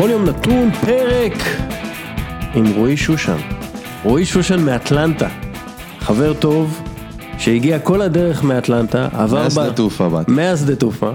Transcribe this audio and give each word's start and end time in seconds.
בכל 0.00 0.10
יום 0.10 0.24
נתון 0.24 0.70
פרק 0.72 1.32
עם 2.54 2.64
רועי 2.76 2.96
שושן. 2.96 3.36
רועי 4.04 4.24
שושן 4.24 4.64
מאטלנטה, 4.64 5.28
חבר 5.98 6.34
טוב 6.34 6.82
שהגיע 7.38 7.78
כל 7.78 8.02
הדרך 8.02 8.44
מאטלנטה, 8.44 9.08
עבר 9.12 9.42
מהשדה 9.42 9.72
תעופה 9.72 10.08
באתי. 10.08 10.32
מהשדה 10.32 10.76
תעופה, 10.76 11.10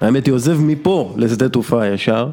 האמת 0.00 0.26
היא 0.26 0.34
עוזב 0.34 0.60
מפה 0.60 1.14
לשדה 1.16 1.48
תעופה 1.48 1.86
ישר, 1.86 2.30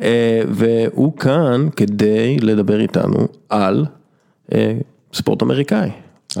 אה, 0.00 0.42
והוא 0.48 1.16
כאן 1.16 1.68
כדי 1.76 2.38
לדבר 2.40 2.80
איתנו 2.80 3.28
על 3.48 3.86
אה, 4.54 4.74
ספורט 5.14 5.42
אמריקאי. 5.42 5.90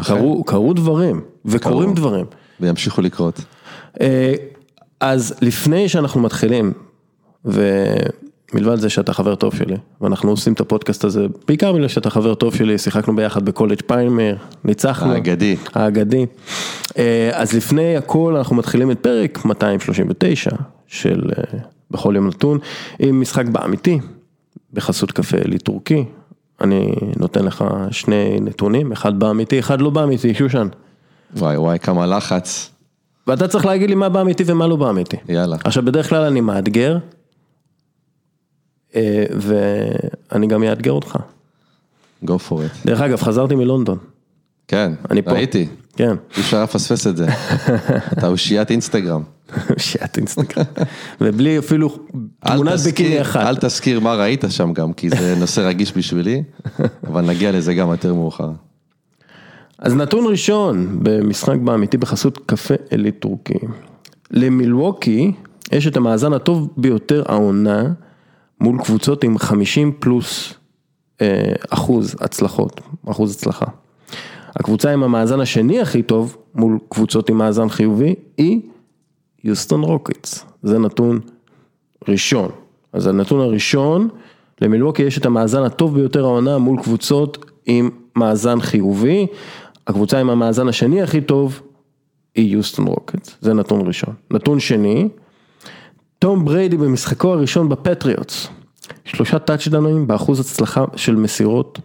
אכן. 0.00 0.14
קרו, 0.14 0.44
קרו 0.44 0.72
דברים, 0.72 1.20
וקורים. 1.44 1.94
דברים. 1.94 2.26
וימשיכו 2.60 3.02
לקרות. 3.02 3.40
אה, 4.00 4.34
אז 5.00 5.34
לפני 5.40 5.88
שאנחנו 5.88 6.20
מתחילים, 6.20 6.72
ומלבד 8.52 8.76
זה 8.76 8.88
שאתה 8.88 9.12
חבר 9.12 9.34
טוב 9.34 9.54
שלי, 9.54 9.76
ואנחנו 10.00 10.30
עושים 10.30 10.52
את 10.52 10.60
הפודקאסט 10.60 11.04
הזה, 11.04 11.26
בעיקר 11.48 11.72
בגלל 11.72 11.88
שאתה 11.88 12.10
חבר 12.10 12.34
טוב 12.34 12.54
שלי, 12.54 12.78
שיחקנו 12.78 13.16
ביחד 13.16 13.44
בקולג' 13.44 13.82
פיינמר, 13.86 14.36
ניצחנו. 14.64 15.12
האגדי. 15.12 15.56
האגדי. 15.74 16.26
אה, 16.98 17.30
אז 17.32 17.52
לפני 17.52 17.96
הכל 17.96 18.36
אנחנו 18.36 18.56
מתחילים 18.56 18.90
את 18.90 18.98
פרק 18.98 19.44
239 19.44 20.50
של 20.86 21.30
אה, 21.38 21.58
בכל 21.90 22.12
יום 22.16 22.28
נתון, 22.28 22.58
עם 22.98 23.20
משחק 23.20 23.46
באמיתי, 23.46 23.98
בחסות 24.72 25.12
קפה 25.12 25.36
אלי 25.36 25.58
טורקי. 25.58 26.04
אני 26.60 26.94
נותן 27.20 27.44
לך 27.44 27.64
שני 27.90 28.40
נתונים, 28.40 28.92
אחד 28.92 29.18
באמיתי, 29.18 29.58
אחד 29.58 29.80
לא 29.80 29.90
באמיתי, 29.90 30.34
שושן. 30.34 30.68
וואי 31.36 31.56
וואי 31.56 31.78
כמה 31.78 32.06
לחץ. 32.06 32.70
ואתה 33.26 33.48
צריך 33.48 33.66
להגיד 33.66 33.88
לי 33.88 33.94
מה 33.94 34.08
באמיתי 34.08 34.44
ומה 34.46 34.66
לא 34.66 34.76
באמיתי. 34.76 35.16
יאללה. 35.28 35.56
עכשיו 35.64 35.84
בדרך 35.84 36.08
כלל 36.08 36.24
אני 36.24 36.40
מאתגר, 36.40 36.98
ואני 39.40 40.46
גם 40.46 40.62
אאתגר 40.62 40.92
אותך. 40.92 41.18
go 42.24 42.28
for 42.48 42.52
it. 42.52 42.86
דרך 42.86 43.00
אגב, 43.00 43.22
חזרתי 43.22 43.54
מלונדון, 43.54 43.98
כן. 44.68 44.92
אני 45.10 45.22
פה. 45.22 45.32
ראיתי. 45.32 45.66
כן, 45.96 46.14
אי 46.36 46.40
אפשר 46.40 46.62
לפספס 46.62 47.06
את 47.06 47.16
זה. 47.16 47.26
אתה 48.12 48.26
אושיית 48.26 48.70
אינסטגרם. 48.70 49.22
שיט 49.76 50.16
אינסטגרם, 50.16 50.64
ובלי 51.20 51.58
אפילו 51.58 51.98
תמונת 52.40 52.80
ביקיני 52.80 53.20
אחת. 53.20 53.46
אל 53.46 53.56
תזכיר 53.56 54.00
מה 54.00 54.14
ראית 54.14 54.44
שם 54.48 54.72
גם, 54.72 54.92
כי 54.92 55.10
זה 55.10 55.34
נושא 55.40 55.60
רגיש 55.60 55.96
בשבילי, 55.96 56.42
אבל 57.06 57.26
נגיע 57.26 57.52
לזה 57.52 57.74
גם 57.74 57.90
יותר 57.90 58.14
מאוחר. 58.14 58.50
אז 59.78 59.94
נתון 59.94 60.26
ראשון 60.30 60.98
במשחק 61.02 61.56
באמיתי 61.64 61.96
בחסות 61.96 62.38
קפה 62.46 62.74
אלי 62.92 63.12
טורקי. 63.12 63.58
למילווקי 64.30 65.32
יש 65.72 65.86
את 65.86 65.96
המאזן 65.96 66.32
הטוב 66.32 66.68
ביותר 66.76 67.22
העונה 67.26 67.92
מול 68.62 68.82
קבוצות 68.84 69.24
עם 69.24 69.38
50 69.38 69.92
פלוס 69.98 70.54
אה, 71.20 71.52
אחוז 71.70 72.16
הצלחות, 72.20 72.80
אחוז 73.06 73.34
הצלחה. 73.34 73.66
הקבוצה 74.56 74.92
עם 74.92 75.02
המאזן 75.02 75.40
השני 75.40 75.80
הכי 75.80 76.02
טוב 76.02 76.36
מול 76.54 76.78
קבוצות 76.88 77.30
עם 77.30 77.38
מאזן 77.38 77.68
חיובי 77.68 78.14
היא 78.36 78.60
יוסטון 79.44 79.82
רוקטס, 79.82 80.44
זה 80.62 80.78
נתון 80.78 81.20
ראשון. 82.08 82.50
אז 82.92 83.06
הנתון 83.06 83.40
הראשון, 83.40 84.08
למילווקי 84.60 85.02
יש 85.02 85.18
את 85.18 85.26
המאזן 85.26 85.62
הטוב 85.62 85.94
ביותר 85.94 86.24
העונה 86.24 86.58
מול 86.58 86.82
קבוצות 86.82 87.50
עם 87.66 87.90
מאזן 88.16 88.60
חיובי, 88.60 89.26
הקבוצה 89.86 90.18
עם 90.18 90.30
המאזן 90.30 90.68
השני 90.68 91.02
הכי 91.02 91.20
טוב 91.20 91.60
היא 92.34 92.52
יוסטון 92.52 92.86
רוקטס, 92.86 93.36
זה 93.40 93.54
נתון 93.54 93.86
ראשון. 93.86 94.14
נתון 94.30 94.60
שני, 94.60 95.08
תום 96.22 96.44
בריידי 96.44 96.76
במשחקו 96.76 97.32
הראשון 97.32 97.68
בפטריוטס, 97.68 98.48
שלושה 99.04 99.38
טאצ'דאונים 99.38 100.06
באחוז 100.06 100.40
הצלחה 100.40 100.84
של 100.96 101.16
מסירות 101.16 101.78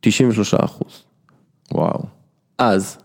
93 0.00 0.54
אחוז. 0.54 1.02
וואו. 1.72 2.02
אז, 2.58 2.98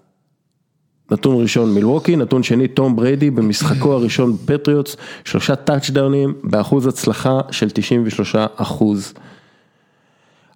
נתון 1.12 1.42
ראשון 1.42 1.74
מילווקי, 1.74 2.16
נתון 2.16 2.44
שני 2.44 2.68
תום 2.68 2.96
בריידי 2.96 3.32
במשחקו 3.32 3.94
הראשון 3.94 4.34
בפטריוטס, 4.34 4.96
שלושה 5.24 5.56
טאצ'דאונים 5.56 6.34
באחוז 6.44 6.88
הצלחה 6.88 7.40
של 7.52 7.70
93 7.70 8.36
אחוז. 8.56 9.14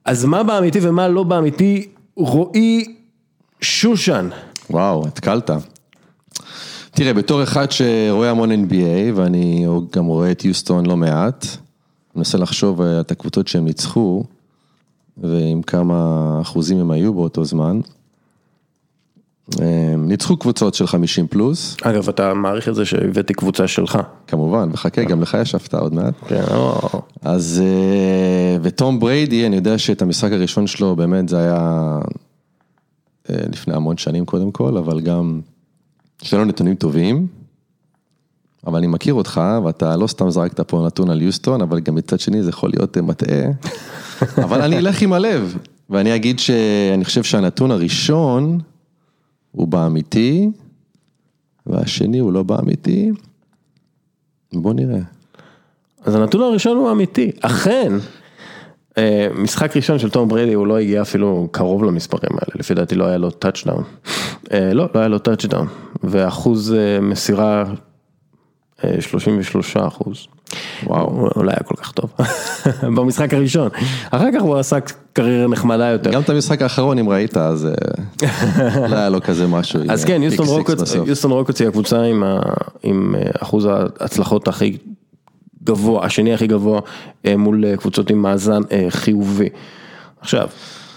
אז 0.05 0.25
מה 0.25 0.43
באמיתי 0.43 0.79
ומה 0.81 1.07
לא 1.07 1.23
באמיתי, 1.23 1.89
רועי 2.15 2.95
שושן. 3.61 4.29
וואו, 4.69 5.07
התקלת. 5.07 5.49
תראה, 6.99 7.13
בתור 7.13 7.43
אחד 7.43 7.71
שרואה 7.71 8.29
המון 8.29 8.51
NBA, 8.51 9.15
ואני 9.15 9.65
גם 9.95 10.05
רואה 10.05 10.31
את 10.31 10.45
יוסטון 10.45 10.85
לא 10.85 10.97
מעט, 10.97 11.45
אני 11.45 11.59
מנסה 12.15 12.37
לחשוב 12.37 12.81
אה, 12.81 12.99
את 12.99 13.11
הקבוצות 13.11 13.47
שהם 13.47 13.65
ניצחו, 13.65 14.23
ועם 15.17 15.61
כמה 15.61 16.37
אחוזים 16.41 16.79
הם 16.79 16.91
היו 16.91 17.13
באותו 17.13 17.45
זמן. 17.45 17.79
ניצחו 19.97 20.37
קבוצות 20.37 20.73
של 20.73 20.87
50 20.87 21.27
פלוס, 21.27 21.77
אגב, 21.81 22.09
אתה 22.09 22.33
מעריך 22.33 22.69
את 22.69 22.75
זה 22.75 22.85
שהבאתי 22.85 23.33
קבוצה 23.33 23.67
שלך. 23.67 23.99
כמובן, 24.27 24.69
וחכה, 24.73 25.03
גם 25.03 25.21
לך 25.21 25.37
יש 25.41 25.55
הפתעה 25.55 25.79
עוד 25.79 25.93
מעט. 25.93 26.13
כן, 26.27 26.43
או, 26.51 26.79
אז, 27.21 27.61
אה, 27.65 28.57
ותום 28.61 28.99
בריידי, 28.99 29.45
אני 29.45 29.55
יודע 29.55 29.77
שאת 29.77 30.01
המשחק 30.01 30.31
הראשון 30.31 30.67
שלו, 30.67 30.95
באמת 30.95 31.29
זה 31.29 31.37
היה 31.39 31.99
אה, 33.29 33.35
לפני 33.51 33.73
המון 33.73 33.97
שנים 33.97 34.25
קודם 34.25 34.51
כל, 34.51 34.77
אבל 34.77 35.01
גם, 35.01 35.41
יש 36.21 36.33
לנו 36.33 36.45
נתונים 36.45 36.75
טובים, 36.75 37.27
אבל 38.67 38.77
אני 38.77 38.87
מכיר 38.87 39.13
אותך, 39.13 39.41
ואתה 39.65 39.97
לא 39.97 40.07
סתם 40.07 40.29
זרקת 40.29 40.59
פה 40.59 40.83
נתון 40.85 41.09
על 41.09 41.21
יוסטון, 41.21 41.61
אבל 41.61 41.79
גם 41.79 41.95
מצד 41.95 42.19
שני 42.19 42.43
זה 42.43 42.49
יכול 42.49 42.69
להיות 42.69 42.97
אה, 42.97 43.01
מטעה, 43.01 43.45
אבל 44.45 44.61
אני 44.61 44.77
אלך 44.77 45.01
עם 45.01 45.13
הלב, 45.13 45.57
ואני 45.89 46.15
אגיד 46.15 46.39
שאני 46.39 47.05
חושב 47.05 47.23
שהנתון 47.23 47.71
הראשון 47.71 48.59
הוא 49.51 49.67
באמיתי, 49.67 50.49
והשני 51.65 52.19
הוא 52.19 52.33
לא 52.33 52.43
באמיתי, 52.43 53.11
בוא 54.53 54.73
נראה. 54.73 54.99
אז 56.05 56.15
הנתון 56.15 56.41
הראשון 56.41 56.77
הוא 56.77 56.91
אמיתי, 56.91 57.31
אכן. 57.41 57.93
אה, 58.99 59.27
משחק 59.35 59.75
ראשון 59.75 59.99
של 59.99 60.09
תום 60.09 60.29
בריידי 60.29 60.53
הוא 60.53 60.67
לא 60.67 60.77
הגיע 60.77 61.01
אפילו 61.01 61.47
קרוב 61.51 61.83
למספרים 61.83 62.31
האלה, 62.31 62.51
לפי 62.55 62.73
דעתי 62.73 62.95
לא 62.95 63.05
היה 63.05 63.17
לו 63.17 63.31
טאצ'דאון. 63.31 63.83
אה, 64.53 64.73
לא, 64.73 64.89
לא 64.95 64.99
היה 64.99 65.07
לו 65.07 65.19
טאצ'דאון, 65.19 65.67
ואחוז 66.03 66.73
אה, 66.73 66.99
מסירה 67.01 67.63
אה, 68.83 69.01
33 69.01 69.77
אחוז. 69.77 70.27
וואו, 70.83 71.27
לא 71.43 71.51
היה 71.51 71.59
כל 71.65 71.75
כך 71.75 71.91
טוב, 71.91 72.13
במשחק 72.95 73.33
הראשון. 73.33 73.69
אחר 74.11 74.27
כך 74.33 74.41
הוא 74.41 74.57
עשה 74.57 74.77
קריירה 75.13 75.47
נחמדה 75.47 75.85
יותר. 75.85 76.11
גם 76.11 76.21
את 76.21 76.29
המשחק 76.29 76.61
האחרון, 76.61 76.99
אם 76.99 77.09
ראית, 77.09 77.37
אז 77.37 77.67
לא 78.89 78.95
היה 78.95 79.09
לו 79.09 79.21
כזה 79.21 79.47
משהו. 79.47 79.79
אז 79.89 80.05
כן, 80.05 80.23
יוסטון 81.05 81.31
רוקטס 81.31 81.61
היא 81.61 81.67
הקבוצה 81.67 82.03
עם, 82.83 83.15
אחוז 83.39 83.67
ההצלחות 83.99 84.47
הכי 84.47 84.77
גבוה, 85.63 86.05
השני 86.05 86.33
הכי 86.33 86.47
גבוה 86.47 86.81
אה, 87.25 87.37
מול 87.37 87.65
אה, 87.65 87.77
קבוצות 87.77 88.09
עם 88.09 88.21
מאזן 88.21 88.61
אה, 88.71 88.85
חיובי. 88.89 89.49
עכשיו, 90.21 90.47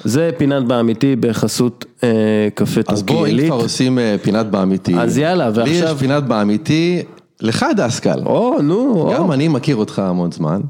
זה 0.05 0.31
פינת 0.39 0.65
באמיתי 0.65 1.17
בחסות 1.17 1.85
אה, 2.05 2.09
קפה 2.55 2.81
אז 2.89 3.03
טורקי 3.03 3.13
בוא, 3.13 3.27
אם. 3.43 3.47
כבר 3.47 3.57
עושים 3.57 3.99
אה, 3.99 4.17
פינת 4.23 4.47
באמיתי. 4.47 4.95
אז 4.99 5.19
יאללה, 5.19 5.49
לי 5.49 5.71
יש 5.71 5.81
ועכשיו- 5.81 5.97
פינת 5.97 6.25
באמיתי, 6.25 7.03
לך 7.41 7.67
דסקל. 7.77 8.23
או, 8.27 8.63
נו, 8.63 9.11
גם 9.15 9.25
או. 9.25 9.33
אני 9.33 9.49
מכיר 9.49 9.77
אותך 9.77 9.99
המון 9.99 10.33
זמן, 10.33 10.61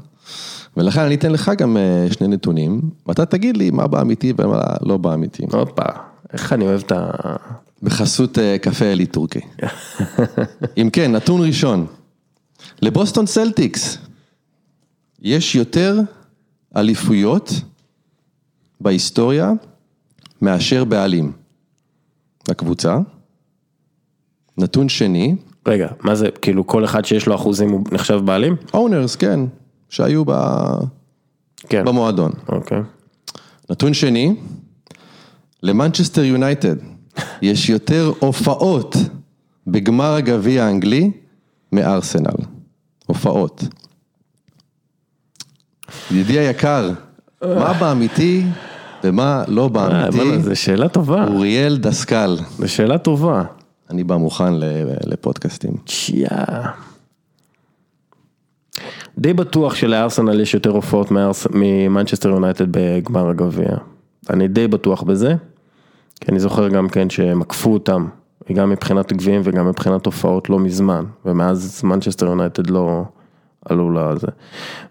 ולכן 0.77 1.01
אני 1.01 1.15
אתן 1.15 1.31
לך 1.31 1.51
גם 1.57 1.77
אה, 1.77 1.81
שני 2.11 2.27
נתונים, 2.27 2.81
ואתה 3.07 3.25
תגיד 3.25 3.57
לי 3.57 3.71
מה 3.71 3.87
באמיתי 3.87 4.33
ומה 4.37 4.61
לא 4.81 4.97
באמיתי. 4.97 5.43
הופה, 5.53 5.83
איך 6.33 6.53
אני 6.53 6.65
אוהב 6.65 6.81
את 6.85 6.91
ה... 6.91 7.09
בחסות 7.83 8.39
אה, 8.39 8.57
קפה 8.61 8.85
אלי 8.85 9.05
טורקי. 9.05 9.39
אם 10.81 10.89
כן, 10.93 11.11
נתון 11.11 11.41
ראשון, 11.41 11.85
לבוסטון 12.81 13.25
סלטיקס 13.25 13.97
יש 15.21 15.55
יותר 15.55 15.99
אליפויות 16.75 17.51
בהיסטוריה 18.81 19.51
מאשר 20.41 20.83
בעלים 20.83 21.31
לקבוצה. 22.49 22.97
נתון 24.57 24.89
שני, 24.89 25.35
רגע, 25.67 25.87
מה 26.01 26.15
זה, 26.15 26.27
כאילו 26.41 26.67
כל 26.67 26.85
אחד 26.85 27.05
שיש 27.05 27.27
לו 27.27 27.35
אחוזים 27.35 27.69
הוא 27.69 27.83
נחשב 27.91 28.19
בעלים? 28.25 28.55
אונרס, 28.73 29.15
כן, 29.15 29.39
שהיו 29.89 30.23
ב... 30.25 30.31
כן. 31.69 31.85
במועדון. 31.85 32.31
אוקיי. 32.49 32.81
נתון 33.69 33.93
שני, 33.93 34.35
למנצ'סטר 35.63 36.23
יונייטד 36.23 36.75
יש 37.41 37.69
יותר 37.69 38.11
הופעות 38.19 38.95
בגמר 39.67 40.13
הגביע 40.13 40.65
האנגלי 40.65 41.11
מארסנל. 41.71 42.52
הופעות. 43.05 43.63
ידידי 46.11 46.39
היקר, 46.39 46.91
מה 47.41 47.73
באמיתי 47.73 48.43
ומה 49.03 49.43
לא 49.47 49.63
אה, 49.63 49.69
באמיתי? 49.69 50.17
בוא'נה, 50.17 50.39
זו 50.39 50.55
שאלה 50.55 50.89
טובה, 50.89 51.27
אוריאל 51.27 51.77
דסקל, 51.77 52.37
זו 52.57 52.71
שאלה 52.71 52.97
טובה. 52.97 53.43
אני 53.89 54.03
בא 54.03 54.17
מוכן 54.17 54.53
לפודקאסטים. 55.05 55.73
שייה. 55.85 56.45
די 59.17 59.33
בטוח 59.33 59.75
שלארסנל 59.75 60.39
יש 60.39 60.53
יותר 60.53 60.69
הופעות 60.69 61.11
ממנצ'סטר 61.51 62.29
יונייטד 62.29 62.65
בגמר 62.71 63.29
הגביע. 63.29 63.69
אני 64.29 64.47
די 64.47 64.67
בטוח 64.67 65.03
בזה, 65.03 65.35
כי 66.21 66.31
אני 66.31 66.39
זוכר 66.39 66.69
גם 66.69 66.89
כן 66.89 67.09
שהם 67.09 67.41
עקפו 67.41 67.73
אותם, 67.73 68.07
גם 68.51 68.69
מבחינת 68.69 69.13
גביעים 69.13 69.41
וגם 69.43 69.67
מבחינת 69.67 70.05
הופעות 70.05 70.49
לא 70.49 70.59
מזמן, 70.59 71.05
ומאז 71.25 71.81
מנצ'סטר 71.83 72.25
יונייטד 72.25 72.69
לא 72.69 73.03
עלו 73.65 73.91
לזה. 73.91 74.27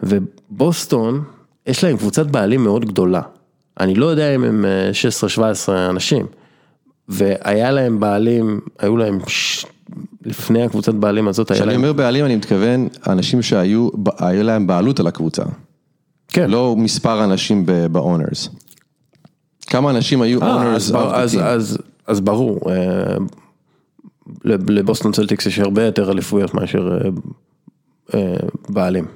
ובוסטון, 0.03 1.23
יש 1.67 1.85
להם 1.85 1.97
קבוצת 1.97 2.27
בעלים 2.27 2.65
מאוד 2.65 2.85
גדולה. 2.85 3.21
אני 3.81 3.95
לא 3.95 4.07
יודע 4.07 4.35
אם 4.35 4.45
הם 4.45 4.65
16-17 5.69 5.73
אנשים, 5.91 6.27
והיה 7.09 7.71
להם 7.71 8.01
בעלים, 8.01 8.61
היו 8.79 8.97
להם 8.97 9.19
ש... 9.27 9.67
לפני 10.25 10.63
הקבוצת 10.63 10.95
בעלים 10.95 11.29
הזאת 11.29 11.51
היה 11.51 11.61
להם... 11.61 11.69
כשאני 11.69 11.77
אומר 11.77 11.93
בעלים 11.93 12.25
אני 12.25 12.37
מתכוון 12.37 12.89
אנשים 13.07 13.43
שהיו 13.43 13.89
היה 14.19 14.43
להם 14.43 14.67
בעלות 14.67 15.01
על 15.01 15.07
הקבוצה. 15.07 15.43
כן. 16.29 16.51
לא 16.51 16.75
מספר 16.79 17.25
אנשים 17.25 17.67
ב-owners. 17.67 18.49
כמה 19.67 19.91
אנשים 19.91 20.23
היו 20.23 20.43
אה, 20.43 20.63
owners 20.63 20.77
אז, 20.77 20.95
אז. 21.13 21.39
אז, 21.43 21.79
אז 22.07 22.21
ברור, 22.21 22.61
אה, 22.71 23.17
לבוסטון 24.45 25.13
צלטיקס 25.13 25.47
יש 25.47 25.59
הרבה 25.59 25.85
יותר 25.85 26.11
אליפויות 26.13 26.55
מאשר 26.55 26.99
אה, 27.05 27.09
אה, 28.15 28.35
בעלים. 28.69 29.07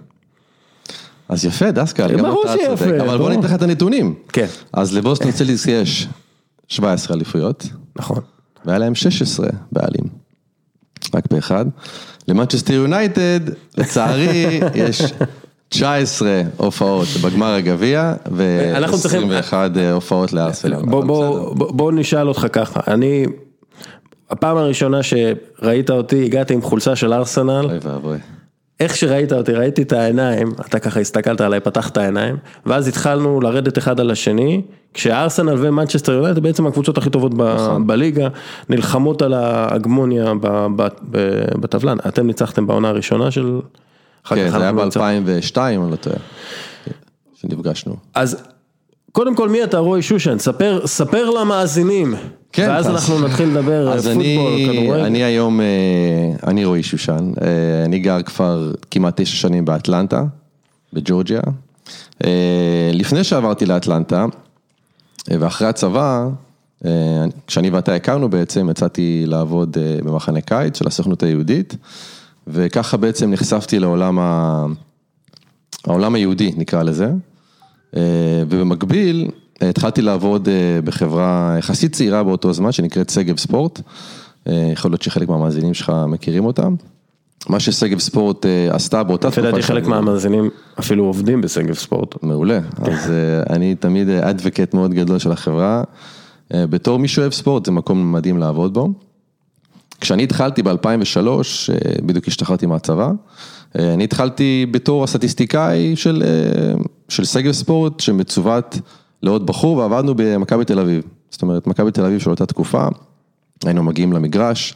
אז 1.29 1.45
יפה 1.45 1.71
דסקל, 1.71 2.17
גם 2.17 2.23
ברור 2.23 2.45
אתה 2.45 2.77
צודק, 2.77 3.01
אבל 3.01 3.19
בוא. 3.19 3.31
ניתן 3.31 3.43
לך 3.43 3.53
את 3.55 3.63
הנתונים. 3.63 4.15
כן. 4.33 4.47
אז 4.73 4.95
לבוסטון 4.95 5.33
צלטיס 5.33 5.67
יש 5.67 6.09
17 6.69 7.17
אליפויות, 7.17 7.67
נכון. 7.97 8.21
והיה 8.65 8.79
להם 8.79 8.95
16 8.95 9.49
בעלים. 9.73 10.05
רק 11.15 11.25
באחד. 11.31 11.65
למנצ'סטר 12.29 12.73
יונייטד, 12.73 13.41
לצערי, 13.79 14.61
יש 14.75 15.03
19 15.69 16.43
הופעות 16.57 17.09
בגמר 17.25 17.53
הגביע, 17.55 18.15
אנחנו 18.75 18.99
צריכים- 18.99 19.29
ו-21 19.29 19.55
הופעות 19.93 20.33
לארסנל. 20.33 20.75
בוא, 20.83 20.99
אבל 20.99 21.07
בוא, 21.07 21.29
בסדר. 21.41 21.55
בוא, 21.55 21.73
בוא 21.73 21.93
נשאל 21.93 22.29
אותך 22.29 22.47
ככה, 22.53 22.81
אני, 22.89 23.27
הפעם 24.31 24.57
הראשונה 24.57 25.01
שראית 25.03 25.91
אותי, 25.91 26.25
הגעתי 26.25 26.55
עם 26.55 26.63
חולצה 26.63 26.97
של 26.97 27.13
ארסנל, 27.13 27.67
אוי 27.71 27.79
ואבוי. 27.83 28.19
איך 28.81 28.97
שראית 28.97 29.33
אותי, 29.33 29.53
ראיתי 29.53 29.83
את 29.83 29.93
העיניים, 29.93 30.53
אתה 30.61 30.79
ככה 30.79 31.01
הסתכלת 31.01 31.41
עליי, 31.41 31.61
פתחת 31.61 31.97
העיניים, 31.97 32.37
ואז 32.67 32.89
התחלנו 32.89 33.41
לרדת 33.41 33.79
אחד 33.79 34.01
על 34.01 34.11
השני, 34.11 34.63
כשארסנל 34.95 35.55
ומנצ'סטר 35.59 36.13
יונייטד 36.13 36.39
בעצם 36.43 36.67
הקבוצות 36.67 36.99
הכי 36.99 37.11
טובות 37.11 37.35
ב- 37.35 37.43
נכון. 37.43 37.87
בליגה, 37.87 38.29
נלחמות 38.69 39.23
על 39.23 39.35
ההגמוניה 39.35 40.35
ב- 40.35 40.67
ב- 40.77 40.89
ב- 41.11 41.61
בטבלה, 41.61 41.95
אתם 42.09 42.27
ניצחתם 42.27 42.67
בעונה 42.67 42.89
הראשונה 42.89 43.31
של... 43.31 43.61
כן, 44.29 44.35
זה 44.51 44.57
היה 44.57 44.69
אנחנו 44.69 44.85
ניצחנו. 44.85 45.03
ב-2002, 45.25 45.59
אם 45.77 45.83
אני 45.83 45.91
לא 45.91 45.97
טועה, 45.97 46.17
שנפגשנו. 47.35 47.97
אז 48.15 48.43
קודם 49.17 49.35
כל 49.35 49.49
מי 49.49 49.65
אתה 49.65 49.79
רועי 49.79 50.03
שושן, 50.03 50.39
ספר, 50.39 50.87
ספר 50.87 51.31
למאזינים, 51.31 52.15
כן, 52.53 52.69
ואז 52.69 52.87
אז- 52.87 52.93
אנחנו 52.93 53.21
נתחיל 53.21 53.49
לדבר 53.49 53.93
אז 53.93 54.05
פוטבול, 54.05 54.23
אני, 54.23 54.69
כדורגל. 54.73 55.05
אני 55.05 55.25
היום, 55.25 55.61
אה, 55.61 55.67
אני 56.47 56.65
רועי 56.65 56.83
שושן, 56.83 57.33
אה, 57.43 57.85
אני 57.85 57.99
גר 57.99 58.23
כבר 58.23 58.73
כמעט 58.91 59.21
תשע 59.21 59.37
שנים 59.37 59.65
באטלנטה, 59.65 60.25
בג'ורג'יה. 60.93 61.41
אה, 62.25 62.91
לפני 62.93 63.25
שעברתי 63.25 63.67
לאטלנטה, 63.67 64.25
ואחרי 65.31 65.69
הצבא, 65.69 66.27
כשאני 67.47 67.71
ואתה 67.71 67.95
הכרנו 67.95 68.29
בעצם, 68.29 68.69
יצאתי 68.71 69.25
לעבוד 69.27 69.77
במחנה 70.05 70.41
קיץ 70.41 70.79
של 70.79 70.87
הסוכנות 70.87 71.23
היהודית, 71.23 71.77
וככה 72.47 72.97
בעצם 72.97 73.31
נחשפתי 73.31 73.79
לעולם 73.79 74.19
ה... 74.19 74.65
העולם 75.87 76.15
היהודי 76.15 76.53
נקרא 76.57 76.83
לזה, 76.83 77.11
ובמקביל 78.49 79.31
אה, 79.63 79.69
התחלתי 79.69 80.03
לעבוד 80.03 80.49
אה, 80.49 80.81
בחברה 80.85 81.55
יחסית 81.59 81.93
צעירה 81.93 82.23
באותו 82.23 82.53
זמן 82.53 82.73
שנקראת 82.73 83.11
שגב 83.11 83.39
ספורט, 83.39 83.81
אה, 84.49 84.69
יכול 84.73 84.91
להיות 84.91 85.03
שחלק 85.03 85.29
מהמאזינים 85.29 85.75
שלך 85.75 85.93
מכירים 86.09 86.45
אותם. 86.45 86.75
מה 87.49 87.61
ששגב 87.61 87.99
ספורט 87.99 88.47
אה, 88.47 88.75
עשתה 88.75 89.03
באותה 89.03 89.29
לפי 89.29 89.43
דעתי 89.43 89.63
חלק 89.63 89.87
מהמאזינים 89.87 90.51
אפילו 90.79 91.05
עובדים 91.05 91.41
בשגב 91.41 91.75
ספורט. 91.75 92.23
מעולה, 92.23 92.61
אז 92.79 93.11
אה, 93.11 93.55
אני 93.57 93.75
תמיד 93.75 94.09
אדווקט 94.09 94.75
מאוד 94.75 94.95
גדול 94.95 95.19
של 95.19 95.33
החברה. 95.33 95.83
אה, 96.55 96.67
בתור 96.67 96.99
מי 96.99 97.09
שאוהב 97.09 97.33
ספורט 97.33 97.65
זה 97.65 97.73
מקום 97.73 98.13
מדהים 98.13 98.39
לעבוד 98.39 98.75
בו. 98.75 98.89
כשאני 100.01 100.23
התחלתי 100.23 100.63
ב-2003, 100.63 101.29
בדיוק 102.03 102.29
השתחררתי 102.29 102.67
מהצבא, 102.67 103.07
אה, 103.07 103.13
אני 103.79 104.05
התחלתי 104.05 104.67
בתור 104.71 105.05
הסטטיסטיקאי 105.05 105.97
של, 105.97 106.23
אה, 106.27 106.75
של 107.09 107.25
סגל 107.25 107.53
ספורט 107.53 108.01
שמצוות 108.01 108.79
לעוד 109.23 109.47
בחור 109.47 109.77
ועבדנו 109.77 110.15
במכבי 110.17 110.65
תל 110.65 110.79
אביב. 110.79 111.03
זאת 111.31 111.43
אומרת, 111.43 111.67
מכבי 111.67 111.91
תל 111.91 112.05
אביב 112.05 112.19
של 112.19 112.31
אותה 112.31 112.47
תקופה, 112.47 112.89
היינו 113.65 113.83
מגיעים 113.83 114.13
למגרש 114.13 114.75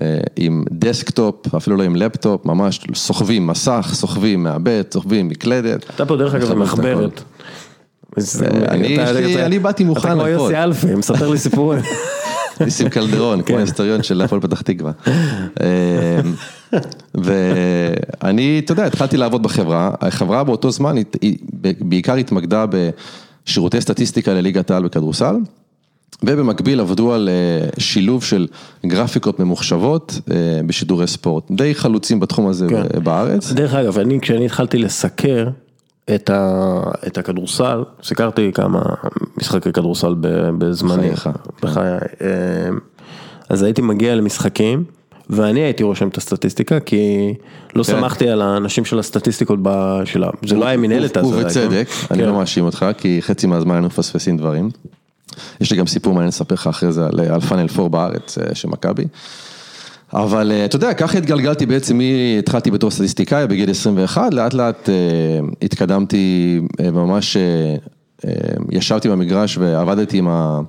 אה, 0.00 0.18
עם 0.36 0.64
דסקטופ, 0.70 1.54
אפילו 1.54 1.76
לא 1.76 1.82
עם 1.82 1.96
לפטופ, 1.96 2.46
ממש 2.46 2.80
סוחבים 2.94 3.46
מסך, 3.46 3.90
סוחבים 3.92 4.42
מעבד, 4.42 4.82
סוחבים 4.92 5.28
מקלדת. 5.28 5.90
אתה 5.94 6.06
פה 6.06 6.16
דרך 6.16 6.34
אגב 6.34 6.52
במחברת. 6.52 7.22
אני, 8.68 9.58
באתי 9.58 9.84
מוכן 9.84 10.08
אתה 10.08 10.14
כמו 10.14 10.22
לכל. 10.22 10.30
יוסי 10.30 10.56
אלפי, 10.56 10.94
מספר 10.94 11.28
לי 11.28 11.38
סיפורים. 11.38 11.82
ניסים 12.60 12.88
קלדרון, 12.88 13.42
כמו 13.42 13.58
היסטוריון 13.58 14.02
של 14.02 14.20
הפועל 14.22 14.40
פתח 14.40 14.60
תקווה. 14.60 14.92
אמ, 15.06 15.14
ואני, 17.14 18.60
אתה 18.64 18.72
יודע, 18.72 18.84
התחלתי 18.86 19.16
לעבוד 19.16 19.42
בחברה, 19.42 19.90
החברה 20.00 20.44
באותו 20.44 20.70
זמן 20.70 20.96
היא- 20.96 21.04
היא 21.20 21.36
בעיקר 21.80 22.14
התמקדה 22.14 22.64
בשירותי 23.46 23.80
סטטיסטיקה 23.80 24.34
לליגת 24.34 24.70
העל 24.70 24.82
בכדורסל, 24.84 25.34
ובמקביל 26.24 26.80
עבדו 26.80 27.12
על 27.12 27.28
אה, 27.28 27.68
שילוב 27.78 28.24
של 28.24 28.46
גרפיקות 28.86 29.40
ממוחשבות 29.40 30.18
אה, 30.30 30.36
בשידורי 30.66 31.06
ספורט, 31.06 31.44
די 31.50 31.74
חלוצים 31.74 32.20
בתחום 32.20 32.46
הזה 32.48 32.66
כן. 32.68 33.04
בארץ. 33.04 33.52
דרך 33.52 33.74
אגב, 33.74 33.98
אני 33.98 34.20
כשאני 34.20 34.44
התחלתי 34.46 34.78
לסקר 34.78 35.48
את, 36.14 36.30
ה, 36.30 36.80
את 37.06 37.18
הכדורסל, 37.18 37.84
סיקרתי 38.02 38.50
כמה 38.54 38.82
משחקי 39.38 39.72
כדורסל 39.72 40.14
בזמני, 40.58 41.10
בחייך, 41.10 41.28
בחיי, 41.62 41.92
אה, 42.20 42.68
אז 43.48 43.62
הייתי 43.62 43.82
מגיע 43.82 44.14
למשחקים, 44.14 44.84
ואני 45.30 45.60
הייתי 45.60 45.82
רושם 45.82 46.08
את 46.08 46.16
הסטטיסטיקה, 46.16 46.80
כי 46.80 47.34
לא 47.74 47.82
כן. 47.82 47.92
סמכתי 47.92 48.28
על 48.28 48.42
האנשים 48.42 48.84
של 48.84 48.98
הסטטיסטיקות 48.98 49.58
שלה, 50.04 50.30
זה 50.46 50.56
לא 50.56 50.66
היה 50.66 50.76
מנהלת 50.76 51.16
אז. 51.16 51.26
ובצדק, 51.26 51.88
אני 52.10 52.18
כן. 52.18 52.28
לא 52.28 52.34
מאשים 52.34 52.64
אותך, 52.64 52.86
כי 52.98 53.18
חצי 53.22 53.46
מהזמן 53.46 53.74
היינו 53.74 53.86
מפספסים 53.86 54.36
דברים. 54.36 54.70
יש 55.60 55.70
לי 55.70 55.76
גם 55.76 55.86
סיפור 55.86 56.12
מעניין 56.12 56.28
לספר 56.28 56.54
לך 56.54 56.66
אחרי 56.66 56.92
זה 56.92 57.06
על, 57.06 57.40
פאנל 57.40 57.66
4 57.78 57.88
בארץ 57.88 58.38
אה, 58.38 58.54
של 58.54 58.68
מכבי. 58.68 59.04
אבל 60.14 60.52
אה, 60.52 60.64
אתה 60.64 60.76
יודע, 60.76 60.94
ככה 60.94 61.18
התגלגלתי 61.18 61.66
בעצם, 61.66 62.00
התחלתי 62.38 62.70
בתור 62.70 62.90
סטטיסטיקאי 62.90 63.46
בגיל 63.46 63.70
21, 63.70 64.34
לאט 64.34 64.54
לאט 64.54 64.88
אה, 64.88 64.94
התקדמתי 65.62 66.60
אה, 66.80 66.90
ממש, 66.90 67.36
ישבתי 68.70 69.08
במגרש 69.08 69.58
ועבדתי 69.58 70.18
עם 70.18 70.28
ה... 70.28 70.60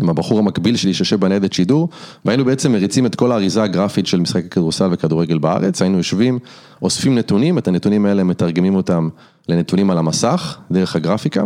עם 0.00 0.08
הבחור 0.08 0.38
המקביל 0.38 0.76
שלי 0.76 0.94
שיושב 0.94 1.20
בניידת 1.20 1.52
שידור, 1.52 1.88
והיינו 2.24 2.44
בעצם 2.44 2.72
מריצים 2.72 3.06
את 3.06 3.14
כל 3.14 3.32
האריזה 3.32 3.62
הגרפית 3.62 4.06
של 4.06 4.20
משחקי 4.20 4.48
כדורסל 4.48 4.88
וכדורגל 4.90 5.38
בארץ, 5.38 5.82
היינו 5.82 5.96
יושבים, 5.96 6.38
אוספים 6.82 7.14
נתונים, 7.14 7.58
את 7.58 7.68
הנתונים 7.68 8.06
האלה 8.06 8.24
מתרגמים 8.24 8.74
אותם 8.74 9.08
לנתונים 9.48 9.90
על 9.90 9.98
המסך, 9.98 10.58
דרך 10.70 10.96
הגרפיקה. 10.96 11.44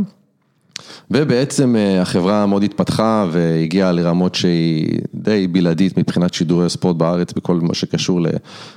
ובעצם 1.10 1.76
אה, 1.76 2.00
החברה 2.02 2.46
מאוד 2.46 2.62
התפתחה 2.62 3.26
והגיעה 3.30 3.92
לרמות 3.92 4.34
שהיא 4.34 4.98
די 5.14 5.46
בלעדית 5.46 5.98
מבחינת 5.98 6.34
שידורי 6.34 6.66
הספורט 6.66 6.96
בארץ 6.96 7.32
בכל 7.32 7.54
מה 7.62 7.74
שקשור 7.74 8.20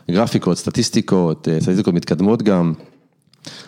לגרפיקות, 0.10 0.58
סטטיסטיקות, 0.58 1.48
אה, 1.48 1.60
סטטיסטיקות 1.62 1.94
מתקדמות 1.94 2.44
גם. 2.44 2.74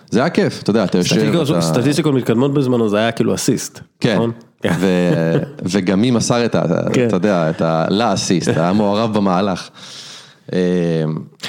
זה 0.10 0.20
היה 0.20 0.30
כיף, 0.30 0.64
אתה 0.64 0.70
יודע, 0.70 0.84
אתה 0.84 0.98
יושב, 0.98 1.16
סטטיסטיקות- 1.62 2.14
מתקדמות 2.14 2.54
בזמנו, 2.54 2.90
זה 2.90 2.98
היה 2.98 3.12
כאילו 3.12 3.36
אסיסט. 3.36 3.80
כן, 4.00 4.16
נכון? 4.16 4.32
ו- 4.80 5.34
וגם 5.72 6.02
מי 6.02 6.12
מסר 6.12 6.46
את 6.46 6.56
ה... 6.56 6.62
כן. 6.94 7.08
אתה 7.08 7.16
יודע, 7.16 7.50
את 7.50 7.62
ה-לאסיסט, 7.62 8.48
היה 8.58 8.74
מעורב 8.74 9.14
במהלך. 9.14 9.70
אה, 10.54 10.60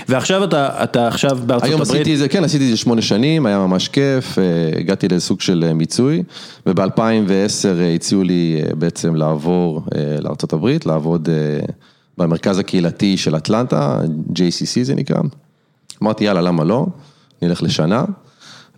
ועכשיו 0.08 0.44
אתה, 0.44 0.84
אתה 0.84 1.08
עכשיו 1.08 1.38
בארצות 1.46 1.68
היום 1.68 1.80
הברית, 1.80 1.94
עשיתי 2.00 2.14
את 2.14 2.18
זה, 2.18 2.28
כן, 2.28 2.44
עשיתי 2.44 2.64
את 2.64 2.70
זה 2.70 2.76
שמונה 2.76 3.02
שנים, 3.02 3.46
היה 3.46 3.58
ממש 3.58 3.88
כיף, 3.88 4.38
אה, 4.38 4.44
הגעתי 4.80 5.08
לסוג 5.08 5.40
של 5.40 5.64
אה, 5.66 5.74
מיצוי, 5.74 6.22
וב-2010 6.66 7.94
הציעו 7.94 8.22
לי 8.22 8.62
אה, 8.62 8.74
בעצם 8.74 9.14
לעבור 9.14 9.82
אה, 9.94 10.16
לארה"ב, 10.20 10.76
לעבוד 10.86 11.28
אה, 11.28 11.66
במרכז 12.18 12.58
הקהילתי 12.58 13.16
של 13.16 13.36
אטלנטה, 13.36 14.00
JCC 14.32 14.82
זה 14.82 14.94
נקרא. 14.94 15.20
אמרתי, 16.02 16.24
יאללה, 16.24 16.40
למה 16.40 16.64
לא? 16.64 16.86
נלך 17.42 17.62
לשנה. 17.62 18.04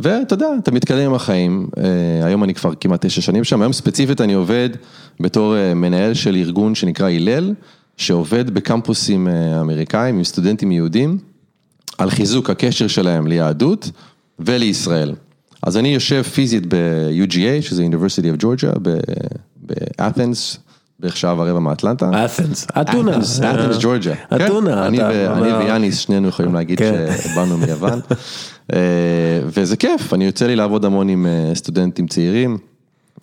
ואתה 0.00 0.34
יודע, 0.34 0.46
אתה 0.58 0.70
מתקדם 0.70 1.06
עם 1.06 1.14
החיים, 1.14 1.68
אה, 1.78 2.26
היום 2.26 2.44
אני 2.44 2.54
כבר 2.54 2.74
כמעט 2.74 3.06
תשע 3.06 3.20
שנים 3.20 3.44
שם, 3.44 3.62
היום 3.62 3.72
ספציפית 3.72 4.20
אני 4.20 4.32
עובד 4.32 4.70
בתור 5.20 5.56
אה, 5.56 5.74
מנהל 5.74 6.14
של 6.14 6.36
ארגון 6.36 6.74
שנקרא 6.74 7.10
הלל, 7.10 7.54
שעובד 7.96 8.50
בקמפוסים 8.50 9.28
אה, 9.28 9.60
אמריקאים 9.60 10.16
עם 10.16 10.24
סטודנטים 10.24 10.72
יהודים. 10.72 11.18
על 11.98 12.10
חיזוק 12.10 12.50
הקשר 12.50 12.86
שלהם 12.86 13.26
ליהדות 13.26 13.90
ולישראל. 14.38 15.14
אז 15.62 15.76
אני 15.76 15.94
יושב 15.94 16.22
פיזית 16.22 16.62
ב-UGA, 16.68 17.62
שזה 17.62 17.82
University 17.82 18.38
of 18.38 18.42
Georgia, 18.44 18.78
באתנס, 19.56 20.56
בערך 21.00 21.16
שעה 21.16 21.34
ורבע 21.38 21.58
מאטלנטה. 21.58 22.24
אתנס, 22.24 22.66
אתונה. 22.80 23.12
אתנס, 23.18 23.40
ג'ורג'יה. 23.80 24.12
אתונה. 24.36 24.86
אני 24.86 24.98
ו- 24.98 25.02
אומר- 25.30 25.32
אני 25.58 25.64
ויאניס, 25.64 25.98
שנינו 25.98 26.28
יכולים 26.28 26.54
להגיד 26.54 26.78
כן. 26.78 27.06
שבאנו 27.22 27.58
מיוון. 27.58 28.00
אה, 28.72 28.78
וזה 29.46 29.76
כיף, 29.76 30.14
אני 30.14 30.24
יוצא 30.24 30.46
לי 30.46 30.56
לעבוד 30.56 30.84
המון 30.84 31.08
עם 31.08 31.26
אה, 31.26 31.54
סטודנטים 31.54 32.06
צעירים, 32.06 32.58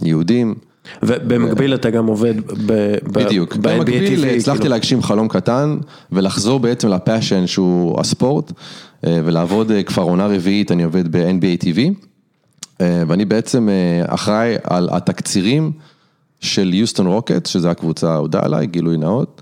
יהודים. 0.04 0.56
ובמקביל 1.04 1.74
אתה 1.74 1.90
גם 1.90 2.08
עובד 2.08 2.34
ב- 2.66 2.96
בדיוק, 3.04 3.56
במקביל 3.56 4.26
הצלחתי 4.26 4.60
כאילו. 4.60 4.74
להגשים 4.74 5.02
חלום 5.02 5.28
קטן 5.28 5.78
ולחזור 6.12 6.60
בעצם 6.60 6.88
ל 6.88 6.95
passion 6.95 7.48
שהוא 7.48 8.00
הספורט 8.00 8.52
אה, 9.06 9.22
ולעבוד 9.26 9.72
אה, 9.72 9.84
כבר 9.84 10.04
עונה 10.04 10.28
רביעית, 10.28 10.72
אני 10.72 10.84
עובד 10.84 11.12
ב-NBA 11.18 11.64
TV 11.64 11.80
אה, 12.82 13.04
ואני 13.08 13.26
בעצם 13.26 13.70
אחראי 14.08 14.56
על 14.64 14.90
התקצירים 14.92 15.72
של 16.40 16.74
יוסטון 16.74 17.08
רוקט, 17.08 17.46
שזו 17.46 17.70
הקבוצה 17.70 18.12
האהודה 18.12 18.40
עליי, 18.44 18.68
גילוי 18.68 18.98
נאות. 18.98 19.42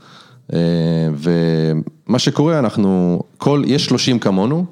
ומה 1.14 2.20
שקורה, 2.20 2.60
אנחנו, 2.60 3.22
כל, 3.38 3.64
יש 3.66 3.86
30 3.86 4.20
כמונו, 4.20 4.66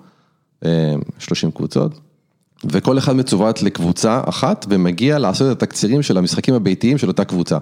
אה, 0.65 0.95
30 1.19 1.51
קבוצות. 1.51 1.99
וכל 2.63 2.97
אחד 2.97 3.15
מצוות 3.15 3.63
לקבוצה 3.63 4.21
אחת 4.25 4.65
ומגיע 4.69 5.19
לעשות 5.19 5.51
את 5.51 5.63
התקצירים 5.63 6.01
של 6.01 6.17
המשחקים 6.17 6.53
הביתיים 6.53 6.97
של 6.97 7.07
אותה 7.07 7.23
קבוצה. 7.25 7.57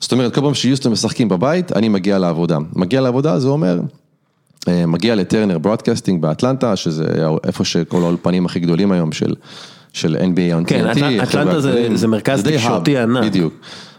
זאת 0.00 0.12
אומרת, 0.12 0.34
כל 0.34 0.40
פעם 0.40 0.54
שיוסטון 0.54 0.92
משחקים 0.92 1.28
בבית, 1.28 1.72
אני 1.72 1.88
מגיע 1.88 2.18
לעבודה. 2.18 2.58
מגיע 2.76 3.00
לעבודה 3.00 3.38
זה 3.38 3.48
אומר, 3.48 3.80
אה, 4.68 4.86
מגיע 4.86 5.14
לטרנר 5.14 5.58
ברודקאסטינג 5.58 6.22
באטלנטה, 6.22 6.76
שזה 6.76 7.04
איפה 7.46 7.64
שכל 7.64 8.02
האולפנים 8.02 8.46
הכי 8.46 8.60
גדולים 8.60 8.92
היום 8.92 9.12
של, 9.12 9.34
של 9.92 10.16
NBA 10.16 10.62
on 10.62 10.64
כן, 10.66 10.90
TNT, 10.90 11.22
אטלנטה 11.22 11.60
זה-. 11.60 11.88
זה 11.94 12.08
מרכז 12.08 12.42
תקשורתי 12.42 12.98
ענק. 12.98 13.24
בדיוק. 13.24 13.54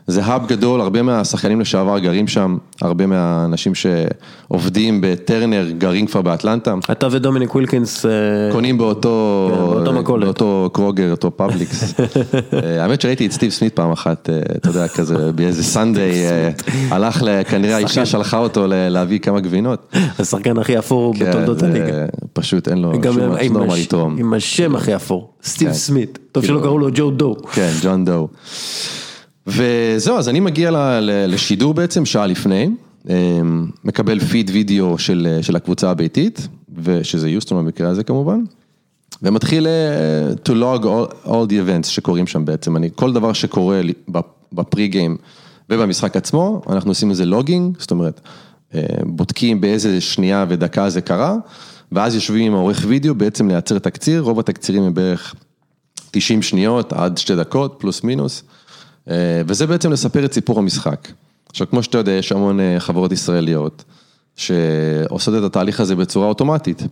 זה 0.08 0.24
hub 0.24 0.48
גדול, 0.48 0.82
הרבה 0.82 1.02
מהשחקנים 1.02 1.62
לשעבר 1.62 2.00
גרים 2.00 2.28
שם, 2.28 2.58
הרבה 2.82 3.06
מהאנשים 3.06 3.74
שעובדים 3.76 5.00
בטרנר 5.04 5.70
גרים 5.78 6.08
כבר 6.08 6.22
באטלנטה. 6.22 6.76
אתה 6.92 7.08
ודומיניק 7.12 7.56
ווילקינס, 7.56 8.06
אה, 8.06 8.12
קונים 8.52 8.78
באותו, 8.78 9.50
כן, 9.52 9.58
באותו 9.60 9.94
מכולת. 9.94 10.24
באותו 10.26 10.70
קרוגר, 10.74 11.12
אותו 11.12 11.38
פאבליקס. 11.38 11.94
אה, 12.64 12.84
האמת 12.84 13.02
שראיתי 13.02 13.26
את 13.26 13.32
סטיב 13.32 13.52
סמית 13.52 13.76
פעם 13.76 13.92
אחת, 13.92 14.30
אה, 14.30 14.40
אתה 14.58 14.70
יודע, 14.70 14.88
כזה 14.88 15.32
באיזה 15.32 15.64
Sunday, 15.64 16.14
הלך, 16.90 17.24
כנראה 17.50 17.76
האישה 17.76 18.06
שלחה 18.06 18.38
אותו 18.38 18.66
להביא 18.68 19.20
כמה 19.20 19.40
גבינות. 19.40 19.94
השחקן 20.20 20.58
הכי 20.58 20.80
אפור 20.80 21.14
כן, 21.16 21.30
בתולדות 21.30 21.64
הליגה. 21.64 22.06
פשוט 22.34 22.68
אין 22.68 22.78
לו 22.78 22.94
שום 23.14 23.68
מה 23.68 23.78
לתרום. 23.78 24.16
עם 24.20 24.34
השם 24.34 24.76
הכי 24.76 24.96
אפור, 24.96 25.34
סטיב 25.44 25.68
כן. 25.68 25.74
סמית. 25.74 26.20
טוב 26.32 26.44
כאילו- 26.44 26.60
שלא 26.60 26.66
קראו 26.66 26.78
לו 26.78 26.88
ג'ו 26.94 27.12
דו. 27.12 27.36
כן, 27.52 27.72
ג'ון 27.82 28.06
דו. 28.06 28.28
וזהו, 29.48 30.18
אז 30.18 30.30
אני 30.30 30.40
מגיע 30.40 31.00
לשידור 31.02 31.74
בעצם 31.74 32.06
שעה 32.06 32.28
לפני, 32.28 32.70
אה, 33.10 33.42
מקבל 33.84 34.20
פיד 34.20 34.52
וידאו 34.54 34.98
של, 34.98 35.40
של 35.42 35.56
הקבוצה 35.56 35.90
הביתית, 35.90 36.48
ושזה 36.84 37.30
יוסטון 37.30 37.58
במקרה 37.58 37.90
הזה 37.90 38.04
כמובן, 38.04 38.40
ומתחיל 39.22 39.68
אה, 39.68 40.34
to 40.46 40.52
log 40.52 40.84
all, 40.84 41.28
all 41.28 41.50
the 41.50 41.52
events 41.52 41.88
שקורים 41.88 42.28
שם 42.28 42.46
בעצם, 42.46 42.78
אני, 42.78 42.90
כל 42.96 43.14
דבר 43.14 43.34
שקורה 43.34 43.82
בפרי 44.54 44.88
גיים 44.88 45.18
ובמשחק 45.70 46.18
עצמו, 46.18 46.62
אנחנו 46.70 46.92
עושים 46.92 47.12
לזה 47.12 47.26
לוגינג, 47.26 47.78
זאת 47.80 47.92
אומרת, 47.92 48.22
אה, 48.76 48.82
בודקים 49.06 49.62
באיזה 49.62 50.02
שנייה 50.02 50.46
ודקה 50.50 50.90
זה 50.90 51.02
קרה, 51.02 51.36
ואז 51.92 52.16
יושבים 52.16 52.46
עם 52.46 52.54
העורך 52.54 52.86
וידאו 52.88 53.16
בעצם 53.16 53.48
לייצר 53.48 53.80
תקציר, 53.80 54.22
רוב 54.22 54.40
התקצירים 54.40 54.84
הם 54.84 54.94
בערך 54.94 55.36
90 56.12 56.42
שניות 56.42 56.94
עד 56.94 57.18
שתי 57.18 57.36
דקות, 57.36 57.76
פלוס 57.80 58.04
מינוס, 58.04 58.44
וזה 59.48 59.68
בעצם 59.68 59.92
לספר 59.92 60.26
את 60.26 60.34
סיפור 60.34 60.60
המשחק. 60.60 61.08
עכשיו, 61.50 61.70
כמו 61.70 61.84
שאתה 61.84 61.98
יודע, 61.98 62.12
יש 62.12 62.32
המון 62.32 62.60
אה, 62.60 62.80
חברות 62.80 63.12
ישראליות 63.12 63.84
שעושות 64.36 65.36
את 65.38 65.44
התהליך 65.44 65.80
הזה 65.80 65.96
בצורה 65.96 66.28
אוטומטית. 66.28 66.84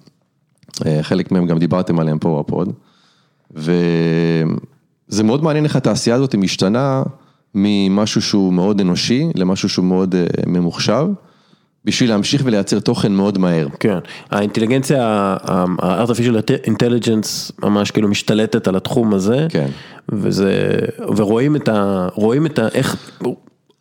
אה, 0.86 1.00
חלק 1.02 1.32
מהם 1.32 1.48
גם 1.48 1.60
דיברתם 1.60 2.00
עליהם 2.00 2.20
פה 2.20 2.44
בפוד. 2.48 2.74
וזה 3.52 5.24
מאוד 5.24 5.44
מעניין 5.44 5.66
איך 5.66 5.76
התעשייה 5.76 6.16
הזאת 6.16 6.36
משתנה 6.36 7.04
ממשהו 7.56 8.22
שהוא 8.22 8.54
מאוד 8.54 8.82
אנושי 8.82 9.28
למשהו 9.36 9.70
שהוא 9.70 9.86
מאוד 9.86 10.16
אה, 10.16 10.26
ממוחשב, 10.48 11.08
בשביל 11.86 12.10
להמשיך 12.10 12.42
ולייצר 12.46 12.80
תוכן 12.80 13.12
מאוד 13.12 13.38
מהר. 13.38 13.68
כן, 13.80 13.98
האינטליגנציה, 14.30 15.04
ה-artificial 15.44 16.68
intelligence 16.68 17.52
ממש 17.64 17.92
כאילו 17.92 18.08
משתלטת 18.08 18.68
על 18.68 18.76
התחום 18.76 19.14
הזה. 19.14 19.48
כן. 19.50 19.68
וזה, 20.10 20.80
ורואים 21.18 21.56
את 21.56 21.68
ה... 21.68 22.08
רואים 22.14 22.46
את 22.46 22.60
ה... 22.60 22.68
איך... 22.68 22.96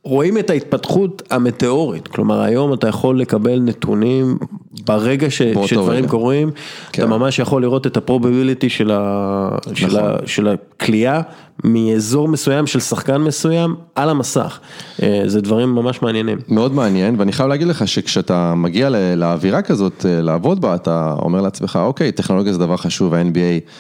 רואים 0.05 0.39
את 0.39 0.51
ההתפתחות 0.51 1.23
המטאורית, 1.31 2.09
כלומר 2.09 2.41
היום 2.41 2.73
אתה 2.73 2.89
יכול 2.89 3.21
לקבל 3.21 3.61
נתונים 3.61 4.39
ברגע 4.87 5.31
ש, 5.31 5.43
שדברים 5.67 5.99
רגע. 5.99 6.09
קורים, 6.09 6.51
כן. 6.93 7.03
אתה 7.03 7.11
ממש 7.11 7.39
יכול 7.39 7.63
לראות 7.63 7.87
את 7.87 7.97
הפרובביליטי 7.97 8.69
של, 8.69 8.91
ה, 8.91 9.49
של, 9.75 9.87
נכון. 9.87 10.01
ה, 10.01 10.17
של 10.27 10.49
הכלייה 10.49 11.21
מאזור 11.65 12.29
מסוים 12.29 12.67
של 12.67 12.81
שחקן 12.81 13.17
מסוים 13.17 13.75
על 13.95 14.09
המסך, 14.11 14.61
אה, 15.03 15.23
זה 15.27 15.41
דברים 15.41 15.75
ממש 15.75 16.03
מעניינים. 16.03 16.39
מאוד 16.49 16.75
מעניין, 16.75 17.15
ואני 17.19 17.33
חייב 17.33 17.49
להגיד 17.49 17.67
לך 17.69 17.89
שכשאתה 17.89 18.55
מגיע 18.55 18.89
לאווירה 19.17 19.63
כזאת, 19.63 20.07
אה, 20.09 20.21
לעבוד 20.21 20.61
בה, 20.61 20.75
אתה 20.75 21.15
אומר 21.19 21.41
לעצמך, 21.41 21.79
אוקיי, 21.83 22.13
טכנולוגיה 22.13 22.53
זה 22.53 22.59
דבר 22.59 22.77
חשוב, 22.77 23.15
ה-NBA 23.15 23.71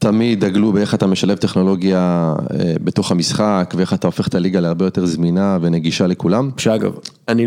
תמיד 0.00 0.44
דגלו 0.44 0.72
באיך 0.72 0.94
אתה 0.94 1.06
משלב 1.06 1.36
טכנולוגיה 1.36 2.34
אה, 2.52 2.74
בתוך 2.84 3.10
המשחק, 3.10 3.74
ואיך 3.76 3.94
אתה 3.94 4.06
הופך 4.06 4.28
את 4.28 4.34
הליגה 4.34 4.60
להרבה 4.60 4.84
יותר 4.84 5.06
זמינה 5.06 5.58
ונגישה 5.60 6.06
לכולם. 6.06 6.50
שאגב, 6.56 6.92
אני, 7.28 7.46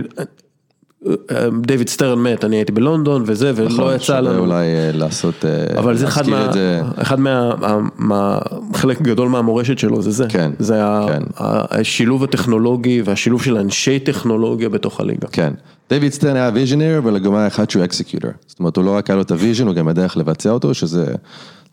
דיוויד 1.62 1.90
סטרן 1.90 2.20
מת, 2.20 2.46
אני 2.46 2.56
הייתי 2.56 2.72
בלונדון 2.72 3.24
וזה, 3.26 3.52
ולא 3.56 3.70
נכון, 3.70 3.96
יצא 3.96 4.20
לנו. 4.20 4.40
אולי 4.40 4.66
אה, 4.66 4.92
לעשות, 4.94 5.46
אה, 5.46 5.80
אבל 5.80 5.98
זה 5.98 6.08
אחד 6.08 6.28
מה, 6.28 6.54
זה. 6.54 6.82
אחד 6.96 7.20
מה, 7.20 7.52
מה, 7.98 8.40
חלק 8.74 9.02
גדול 9.02 9.30
מהמורשת 9.30 9.78
שלו 9.78 10.02
זה 10.02 10.12
זה, 10.12 10.26
כן, 10.30 10.52
זה 10.60 10.82
כן. 11.08 11.24
השילוב 11.38 12.24
הטכנולוגי 12.24 13.02
והשילוב 13.06 13.44
של 13.44 13.58
אנשי 13.58 14.00
טכנולוגיה 14.00 14.70
בתוך 14.70 15.00
הליגה. 15.00 15.28
כן, 15.32 15.54
דיוויד 15.90 16.14
סטרן 16.14 16.36
היה 16.36 16.52
visionary, 16.54 16.98
אבל 16.98 17.20
גם 17.20 17.36
היה 17.36 17.48
אחד 17.48 17.70
שהוא 17.70 17.84
executor. 17.84 18.30
זאת 18.48 18.60
אומרת, 18.60 18.78
הוא 18.78 18.86
לא 18.86 18.92
רק 18.92 19.10
היה 19.10 19.16
לו 19.16 19.22
את 19.22 19.32
ה 19.32 19.36
vision, 19.36 19.68
הוא 19.68 19.76
גם 19.76 19.90
ידע 19.90 20.04
איך 20.04 20.18
לבצע 20.18 20.50
אותו, 20.50 20.74
שזה 20.74 21.06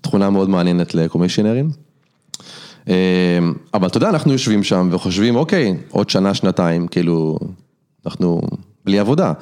תכונה 0.00 0.30
מאוד 0.30 0.48
מעניינת 0.48 0.94
לקומישיונרים. 0.94 1.70
אה, 2.88 3.38
אבל 3.74 3.88
אתה 3.88 3.96
יודע, 3.96 4.08
אנחנו 4.08 4.32
יושבים 4.32 4.62
שם 4.62 4.88
וחושבים, 4.92 5.36
אוקיי, 5.36 5.76
עוד 5.90 6.10
שנה, 6.10 6.34
שנתיים, 6.34 6.88
כאילו, 6.88 7.38
אנחנו 8.06 8.40
בלי 8.84 8.98
עבודה. 8.98 9.32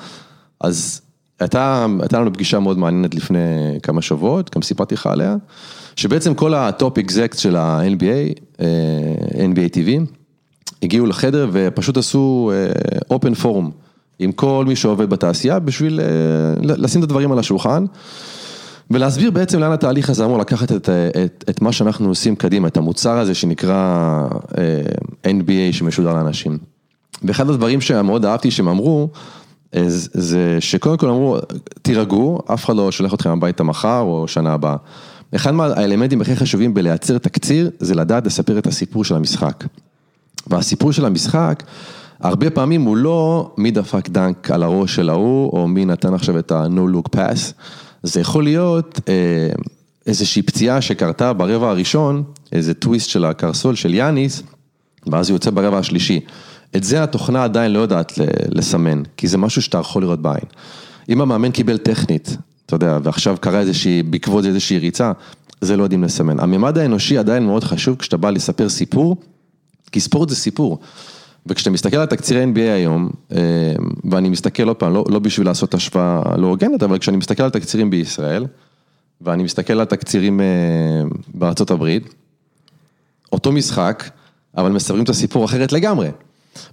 אז 0.60 1.00
הייתה, 1.40 1.86
הייתה 2.00 2.20
לנו 2.20 2.32
פגישה 2.32 2.58
מאוד 2.58 2.78
מעניינת 2.78 3.14
לפני 3.14 3.38
כמה 3.82 4.02
שבועות, 4.02 4.54
גם 4.54 4.62
סיפרתי 4.62 4.94
לך 4.94 5.06
עליה, 5.06 5.36
שבעצם 5.96 6.34
כל 6.34 6.54
ה 6.54 6.65
top 6.65 6.98
execs 6.98 7.38
של 7.38 7.56
ה-NBA, 7.56 8.40
אה, 8.60 8.66
NBA 9.44 9.74
TV, 9.74 10.12
הגיעו 10.82 11.06
לחדר 11.06 11.48
ופשוט 11.52 11.96
עשו 11.96 12.52
open 13.10 13.34
forum 13.34 13.70
עם 14.18 14.32
כל 14.32 14.64
מי 14.68 14.76
שעובד 14.76 15.10
בתעשייה 15.10 15.58
בשביל 15.58 16.00
אה, 16.00 16.06
לשים 16.62 17.00
את 17.00 17.04
הדברים 17.04 17.32
על 17.32 17.38
השולחן. 17.38 17.84
ולהסביר 18.90 19.30
בעצם 19.30 19.61
לאן 19.61 19.73
התהליך 19.73 20.11
הזה 20.11 20.25
אמור 20.25 20.38
לקחת 20.38 20.73
את, 20.73 20.88
את, 21.25 21.45
את 21.50 21.62
מה 21.62 21.73
שאנחנו 21.73 22.09
עושים 22.09 22.37
קדימה, 22.37 22.68
את 22.68 22.76
המוצר 22.76 23.18
הזה 23.18 23.35
שנקרא 23.35 23.75
אה, 24.59 25.30
NBA 25.30 25.73
שמשודר 25.73 26.14
לאנשים. 26.14 26.59
ואחד 27.23 27.50
הדברים 27.50 27.80
שמאוד 27.80 28.25
אהבתי 28.25 28.50
שהם 28.50 28.68
אמרו, 28.68 29.09
אה, 29.75 29.85
זה 30.12 30.57
שקודם 30.61 30.97
כל 30.97 31.09
אמרו, 31.09 31.37
תירגעו, 31.83 32.38
אף 32.54 32.64
אחד 32.64 32.76
לא 32.76 32.92
שולח 32.92 33.14
אתכם 33.14 33.30
הביתה 33.30 33.62
מחר 33.62 34.00
או 34.00 34.28
שנה 34.28 34.52
הבאה. 34.52 34.76
אחד 35.37 35.50
מהאלמנטים 35.50 36.21
הכי 36.21 36.37
חשובים 36.37 36.75
בלייצר 36.75 37.18
תקציר, 37.18 37.71
זה 37.78 37.95
לדעת 37.95 38.26
לספר 38.26 38.59
את 38.59 38.66
הסיפור 38.66 39.04
של 39.04 39.14
המשחק. 39.14 39.64
והסיפור 40.47 40.92
של 40.92 41.04
המשחק, 41.04 41.62
הרבה 42.21 42.50
פעמים 42.50 42.83
הוא 42.83 42.97
לא 42.97 43.50
מי 43.57 43.71
דפק 43.71 44.09
דנק 44.09 44.50
על 44.50 44.62
הראש 44.62 44.95
של 44.95 45.11
ההוא, 45.11 45.50
או 45.52 45.68
מי 45.68 45.85
נתן 45.85 46.14
עכשיו 46.14 46.38
את 46.38 46.52
ה-no 46.52 46.97
look 46.97 47.16
pass, 47.16 47.52
זה 48.02 48.20
יכול 48.20 48.44
להיות 48.44 49.00
אה, 49.08 49.14
איזושהי 50.06 50.42
פציעה 50.42 50.80
שקרתה 50.80 51.32
ברבע 51.32 51.70
הראשון, 51.70 52.22
איזה 52.52 52.74
טוויסט 52.74 53.08
של 53.08 53.24
הקרסול 53.24 53.74
של 53.74 53.94
יאניס, 53.94 54.42
ואז 55.06 55.30
הוא 55.30 55.34
יוצא 55.34 55.50
ברבע 55.50 55.78
השלישי. 55.78 56.20
את 56.76 56.84
זה 56.84 57.02
התוכנה 57.02 57.44
עדיין 57.44 57.72
לא 57.72 57.78
יודעת 57.78 58.12
לסמן, 58.48 59.02
כי 59.16 59.28
זה 59.28 59.38
משהו 59.38 59.62
שאתה 59.62 59.78
יכול 59.78 60.02
לראות 60.02 60.22
בעין. 60.22 60.44
אם 61.08 61.20
המאמן 61.20 61.50
קיבל 61.50 61.76
טכנית, 61.76 62.36
אתה 62.66 62.76
יודע, 62.76 62.98
ועכשיו 63.02 63.36
קרה 63.40 63.60
איזושהי, 63.60 64.02
בעקבות 64.02 64.42
זה 64.42 64.48
איזושהי 64.48 64.78
ריצה, 64.78 65.12
זה 65.60 65.76
לא 65.76 65.82
יודעים 65.82 66.04
לסמן. 66.04 66.40
הממד 66.40 66.78
האנושי 66.78 67.18
עדיין 67.18 67.46
מאוד 67.46 67.64
חשוב 67.64 67.96
כשאתה 67.96 68.16
בא 68.16 68.30
לספר 68.30 68.68
סיפור, 68.68 69.16
כי 69.92 70.00
ספורט 70.00 70.28
זה 70.28 70.36
סיפור. 70.36 70.78
וכשאתה 71.48 71.70
מסתכל 71.70 71.96
על 71.96 72.06
תקצירי 72.06 72.44
NBA 72.44 72.58
היום, 72.58 73.10
אה, 73.32 73.38
ואני 74.10 74.28
מסתכל 74.28 74.68
עוד 74.68 74.76
פעם, 74.76 74.94
לא, 74.94 75.04
לא 75.08 75.18
בשביל 75.18 75.46
לעשות 75.46 75.74
השוואה 75.74 76.22
לא 76.36 76.46
הוגנת, 76.46 76.82
אבל 76.82 76.98
כשאני 76.98 77.16
מסתכל 77.16 77.42
על 77.42 77.50
תקצירים 77.50 77.90
בישראל, 77.90 78.46
ואני 79.20 79.42
מסתכל 79.42 79.72
על 79.72 79.84
תקצירים 79.84 80.40
אה, 80.40 80.46
בארצות 81.34 81.70
הברית, 81.70 82.14
אותו 83.32 83.52
משחק, 83.52 84.10
אבל 84.56 84.72
מספרים 84.72 85.04
את 85.04 85.08
הסיפור 85.08 85.44
אחרת 85.44 85.72
לגמרי. 85.72 86.10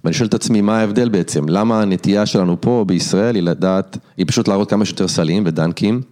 ואני 0.04 0.14
שואל 0.14 0.28
את 0.28 0.34
עצמי, 0.34 0.60
מה 0.60 0.78
ההבדל 0.78 1.08
בעצם? 1.08 1.48
למה 1.48 1.82
הנטייה 1.82 2.26
שלנו 2.26 2.60
פה 2.60 2.84
בישראל 2.88 3.34
היא 3.34 3.42
לדעת, 3.42 3.98
היא 4.16 4.26
פשוט 4.28 4.48
להראות 4.48 4.70
כמה 4.70 4.84
שיותר 4.84 5.08
סלים 5.08 5.42
ודנקים, 5.46 6.02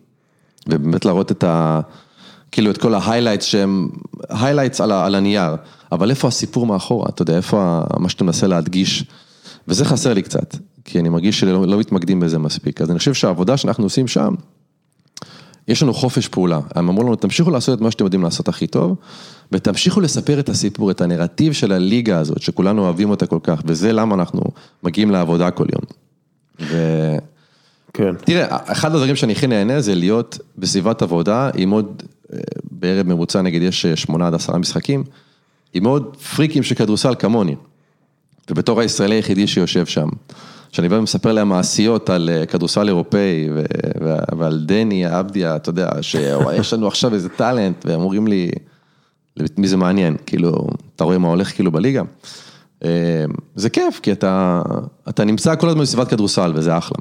ובאמת 0.69 1.05
להראות 1.05 1.33
את 1.33 1.45
ה... 1.45 1.81
כאילו 2.53 2.71
את 2.71 2.79
כל 2.79 2.95
ה 2.95 2.99
highlights 2.99 3.45
שהם, 3.45 3.89
highlights 4.29 4.81
על, 4.81 4.93
על 4.93 5.15
הנייר, 5.15 5.57
אבל 5.95 6.11
איפה 6.11 6.29
הסיפור 6.29 6.67
מאחורה, 6.67 7.07
אתה 7.09 7.23
יודע, 7.23 7.37
איפה 7.37 7.83
מה 7.99 8.09
שאתה 8.09 8.25
מנסה 8.25 8.47
להדגיש, 8.47 9.05
וזה 9.69 9.85
חסר 9.85 10.15
לי 10.15 10.23
קצת, 10.23 10.57
כי 10.85 11.01
אני 11.01 11.09
מרגיש 11.09 11.41
שלא 11.41 11.67
לא 11.67 11.79
מתמקדים 11.79 12.21
בזה 12.21 12.39
מספיק, 12.39 12.81
אז 12.81 12.91
אני 12.91 12.99
חושב 12.99 13.15
שהעבודה 13.15 13.57
שאנחנו 13.57 13.85
עושים 13.85 14.09
שם, 14.09 14.35
יש 15.69 15.83
לנו 15.83 15.95
חופש 15.95 16.29
פעולה, 16.29 16.61
הם 16.75 16.89
אמרו 16.89 17.03
לנו, 17.03 17.17
תמשיכו 17.17 17.51
לעשות 17.51 17.79
את 17.79 17.83
מה 17.83 17.91
שאתם 17.91 18.05
יודעים 18.05 18.23
לעשות 18.23 18.49
הכי 18.49 18.67
טוב, 18.67 18.97
ותמשיכו 19.53 20.01
לספר 20.01 20.41
את 20.41 20.49
הסיפור, 20.49 20.91
את 20.91 21.01
הנרטיב 21.01 21.53
של 21.53 21.73
הליגה 21.73 22.19
הזאת, 22.19 22.43
שכולנו 22.43 22.83
אוהבים 22.83 23.11
אותה 23.11 23.27
כל 23.27 23.39
כך, 23.43 23.63
וזה 23.65 23.93
למה 23.93 24.15
אנחנו 24.15 24.43
מגיעים 24.83 25.11
לעבודה 25.11 25.51
כל 25.51 25.67
יום. 25.73 25.83
ו... 26.61 26.77
כן. 27.95 28.15
תראה, 28.25 28.47
אחד 28.51 28.95
הדברים 28.95 29.17
שאני 29.17 29.33
הכי 29.33 29.47
נהנה 29.47 29.81
זה 29.81 29.95
להיות 29.95 30.39
בסביבת 30.59 31.03
עבודה 31.03 31.51
עם 31.55 31.71
עוד, 31.71 32.03
אה, 32.33 32.39
בערב 32.71 33.07
ממוצע 33.07 33.43
נגיד 33.43 33.63
יש 33.63 33.87
אה, 33.87 33.97
שמונה 33.97 34.27
עד 34.27 34.35
עשרה 34.35 34.59
משחקים, 34.59 35.05
עם 35.75 35.87
עוד 35.87 36.17
פריקים 36.17 36.63
של 36.63 36.75
כדורסל 36.75 37.15
כמוני. 37.19 37.55
ובתור 38.51 38.81
הישראלי 38.81 39.15
היחידי 39.15 39.47
שיושב 39.47 39.87
שם. 39.87 40.09
שאני 40.73 40.89
בא 40.89 40.97
ומספר 40.97 41.33
להם 41.33 41.49
מעשיות 41.49 42.11
על 42.11 42.31
אה, 42.33 42.47
כדורסל 42.47 42.89
אירופאי 42.89 43.49
ועל 44.39 44.65
דני 44.67 45.07
עבדיה, 45.07 45.57
אתה 45.57 45.71
יודע, 45.71 45.91
שיש 46.01 46.73
לנו 46.75 46.87
עכשיו 46.87 47.15
איזה 47.15 47.29
טאלנט, 47.29 47.87
והם 47.87 48.01
אומרים 48.01 48.27
לי, 48.27 48.51
מי 49.59 49.69
זה 49.69 49.77
מעניין, 49.77 50.17
כאילו, 50.27 50.67
אתה 50.97 51.05
רואה 51.05 51.19
מה 51.19 51.29
הולך 51.29 51.55
כאילו 51.55 51.73
בליגה. 51.73 52.03
זה 53.55 53.71
כיף, 53.73 54.01
כי 54.03 54.13
אתה, 54.13 54.63
אתה 55.09 55.25
נמצא 55.25 55.57
כל 55.57 55.69
הזמן 55.69 55.83
בסביבת 55.83 56.09
כדורסל 56.09 56.53
וזה 56.55 56.79
אחלה. 56.79 56.99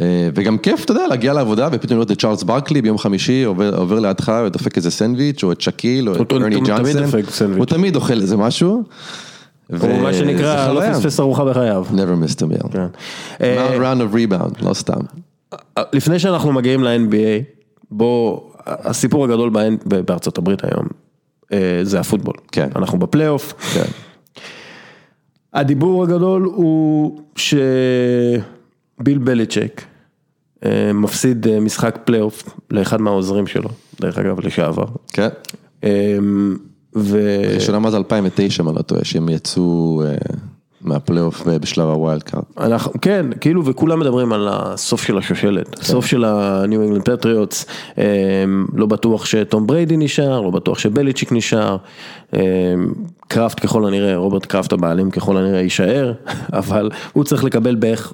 אה, 0.00 0.28
וגם 0.34 0.58
כיף, 0.58 0.84
אתה 0.84 0.92
יודע, 0.92 1.06
להגיע 1.06 1.32
לעבודה 1.32 1.68
ופתאום 1.72 1.98
לראות 1.98 2.10
את 2.10 2.20
צ'ארלס 2.20 2.42
ברקלי 2.42 2.82
ביום 2.82 2.98
חמישי 2.98 3.44
עובר 3.44 4.00
לידך 4.00 4.32
ודופק 4.46 4.76
איזה 4.76 4.90
סנדוויץ' 4.90 5.44
או 5.44 5.52
את 5.52 5.60
שקיל 5.60 6.08
או 6.08 6.22
את 6.22 6.32
ארני 6.32 6.60
ג'אנסון, 6.60 7.20
הוא 7.56 7.66
תמיד 7.66 7.96
אוכל 7.96 8.20
איזה 8.20 8.36
משהו. 8.36 8.82
הוא 9.80 9.98
מה 10.02 10.12
שנקרא 10.12 10.72
לא 10.72 10.80
פספס 10.92 11.20
ארוחה 11.20 11.44
בחייו. 11.44 11.86
never 11.90 12.28
missed 12.28 12.38
a 12.38 12.44
meal. 12.44 12.68
כן. 12.72 12.86
round 13.78 13.89
mound 13.89 14.00
of 14.00 14.14
rebound, 14.14 14.66
לא 14.66 14.74
סתם. 14.74 15.00
לפני 15.92 16.18
שאנחנו 16.18 16.52
מגיעים 16.52 16.84
ל-NBA, 16.84 17.44
בוא, 17.90 18.40
הסיפור 18.66 19.24
הגדול 19.24 19.50
בארצות 19.86 20.38
הברית 20.38 20.64
היום, 20.64 20.86
אה, 21.52 21.80
זה 21.82 22.00
הפוטבול. 22.00 22.34
כן. 22.52 22.68
אנחנו 22.76 22.98
בפלייאוף. 22.98 23.54
כן. 23.74 23.90
הדיבור 25.54 26.02
הגדול 26.02 26.42
הוא 26.42 27.20
ש... 27.36 27.54
ביל 29.00 29.18
בליצ'יק 29.18 29.82
אה, 30.64 30.92
מפסיד 30.92 31.46
אה, 31.46 31.60
משחק 31.60 31.98
פלייאוף 32.04 32.42
לאחד 32.70 33.00
מהעוזרים 33.00 33.46
שלו, 33.46 33.68
דרך 34.00 34.18
אגב 34.18 34.40
לשעבר. 34.40 34.86
כן. 35.12 35.28
אה, 35.84 36.18
ו... 36.96 37.18
ראשונה 37.54 37.78
מה 37.78 37.90
זה 37.90 37.96
2009 37.96 38.62
אם 38.62 38.68
אני 38.68 38.76
לא 38.76 38.82
טועה, 38.82 39.04
שהם 39.04 39.28
יצאו 39.28 40.02
מהפלייאוף 40.80 41.42
בשלב 41.46 41.88
ה 41.88 41.95
wild 41.95 42.22
card. 42.22 42.42
כן, 43.02 43.26
כאילו 43.40 43.64
וכולם 43.64 44.00
מדברים 44.00 44.32
על 44.32 44.48
הסוף 44.50 45.02
של 45.02 45.18
השושלת, 45.18 45.74
כן. 45.74 45.82
סוף 45.82 46.06
של 46.06 46.24
הניו 46.24 46.82
אינגלנד 46.82 47.02
פטריוטס, 47.02 47.66
לא 48.74 48.86
בטוח 48.86 49.26
שטום 49.26 49.66
בריידי 49.66 49.96
נשאר, 49.96 50.40
לא 50.40 50.50
בטוח 50.50 50.78
שבליצ'יק 50.78 51.32
נשאר, 51.32 51.76
קראפט 53.28 53.60
ככל 53.60 53.86
הנראה, 53.86 54.16
רוברט 54.16 54.46
קראפט 54.46 54.72
הבעלים 54.72 55.10
ככל 55.10 55.36
הנראה 55.36 55.60
יישאר, 55.60 56.12
אבל 56.52 56.90
הוא 57.12 57.24
צריך 57.24 57.44
לקבל 57.44 57.74
בערך 57.74 58.12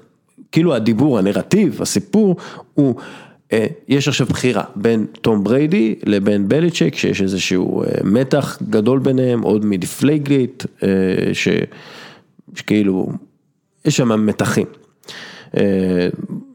כאילו 0.52 0.74
הדיבור, 0.74 1.18
הנרטיב, 1.18 1.82
הסיפור, 1.82 2.36
הוא, 2.74 2.94
אה, 3.52 3.66
יש 3.88 4.08
עכשיו 4.08 4.26
בחירה 4.26 4.62
בין 4.76 5.06
תום 5.20 5.44
בריידי 5.44 5.94
לבין 6.06 6.48
בליצ'ק, 6.48 6.94
שיש 6.94 7.22
איזשהו 7.22 7.82
אה, 7.82 7.88
מתח 8.04 8.58
גדול 8.70 8.98
ביניהם, 8.98 9.42
עוד 9.42 9.64
מ 9.64 9.72
Deflategate, 9.72 10.64
אה, 10.82 10.88
ש, 11.32 11.48
שכאילו, 12.54 13.08
יש 13.84 13.96
שם 13.96 14.26
מתחים. 14.26 14.66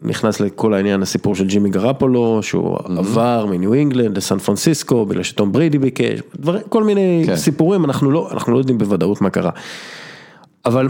נכנס 0.01 0.39
לכל 0.39 0.73
העניין 0.73 1.01
הסיפור 1.01 1.35
של 1.35 1.47
ג'ימי 1.47 1.69
גרפולו, 1.69 2.43
שהוא 2.43 2.77
mm-hmm. 2.77 2.99
עבר 2.99 3.45
מניו 3.49 3.73
אינגלנד 3.73 4.17
לסן 4.17 4.37
פרנסיסקו, 4.37 5.05
בגלל 5.05 5.23
שתום 5.23 5.51
בריידי 5.51 5.77
ביקש, 5.77 6.19
דבר, 6.39 6.57
כל 6.69 6.83
מיני 6.83 7.23
כן. 7.25 7.35
סיפורים, 7.35 7.85
אנחנו 7.85 8.11
לא, 8.11 8.29
אנחנו 8.31 8.53
לא 8.53 8.57
יודעים 8.57 8.77
בוודאות 8.77 9.21
מה 9.21 9.29
קרה. 9.29 9.51
אבל 10.65 10.89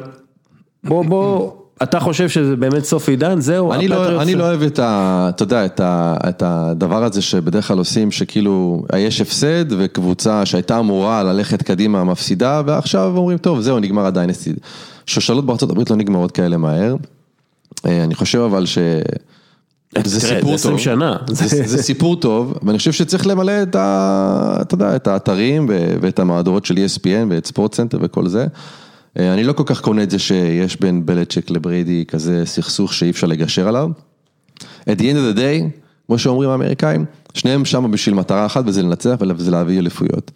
בוא, 0.84 1.06
בוא. 1.06 1.52
אתה 1.84 2.00
חושב 2.00 2.30
שזה 2.30 2.56
באמת 2.56 2.86
סוף 2.86 3.10
עידן, 3.10 3.40
זהו? 3.40 3.74
אני 3.74 3.88
לא, 3.88 4.22
אני 4.22 4.36
לא 4.36 4.44
אוהב 4.44 4.62
את 4.62 4.80
ה... 4.80 5.26
אתה 5.30 5.44
יודע, 5.44 5.66
את, 5.66 5.80
ה, 5.80 6.18
את 6.30 6.44
הדבר 6.46 7.04
הזה 7.04 7.22
שבדרך 7.22 7.68
כלל 7.68 7.78
עושים, 7.78 8.12
שכאילו, 8.12 8.84
יש 8.98 9.22
הפסד 9.22 9.66
וקבוצה 9.70 10.46
שהייתה 10.46 10.80
אמורה 10.80 11.24
ללכת 11.24 11.62
קדימה 11.62 12.04
מפסידה, 12.04 12.62
ועכשיו 12.66 13.14
אומרים, 13.18 13.38
טוב, 13.38 13.62
זהו, 13.62 13.80
נגמר 13.80 14.06
הדיינסטי. 14.06 14.54
שושלות 15.06 15.46
בארצות 15.46 15.70
הברית 15.70 15.90
לא 15.90 15.96
נגמרות 15.96 16.32
כאלה 16.32 16.58
מהר. 16.58 16.96
אה, 17.86 18.04
אני 18.04 18.16
חושב 18.16 18.40
אבל 18.40 18.66
ש... 18.66 18.78
זה 20.06 20.20
סיפור 20.20 20.56
טוב, 20.64 20.80
שנה. 20.80 21.16
זה, 21.28 21.68
זה 21.68 21.84
סיפור 21.90 22.16
טוב, 22.16 22.54
ואני 22.64 22.78
חושב 22.78 22.92
שצריך 22.92 23.28
למלא 23.28 23.64
את, 23.64 23.76
ה, 23.76 24.58
אתה 24.62 24.76
יודע, 24.76 24.96
את 24.96 25.08
האתרים 25.08 25.70
ואת 26.02 26.20
המהדורות 26.20 26.66
של 26.66 26.76
ESPN 26.76 27.26
ואת 27.30 27.46
SportsCenter 27.46 27.98
וכל 28.02 28.28
זה. 28.28 28.48
אה, 29.20 29.34
אני 29.34 29.44
לא 29.44 29.54
כל 29.54 29.64
כך 29.66 29.82
קונה 29.82 30.04
את 30.04 30.10
זה 30.10 30.20
שיש 30.20 30.80
בין 30.80 31.06
בלצ'ק 31.06 31.50
לבריידי 31.50 32.06
כזה 32.08 32.46
סכסוך 32.46 32.94
שאי 32.94 33.10
אפשר 33.10 33.28
לגשר 33.28 33.68
עליו. 33.68 33.90
At 34.60 34.98
the 34.98 35.02
end 35.02 35.18
of 35.18 35.36
the 35.36 35.38
day, 35.38 35.80
כמו 36.08 36.20
שאומרים 36.20 36.50
האמריקאים, 36.50 37.06
שניהם 37.38 37.66
שם 37.66 37.92
בשביל 37.92 38.16
מטרה 38.16 38.46
אחת 38.46 38.64
וזה 38.68 38.84
לנצח 38.84 39.16
וזה 39.20 39.52
להביא 39.52 39.80
אליפויות. 39.80 40.32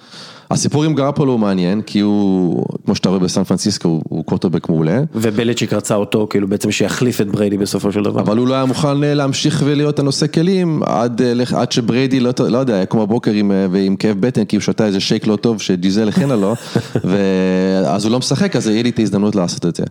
הסיפור 0.51 0.83
עם 0.83 0.95
גרפולו 0.95 1.31
הוא 1.31 1.39
מעניין, 1.39 1.81
כי 1.81 1.99
הוא, 1.99 2.65
כמו 2.85 2.95
שאתה 2.95 3.09
רואה 3.09 3.19
בסן 3.19 3.43
פרנסיסקו, 3.43 4.01
הוא 4.09 4.25
קוורטרבק 4.25 4.69
מעולה. 4.69 5.01
ובליצ'יק 5.15 5.73
רצה 5.73 5.95
אותו, 5.95 6.27
כאילו 6.29 6.47
בעצם 6.47 6.71
שיחליף 6.71 7.21
את 7.21 7.27
בריידי 7.27 7.57
בסופו 7.57 7.91
של 7.91 8.03
דבר. 8.03 8.21
אבל 8.21 8.37
הוא 8.37 8.47
לא 8.47 8.53
היה 8.53 8.65
מוכן 8.65 9.03
אה, 9.03 9.13
להמשיך 9.13 9.63
ולהיות 9.65 9.99
הנושא 9.99 10.27
כלים, 10.27 10.81
עד, 10.85 11.21
אה, 11.21 11.33
עד 11.61 11.71
שבריידי, 11.71 12.19
לא, 12.19 12.31
לא 12.49 12.57
יודע, 12.57 12.75
היה 12.75 12.85
קם 12.85 13.03
בבוקר 13.03 13.31
עם, 13.31 13.51
אה, 13.51 13.65
עם 13.79 13.95
כאב 13.95 14.17
בטן, 14.19 14.45
כי 14.45 14.55
הוא 14.55 14.61
שותה 14.61 14.85
איזה 14.85 14.99
שייק 14.99 15.27
לא 15.27 15.35
טוב 15.35 15.61
שג'יזל 15.61 16.09
הכינה 16.09 16.35
לו, 16.35 16.55
ואז 17.09 18.05
הוא 18.05 18.11
לא 18.11 18.19
משחק, 18.19 18.55
אז 18.55 18.67
יהיה 18.67 18.83
לי 18.83 18.89
את 18.89 18.99
ההזדמנות 18.99 19.35
לעשות 19.35 19.65
את 19.65 19.75
זה. 19.75 19.83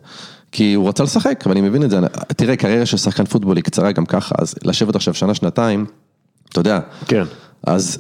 כי 0.53 0.75
הוא 0.75 0.89
רצה 0.89 1.03
לשחק, 1.03 1.45
ואני 1.47 1.61
מבין 1.61 1.83
את 1.83 1.91
זה, 1.91 2.01
תראה, 2.37 2.57
קריירה 2.57 2.87
של 2.87 2.97
שחקן 2.97 3.25
פוטבול 3.25 3.57
היא 3.57 3.65
קצרה 3.65 3.93
גם 3.93 4.07
ככה, 4.07 4.35
אז 4.39 4.55
לשבת 4.65 4.97
עכשיו 4.97 5.15
שנה, 5.15 5.35
שנתיים, 5.35 5.87
אתה 6.53 6.61
יודע. 6.61 6.81
כן. 7.07 7.25
אז 7.67 7.99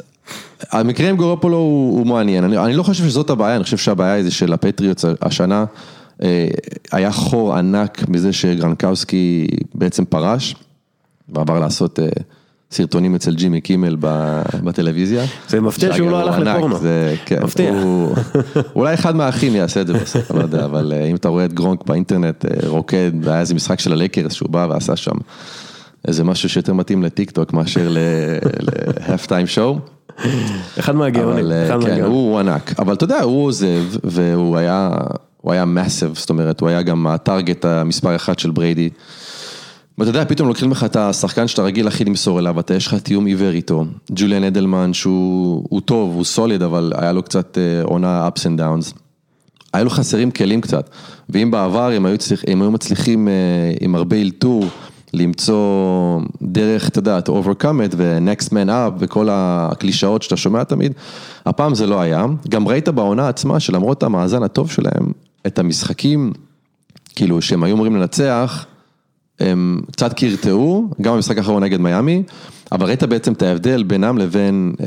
המקרה 0.72 1.08
עם 1.08 1.16
גרופולו 1.16 1.56
הוא, 1.56 1.98
הוא 1.98 2.06
מעניין, 2.06 2.44
אני, 2.44 2.58
אני 2.58 2.74
לא 2.74 2.82
חושב 2.82 3.04
שזאת 3.04 3.30
הבעיה, 3.30 3.56
אני 3.56 3.64
חושב 3.64 3.76
שהבעיה 3.76 4.12
היא 4.12 4.24
זה 4.24 4.30
שלפטריוטס 4.30 5.04
השנה, 5.22 5.64
אה, 6.22 6.48
היה 6.92 7.12
חור 7.12 7.54
ענק 7.54 8.08
מזה 8.08 8.32
שגרונקאוסקי 8.32 9.46
בעצם 9.74 10.04
פרש, 10.04 10.54
ועבר 11.28 11.60
לעשות 11.60 12.00
אה, 12.00 12.06
סרטונים 12.70 13.14
אצל 13.14 13.34
ג'ימי 13.34 13.60
קימל 13.60 13.96
בטלוויזיה. 14.64 15.24
זה 15.48 15.60
מפתיע 15.60 15.94
שהוא 15.94 16.10
לא 16.10 16.20
הלך 16.20 16.38
לפורנו, 16.38 16.78
זה, 16.78 17.14
כן, 17.24 17.42
מפתיע. 17.42 17.70
הוא, 17.70 18.14
אולי 18.76 18.94
אחד 18.94 19.16
מהאחים 19.16 19.56
יעשה 19.56 19.80
את 19.80 19.86
זה 19.86 19.92
בסוף, 19.92 20.30
אני 20.30 20.38
לא 20.38 20.44
יודע, 20.44 20.64
אבל 20.64 20.92
אה, 20.96 21.04
אם 21.04 21.16
אתה 21.16 21.28
רואה 21.28 21.44
את 21.44 21.52
גרונק 21.52 21.86
באינטרנט 21.86 22.44
רוקד, 22.66 23.10
והיה 23.22 23.40
איזה 23.40 23.54
משחק 23.54 23.80
של 23.80 23.92
הלייקרס 23.92 24.32
שהוא 24.32 24.50
בא 24.50 24.66
ועשה 24.70 24.96
שם 24.96 25.16
איזה 26.08 26.24
משהו 26.24 26.48
שיותר 26.48 26.72
מתאים 26.72 27.02
לטיק 27.02 27.30
טוק 27.30 27.52
מאשר 27.52 27.96
ל 28.60 29.26
halftime 29.26 29.46
show. 29.46 29.78
אחד 30.78 30.94
מהגאונים, 30.94 31.52
אה, 31.52 31.66
אחד 31.66 31.82
כן, 31.82 31.90
מהגאונים. 31.90 32.12
הוא 32.12 32.38
ענק, 32.38 32.74
אבל 32.78 32.92
אתה 32.92 33.04
יודע, 33.04 33.22
הוא 33.22 33.44
עוזב, 33.44 33.82
והוא 34.04 34.56
היה, 34.56 34.90
הוא 35.36 35.52
היה 35.52 35.64
מאסיב, 35.64 36.14
זאת 36.14 36.30
אומרת, 36.30 36.60
הוא 36.60 36.68
היה 36.68 36.82
גם 36.82 37.06
הטארגט 37.06 37.64
המספר 37.64 38.16
אחת 38.16 38.38
של 38.38 38.50
בריידי. 38.50 38.90
ואתה 39.98 40.10
יודע, 40.10 40.24
פתאום 40.24 40.48
לוקחים 40.48 40.70
לך 40.70 40.84
את 40.84 40.96
השחקן 40.96 41.48
שאתה 41.48 41.62
רגיל 41.62 41.88
הכי 41.88 42.04
למסור 42.04 42.38
אליו, 42.38 42.60
אתה 42.60 42.74
יש 42.74 42.86
לך 42.86 42.94
תיאום 42.94 43.26
עיוור 43.26 43.50
איתו. 43.50 43.84
ג'וליאן 44.10 44.44
אדלמן 44.44 44.92
שהוא 44.92 45.80
טוב, 45.80 46.14
הוא 46.14 46.24
סוליד, 46.24 46.62
אבל 46.62 46.92
היה 46.96 47.12
לו 47.12 47.22
קצת 47.22 47.58
אה, 47.58 47.82
עונה 47.82 48.28
ups 48.28 48.40
and 48.40 48.60
downs. 48.60 48.94
היה 49.72 49.84
לו 49.84 49.90
חסרים 49.90 50.30
כלים 50.30 50.60
קצת, 50.60 50.90
ואם 51.28 51.50
בעבר 51.50 51.90
הם 51.90 52.06
היו, 52.06 52.18
צריכים, 52.18 52.52
הם 52.52 52.62
היו 52.62 52.70
מצליחים 52.70 53.28
אה, 53.28 53.32
עם 53.80 53.94
הרבה 53.94 54.16
אלתור, 54.16 54.64
למצוא 55.14 56.20
דרך, 56.42 56.88
אתה 56.88 56.98
יודע, 56.98 57.18
to 57.18 57.28
overcome 57.28 57.92
it 57.92 57.94
ו-next 57.96 58.48
man 58.48 58.68
up 58.68 58.92
וכל 58.98 59.28
הקלישאות 59.30 60.22
שאתה 60.22 60.36
שומע 60.36 60.64
תמיד, 60.64 60.92
הפעם 61.46 61.74
זה 61.74 61.86
לא 61.86 62.00
היה. 62.00 62.26
גם 62.48 62.68
ראית 62.68 62.88
בעונה 62.88 63.28
עצמה 63.28 63.60
שלמרות 63.60 64.02
המאזן 64.02 64.42
הטוב 64.42 64.70
שלהם, 64.70 65.12
את 65.46 65.58
המשחקים, 65.58 66.32
כאילו, 67.16 67.42
שהם 67.42 67.64
היו 67.64 67.74
אמורים 67.74 67.96
לנצח, 67.96 68.66
הם 69.40 69.80
קצת 69.92 70.12
קרטעו, 70.12 70.90
גם 71.00 71.14
במשחק 71.14 71.38
האחרון 71.38 71.62
נגד 71.62 71.80
מיאמי, 71.80 72.22
אבל 72.72 72.86
ראית 72.86 73.02
בעצם 73.02 73.32
את 73.32 73.42
ההבדל 73.42 73.82
בינם 73.82 74.18
לבין 74.18 74.74
אה, 74.80 74.86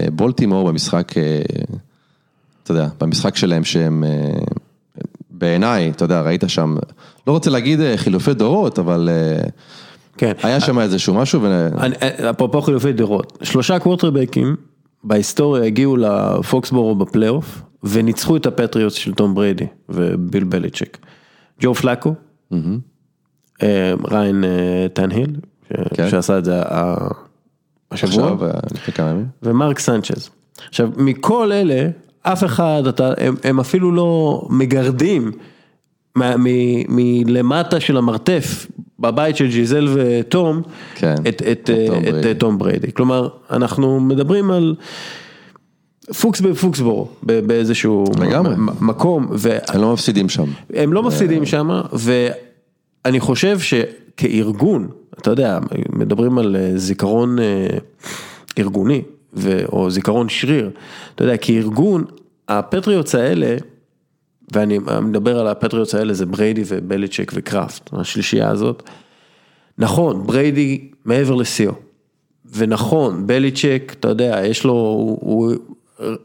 אה, 0.00 0.10
בולטימור 0.10 0.68
במשחק, 0.68 1.18
אה, 1.18 1.40
אתה 2.62 2.72
יודע, 2.72 2.88
במשחק 3.00 3.36
שלהם 3.36 3.64
שהם, 3.64 4.04
אה, 4.04 4.10
בעיניי, 5.38 5.90
אתה 5.90 6.04
יודע, 6.04 6.20
ראית 6.20 6.44
שם, 6.48 6.76
לא 7.26 7.32
רוצה 7.32 7.50
להגיד 7.50 7.80
אה, 7.80 7.96
חילופי 7.96 8.34
דורות, 8.34 8.78
אבל 8.78 9.08
אה, 9.12 9.48
כן. 10.16 10.32
היה 10.42 10.60
שם 10.60 10.78
איזשהו 10.78 11.14
משהו, 11.14 11.42
ו... 11.42 11.68
אני- 11.78 11.94
אפרופו 12.30 12.62
חילופי 12.62 12.92
דורות, 12.92 13.38
שלושה 13.42 13.78
קוורטרבקים 13.78 14.56
בהיסטוריה 15.04 15.64
הגיעו 15.64 15.96
לפוקסבורו 15.96 16.94
בפלייאוף 16.94 17.62
וניצחו 17.82 18.36
את 18.36 18.46
הפטריוטס 18.46 18.94
של 18.94 19.14
תום 19.14 19.34
בריידי 19.34 19.66
וביל 19.88 20.44
בליצ'ק. 20.44 20.98
ג'ו 21.60 21.74
פלאקו, 21.74 22.14
אה, 23.62 23.92
ריין 24.10 24.44
אה, 24.44 24.86
טנהיל, 24.92 25.36
כן. 25.94 26.10
שעשה 26.10 26.38
את 26.38 26.44
זה 26.44 26.62
השבוע, 27.90 28.36
אה. 28.98 29.14
ומרק 29.42 29.78
סנצ'ז. 29.78 30.30
עכשיו, 30.68 30.90
מכל 30.96 31.52
אלה, 31.52 31.88
אף 32.32 32.44
אחד, 32.44 32.82
אתה, 32.88 33.12
הם, 33.18 33.34
הם 33.44 33.60
אפילו 33.60 33.92
לא 33.92 34.42
מגרדים 34.50 35.32
מלמטה 36.88 37.80
של 37.80 37.96
המרתף 37.96 38.66
בבית 38.98 39.36
של 39.36 39.48
ג'יזל 39.48 39.88
ותום, 39.94 40.62
כן, 40.94 41.14
את, 41.14 41.26
את, 41.28 41.42
את 41.42 41.70
את, 41.70 41.90
בריידי. 41.90 42.30
את 42.30 42.38
תום 42.40 42.58
בריידי. 42.58 42.92
כלומר, 42.92 43.28
אנחנו 43.50 44.00
מדברים 44.00 44.50
על 44.50 44.74
פוקס 46.20 46.40
בפוקסבורו, 46.40 47.08
ב- 47.22 47.40
באיזשהו 47.46 48.04
לגמרי. 48.20 48.54
מ- 48.56 48.86
מקום, 48.86 49.26
ו- 49.32 49.58
הם 49.68 49.80
לא 49.80 49.92
מפסידים 49.92 50.28
שם. 50.28 50.44
הם 50.74 50.92
לא 50.92 51.02
מפסידים 51.02 51.46
שם, 51.46 51.80
ואני 51.92 53.20
חושב 53.20 53.58
שכארגון, 53.58 54.88
אתה 55.18 55.30
יודע, 55.30 55.58
מדברים 55.92 56.38
על 56.38 56.56
אה, 56.56 56.72
זיכרון 56.76 57.38
אה, 57.38 57.44
ארגוני, 58.58 59.02
ו- 59.34 59.66
או 59.66 59.90
זיכרון 59.90 60.28
שריר, 60.28 60.70
אתה 61.14 61.24
יודע, 61.24 61.36
כארגון, 61.36 62.04
הפטריוטס 62.48 63.14
האלה, 63.14 63.56
ואני 64.52 64.78
מדבר 65.02 65.38
על 65.40 65.46
הפטריוטס 65.46 65.94
האלה, 65.94 66.14
זה 66.14 66.26
בריידי 66.26 66.62
ובליצ'ק 66.66 67.32
וקראפט, 67.34 67.90
השלישייה 67.92 68.50
הזאת. 68.50 68.82
נכון, 69.78 70.26
בריידי 70.26 70.88
מעבר 71.04 71.34
לשיאו. 71.34 71.72
ונכון, 72.54 73.26
בליצ'ק, 73.26 73.94
אתה 74.00 74.08
יודע, 74.08 74.40
יש 74.44 74.64
לו, 74.64 74.72
הוא, 74.72 75.18
הוא, 75.20 75.54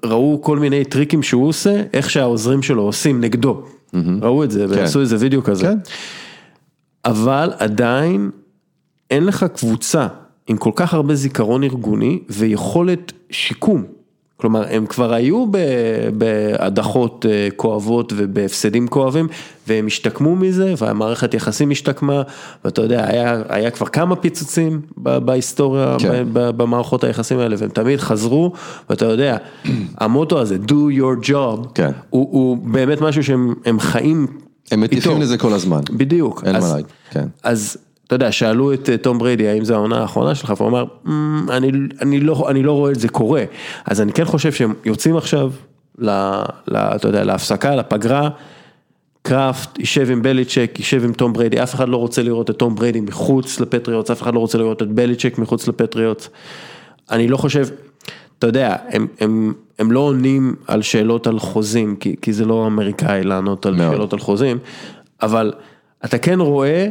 ראו 0.05 0.39
כל 0.43 0.59
מיני 0.59 0.85
טריקים 0.85 1.23
שהוא 1.23 1.47
עושה, 1.47 1.83
איך 1.93 2.09
שהעוזרים 2.09 2.61
שלו 2.61 2.81
עושים 2.81 3.21
נגדו. 3.21 3.63
ראו 4.21 4.43
את 4.43 4.51
זה, 4.51 4.65
ועשו 4.69 5.01
איזה 5.01 5.15
וידאו 5.19 5.43
כזה. 5.43 5.65
כן. 5.65 5.77
אבל 7.05 7.53
עדיין 7.57 8.29
אין 9.09 9.23
לך 9.23 9.45
קבוצה 9.55 10.07
עם 10.51 10.57
כל 10.57 10.71
כך 10.75 10.93
הרבה 10.93 11.15
זיכרון 11.15 11.63
ארגוני 11.63 12.19
ויכולת 12.29 13.11
שיקום. 13.29 13.83
כלומר, 14.37 14.63
הם 14.69 14.85
כבר 14.85 15.13
היו 15.13 15.45
בהדחות 16.17 17.25
אה, 17.29 17.47
כואבות 17.55 18.13
ובהפסדים 18.15 18.87
כואבים, 18.87 19.27
והם 19.67 19.87
השתקמו 19.87 20.35
מזה, 20.35 20.73
והמערכת 20.77 21.33
יחסים 21.33 21.71
השתקמה, 21.71 22.21
ואתה 22.65 22.81
יודע, 22.81 23.07
היה, 23.07 23.41
היה 23.49 23.71
כבר 23.71 23.85
כמה 23.85 24.15
פיצוצים 24.15 24.81
בהיסטוריה, 24.97 25.95
כן. 25.99 26.23
במערכות 26.33 27.03
היחסים 27.03 27.39
האלה, 27.39 27.55
והם 27.59 27.69
תמיד 27.69 27.99
חזרו, 27.99 28.51
ואתה 28.89 29.05
יודע, 29.05 29.37
המוטו 29.97 30.39
הזה, 30.39 30.57
do 30.67 30.97
your 30.99 31.27
job, 31.27 31.67
כן. 31.75 31.91
הוא, 32.09 32.27
הוא 32.31 32.57
באמת 32.57 33.01
משהו 33.01 33.23
שהם 33.23 33.53
הם 33.65 33.79
חיים 33.79 34.27
הם 34.71 34.81
מטיפים. 34.81 35.21
לזה 35.21 35.37
כל 35.37 35.53
הזמן. 35.53 35.81
בדיוק. 35.91 36.43
אין 36.45 36.55
אז- 36.55 36.63
מה 36.63 36.75
להגיד, 36.75 36.91
כן. 37.11 37.27
אז 37.43 37.77
אתה 38.11 38.15
יודע, 38.15 38.31
שאלו 38.31 38.73
את 38.73 38.89
אה, 38.89 38.97
תום 38.97 39.17
בריידי 39.19 39.47
האם 39.47 39.65
זו 39.65 39.73
העונה 39.73 40.01
האחרונה 40.01 40.35
שלך, 40.35 40.53
והוא 40.57 40.69
אמר, 40.69 40.85
"אמ, 41.07 41.45
אני, 41.49 41.71
אני, 42.01 42.19
לא, 42.19 42.49
אני 42.49 42.63
לא 42.63 42.71
רואה 42.71 42.91
את 42.91 42.99
זה 42.99 43.09
קורה. 43.09 43.43
אז 43.85 44.01
אני 44.01 44.13
כן 44.13 44.25
חושב 44.25 44.51
שהם 44.51 44.73
יוצאים 44.85 45.17
עכשיו, 45.17 45.51
ל, 45.97 46.09
ל, 46.67 46.75
אתה 46.75 47.07
יודע, 47.07 47.23
להפסקה, 47.23 47.75
לפגרה, 47.75 48.29
קראפט 49.21 49.79
יישב 49.79 50.11
עם 50.11 50.21
בליצ'ק, 50.21 50.71
יישב 50.77 51.03
עם 51.03 51.13
תום 51.13 51.33
בריידי, 51.33 51.63
אף 51.63 51.75
אחד 51.75 51.89
לא 51.89 51.97
רוצה 51.97 52.23
לראות 52.23 52.49
את 52.49 52.55
תום 52.55 52.75
בריידי 52.75 53.01
מחוץ 53.01 53.59
לפטריוטס, 53.59 54.11
אף 54.11 54.21
אחד 54.21 54.33
לא 54.33 54.39
רוצה 54.39 54.57
לראות 54.57 54.81
את 54.81 54.87
בליצ'ק 54.87 55.37
מחוץ 55.37 55.67
לפטריוטס. 55.67 56.29
אני 57.11 57.27
לא 57.27 57.37
חושב, 57.37 57.67
אתה 58.39 58.47
יודע, 58.47 58.75
הם, 58.89 59.07
הם, 59.19 59.53
הם 59.79 59.91
לא 59.91 59.99
עונים 59.99 60.55
על 60.67 60.81
שאלות 60.81 61.27
על 61.27 61.39
חוזים, 61.39 61.95
כי, 61.95 62.15
כי 62.21 62.33
זה 62.33 62.45
לא 62.45 62.67
אמריקאי 62.67 63.23
לענות 63.23 63.65
על 63.65 63.75
מאוד. 63.75 63.93
שאלות 63.93 64.13
על 64.13 64.19
חוזים, 64.19 64.57
אבל 65.21 65.53
אתה 66.05 66.17
כן 66.17 66.39
רואה 66.39 66.87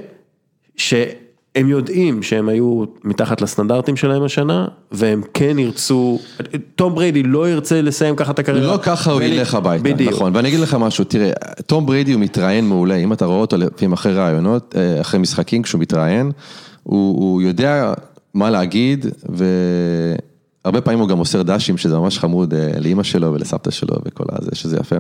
שהם 0.81 1.69
יודעים 1.69 2.23
שהם 2.23 2.49
היו 2.49 2.85
מתחת 3.05 3.41
לסטנדרטים 3.41 3.97
שלהם 3.97 4.23
השנה, 4.23 4.67
והם 4.93 5.23
כן 5.35 5.59
ירצו, 5.59 6.19
תום 6.75 6.95
בריידי 6.95 7.23
לא 7.23 7.51
ירצה 7.51 7.83
לסיים 7.83 8.17
ככה 8.17 8.33
את 8.33 8.39
הקריירה. 8.39 8.73
לא 8.73 8.79
ככה 8.83 9.13
הוא 9.13 9.23
ילך 9.23 9.55
הביתה, 9.55 9.85
בדיוק. 9.85 10.13
נכון, 10.13 10.37
ואני 10.37 10.49
אגיד 10.49 10.61
לך 10.61 10.75
משהו, 10.75 11.05
תראה, 11.05 11.31
תום 11.67 11.87
בריידי 11.87 12.13
הוא 12.13 12.21
מתראיין 12.21 12.69
מעולה, 12.69 12.97
אם 12.97 13.13
אתה 13.13 13.25
רואה 13.25 13.39
אותו 13.39 13.57
לפעמים 13.57 13.93
אחרי 13.93 14.15
ראיונות, 14.15 14.75
אה, 14.77 15.01
אחרי 15.01 15.21
משחקים 15.21 15.63
כשהוא 15.63 15.81
מתראיין, 15.81 16.33
הוא, 16.83 17.21
הוא 17.21 17.43
יודע 17.43 17.93
מה 18.35 18.51
להגיד, 18.51 19.07
והרבה 20.65 20.81
פעמים 20.81 21.01
הוא 21.01 21.09
גם 21.09 21.17
מוסר 21.17 21.43
דשים, 21.43 21.77
שזה 21.77 21.99
ממש 21.99 22.19
חמוד 22.19 22.55
אה, 22.55 22.81
לאימא 22.81 23.03
שלו 23.03 23.33
ולסבתא 23.33 23.71
שלו 23.71 23.97
וכל 24.05 24.25
הזה, 24.29 24.51
שזה 24.55 24.77
יפה. 24.81 24.97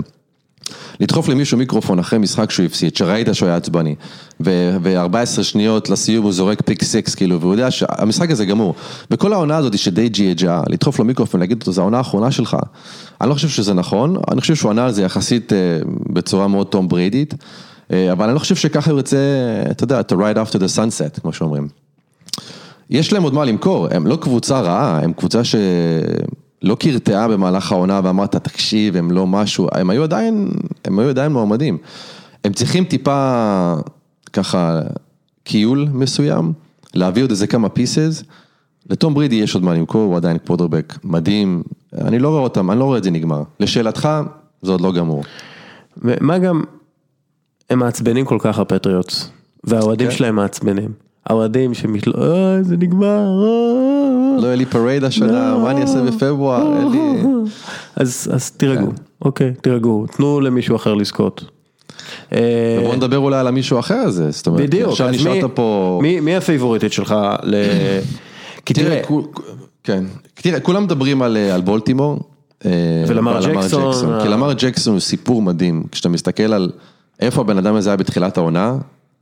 לדחוף 1.01 1.29
למישהו 1.29 1.59
מיקרופון 1.59 1.99
אחרי 1.99 2.19
משחק 2.19 2.51
שהוא 2.51 2.67
הפסיד, 2.67 2.97
שראית 2.97 3.29
שהוא 3.33 3.47
היה 3.47 3.57
עצבני, 3.57 3.95
ו-14 4.41 5.43
שניות 5.43 5.91
לסיום 5.91 6.25
הוא 6.25 6.33
זורק 6.33 6.63
פיק 6.63 6.85
סיקס, 6.85 7.15
כאילו, 7.15 7.41
והוא 7.41 7.53
יודע 7.53 7.71
שהמשחק 7.71 8.31
הזה 8.31 8.45
גמור. 8.45 8.75
וכל 9.11 9.33
העונה 9.33 9.57
הזאת 9.57 9.79
שדי 9.79 10.09
ג'י.ג'ה, 10.09 10.63
לדחוף 10.69 10.99
לו 10.99 11.05
מיקרופון, 11.05 11.41
להגיד 11.41 11.61
אותו, 11.61 11.73
זו 11.73 11.81
העונה 11.81 11.99
האחרונה 11.99 12.31
שלך. 12.31 12.57
אני 13.21 13.29
לא 13.29 13.35
חושב 13.35 13.49
שזה 13.49 13.75
נכון, 13.75 14.17
אני 14.31 14.41
חושב 14.41 14.55
שהוא 14.55 14.71
ענה 14.71 14.85
על 14.85 14.93
זה 14.93 15.03
יחסית 15.03 15.53
אה, 15.53 15.59
בצורה 16.13 16.49
מאוד 16.49 16.67
תום 16.67 16.89
בריידית, 16.89 17.35
אה, 17.93 18.13
אבל 18.13 18.25
אני 18.25 18.35
לא 18.35 18.39
חושב 18.39 18.57
שככה 18.57 18.91
הוא 18.91 18.99
ירצה, 18.99 19.17
אתה 19.71 19.85
יודע, 19.85 20.01
to 20.01 20.13
ride 20.13 20.49
after 20.49 20.57
the 20.57 20.77
sunset, 20.77 21.21
כמו 21.21 21.33
שאומרים. 21.33 21.69
יש 22.91 23.13
להם 23.13 23.23
עוד 23.23 23.35
מה 23.35 23.45
למכור, 23.45 23.89
הם 23.91 24.07
לא 24.07 24.17
קבוצה 24.17 24.61
רעה, 24.61 25.01
הם 25.03 25.13
קבוצה 25.13 25.41
שלא 26.62 26.77
קרטעה 26.81 27.29
במהלך 27.29 27.73
העונה 27.73 28.01
ואמרת, 28.05 28.37
תקשיב, 28.37 28.96
הם 28.96 29.11
לא 29.11 29.27
משהו, 29.27 29.68
הם 29.73 29.90
היו 29.90 30.03
עדיין, 30.03 30.51
הם 30.85 30.99
היו 30.99 31.09
עדיין 31.09 31.33
מועמדים. 31.33 31.79
הם 32.44 32.53
צריכים 32.53 32.85
טיפה, 32.85 33.75
ככה, 34.33 34.81
קיול 35.44 35.88
מסוים, 35.92 36.53
להביא 36.94 37.23
עוד 37.23 37.31
איזה 37.31 37.46
כמה 37.46 37.68
פיסס. 37.68 38.23
לתום 38.90 39.14
ברידי 39.14 39.37
יש 39.37 39.55
עוד 39.55 39.64
מה 39.64 39.75
למכור, 39.75 40.03
הוא 40.03 40.16
עדיין 40.16 40.38
קוודרבק 40.38 40.99
מדהים, 41.05 41.62
אני 41.99 42.18
לא 42.18 42.29
רואה 42.29 42.40
אותם, 42.40 42.70
אני 42.70 42.79
לא 42.79 42.85
רואה 42.85 42.99
את 42.99 43.05
זה 43.05 43.11
נגמר. 43.11 43.42
לשאלתך, 43.61 44.09
זה 44.62 44.73
עוד 44.73 44.81
לא 44.81 44.92
גמור. 44.92 45.25
ומה 45.96 46.38
גם, 46.38 46.62
הם 47.70 47.79
מעצבנים 47.79 48.25
כל 48.25 48.38
כך 48.40 48.59
הפטריוטס, 48.59 49.31
והאוהדים 49.64 50.09
כן. 50.09 50.16
שלהם 50.16 50.37
מעצבנים. 50.37 50.92
האוהדים 51.27 51.75
שמתל... 51.75 52.12
אה, 52.23 52.62
זה 52.62 52.77
נגמר, 52.77 53.44
אה, 53.44 54.00
לא 54.38 54.47
יהיה 54.47 54.57
לי 54.57 54.66
parade 54.66 55.05
השנה, 55.05 55.59
מה 55.59 55.71
אני 55.71 55.83
אעשה 55.83 56.03
בפברואר, 56.03 56.79
אין 56.79 56.90
לי... 56.90 56.99
אז, 57.97 58.29
אז 58.33 58.51
תירגעו, 58.51 58.93
אוקיי, 59.23 59.53
תירגעו, 59.61 60.07
תנו 60.16 60.40
למישהו 60.40 60.77
אחר 60.77 60.95
לזכות. 60.95 61.45
אה, 62.33 62.79
בוא 62.85 62.97
נדבר 62.97 63.19
אולי 63.19 63.38
על 63.38 63.47
המישהו 63.47 63.77
האחר 63.77 63.95
הזה, 63.95 64.31
זאת 64.31 64.47
אומרת, 64.47 64.61
בדיוק, 64.61 64.90
עכשיו 64.90 65.09
אז 65.09 65.12
מי- 65.12 65.19
נשארת 65.19 65.51
פה... 65.55 66.01
מי, 66.03 66.37
הפייבוריטית 66.37 66.93
שלך 66.93 67.14
ל... 67.43 67.55
כי 68.66 68.75
תראה, 68.75 69.01
כן, 69.85 70.05
תראה, 70.35 70.61
כולם 70.61 70.85
מדברים 70.85 71.23
על, 71.23 71.37
על 71.37 71.61
בולטימור. 71.61 72.21
אה, 72.64 72.71
ולמר 73.07 73.40
ג'קסון, 73.47 74.21
כי 74.23 74.29
למר 74.29 74.53
ג'קסון 74.53 74.93
הוא 74.93 75.01
סיפור 75.01 75.43
מדהים, 75.43 75.83
כשאתה 75.93 76.09
מסתכל 76.09 76.53
על 76.53 76.71
איפה 77.21 77.40
הבן 77.40 77.59
אדם 77.59 77.75
הזה 77.75 77.90
היה 77.90 77.97
בתחילת 77.97 78.38
העונה, 78.38 78.77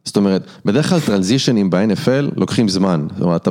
זאת 0.09 0.17
אומרת, 0.17 0.47
בדרך 0.65 0.89
כלל 0.89 1.01
transition 1.01 1.59
ים 1.59 1.71
ב-NFL 1.71 2.35
לוקחים 2.37 2.69
זמן, 2.69 3.07
זאת 3.15 3.23
אומרת, 3.23 3.43
אתה 3.43 3.51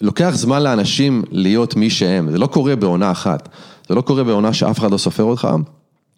לוקח 0.00 0.30
זמן 0.34 0.62
לאנשים 0.62 1.22
להיות 1.30 1.76
מי 1.76 1.90
שהם, 1.90 2.30
זה 2.30 2.38
לא 2.38 2.46
קורה 2.46 2.76
בעונה 2.76 3.10
אחת, 3.10 3.48
זה 3.88 3.94
לא 3.94 4.00
קורה 4.00 4.24
בעונה 4.24 4.52
שאף 4.52 4.78
אחד 4.78 4.90
לא 4.90 4.98
סופר 4.98 5.22
אותך, 5.22 5.48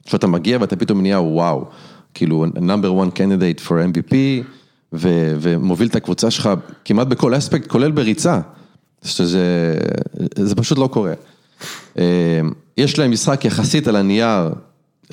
שאתה 0.06 0.26
מגיע 0.26 0.58
ואתה 0.60 0.76
פתאום 0.76 1.00
נהיה 1.00 1.20
וואו, 1.20 1.64
כאילו 2.14 2.46
number 2.56 2.86
one 2.86 3.16
candidate 3.18 3.66
for 3.66 3.70
MVP, 3.70 4.14
ו- 4.92 5.36
ומוביל 5.40 5.88
את 5.88 5.96
הקבוצה 5.96 6.30
שלך 6.30 6.50
כמעט 6.84 7.06
בכל 7.06 7.36
אספקט, 7.36 7.66
כולל 7.66 7.90
בריצה, 7.90 8.40
שזה 9.04 9.74
זה 10.36 10.54
פשוט 10.54 10.78
לא 10.78 10.86
קורה. 10.86 11.12
אה, 11.98 12.40
יש 12.76 12.98
להם 12.98 13.10
משחק 13.10 13.44
יחסית 13.44 13.88
על 13.88 13.96
הנייר 13.96 14.50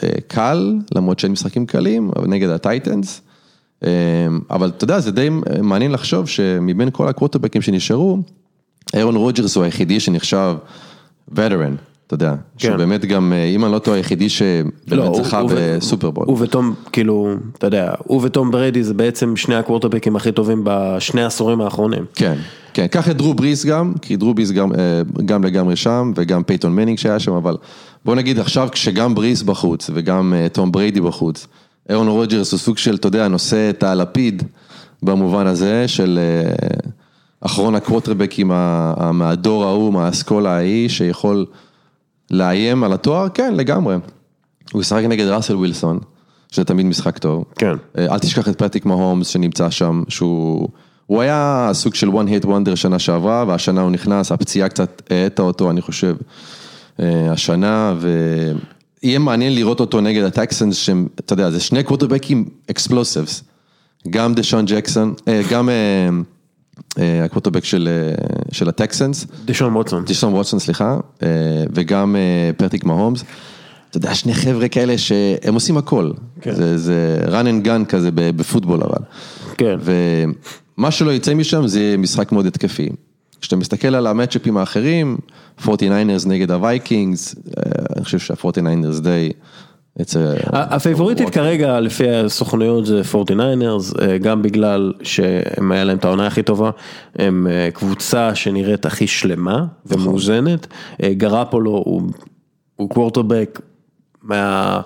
אה, 0.04 0.10
קל, 0.28 0.76
למרות 0.96 1.20
שאין 1.20 1.32
משחקים 1.32 1.66
קלים, 1.66 2.12
נגד 2.28 2.50
הטייטנס. 2.50 3.22
אה, 3.86 3.92
אבל 4.56 4.68
אתה 4.78 4.84
יודע, 4.84 5.00
זה 5.00 5.12
די 5.12 5.30
מעניין 5.62 5.92
לחשוב 5.92 6.28
שמבין 6.28 6.90
כל 6.92 7.08
הקווטרבקים 7.08 7.62
שנשארו, 7.62 8.18
אירון 8.94 9.16
רוג'רס 9.16 9.56
הוא 9.56 9.64
היחידי 9.64 10.00
שנחשב 10.00 10.56
וטרן. 11.32 11.76
אתה 12.08 12.14
יודע, 12.14 12.30
כן. 12.32 12.38
שהוא 12.58 12.76
באמת 12.78 13.06
גם, 13.06 13.34
אה, 13.34 13.44
אם 13.46 13.66
אני 13.66 13.74
לא 13.74 13.80
טועה, 13.80 13.98
היחידי 13.98 14.30
שבאמת 14.30 15.08
הוא- 15.08 15.24
זכה 15.24 15.42
ו- 15.50 15.76
בסופרבול. 15.78 16.26
הוא 16.28 16.38
ותום, 16.40 16.74
כאילו, 16.92 17.34
אתה 17.58 17.68
יודע, 17.68 17.94
הוא 18.04 18.22
ותום 18.24 18.52
בריידי 18.52 18.84
זה 18.84 18.94
בעצם 18.94 19.36
שני 19.36 19.56
הקוורטרבקים 19.56 20.16
הכי 20.16 20.32
טובים 20.32 20.62
בשני 20.64 21.22
העשורים 21.24 21.62
האחרונים. 21.62 22.06
כן, 22.16 22.36
כן, 22.74 22.88
קח 22.88 23.10
את 23.10 23.18
דרו 23.18 23.34
בריס 23.34 23.66
גם, 23.66 23.94
כי 24.02 24.16
דרו 24.16 24.34
בריס 24.34 24.52
גם, 24.52 24.72
אה, 24.72 24.78
גם 25.26 25.44
לגמרי 25.44 25.76
שם, 25.76 26.12
וגם 26.16 26.44
פייתון 26.44 26.76
מנינג 26.76 26.98
שהיה 26.98 27.20
שם, 27.20 27.34
אבל 27.34 27.58
בוא 28.06 28.16
נגיד 28.16 28.40
עכשיו 28.40 28.68
כשגם 28.72 29.16
בריס 29.16 29.42
בחוץ 29.42 29.90
וגם 29.94 30.34
אה, 30.34 30.48
תום 30.50 30.72
בריידי 30.72 31.02
בחוץ, 31.02 31.48
אירון 31.90 32.08
רוג'רס 32.08 32.52
הוא 32.52 32.60
סוג 32.60 32.78
של, 32.78 32.96
אתה 32.96 33.08
יודע, 33.08 33.28
נושא 33.28 33.70
את 33.70 33.84
הלפיד 33.84 34.44
במובן 35.04 35.48
הזה 35.48 35.88
של 35.88 36.20
אה, 36.22 36.90
אחרון 37.42 37.76
הקווטרבקים 37.76 38.48
מהדור 39.14 39.64
ההוא, 39.64 39.94
מהאסכולה 39.94 40.56
ההיא, 40.56 40.90
שיכול 40.90 41.46
לאיים 42.32 42.84
על 42.84 42.94
התואר, 42.94 43.30
כן, 43.30 43.54
לגמרי. 43.54 43.96
הוא 44.74 44.82
ישחק 44.82 45.04
נגד 45.04 45.26
ראסל 45.26 45.56
ווילסון, 45.56 46.00
שזה 46.52 46.66
תמיד 46.66 46.86
משחק 46.86 47.18
טוב. 47.18 47.46
כן. 47.56 47.76
אה, 47.98 48.14
אל 48.14 48.20
תשכח 48.20 48.50
את 48.50 48.58
פטריק 48.58 48.86
מהומס 48.86 49.28
שנמצא 49.28 49.70
שם, 49.70 50.04
שהוא 50.10 50.70
הוא 51.06 51.22
היה 51.22 51.70
סוג 51.74 51.96
של 51.96 52.10
one 52.10 52.44
hit 52.44 52.46
wonder 52.46 52.76
שנה 52.76 53.00
שעברה, 53.00 53.46
והשנה 53.48 53.82
הוא 53.82 53.92
נכנס, 53.92 54.32
הפציעה 54.32 54.70
קצת 54.70 55.02
האטה 55.10 55.42
אותו, 55.42 55.72
אני 55.72 55.82
חושב, 55.82 56.16
אה, 57.00 57.32
השנה, 57.32 57.94
ויהיה 59.06 59.20
מעניין 59.20 59.56
לראות 59.56 59.80
אותו 59.80 60.02
נגד 60.02 60.24
הטקסנס, 60.24 60.76
שהם, 60.76 61.08
אתה 61.20 61.34
יודע, 61.34 61.52
זה 61.52 61.60
שני 61.60 61.84
קווטרבקים 61.84 62.46
explosives, 62.72 63.44
גם 64.10 64.34
דשון 64.34 64.66
ג'קסון, 64.66 65.14
אה, 65.28 65.42
גם 65.50 65.70
אה, 65.70 66.10
אה, 67.00 67.24
הקווטרבק 67.24 67.64
של, 67.64 67.90
של 68.52 68.70
הטקסנס, 68.70 69.26
דשון 69.46 69.76
ווטסון. 69.76 70.06
דשון 70.06 70.34
ווטסון, 70.34 70.60
סליחה, 70.60 70.98
וגם 71.74 72.16
פטריק 72.58 72.84
מהומס. 72.84 73.24
אתה 73.90 73.98
יודע, 73.98 74.16
שני 74.16 74.34
חבר'ה 74.34 74.68
כאלה 74.68 74.98
שהם 74.98 75.54
עושים 75.54 75.78
הכל. 75.78 76.12
כן. 76.42 76.56
זה, 76.56 76.78
זה 76.78 77.26
run 77.28 77.46
and 77.46 77.68
gun 77.68 77.86
כזה 77.90 78.10
בפוטבול 78.14 78.84
אבל. 78.84 79.04
כן. 79.58 79.76
ומה 80.78 80.92
שלא 80.92 81.12
יצא 81.12 81.34
משם 81.34 81.68
זה 81.68 81.96
משחק 81.98 82.32
מאוד 82.32 82.46
התקפי. 82.46 82.90
כשאתה 83.42 83.56
מסתכל 83.56 83.96
על 83.96 84.08
ה 84.08 84.13
matchups 84.13 84.58
האחרים, 84.58 85.18
49ers 85.62 86.28
נגד 86.28 86.52
הווייקינגס, 86.52 87.36
אה, 87.36 87.64
אני 87.96 88.06
חושב 88.06 88.20
שה-49ers 88.20 89.02
די... 89.02 89.32
הפייבוריטית 90.52 91.30
כרגע 91.30 91.80
לפי 91.80 92.10
הסוכנויות 92.10 92.86
זה 92.86 93.02
49ers, 93.12 94.02
אה, 94.02 94.18
גם 94.18 94.42
בגלל 94.42 94.94
שהם 95.04 95.72
היה 95.72 95.84
להם 95.84 95.98
את 95.98 96.06
העונה 96.06 96.28
הכי 96.28 96.44
טובה, 96.44 96.70
הם 97.16 97.48
אה, 97.50 97.70
קבוצה 97.74 98.36
שנראית 98.36 98.86
הכי 98.86 99.08
שלמה 99.08 99.66
ומאוזנת, 99.86 100.68
גרפולו 101.02 101.72
הוא, 101.72 102.02
הוא 102.76 102.90
קוורטרבק 102.90 103.60
מה, 104.24 104.82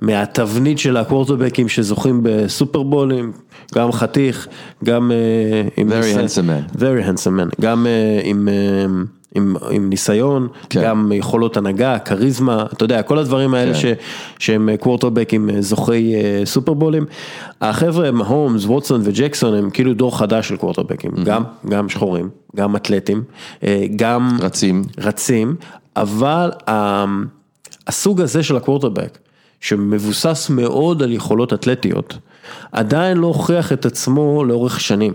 מהתבנית 0.00 0.78
של 0.78 0.96
הקוורטרבקים 0.96 1.68
שזוכים 1.68 2.20
בסופרבולים, 2.22 3.32
גם 3.74 3.92
חתיך, 3.92 4.48
גם 4.84 5.12
אה, 5.12 5.62
עם... 5.76 5.88
Very 5.88 6.16
handsome 6.16 6.74
man. 6.74 6.76
Very 6.76 7.08
handsome 7.08 7.40
man, 7.40 7.60
גם 7.60 7.86
אה, 7.86 8.20
עם, 8.24 8.48
אה, 8.48 8.54
עם, 9.34 9.56
עם 9.70 9.88
ניסיון, 9.88 10.48
כן. 10.70 10.82
גם 10.82 11.12
יכולות 11.14 11.56
הנהגה, 11.56 11.98
כריזמה, 11.98 12.66
אתה 12.72 12.84
יודע, 12.84 13.02
כל 13.02 13.18
הדברים 13.18 13.54
האלה 13.54 13.74
כן. 13.74 13.78
ש, 13.80 13.84
שהם 14.38 14.68
קוורטרבקים 14.80 15.50
זוכי 15.60 16.14
אה, 16.14 16.42
סופרבולים. 16.44 17.06
החבר'ה, 17.60 18.08
הומס, 18.08 18.64
ווטסון 18.64 19.00
וג'קסון 19.04 19.54
הם 19.54 19.70
כאילו 19.70 19.94
דור 19.94 20.18
חדש 20.18 20.48
של 20.48 20.56
קוורטרבקים, 20.56 21.10
גם, 21.24 21.42
גם 21.68 21.88
שחורים, 21.88 22.28
גם 22.56 22.76
אתלטים, 22.76 23.22
אה, 23.64 23.84
גם 23.96 24.36
רצים. 24.40 24.82
רצים, 24.98 25.56
אבל 25.96 26.50
ה- 26.68 27.04
הסוג 27.86 28.20
הזה 28.20 28.42
של 28.42 28.56
הקוורטרבק, 28.56 29.18
שמבוסס 29.60 30.50
מאוד 30.50 31.02
על 31.02 31.12
יכולות 31.12 31.52
אתלטיות, 31.52 32.18
עדיין 32.72 33.16
לא 33.16 33.26
הוכיח 33.26 33.72
את 33.72 33.86
עצמו 33.86 34.44
לאורך 34.44 34.80
שנים. 34.80 35.12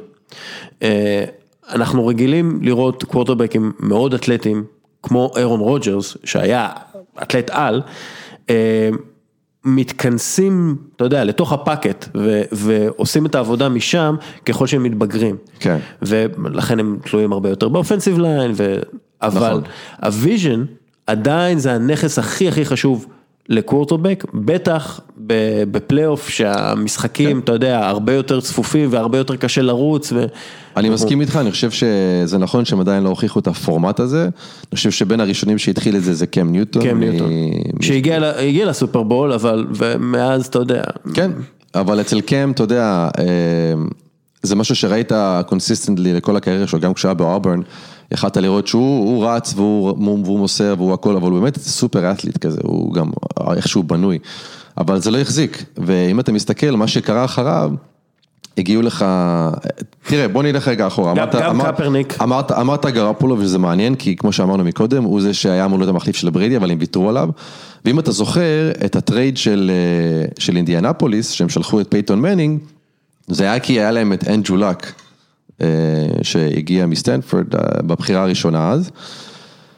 אה, 0.84 1.24
אנחנו 1.70 2.08
רגילים 2.08 2.60
לראות 2.62 3.04
קוורטרבקים 3.04 3.72
מאוד 3.80 4.14
אתלטיים, 4.14 4.64
כמו 5.04 5.32
אירון 5.38 5.60
רוג'רס, 5.60 6.18
שהיה 6.24 6.70
אתלט 7.22 7.50
על, 7.50 7.82
אה, 8.50 8.90
מתכנסים, 9.66 10.76
אתה 10.96 11.04
יודע, 11.04 11.24
לתוך 11.24 11.54
ה 11.54 11.61
pocket 11.61 12.06
ו- 12.18 12.42
ועושים 12.52 13.26
את 13.26 13.36
העבודה 13.36 13.70
משם 13.70 14.16
ככל 14.46 14.68
שהם 14.68 14.84
מתבגרים. 14.84 15.36
כן. 15.60 15.78
ולכן 16.02 16.80
הם 16.80 16.98
תלויים 17.04 17.34
הרבה 17.34 17.50
יותר 17.50 17.70
ב 17.70 17.75
offensive 17.75 18.20
line, 18.20 18.52
ו... 18.56 18.80
אבל 19.22 19.50
נכון. 19.50 19.64
ה 20.04 20.13
vision 20.13 20.66
עדיין 21.08 21.60
זה 21.60 21.74
הנכס 21.74 22.20
הכי 22.20 22.48
הכי 22.48 22.66
חשוב 22.66 23.06
לקוורטרבק, 23.50 24.26
בטח 24.34 25.00
בפלייאוף 25.72 26.30
שהמשחקים, 26.30 27.40
אתה 27.40 27.52
יודע, 27.52 27.88
הרבה 27.88 28.14
יותר 28.14 28.42
צפופים 28.42 28.90
והרבה 28.92 29.18
יותר 29.18 29.36
קשה 29.36 29.62
לרוץ. 29.62 30.12
ו... 30.12 30.26
אני 30.78 30.90
מסכים 30.90 31.22
איתך, 31.22 31.36
אני 31.36 31.52
חושב 31.52 31.72
שזה 31.72 32.38
נכון 32.38 32.66
שהם 32.66 32.80
עדיין 32.80 33.04
לא 33.04 33.10
הוכיחו 33.10 33.40
את 33.40 33.48
הפורמט 33.48 34.00
הזה. 34.00 34.24
אני 34.24 34.76
חושב 34.76 34.92
שבין 34.92 35.20
הראשונים 35.20 35.58
שהתחיל 35.58 35.96
את 35.96 36.04
זה 36.04 36.14
זה 36.14 36.28
קם 36.28 36.52
ניוטון. 36.52 36.84
קם 36.84 37.00
ניוטון, 37.00 37.30
מ- 37.80 37.82
שהגיע 37.82 38.20
ל- 38.20 38.70
לסופרבול, 38.70 39.34
אבל 39.34 39.66
ומאז 39.76 40.46
אתה 40.46 40.60
יודע, 40.60 40.84
כן, 41.14 41.32
אבל 41.76 42.02
אצל 42.02 42.22
קם, 42.22 42.52
אתה 42.56 42.64
יודע, 42.64 43.10
אה, 43.20 43.24
זה 44.44 44.56
משהו 44.56 44.76
שראית 44.76 45.12
consistently 45.48 46.14
לכל 46.14 46.36
הקריירה 46.36 46.68
שלו, 46.68 46.80
גם 46.80 46.94
כשהיה 46.94 47.14
באובורן, 47.14 47.60
יכלת 48.12 48.38
לראות 48.38 48.68
שהוא 48.68 49.10
הוא 49.10 49.26
רץ 49.28 49.54
והוא, 49.56 49.88
והוא 50.26 50.40
מוסר 50.40 50.76
והוא 50.78 50.94
הכל, 50.94 51.16
אבל 51.16 51.32
הוא 51.32 51.40
באמת 51.40 51.58
super 51.60 52.12
athlete 52.12 52.38
כזה, 52.38 52.60
הוא 52.64 52.94
גם 52.94 53.12
איכשהו 53.56 53.84
בנוי, 53.84 54.20
אבל 54.78 55.00
זה 55.02 55.12
לא 55.12 55.18
החזיק, 55.18 55.64
ואם 55.78 56.20
אתה 56.20 56.32
מסתכל, 56.32 56.72
מה 56.72 56.88
שקרה 56.88 57.26
אחריו, 57.26 57.72
הגיעו 58.58 58.82
לך, 58.82 59.06
תראה 60.08 60.28
בוא 60.28 60.44
נלך 60.44 60.68
רגע 60.68 60.88
אחורה, 60.88 61.14
גם- 61.16 61.28
גם 61.44 61.74
קפרניק. 61.74 62.22
אמרת, 62.22 62.52
אמרת 62.52 62.86
גרפולו 62.86 63.36
וזה 63.40 63.58
מעניין, 63.60 63.96
כי 63.96 64.16
כמו 64.16 64.32
שאמרנו 64.32 64.64
מקודם, 64.64 65.04
הוא 65.04 65.22
זה 65.22 65.34
שהיה 65.34 65.66
אמור 65.66 65.80
להיות 65.80 65.90
המחליף 65.90 66.16
של 66.16 66.30
בריידי, 66.30 66.58
אבל 66.58 66.72
הם 66.72 66.78
ויתרו 66.80 67.10
עליו. 67.10 67.30
ואם 67.86 68.00
אתה 68.00 68.12
זוכר 68.12 68.72
את 68.86 68.96
הטרייד 68.96 69.38
של, 69.38 69.72
אה, 69.74 70.26
של 70.40 70.56
אינדיאנפוליס, 70.58 71.30
שהם 71.32 71.50
שלחו 71.50 71.82
את 71.82 71.88
פייטון 71.90 72.22
מנינג, 72.22 72.60
זה 73.28 73.44
היה 73.44 73.60
כי 73.60 73.74
היה 73.74 73.92
להם 73.92 74.14
את 74.14 74.28
אנדרו 74.28 74.58
לק, 74.58 74.94
אה, 75.62 75.68
שהגיע 76.22 76.86
מסטנפורד 76.86 77.56
אה, 77.56 77.60
בבחירה 77.82 78.22
הראשונה 78.24 78.72
אז. 78.72 78.92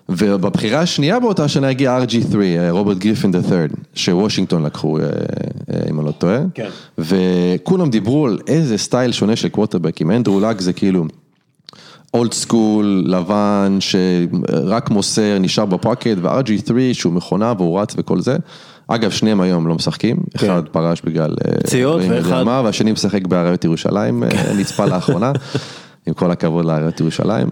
ובבחירה 0.10 0.80
השנייה 0.80 1.20
באותה 1.20 1.48
שנה 1.48 1.68
הגיע 1.70 2.00
RG3, 2.04 2.36
אה, 2.42 2.72
רוברט 2.72 2.98
גריפין 2.98 3.32
III, 3.32 3.76
שוושינגטון 3.94 4.64
לקחו, 4.66 4.98
אה, 5.00 5.04
אה, 5.04 5.10
אם 5.90 6.00
אני 6.00 6.08
לא 6.08 6.12
טועה. 6.12 6.40
כן. 6.54 6.70
וכולם 6.98 7.90
דיברו 7.90 8.26
על 8.26 8.40
איזה 8.48 8.78
style 8.78 9.12
שונה 9.12 9.36
של 9.36 9.50
קווטרבקים, 9.50 10.12
אנדרו 10.12 10.40
לק 10.40 10.62
זה 10.62 10.74
כאילו 10.74 11.06
old 12.14 12.34
school, 12.34 13.04
לבן, 13.08 13.78
שרק 13.80 14.90
מוסר, 14.90 15.38
נשאר 15.40 15.66
ב 15.66 15.72
pocket, 15.72 16.18
ו-RG3 16.22 16.72
שהוא 16.94 17.14
מכונה 17.14 17.54
והוא 17.58 17.80
רץ 17.80 17.94
וכל 17.98 18.22
זה. 18.22 18.36
אגב, 18.88 19.12
שניהם 19.12 19.42
היום 19.42 19.68
לא 19.68 19.76
משחקים, 19.76 20.18
כן. 20.38 20.48
אחד 20.50 20.62
פרש 20.72 21.02
בגלל... 21.06 21.36
פציעות, 21.64 22.02
ואחד- 22.10 22.44
מה, 22.44 22.62
והשני 22.66 22.92
משחק 22.92 23.28
באריות 23.28 23.64
ירושלים, 23.66 24.24
אה, 24.24 24.30
נצפה 24.60 24.86
לאחרונה, 24.86 25.32
עם 26.08 26.14
כל 26.14 26.32
הכבוד 26.32 26.66
לאריות 26.66 27.00
ירושלים. 27.00 27.48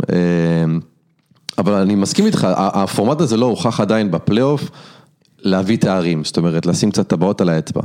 אבל 1.58 1.74
אני 1.74 1.96
מסכים 1.96 2.26
איתך, 2.26 2.48
הפורמט 2.58 3.22
הזה 3.22 3.38
לא 3.38 3.46
הוכח 3.46 3.80
עדיין 3.80 4.12
בפלייאוף 4.12 4.70
להביא 5.40 5.78
תארים, 5.78 6.24
זאת 6.24 6.38
אומרת, 6.38 6.66
לשים 6.66 6.92
קצת 6.92 7.08
טבעות 7.08 7.42
על 7.42 7.50
האצבע. 7.50 7.82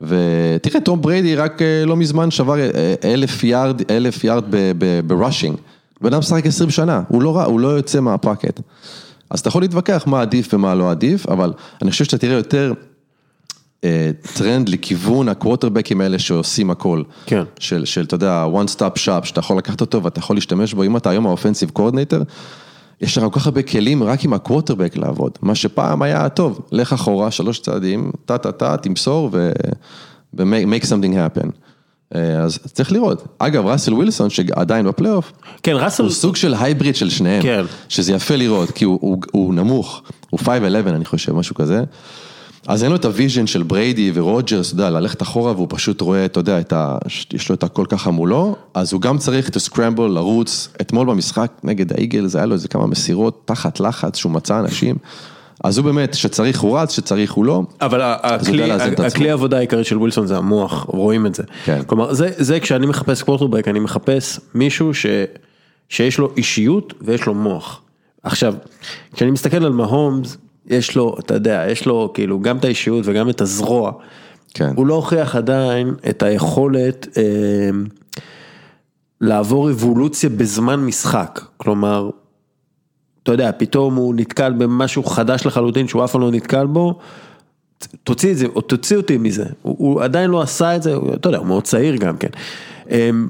ותראה, 0.00 0.80
תום 0.84 1.02
בריידי 1.02 1.36
רק 1.36 1.62
אה, 1.62 1.84
לא 1.86 1.96
מזמן 1.96 2.30
שבר 2.30 2.60
אה, 2.60 2.94
אלף 3.04 3.44
יארד, 3.44 3.90
אלף 3.90 4.24
יארד 4.24 4.44
ב 5.06 5.12
rushing. 5.12 5.56
בן 6.00 6.06
אדם 6.06 6.18
משחק 6.18 6.46
20 6.46 6.70
שנה, 6.70 7.02
הוא 7.08 7.22
לא 7.22 7.36
רע, 7.36 7.44
הוא 7.44 7.60
לא 7.60 7.68
יוצא 7.68 8.00
מה 8.00 8.13
pocket. 8.13 8.60
אז 9.30 9.40
אתה 9.40 9.48
יכול 9.48 9.62
להתווכח 9.62 10.04
מה 10.06 10.20
עדיף 10.20 10.54
ומה 10.54 10.74
לא 10.74 10.90
עדיף, 10.90 11.26
אבל 11.26 11.52
אני 11.82 11.90
חושב 11.90 12.04
שאתה 12.04 12.18
תראה 12.18 12.36
יותר 12.36 12.72
אה, 13.84 14.10
טרנד 14.34 14.68
לכיוון 14.68 15.28
הקווטרבקים 15.28 16.00
האלה 16.00 16.18
שעושים 16.18 16.70
הכל. 16.70 17.02
כן. 17.26 17.42
של, 17.58 17.84
של, 17.84 18.04
אתה 18.04 18.14
יודע, 18.14 18.46
one 18.52 18.76
stop 18.76 18.98
shop, 18.98 19.24
שאתה 19.24 19.40
יכול 19.40 19.58
לקחת 19.58 19.80
אותו 19.80 20.02
ואתה 20.02 20.18
יכול 20.18 20.36
להשתמש 20.36 20.74
בו, 20.74 20.84
אם 20.84 20.96
אתה 20.96 21.10
היום 21.10 21.26
ה 21.26 21.30
offensive 21.30 21.70
coordinator, 21.70 22.20
יש 23.04 23.18
לך 23.18 23.24
כל 23.24 23.40
כך 23.40 23.46
הרבה 23.46 23.62
כלים 23.62 24.02
רק 24.02 24.24
עם 24.24 24.32
הקווטרבק 24.32 24.96
לעבוד, 24.96 25.32
מה 25.42 25.54
שפעם 25.54 26.02
היה 26.02 26.28
טוב, 26.28 26.60
לך 26.72 26.92
אחורה, 26.92 27.30
שלוש 27.30 27.58
צעדים, 27.58 28.10
טה 28.26 28.38
טה 28.38 28.52
טה, 28.52 28.76
תמסור. 28.76 29.30
ו-make 29.32 30.84
something 30.84 31.14
happen. 31.14 31.48
אה, 32.14 32.42
אז 32.42 32.58
צריך 32.72 32.92
לראות. 32.92 33.24
אגב, 33.38 33.66
ראסל 33.66 33.94
ווילסון, 33.94 34.30
שעדיין 34.30 34.86
בפלייאוף, 34.86 35.32
כן, 35.62 35.72
ראסל, 35.76 36.02
הוא 36.02 36.12
סוג 36.12 36.36
של 36.36 36.54
hybrid 36.54 36.96
של 36.96 37.10
שניהם, 37.10 37.42
כן. 37.42 37.64
שזה 37.88 38.12
יפה 38.12 38.36
לראות, 38.36 38.70
כי 38.70 38.84
הוא, 38.84 38.98
הוא, 39.00 39.18
הוא 39.32 39.54
נמוך, 39.54 40.02
הוא 40.30 40.40
5-11 40.40 40.46
אני 40.88 41.04
חושב, 41.04 41.32
משהו 41.32 41.54
כזה. 41.54 41.84
אז 42.66 42.82
אין 42.82 42.90
לו 42.90 42.96
את 42.96 43.04
ה 43.04 43.10
vision 43.10 43.46
של 43.46 43.62
בריידי 43.62 44.10
ורוג'רס, 44.14 44.66
אתה 44.66 44.74
יודע, 44.74 44.90
ללכת 44.90 45.22
אחורה 45.22 45.52
והוא 45.52 45.66
פשוט 45.70 46.00
רואה, 46.00 46.24
אתה 46.24 46.40
יודע, 46.40 46.60
את 46.60 46.72
ה... 46.72 46.98
יש 47.32 47.48
לו 47.48 47.54
את 47.54 47.62
הכל 47.62 47.84
ככה 47.88 48.10
מולו, 48.10 48.56
אז 48.74 48.92
הוא 48.92 49.00
גם 49.00 49.18
צריך 49.18 49.48
את 49.48 49.56
ה 49.56 49.61
scramble, 49.61 50.06
לרוץ. 50.06 50.68
אתמול 50.80 51.06
במשחק 51.06 51.50
נגד 51.64 51.92
האיגלס, 51.92 52.36
היה 52.36 52.46
לו 52.46 52.54
איזה 52.54 52.68
כמה 52.68 52.86
מסירות 52.86 53.42
תחת 53.44 53.80
לחץ 53.80 54.16
שהוא 54.16 54.32
מצא 54.32 54.58
אנשים. 54.58 54.96
אז 55.64 55.78
הוא 55.78 55.84
באמת, 55.84 56.14
שצריך 56.14 56.60
הוא 56.60 56.78
רץ, 56.78 56.92
שצריך 56.92 57.32
הוא 57.32 57.44
לא. 57.44 57.62
אבל 57.80 58.00
הכלי. 58.02 58.72
הכלי 59.06 59.30
העבודה 59.30 59.56
העיקרי 59.56 59.84
של 59.84 59.98
ווילסון 59.98 60.26
זה 60.26 60.36
המוח, 60.36 60.84
רואים 60.88 61.26
את 61.26 61.34
זה. 61.34 61.42
כן. 61.64 61.82
כלומר, 61.86 62.14
זה, 62.14 62.30
זה 62.36 62.60
כשאני 62.60 62.86
מחפש 62.86 63.22
קוורטרבק, 63.22 63.68
אני 63.68 63.80
מחפש 63.80 64.40
מישהו 64.54 64.94
ש, 64.94 65.06
שיש 65.88 66.18
לו 66.18 66.32
אישיות 66.36 66.94
ויש 67.00 67.26
לו 67.26 67.34
מוח. 67.34 67.80
עכשיו, 68.22 68.54
כשאני 69.14 69.30
מסתכל 69.30 69.64
על 69.64 69.72
מהומס, 69.72 70.36
יש 70.66 70.96
לו, 70.96 71.16
אתה 71.18 71.34
יודע, 71.34 71.64
יש 71.68 71.86
לו 71.86 72.10
כאילו 72.14 72.40
גם 72.40 72.56
את 72.56 72.64
האישיות 72.64 73.04
וגם 73.06 73.30
את 73.30 73.40
הזרוע. 73.40 73.92
כן. 74.54 74.72
הוא 74.76 74.86
לא 74.86 74.94
הוכיח 74.94 75.36
עדיין 75.36 75.94
את 76.08 76.22
היכולת 76.22 77.08
אה, 77.16 77.22
לעבור 79.20 79.70
אבולוציה 79.70 80.30
בזמן 80.30 80.80
משחק. 80.80 81.40
כלומר, 81.56 82.10
אתה 83.22 83.32
יודע, 83.32 83.50
פתאום 83.58 83.94
הוא 83.94 84.14
נתקל 84.14 84.52
במשהו 84.52 85.04
חדש 85.04 85.46
לחלוטין 85.46 85.88
שהוא 85.88 86.04
אף 86.04 86.12
פעם 86.12 86.20
לא 86.20 86.30
נתקל 86.30 86.66
בו, 86.66 86.98
תוציא 88.04 88.32
את 88.32 88.36
זה, 88.36 88.46
או 88.46 88.60
תוציא 88.60 88.96
אותי 88.96 89.18
מזה. 89.18 89.44
הוא, 89.62 89.76
הוא 89.78 90.02
עדיין 90.02 90.30
לא 90.30 90.42
עשה 90.42 90.76
את 90.76 90.82
זה, 90.82 90.94
הוא, 90.94 91.14
אתה 91.14 91.28
יודע, 91.28 91.38
הוא 91.38 91.46
מאוד 91.46 91.62
צעיר 91.62 91.96
גם 91.96 92.16
כן. 92.16 92.28
אמ, 92.90 93.28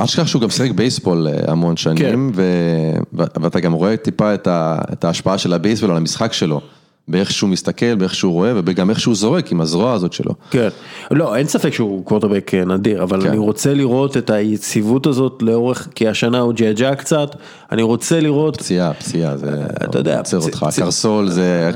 אל 0.00 0.04
תשכח 0.04 0.26
שהוא 0.26 0.42
גם 0.42 0.50
שיחק 0.50 0.70
בייסבול 0.70 1.28
אה, 1.28 1.52
המון 1.52 1.76
שנים. 1.76 2.32
ו- 2.34 2.96
ואתה 3.12 3.60
גם 3.60 3.72
רואה 3.72 3.96
טיפה. 3.96 4.34
את 4.34 5.04
ההשפעה 5.04 5.38
של 5.38 5.52
הבייסבול 5.52 5.90
על 5.90 5.96
המשחק 5.96 6.32
שלו, 6.32 6.60
באיך 7.08 7.30
שהוא 7.30 7.50
מסתכל, 7.50 7.94
באיך 7.94 8.14
שהוא 8.14 8.32
רואה, 8.32 8.52
וגם 8.66 8.90
איך 8.90 9.00
שהוא 9.00 9.14
זורק 9.14 9.52
עם 9.52 9.60
הזרוע 9.60 9.92
הזאת 9.92 10.12
שלו. 10.12 10.32
כן, 10.50 10.68
לא, 11.10 11.36
אין 11.36 11.46
ספק 11.46 11.72
שהוא 11.72 12.04
קוורטרבק 12.04 12.52
נדיר, 12.66 13.02
אבל 13.02 13.20
כן. 13.22 13.28
אני 13.28 13.38
רוצה 13.38 13.74
לראות 13.74 14.16
את 14.16 14.30
היציבות 14.30 15.06
הזאת 15.06 15.42
לאורך, 15.42 15.88
כי 15.94 16.08
השנה 16.08 16.38
הוא 16.38 16.52
ג'עג'ע 16.52 16.94
קצת, 16.94 17.36
אני 17.72 17.82
רוצה 17.82 18.20
לראות, 18.20 18.56
פציעה, 18.56 18.94
פציעה, 18.94 19.36
זה 19.36 19.64
אתה 19.84 19.98
יודע, 19.98 20.18
עוצר 20.18 20.38
פצ- 20.40 20.44
אותך, 20.44 20.62
פצ- 20.62 20.78
הקרסול 20.78 21.28
זה, 21.28 21.70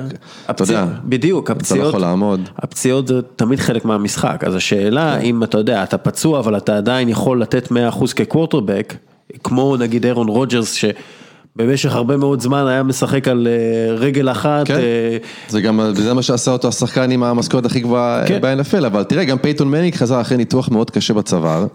אתה 0.51 0.63
יודע, 0.63 0.85
בדיוק, 1.05 1.45
אתה 1.51 1.55
לא 1.55 1.59
הפציעות, 1.59 1.89
יכול 1.89 2.01
לעמוד. 2.01 2.41
הפציעות 2.59 3.07
זה 3.09 3.15
תמיד 3.37 3.61
חלק 3.61 3.85
מהמשחק, 3.85 4.45
אז 4.47 4.55
השאלה 4.55 5.17
כן. 5.21 5.25
אם 5.27 5.43
אתה 5.45 5.59
יודע, 5.59 5.83
אתה 5.83 5.99
פצוע 5.99 6.39
אבל 6.39 6.57
אתה 6.57 6.77
עדיין 6.77 7.09
יכול 7.09 7.43
לתת 7.43 7.69
100% 7.73 7.75
כקוורטרבק, 8.17 8.95
כמו 9.45 9.77
נגיד 9.77 10.07
אירון 10.07 10.29
רוג'רס 10.29 10.75
שבמשך 11.59 11.95
הרבה 11.95 12.17
מאוד 12.17 12.41
זמן 12.41 12.67
היה 12.67 12.83
משחק 12.83 13.29
על 13.29 13.49
אה, 13.51 13.95
רגל 13.95 14.31
אחת, 14.31 14.67
כן, 14.67 14.75
אה, 14.75 15.17
זה 15.49 15.61
גם, 15.61 15.81
זה 15.95 16.15
מה 16.15 16.23
שעשה 16.23 16.51
אותו 16.51 16.69
השחקן 16.69 17.11
עם 17.11 17.23
המשכורת 17.23 17.67
הכי 17.67 17.81
גבוהה 17.81 18.27
כן. 18.27 18.39
ב-NFL, 18.43 18.87
אבל 18.87 19.05
תראה, 19.05 19.25
גם 19.25 19.39
פייטון 19.39 19.69
מנינג 19.71 19.97
חזר 19.97 20.21
אחרי 20.21 20.37
ניתוח 20.37 20.69
מאוד 20.69 20.91
קשה 20.91 21.15
בצוואר, 21.15 21.67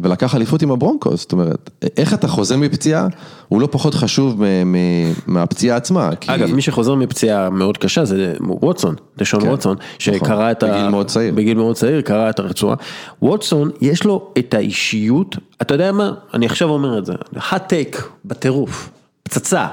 ולקח 0.00 0.34
אליפות 0.34 0.62
עם 0.62 0.70
הברונקוס, 0.70 1.20
זאת 1.20 1.32
אומרת, 1.32 1.70
איך 1.96 2.14
אתה 2.14 2.28
חוזר 2.28 2.56
מפציעה, 2.56 3.06
הוא 3.48 3.60
לא 3.60 3.68
פחות 3.70 3.94
חשוב 3.94 4.42
מ- 4.42 4.72
מ- 4.72 5.12
מהפציעה 5.26 5.76
עצמה. 5.76 6.10
כי- 6.20 6.34
אגב, 6.34 6.52
מי 6.52 6.62
שחוזר 6.62 6.94
מפציעה 6.94 7.50
מאוד 7.50 7.78
קשה 7.78 8.04
זה 8.04 8.34
ווטסון, 8.40 8.94
דשון 9.18 9.40
כן, 9.40 9.48
ווטסון, 9.48 9.76
שקרא 9.98 10.50
את 10.50 10.62
ה... 10.62 10.66
בגיל 10.66 10.88
מאוד 10.88 11.06
צעיר. 11.06 11.34
בגיל 11.34 11.56
מאוד 11.56 11.76
צעיר, 11.76 12.00
קרא 12.00 12.30
את 12.30 12.38
הרצועה. 12.38 12.76
ווטסון, 13.22 13.70
יש 13.80 14.04
לו 14.04 14.32
את 14.38 14.54
האישיות, 14.54 15.36
אתה 15.62 15.74
יודע 15.74 15.92
מה? 15.92 16.12
אני 16.34 16.46
עכשיו 16.46 16.68
אומר 16.68 16.98
את 16.98 17.06
זה, 17.06 17.12
take 17.36 17.98
בטירוף, 18.24 18.90
פצצה. 19.32 19.66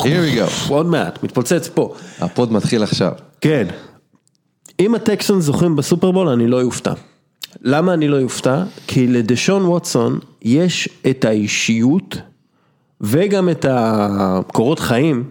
Here 0.00 0.04
we 0.04 0.38
go. 0.38 0.68
עוד 0.68 0.86
מעט, 0.86 1.22
מתפוצץ 1.22 1.68
פה. 1.74 1.94
הפוד 2.20 2.52
מתחיל 2.52 2.82
עכשיו. 2.82 3.12
כן. 3.40 3.66
אם 4.80 4.94
הטקסון 4.94 5.40
זוכים 5.40 5.76
בסופרבול, 5.76 6.28
אני 6.28 6.46
לא 6.46 6.56
יופתע. 6.56 6.92
למה 7.62 7.94
אני 7.94 8.08
לא 8.08 8.16
יופתע? 8.16 8.62
כי 8.86 9.06
לדשון 9.06 9.64
ווטסון 9.64 10.18
יש 10.42 10.88
את 11.10 11.24
האישיות 11.24 12.16
וגם 13.00 13.48
את 13.48 13.66
הקורות 13.68 14.78
חיים 14.78 15.24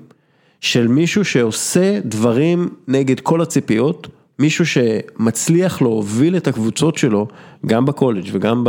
של 0.61 0.87
מישהו 0.87 1.25
שעושה 1.25 1.99
דברים 2.05 2.69
נגד 2.87 3.19
כל 3.19 3.41
הציפיות, 3.41 4.07
מישהו 4.39 4.65
שמצליח 4.65 5.81
להוביל 5.81 6.37
את 6.37 6.47
הקבוצות 6.47 6.97
שלו, 6.97 7.27
גם 7.65 7.85
בקולג' 7.85 8.29
וגם 8.31 8.63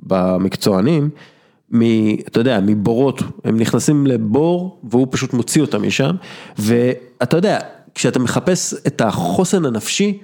במקצוענים, 0.00 1.10
מ, 1.72 1.80
אתה 2.14 2.40
יודע, 2.40 2.60
מבורות, 2.62 3.22
הם 3.44 3.60
נכנסים 3.60 4.06
לבור 4.06 4.80
והוא 4.90 5.06
פשוט 5.10 5.32
מוציא 5.32 5.62
אותם 5.62 5.86
משם, 5.86 6.16
ואתה 6.58 7.36
יודע, 7.36 7.58
כשאתה 7.94 8.18
מחפש 8.18 8.74
את 8.86 9.00
החוסן 9.00 9.64
הנפשי 9.64 10.18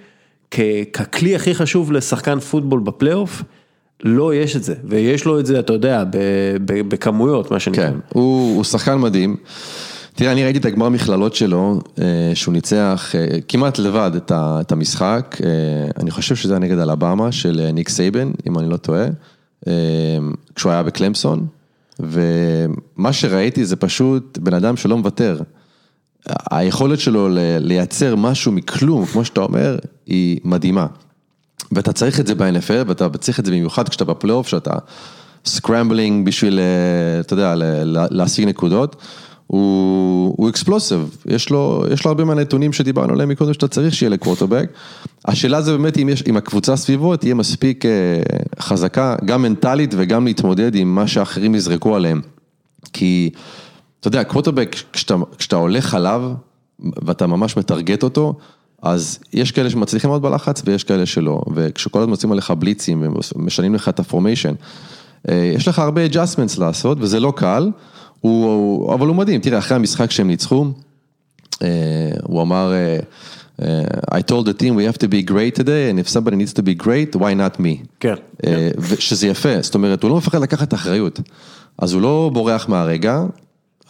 ככלי 0.93 1.37
הכי 1.37 1.55
חשוב 1.55 1.93
לשחקן 1.93 2.41
פוטבול 2.41 2.81
בפלייאוף, 2.81 3.43
לא 4.05 4.35
יש 4.35 4.57
את 4.57 4.65
זה, 4.65 4.75
ויש 4.85 5.25
לו 5.25 5.41
את 5.41 5.47
זה, 5.47 5.59
אתה 5.59 5.73
יודע, 5.73 6.05
בכמויות, 6.65 7.51
מה 7.51 7.61
שנקרא. 7.61 7.91
כן, 7.91 7.95
הוא, 8.13 8.57
הוא 8.57 8.65
שחקן 8.65 8.99
מדהים. 8.99 9.37
תראה, 10.15 10.33
אני 10.33 10.45
ראיתי 10.45 10.59
את 10.59 10.65
הגמר 10.65 10.89
מכללות 10.89 11.35
שלו, 11.35 11.81
אה, 11.99 12.05
שהוא 12.35 12.53
ניצח 12.53 13.15
אה, 13.15 13.27
כמעט 13.49 13.79
לבד 13.79 14.11
את 14.33 14.73
המשחק, 14.73 15.37
אה, 15.45 15.51
אני 16.01 16.11
חושב 16.11 16.37
שזה 16.37 16.53
היה 16.53 16.61
נגד 16.61 16.79
אלבמה 16.79 17.33
של 17.33 17.69
ניק 17.73 17.89
סייבן, 17.89 18.31
אם 18.47 18.59
אני 18.59 18.71
לא 18.71 18.77
טועה, 18.77 19.07
כשהוא 20.55 20.73
היה 20.73 20.83
בקלמסון, 20.83 21.47
ומה 22.01 23.13
שראיתי 23.13 23.65
זה 23.65 23.77
פשוט 23.77 24.39
בן 24.39 24.55
אדם 24.55 24.77
שלא 24.77 24.97
מוותר. 24.97 25.41
היכולת 26.51 27.01
שלו 27.01 27.29
לייצר 27.61 28.17
משהו 28.17 28.53
מכלום, 28.53 29.07
כמו 29.07 29.25
שאתה 29.25 29.41
אומר, 29.41 29.79
היא 30.07 30.41
מדהימה. 30.45 30.87
ואתה 31.73 31.93
צריך 31.93 32.21
את 32.21 32.27
זה 32.27 32.35
ב-NFL, 32.35 32.85
ואתה 32.87 33.09
צריך 33.09 33.41
את 33.41 33.45
זה 33.45 33.51
במיוחד 33.51 33.89
כשאתה 33.89 34.05
בפלייאוף, 34.05 34.49
שאתה 34.49 34.75
scrambling 35.45 36.27
בשביל, 36.27 36.59
אה, 36.59 37.21
אתה 37.21 37.33
יודע, 37.33 37.55
להשיג 38.11 38.49
נקודות. 38.49 38.97
הוא, 39.53 40.49
explosive, 40.51 41.17
יש 41.27 41.53
יש 41.93 42.05
לו 42.05 42.11
הרבה 42.11 42.25
מהנתונים 42.25 42.73
שדיברנו 42.73 43.13
עליהם 43.13 43.29
מקודם 43.29 43.53
שאתה 43.53 43.69
צריך 43.69 43.95
שיהיה 43.95 44.11
לקוורטרבק. 44.11 44.71
השאלה 45.25 45.63
זה 45.63 45.77
באמת 45.77 45.99
אם, 45.99 46.09
יש, 46.09 46.23
אם 46.27 46.37
הקבוצה 46.37 46.77
סביבו 46.77 47.17
תהיה 47.17 47.35
מספיק 47.35 47.87
אה, 47.87 47.91
חזקה, 48.61 49.17
גם 49.25 49.43
מנטלית 49.43 49.95
וגם 49.97 50.25
להתמודד 50.25 50.75
עם 50.75 50.95
מה 50.95 51.07
שאחרים 51.07 51.55
יזרקו 51.55 51.97
עליהם. 51.97 52.21
כי, 52.93 53.31
אתה 54.01 54.09
יודע, 54.09 54.25
קווטרבק, 54.25 54.77
כשאתה, 54.93 55.15
כשאתה 55.39 55.57
הולך 55.57 55.95
עליו 55.95 56.33
ואתה 57.03 57.27
ממש 57.27 57.57
מטרגט 57.57 58.03
אותו, 58.03 58.35
אז 58.83 59.19
יש 59.33 59.53
כאלה 59.53 59.71
שמצליחים 59.71 60.11
מאוד 60.11 60.23
בלחץ 60.23 60.63
ויש 60.65 60.85
כאלה 60.85 61.07
שלא, 61.07 61.43
וכשכל 61.55 61.99
הזמן 61.99 62.11
מוצאים 62.11 62.33
עליך 62.33 62.51
בליצים 62.51 63.03
ומשנים 63.35 63.75
לך 63.75 63.89
את 63.89 64.01
הפורמיישן, 64.01 64.55
אה, 65.29 65.53
יש 65.57 65.69
לך 65.69 65.79
הרבה 65.79 66.07
adjustments 66.07 66.61
לעשות 66.61 66.99
וזה 67.01 67.21
לא 67.21 67.33
קל, 67.37 67.71
הוא, 68.23 68.95
אבל 68.95 69.07
הוא 69.07 69.17
מדהים, 69.17 69.41
תראה, 69.41 69.59
אחרי 69.59 69.77
המשחק 69.77 70.11
שהם 70.11 70.27
ניצחו, 70.27 70.67
אה, 71.63 71.69
הוא 72.23 72.43
אמר, 72.43 72.73
אה, 72.73 72.99
אה, 73.63 74.19
I 74.19 74.23
told 74.23 74.47
the 74.47 74.63
team 74.63 74.75
we 74.77 74.95
have 74.95 74.99
to 74.99 75.07
be 75.07 75.31
great 75.31 75.61
today 75.61 75.91
and 75.91 75.99
if 75.99 76.09
somebody 76.09 76.37
needs 76.37 76.53
to 76.53 76.63
be 76.63 76.85
great, 76.85 77.17
why 77.17 77.35
not 77.35 77.61
me? 77.61 77.87
כן. 78.01 78.15
שזה 78.99 79.27
יפה, 79.27 79.63
זאת 79.63 79.75
אומרת, 79.75 80.03
הוא 80.03 80.11
לא 80.11 80.17
מפחד 80.17 80.43
לקחת 80.43 80.75
אחריות, 80.75 81.21
אז 81.79 81.93
הוא 81.93 82.03
לא 82.03 82.31
בורח 82.33 82.69
מהרגע, 82.69 83.23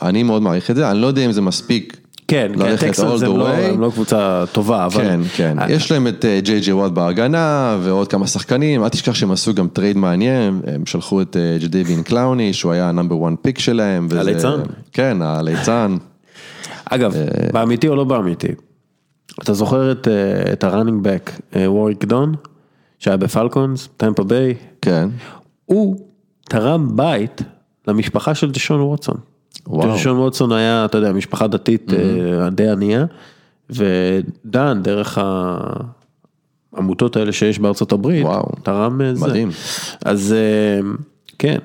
אני 0.03 0.23
מאוד 0.23 0.43
מעריך 0.43 0.71
את 0.71 0.77
זה, 0.77 0.91
אני 0.91 1.01
לא 1.01 1.07
יודע 1.07 1.27
אם 1.27 1.33
זה 1.33 1.41
מספיק. 1.41 2.02
כן, 2.33 2.53
כן, 2.55 2.59
ללכת 2.59 2.87
טקסנס 2.87 3.23
all 3.23 3.27
הם 3.27 3.37
לא. 3.37 3.49
הם 3.49 3.81
לא 3.81 3.91
קבוצה 3.91 4.45
טובה, 4.53 4.85
אבל... 4.87 5.03
כן, 5.03 5.21
כן, 5.37 5.57
יש 5.69 5.93
להם 5.93 6.07
את 6.07 6.25
ג'יי 6.43 6.61
ג'יי 6.61 6.73
וואט 6.73 6.93
בהגנה 6.93 7.79
ועוד 7.83 8.09
כמה 8.09 8.27
שחקנים, 8.27 8.85
אל 8.85 8.89
תשכח 8.89 9.15
שהם 9.15 9.31
עשו 9.31 9.55
גם 9.55 9.69
טרייד 9.69 9.97
מעניין, 9.97 10.61
הם 10.67 10.87
שלחו 10.87 11.23
את 11.23 11.37
ג'דייביון 11.61 12.03
קלאוני, 12.03 12.53
שהוא 12.53 12.73
היה 12.73 12.89
ה 12.89 12.95
number 12.95 13.29
1 13.29 13.33
pick 13.43 13.59
שלהם. 13.59 14.07
וזה- 14.11 14.21
הליצן? 14.21 14.61
כן, 14.93 15.23
הליצן. 15.23 15.97
אגב, 16.85 17.15
אה, 17.17 17.23
באמיתי 17.53 17.89
או 17.89 17.97
לא 17.97 18.05
באמיתי, 18.05 18.49
אתה 19.43 19.53
זוכר 19.55 19.93
את, 19.93 20.09
אה, 20.09 20.53
את 20.53 20.65
ה 20.65 20.70
running 20.70 21.03
back, 21.03 21.31
ווריק 21.67 22.05
דאן, 22.05 22.35
שהיה 22.99 23.17
בפלקונס, 23.17 23.89
טמפה 23.97 24.25
ביי, 24.25 24.55
כן, 24.83 25.09
הוא 25.65 25.97
תרם 26.49 26.97
בית 26.97 27.43
למשפחה 27.89 28.35
של 28.35 28.51
דשון 28.51 28.81
ווטסון. 28.81 29.32
וואו. 29.67 29.95
דשון 29.95 30.19
ווטסון 30.19 30.53
היה, 30.53 30.85
אתה 30.85 30.99
יודע, 30.99 31.13
משפחה 31.13 31.47
דתית 31.47 31.93
אה, 31.93 32.51
די 32.51 32.69
ענייה, 32.69 33.05
ודאן, 33.71 34.81
דרך 34.83 35.19
העמותות 36.75 37.17
האלה 37.17 37.33
שיש 37.33 37.59
בארצות 37.59 37.93
הברית, 37.93 38.25
וואו. 38.25 38.49
תרם 38.63 39.01
זה. 39.15 39.27
מדהים. 39.27 39.51
אז 40.05 40.33
אה, 40.33 40.81
כן. 41.39 41.59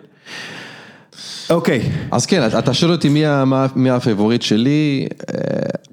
אוקיי, 1.50 1.82
אז 2.12 2.26
כן, 2.26 2.48
אתה 2.60 2.74
שואל 2.74 2.92
אותי 2.92 3.10
מי 3.10 3.24
מה- 3.46 3.68
מי 3.76 3.90
הפייבוריט 3.90 4.42
שלי, 4.42 5.08
אה, 5.30 5.36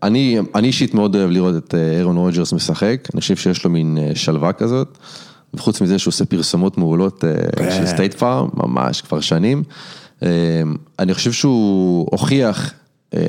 אני 0.02 0.38
אני 0.54 0.66
אישית 0.66 0.94
מאוד 0.94 1.16
אוהב 1.16 1.30
לראות 1.30 1.54
את 1.56 1.74
אירון 1.98 2.16
רוג'רס 2.16 2.52
משחק, 2.52 3.08
אני 3.14 3.20
חושב 3.20 3.36
שיש 3.36 3.64
לו 3.64 3.70
מין 3.70 3.98
שלווה 4.14 4.52
כזאת, 4.52 4.98
וחוץ 5.54 5.80
מזה 5.80 5.98
שהוא 5.98 6.10
עושה 6.12 6.24
פרסומות 6.24 6.78
מעולות 6.78 7.24
של 7.70 7.86
סטייט 7.86 8.14
פארם, 8.14 8.48
ממש 8.54 9.00
כבר 9.00 9.20
שנים, 9.20 9.62
אני 10.98 11.14
חושב 11.14 11.32
שהוא 11.32 12.08
הוכיח, 12.10 12.72
אה, 13.14 13.20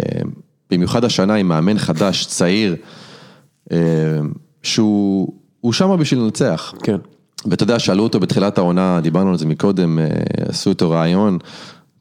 במיוחד 0.72 1.04
השנה 1.04 1.36
עם 1.36 1.48
מאמן 1.48 1.78
חדש, 1.78 2.26
צעיר, 2.26 2.76
אה, 3.72 3.78
שהוא 4.64 5.34
הוא 5.62 5.74
שם 5.74 5.98
בשביל 6.00 6.20
לנצח. 6.20 6.74
כן. 6.84 6.98
ואתה 7.46 7.64
יודע, 7.64 7.80
שאלו 7.80 8.04
אותו 8.04 8.20
בתחילת 8.20 8.58
העונה, 8.58 9.00
דיברנו 9.02 9.30
על 9.30 9.38
זה 9.38 9.46
מקודם, 9.46 10.00
עשו 10.50 10.70
איתו 10.70 10.90
ראיון, 10.90 11.38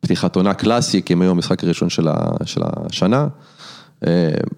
פתיחת 0.01 0.37
עונה 0.37 0.55
קלאסי, 0.55 1.03
כי 1.03 1.13
הם 1.13 1.23
היו 1.23 1.31
המשחק 1.31 1.65
הראשון 1.65 1.91
של 1.91 2.09
ה- 2.09 2.37
של 2.45 2.61
השנה. 2.65 3.27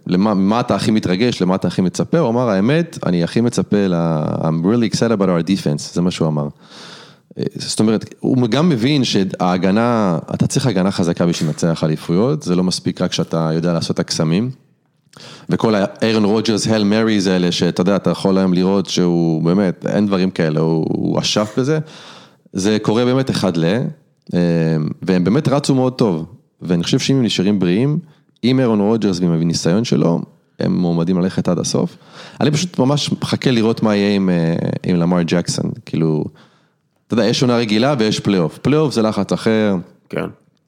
למה 0.06 0.34
מה 0.34 0.60
אתה 0.60 0.74
הכי 0.74 0.90
מתרגש, 0.90 1.42
למה 1.42 1.54
אתה 1.54 1.68
הכי 1.68 1.82
מצפה, 1.82 2.18
הוא 2.18 2.28
אמר 2.28 2.48
האמת, 2.48 2.98
אני 3.06 3.24
הכי 3.24 3.40
מצפה 3.40 3.86
ל... 3.86 3.94
I'm 4.40 4.64
really 4.64 4.94
excited 4.94 5.12
about 5.18 5.26
our 5.26 5.48
defense, 5.48 5.94
זה 5.94 6.02
מה 6.02 6.10
שהוא 6.10 6.28
אמר. 6.28 6.48
זאת 7.54 7.80
אומרת, 7.80 8.14
הוא 8.20 8.48
גם 8.48 8.68
מבין 8.68 9.04
שההגנה, 9.04 10.18
אתה 10.34 10.46
צריך 10.46 10.66
הגנה 10.66 10.90
חזקה 10.90 11.26
בשביל 11.26 11.48
לנצח 11.48 11.84
אליפויות, 11.84 12.42
זה 12.42 12.54
לא 12.54 12.64
מספיק 12.64 13.02
רק 13.02 13.12
שאתה 13.12 13.50
יודע 13.54 13.72
לעשות 13.72 13.94
את 13.94 14.00
הקסמים. 14.00 14.50
וכל 15.48 15.74
האיירון 15.74 16.24
רוג'רס, 16.24 16.66
Hail 16.66 16.84
Marys 16.84 17.26
האלה, 17.26 17.52
שאתה 17.52 17.80
יודע, 17.80 17.96
אתה 17.96 18.10
יכול 18.10 18.38
היום 18.38 18.54
לראות 18.54 18.86
שהוא 18.86 19.42
באמת, 19.42 19.86
אין 19.86 20.06
דברים 20.06 20.30
כאלה, 20.30 20.60
הוא 20.60 21.20
אשף 21.20 21.54
בזה. 21.58 21.78
זה 22.52 22.78
קורה 22.82 23.04
באמת 23.04 23.30
אחד 23.30 23.56
ל, 23.56 23.64
והם 25.02 25.24
באמת 25.24 25.48
רצו 25.48 25.74
מאוד 25.74 25.92
טוב. 25.92 26.26
ואני 26.62 26.82
חושב 26.82 26.98
שאם 26.98 27.16
הם 27.16 27.22
נשארים 27.22 27.58
בריאים, 27.58 27.98
עם 28.42 28.60
אירון 28.60 28.80
רוג'רס 28.80 29.20
ועם 29.20 29.32
הניסיון 29.32 29.84
שלו, 29.84 30.22
הם 30.60 30.78
מועמדים 30.78 31.18
ללכת 31.18 31.48
עד 31.48 31.58
הסוף. 31.58 31.96
אני 32.40 32.50
פשוט 32.50 32.78
ממש 32.78 33.12
מחכה 33.12 33.50
לראות 33.50 33.82
מה 33.82 33.96
יהיה 33.96 34.14
עם, 34.14 34.30
עם 34.86 34.96
לאמאר 34.96 35.22
ג'קסון, 35.22 35.70
כאילו, 35.86 36.24
אתה 37.06 37.14
יודע, 37.14 37.24
יש 37.24 37.42
עונה 37.42 37.56
רגילה 37.56 37.94
ויש 37.98 38.20
פלייאוף. 38.20 38.58
פלייאוף 38.58 38.94
זה 38.94 39.02
לחץ 39.02 39.32
אחר. 39.32 39.74
כן. 40.08 40.26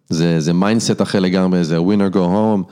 זה, 0.08 0.40
זה 0.40 0.52
mindset 0.52 1.02
אחר 1.02 1.20
לגמרי, 1.20 1.64
זה 1.64 1.80
win 1.80 1.97
or 1.97 2.08
go 2.08 2.18
home. 2.18 2.62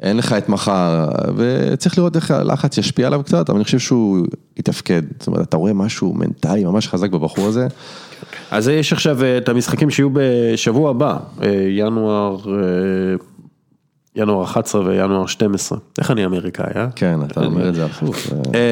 אין 0.00 0.16
לך 0.16 0.32
את 0.32 0.48
מחר, 0.48 1.08
וצריך 1.36 1.98
לראות 1.98 2.16
איך 2.16 2.30
הלחץ 2.30 2.78
ישפיע 2.78 3.06
עליו 3.06 3.22
קצת, 3.22 3.50
אבל 3.50 3.56
אני 3.56 3.64
חושב 3.64 3.78
שהוא 3.78 4.26
יתפקד. 4.56 5.02
זאת 5.18 5.26
אומרת, 5.26 5.48
אתה 5.48 5.56
רואה 5.56 5.72
משהו 5.72 6.14
מנטלי 6.14 6.64
ממש 6.64 6.88
חזק 6.88 7.10
בבחור 7.10 7.46
הזה. 7.46 7.66
אז 8.50 8.68
יש 8.68 8.92
עכשיו 8.92 9.18
את 9.38 9.48
המשחקים 9.48 9.90
שיהיו 9.90 10.08
בשבוע 10.12 10.90
הבא, 10.90 11.16
ינואר, 11.68 12.36
ינואר 14.16 14.44
11 14.44 14.80
וינואר 14.84 15.26
12. 15.26 15.78
איך 15.98 16.10
אני 16.10 16.24
אמריקאי, 16.24 16.72
אה? 16.76 16.86
כן, 16.96 17.18
אתה 17.26 17.44
אומר 17.44 17.68
את 17.68 17.74
זה 17.74 17.84
הפוך. 17.84 18.16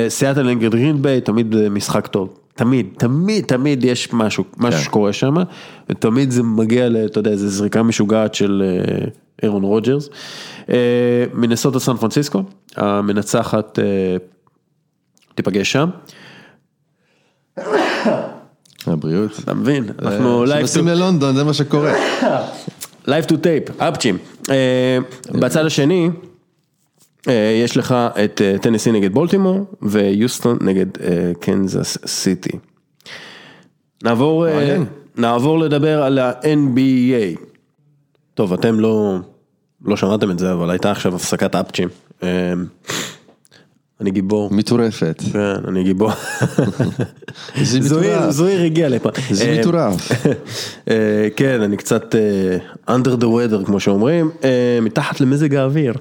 סיאטל 0.08 0.42
נגד 0.42 0.70
גרינביי, 0.70 1.20
תמיד 1.20 1.68
משחק 1.70 2.06
טוב. 2.06 2.38
תמיד, 2.56 2.86
תמיד, 2.98 3.44
תמיד 3.44 3.84
יש 3.84 4.12
משהו, 4.12 4.44
משהו 4.56 4.80
שקורה 4.80 5.12
שם, 5.12 5.34
ותמיד 5.90 6.30
זה 6.30 6.42
מגיע, 6.42 6.88
אתה 7.06 7.18
יודע, 7.18 7.30
איזו 7.30 7.48
זריקה 7.48 7.82
משוגעת 7.82 8.34
של 8.34 8.62
אירון 9.42 9.62
רוג'רס. 9.62 10.08
מנסות 11.34 11.78
סן 11.78 11.96
פרנסיסקו, 11.96 12.42
המנצחת 12.76 13.78
תיפגש 15.34 15.72
שם. 15.72 15.88
הבריאות. 18.86 19.38
אתה 19.44 19.54
מבין, 19.54 19.84
אנחנו 20.02 20.44
live... 20.44 20.58
כשנוסעים 20.58 20.88
ללונדון, 20.88 21.36
זה 21.36 21.44
מה 21.44 21.54
שקורה. 21.54 21.92
live 23.06 23.24
to 23.24 23.36
tape, 23.36 23.80
אפצ'ים. 23.80 24.18
בצד 25.30 25.66
השני, 25.66 26.10
יש 27.64 27.76
לך 27.76 27.94
את 28.24 28.40
טנסי 28.62 28.92
נגד 28.92 29.12
בולטימור 29.12 29.64
ויוסטון 29.82 30.58
נגד 30.60 30.86
קנזס 31.40 31.98
סיטי. 32.06 32.58
נעבור, 34.02 34.46
נעבור 35.16 35.58
לדבר 35.58 36.02
על 36.02 36.18
ה-NBA. 36.18 37.38
טוב, 38.34 38.52
אתם 38.52 38.80
לא, 38.80 39.16
לא 39.84 39.96
שמעתם 39.96 40.30
את 40.30 40.38
זה, 40.38 40.52
אבל 40.52 40.70
הייתה 40.70 40.90
עכשיו 40.90 41.14
הפסקת 41.14 41.54
אפצ'ים. 41.54 41.88
אני 44.00 44.10
גיבור. 44.10 44.50
מטורפת. 44.52 45.22
כן, 45.32 45.54
אני 45.68 45.84
גיבור. 45.84 46.10
זה 47.62 47.80
מטורף. 47.80 48.30
זוהיר 48.30 48.62
הגיע 48.62 48.88
לפה. 48.88 49.10
זה 49.30 49.58
מטורף. 49.60 50.12
כן, 51.36 51.62
אני 51.62 51.76
קצת 51.76 52.14
under 52.88 53.20
the 53.20 53.24
weather 53.24 53.66
כמו 53.66 53.80
שאומרים, 53.80 54.30
מתחת 54.82 55.20
למזג 55.20 55.54
האוויר. 55.54 55.94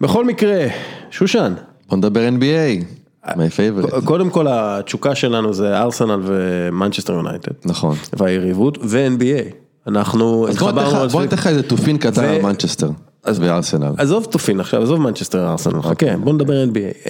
בכל 0.00 0.24
מקרה, 0.24 0.66
שושן. 1.10 1.54
בוא 1.88 1.96
נדבר 1.96 2.28
NBA. 2.28 2.84
my 3.26 3.30
favorite. 3.30 4.04
קודם 4.04 4.30
כל 4.30 4.46
התשוקה 4.50 5.14
שלנו 5.14 5.54
זה 5.54 5.78
ארסנל 5.78 6.20
ומנצ'סטר 6.22 7.12
יונייטד. 7.12 7.52
נכון. 7.64 7.96
והיריבות 8.12 8.78
ו-NBA. 8.82 9.54
אנחנו 9.86 10.48
התחברנו 10.48 10.80
על 10.80 11.08
זה. 11.08 11.12
בוא 11.12 11.22
ניתן 11.22 11.36
לך 11.36 11.46
איזה 11.46 11.62
תופין 11.62 11.98
קטן 11.98 12.24
על 12.24 12.42
מנצ'סטר. 12.42 12.90
אז 13.24 13.38
בארסנל. 13.38 13.92
עזוב 13.98 14.24
תופין 14.24 14.60
עכשיו, 14.60 14.82
עזוב 14.82 15.00
מנצ'סטר 15.00 15.50
ארסנל, 15.50 15.82
חכה, 15.82 16.16
בוא 16.16 16.32
נדבר 16.32 16.64
NBA. 16.64 17.08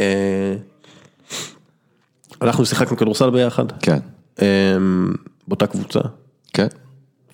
אנחנו 2.43 2.67
שיחקנו 2.67 2.97
כדורסל 2.97 3.31
ביחד. 3.31 3.65
כן. 3.73 3.99
באותה 5.49 5.67
קבוצה. 5.67 6.01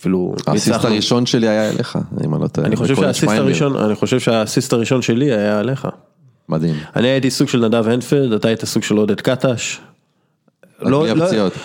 אפילו 0.02 0.34
האסיסט 0.46 0.84
הראשון 0.84 1.26
שלי 1.26 1.48
היה 1.48 1.70
אליך, 1.70 1.98
אם 2.24 2.34
אני 2.34 2.42
לא 2.42 2.48
טועה. 2.48 2.66
אני 2.66 2.76
חושב 2.76 2.96
שהאסיסט 2.96 3.32
הראשון, 3.32 3.76
אני 3.76 3.94
חושב 3.94 4.20
שהאסיסט 4.20 4.72
הראשון 4.72 5.02
שלי 5.02 5.32
היה 5.32 5.58
עליך. 5.58 5.88
מדהים. 6.48 6.74
אני 6.96 7.08
הייתי 7.08 7.30
סוג 7.30 7.48
של 7.48 7.66
נדב 7.68 7.88
הנפלד, 7.88 8.32
אתה 8.32 8.48
היית 8.48 8.64
סוג 8.64 8.82
של 8.82 8.96
עודד 8.96 9.20
קטש. 9.20 9.80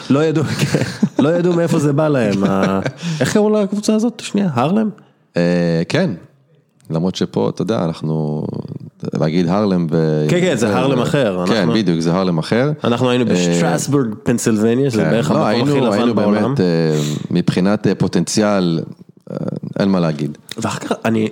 לא 0.10 0.24
ידעו, 0.24 0.44
לא 1.20 1.30
ידעו 1.30 1.54
מאיפה 1.54 1.80
זה 1.80 1.94
בא 1.94 2.08
להם, 2.08 2.44
איך 3.20 3.34
קראו 3.34 3.50
לקבוצה 3.50 3.96
הזאת, 3.96 4.20
שנייה, 4.20 4.50
הרלם? 4.54 4.90
כן, 5.90 6.12
למרות 6.90 7.16
שפה, 7.16 7.50
אתה 7.50 7.62
יודע, 7.62 7.84
אנחנו, 7.86 8.48
להגיד 9.14 9.48
הרלם 9.48 9.88
ו... 9.92 10.26
כן, 10.30 10.40
כן, 10.42 10.56
זה 10.56 10.76
הרלם 10.78 11.00
אחר. 11.00 11.46
כן, 11.48 11.70
בדיוק, 11.74 12.00
זה 12.00 12.14
הרלם 12.14 12.38
אחר. 12.38 12.72
אנחנו 12.84 13.10
היינו 13.10 13.26
בשטרסבורג, 13.26 14.08
פנסילבניה, 14.24 14.92
שזה 14.92 15.04
בערך 15.04 15.32
המקום 15.32 15.70
הכי 15.70 15.82
לבן 15.82 16.16
בעולם. 16.16 16.34
היינו 16.34 16.56
באמת, 16.56 16.60
מבחינת 17.32 17.88
פוטנציאל, 17.98 18.80
אין 19.80 19.90
מה 19.90 20.00
להגיד. 20.00 20.38
ואחר 20.58 20.80
כך, 20.80 20.92
אני, 21.06 21.28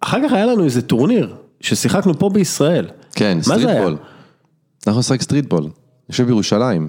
אחר 0.00 0.18
כך 0.24 0.32
היה 0.32 0.46
לנו 0.46 0.64
איזה 0.64 0.82
טורניר, 0.82 1.34
ששיחקנו 1.60 2.18
פה 2.18 2.28
בישראל. 2.28 2.86
כן, 3.14 3.38
streetball. 3.42 3.96
אנחנו 4.86 5.00
נשחק 5.00 5.22
streetball, 5.22 5.68
יושב 6.08 6.26
בירושלים. 6.26 6.88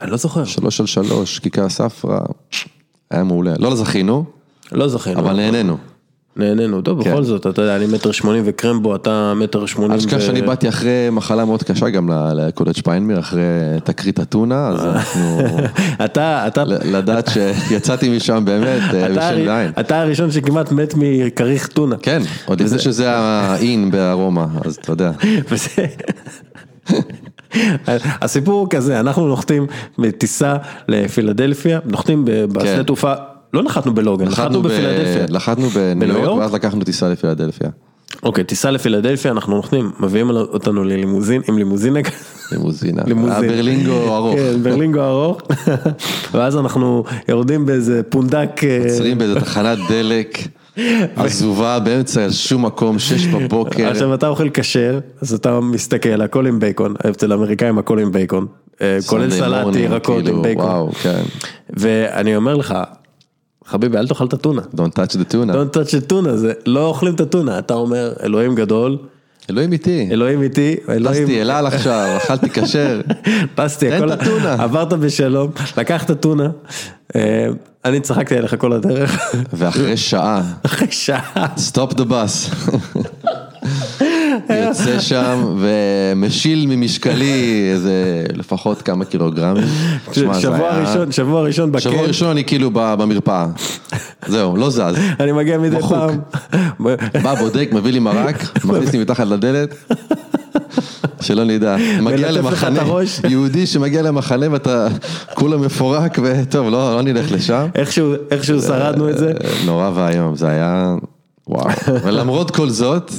אני 0.00 0.10
לא 0.10 0.16
זוכר. 0.16 0.44
שלוש 0.44 0.80
על 0.80 0.86
שלוש, 0.86 1.38
כיכר 1.38 1.68
ספרא, 1.68 2.20
היה 3.10 3.24
מעולה. 3.24 3.54
לא 3.58 3.76
זכינו. 3.76 4.24
לא 4.72 4.88
זכינו. 4.88 5.20
אבל 5.20 5.32
נהנינו. 5.36 5.76
נהנינו, 6.36 6.82
טוב, 6.82 6.98
בכל 7.00 7.22
זאת, 7.22 7.46
אתה 7.46 7.62
יודע, 7.62 7.76
אני 7.76 7.86
מטר 7.86 8.12
שמונים 8.12 8.42
וקרמבו, 8.46 8.96
אתה 8.96 9.32
מטר 9.36 9.66
שמונים 9.66 9.96
ו... 9.96 10.00
אשכח 10.00 10.20
שאני 10.20 10.42
באתי 10.42 10.68
אחרי 10.68 11.08
מחלה 11.12 11.44
מאוד 11.44 11.62
קשה 11.62 11.90
גם 11.90 12.10
לקודש 12.34 12.78
שפיינמיר, 12.78 13.18
אחרי 13.18 13.42
תקרית 13.84 14.20
אתונה, 14.20 14.68
אז 14.68 14.84
אנחנו... 14.86 15.48
אתה, 16.04 16.46
אתה... 16.46 16.64
לדעת 16.64 17.28
שיצאתי 17.28 18.16
משם 18.16 18.42
באמת 18.44 18.82
בשל 18.92 19.50
עין. 19.50 19.72
אתה 19.80 20.00
הראשון 20.00 20.30
שכמעט 20.30 20.72
מת 20.72 20.94
מכריך 20.96 21.66
טונה. 21.66 21.96
כן, 22.02 22.22
עוד 22.44 22.60
לפני 22.60 22.78
שזה 22.78 23.10
האין 23.10 23.90
בארומה, 23.90 24.46
אז 24.64 24.76
אתה 24.76 24.92
יודע. 24.92 25.10
הסיפור 28.22 28.60
הוא 28.60 28.68
כזה, 28.70 29.00
אנחנו 29.00 29.28
נוחתים 29.28 29.66
בטיסה 29.98 30.56
לפילדלפיה, 30.88 31.78
נוחתים 31.84 32.24
בשדה 32.24 32.84
תעופה. 32.84 33.14
לא 33.54 33.62
נחתנו 33.62 33.94
בלוגן, 33.94 34.24
נחתנו 34.26 34.62
בפילדלפיה. 34.62 35.26
נחתנו 35.30 35.68
בניו 35.68 36.18
יורק 36.18 36.40
ואז 36.40 36.54
לקחנו 36.54 36.84
טיסה 36.84 37.08
לפילדלפיה. 37.08 37.70
אוקיי, 38.22 38.44
טיסה 38.44 38.70
לפילדלפיה, 38.70 39.30
אנחנו 39.30 39.56
נוחתים, 39.56 39.90
מביאים 40.00 40.30
אותנו 40.30 40.84
ללימוזין, 40.84 41.42
עם 41.48 41.58
לימוזינה. 41.58 42.00
לימוזינה, 42.52 43.02
ברלינגו 43.40 44.16
ארוך. 44.16 44.38
כן, 44.38 44.62
ברלינגו 44.62 45.00
ארוך. 45.00 45.40
ואז 46.32 46.56
אנחנו 46.56 47.04
יורדים 47.28 47.66
באיזה 47.66 48.02
פונדק. 48.08 48.60
עוצרים 48.84 49.18
באיזה 49.18 49.40
תחנת 49.40 49.78
דלק. 49.88 50.38
עזובה 51.16 51.78
באמצע 51.78 52.26
שום 52.30 52.66
מקום, 52.66 52.98
שש 52.98 53.26
בבוקר. 53.26 53.88
עכשיו 53.88 54.14
אתה 54.14 54.28
אוכל 54.28 54.48
כשר, 54.54 54.98
אז 55.22 55.34
אתה 55.34 55.60
מסתכל, 55.60 56.22
הכל 56.22 56.46
עם 56.46 56.60
בייקון, 56.60 56.94
אצל 57.10 57.32
האמריקאים 57.32 57.78
הכל 57.78 57.98
עם 57.98 58.12
בייקון. 58.12 58.46
כולל 59.06 59.30
סלט, 59.30 59.76
ירקות 59.76 60.28
עם 60.28 60.42
בייקון. 60.42 60.64
וואו, 60.64 60.92
כן. 60.92 61.22
ואני 61.70 62.36
אומר 62.36 62.54
לך, 62.56 62.74
חביבי 63.70 63.98
אל 63.98 64.08
תאכל 64.08 64.24
את 64.24 64.32
הטונה. 64.32 64.62
Don't 64.76 64.94
touch 64.98 65.12
the 65.12 65.32
tuna. 65.32 65.52
Don't 65.52 65.76
touch 65.76 65.90
the 65.90 66.12
tuna, 66.12 66.30
זה 66.34 66.52
לא 66.66 66.86
אוכלים 66.86 67.14
את 67.14 67.20
הטונה, 67.20 67.58
אתה 67.58 67.74
אומר 67.74 68.12
אלוהים 68.22 68.54
גדול. 68.54 68.98
אלוהים 69.50 69.72
איתי. 69.72 70.08
אלוהים 70.10 70.42
איתי. 70.42 70.76
טסתי 71.04 71.40
אל 71.40 71.50
על 71.50 71.66
עכשיו, 71.66 72.06
אכלתי 72.24 72.50
כשר. 72.50 73.00
טסתי, 73.54 73.90
תן 73.90 74.12
את 74.12 74.20
הטונה. 74.20 74.52
עברת 74.52 74.92
בשלום, 74.92 75.50
לקחת 75.76 76.10
טונה. 76.10 76.48
אני 77.84 78.00
צחקתי 78.00 78.36
עליך 78.36 78.54
כל 78.58 78.72
הדרך. 78.72 79.34
ואחרי 79.52 79.96
שעה. 79.96 80.42
אחרי 80.66 80.88
שעה. 80.90 81.46
Stop 81.56 81.94
the 81.94 82.04
bus. 82.10 82.54
יוצא 84.90 85.02
שם 85.02 85.56
ומשיל 85.58 86.66
ממשקלי 86.68 87.68
איזה 87.72 88.24
לפחות 88.34 88.82
כמה 88.82 89.04
קילוגרמים. 89.04 89.64
שבוע 90.12 90.70
ראשון, 90.80 91.12
שבוע 91.12 91.42
ראשון 91.42 91.72
בקן. 91.72 91.80
שבוע 91.80 92.02
ראשון 92.02 92.30
אני 92.30 92.44
כאילו 92.44 92.70
במרפאה. 92.74 93.46
זהו, 94.26 94.56
לא 94.56 94.70
זז. 94.70 94.82
אני 95.20 95.32
מגיע 95.32 95.58
מדי 95.58 95.80
פעם. 95.88 96.18
בא 97.22 97.34
בודק, 97.34 97.68
מביא 97.72 97.92
לי 97.92 97.98
מרק, 97.98 98.64
מכניס 98.64 98.92
לי 98.92 98.98
מתחת 98.98 99.26
לדלת. 99.26 99.74
שלא 101.20 101.44
נדע, 101.44 101.76
מגיע 102.02 102.30
למחנה, 102.30 102.82
יהודי 103.28 103.66
שמגיע 103.66 104.02
למחנה 104.02 104.46
ואתה 104.52 104.88
כולה 105.34 105.56
מפורק 105.56 106.18
וטוב, 106.22 106.68
לא 106.70 107.02
נלך 107.02 107.32
לשם. 107.32 107.66
איכשהו 107.74 108.62
שרדנו 108.62 109.10
את 109.10 109.18
זה. 109.18 109.32
נורא 109.66 109.90
ואיום, 109.94 110.36
זה 110.36 110.48
היה, 110.48 110.94
וואו, 111.48 111.68
ולמרות 112.04 112.50
כל 112.50 112.68
זאת. 112.68 113.12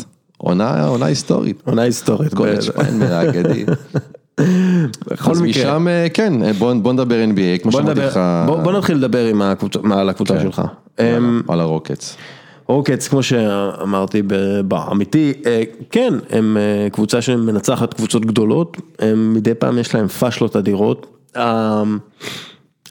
עונה, 0.44 0.88
עונה 0.88 1.06
היסטורית. 1.06 1.62
עונה 1.66 1.82
היסטורית. 1.82 2.34
קולג' 2.34 2.72
פיינמר 2.72 3.14
האגדי. 3.14 3.66
בכל 5.12 5.32
אז 5.32 5.42
מקרה. 5.42 5.64
משם, 5.64 5.88
אה, 5.88 6.08
כן, 6.14 6.44
אה, 6.44 6.54
בוא 6.54 6.74
בוא 6.74 6.94
נדבר 6.94 7.16
NBA, 7.36 7.64
כמו 7.64 7.72
שאמרתי 7.72 8.00
לך. 8.00 8.20
בוא, 8.46 8.58
בוא 8.58 8.72
נתחיל 8.72 8.98
לדבר 8.98 9.26
עם 9.26 9.42
הקבוצה, 9.42 9.80
על 9.94 10.10
הקבוצה 10.10 10.34
כן. 10.34 10.42
שלך. 10.42 10.62
יאללה, 11.00 11.18
אמ, 11.18 11.42
על 11.48 11.60
הרוקטס. 11.60 12.18
רוקטס, 12.68 13.08
כמו 13.08 13.24
שאמרתי 13.24 14.22
באמיתי, 14.66 15.34
אה, 15.46 15.62
כן, 15.92 16.14
הם 16.30 16.58
קבוצה 16.92 17.22
שמנצחת 17.22 17.94
קבוצות 17.94 18.26
גדולות, 18.26 18.78
הם 19.00 19.34
מדי 19.34 19.54
פעם 19.54 19.78
יש 19.78 19.96
להם 19.96 20.08
פאשלות 20.08 20.56
אדירות. 20.56 21.08
אה, 21.38 21.84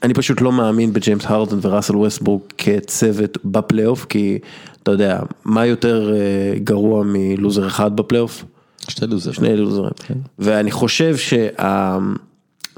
אני 0.03 0.13
פשוט 0.13 0.41
לא 0.41 0.51
מאמין 0.51 0.93
בג'יימס 0.93 1.25
הרדן 1.25 1.57
וראסל 1.61 1.95
ווסטברוק 1.95 2.41
כצוות 2.57 3.37
בפלייאוף, 3.45 4.05
כי 4.05 4.39
אתה 4.83 4.91
יודע, 4.91 5.19
מה 5.45 5.65
יותר 5.65 6.13
אה, 6.13 6.59
גרוע 6.59 7.03
מלוזר 7.05 7.67
אחד 7.67 7.95
בפלייאוף? 7.95 8.45
שתי 8.87 9.07
לוזרים. 9.07 9.33
שני 9.33 9.57
לוזרים. 9.57 9.91
ואני 10.39 10.71
חושב 10.71 11.17
שה... 11.17 11.47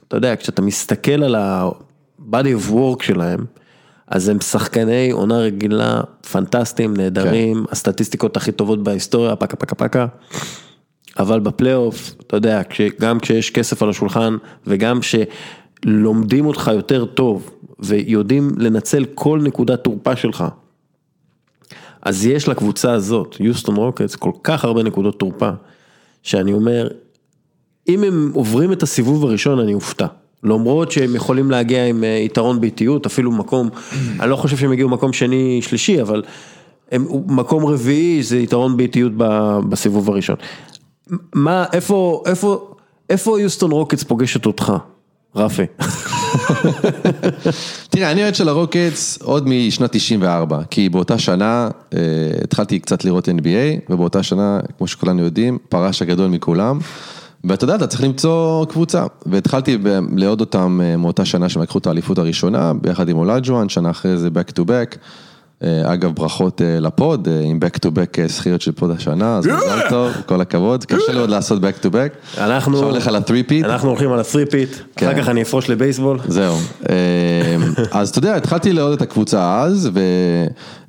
אתה 0.08 0.18
יודע, 0.18 0.36
כשאתה 0.36 0.62
מסתכל 0.62 1.24
על 1.24 1.36
ה-body 1.36 2.70
of 2.70 2.72
work 2.72 3.04
שלהם, 3.04 3.46
אז 4.08 4.30
הם 4.30 4.42
שחקני 4.42 5.12
עונה 5.12 5.38
רגילה 5.38 6.02
פנטסטיים, 6.32 6.98
נהדרים, 6.98 7.66
הסטטיסטיקות 7.72 8.38
הכי 8.38 8.52
טובות 8.52 8.84
בהיסטוריה, 8.84 9.36
פקה 9.36 9.56
פקה 9.56 9.76
פקה. 9.76 10.06
אבל 11.20 11.40
בפלייאוף, 11.40 12.14
אתה 12.28 12.38
יודע, 12.38 12.62
גם 13.02 13.20
כשיש 13.20 13.52
כסף 13.52 13.84
על 13.84 13.90
השולחן 13.90 14.38
וגם 14.68 15.00
שלומדים 15.84 16.46
אותך 16.46 16.72
יותר 16.74 17.06
טוב 17.06 17.50
ויודעים 17.80 18.52
לנצל 18.58 19.06
כל 19.14 19.40
נקודת 19.44 19.84
תורפה 19.84 20.16
שלך, 20.16 20.44
אז 22.06 22.26
יש 22.26 22.48
לקבוצה 22.48 22.92
הזאת, 22.92 23.38
יוסטון 23.40 23.76
רוקטס, 23.76 24.16
כל 24.16 24.32
כך 24.44 24.66
הרבה 24.66 24.84
נקודות 24.84 25.20
תורפה, 25.20 25.50
שאני 26.24 26.54
אומר, 26.54 26.88
אם 27.90 28.04
הם 28.04 28.32
עוברים 28.34 28.74
את 28.74 28.84
הסיבוב 28.84 29.26
הראשון 29.26 29.60
אני 29.60 29.74
אופתע. 29.74 30.06
למרות 30.44 30.92
שהם 30.92 31.16
יכולים 31.16 31.52
להגיע 31.52 31.86
עם 31.86 32.04
אה, 32.04 32.10
יתרון 32.10 32.62
באיטיות, 32.62 33.06
אפילו 33.06 33.32
מקום, 33.32 33.70
אני 34.20 34.30
לא 34.30 34.36
חושב 34.36 34.58
שהם 34.58 34.72
הגיעו 34.72 34.90
מקום 34.90 35.14
שני 35.14 35.62
שלישי, 35.62 36.02
אבל 36.02 36.24
הם, 36.92 37.08
מקום 37.28 37.66
רביעי 37.66 38.24
זה 38.24 38.38
יתרון 38.38 38.78
באיטיות 38.78 39.12
בסיבוב 39.70 40.10
הראשון. 40.10 40.36
מה, 41.36 41.66
איפה, 41.74 42.24
איפה, 42.26 42.76
איפה 43.10 43.40
יוסטון 43.40 43.72
רוקטס 43.72 44.04
פוגשת 44.04 44.46
אותך, 44.46 44.74
רפי? 45.36 45.64
תראה, 47.90 48.12
אני 48.12 48.24
אוהד 48.24 48.36
של 48.36 48.50
הרוקטס 48.50 49.22
עוד 49.22 49.48
משנת 49.48 49.92
94, 49.92 50.60
כי 50.70 50.90
באותה 50.90 51.18
שנה 51.18 51.70
אה, 51.94 52.00
התחלתי 52.44 52.80
קצת 52.80 53.06
לראות 53.06 53.28
NBA, 53.28 53.92
ובאותה 53.92 54.24
שנה, 54.24 54.60
כמו 54.78 54.88
שכולנו 54.88 55.24
יודעים, 55.24 55.58
פרש 55.70 56.02
הגדול 56.02 56.28
מכולם. 56.28 56.80
ואתה 57.44 57.64
יודע, 57.64 57.76
אתה 57.76 57.88
צריך 57.88 58.04
למצוא 58.04 58.66
קבוצה, 58.66 59.06
והתחלתי 59.26 59.78
ב- 59.78 60.00
לאהוד 60.16 60.40
אותם 60.40 60.80
אה, 60.84 60.98
מאותה 60.98 61.26
שנה 61.26 61.50
שהם 61.50 61.62
לקחו 61.62 61.78
את 61.78 61.88
האליפות 61.88 62.18
הראשונה, 62.18 62.74
ביחד 62.74 63.10
עם 63.10 63.18
אולג'ואן, 63.18 63.70
שנה 63.70 63.90
אחרי 63.90 64.18
זה 64.18 64.28
Back 64.28 64.52
to 64.52 64.62
Back. 64.62 64.98
אה, 65.64 65.94
אגב, 65.94 66.12
ברכות 66.16 66.62
אה, 66.62 66.80
ל 66.80 66.89
pod, 66.89 67.28
אה, 67.28 67.40
עם 67.44 67.60
Back 67.66 67.78
to 67.86 67.90
Back 67.90 68.28
זכיות 68.28 68.62
של 68.62 68.72
pod 68.72 68.92
השנה, 68.92 69.38
אז 69.38 69.48
מזל 69.48 69.80
טוב, 69.90 70.12
כל 70.26 70.42
הכבוד, 70.42 70.86
קשה 70.86 71.12
לי 71.12 71.20
עוד 71.20 71.30
לעשות 71.30 71.62
Back 71.62 71.86
to 71.86 71.88
Back. 71.88 72.38
אנחנו, 72.38 72.74
עכשיו 72.74 72.90
הולך 72.90 73.08
על 73.08 73.16
ה-3-peat. 73.16 73.66
אנחנו 73.66 73.90
הולכים 73.90 74.12
על 74.12 74.20
ה 74.20 74.24
three-peat, 74.24 74.70
כן. 74.96 75.08
אחר 75.08 75.22
כך 75.22 75.30
אני 75.30 75.42
אפרוש 75.42 75.70
לבייסבול. 75.70 76.20
זהו, 76.28 76.58
אז 77.92 78.10
אתה 78.10 78.20
יודע, 78.20 78.36
התחלתי 78.36 78.74
לאהוד 78.74 78.94
את 78.94 79.02
הקבוצה 79.02 79.62
אז, 79.62 79.90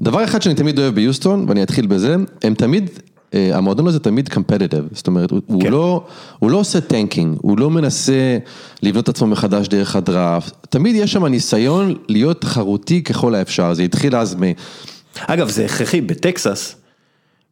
ודבר 0.01 0.25
אחד 0.25 0.43
שאני 0.43 0.55
תמיד 0.55 0.79
אוהב 0.79 0.95
ביוסטון, 0.95 1.45
ואני 1.49 1.63
אתחיל 1.63 1.87
בזה, 1.87 2.17
הם 2.43 2.55
תמיד, 2.55 2.91
המועדון 3.35 3.87
הזה 3.87 4.01
תמיד 4.01 4.29
competitive, 4.29 4.89
זאת 4.93 5.07
אומרת, 5.07 5.31
הוא, 5.31 5.41
הוא, 5.47 5.63
כן. 5.63 5.71
לא, 5.73 6.05
הוא 6.39 6.51
לא 6.51 6.57
עושה 6.57 6.81
tanking, 6.81 7.39
הוא 7.43 7.59
לא 7.59 7.71
מנסה 7.71 8.39
לבנות 8.83 9.05
את 9.05 9.09
עצמו 9.09 9.27
מחדש 9.27 9.69
דרך 9.69 9.97
הדראפט, 9.97 10.67
תמיד 10.71 10.97
יש 10.97 11.13
שם 11.13 11.25
ניסיון 11.25 11.95
להיות 12.09 12.41
תחרותי 12.41 13.03
ככל 13.03 13.35
האפשר, 13.35 13.75
זה 13.75 13.83
התחיל 13.83 14.17
אז 14.17 14.35
מ... 14.35 14.43
אגב, 15.21 15.49
זה 15.49 15.65
הכרחי 15.65 16.01
בטקסס, 16.01 16.77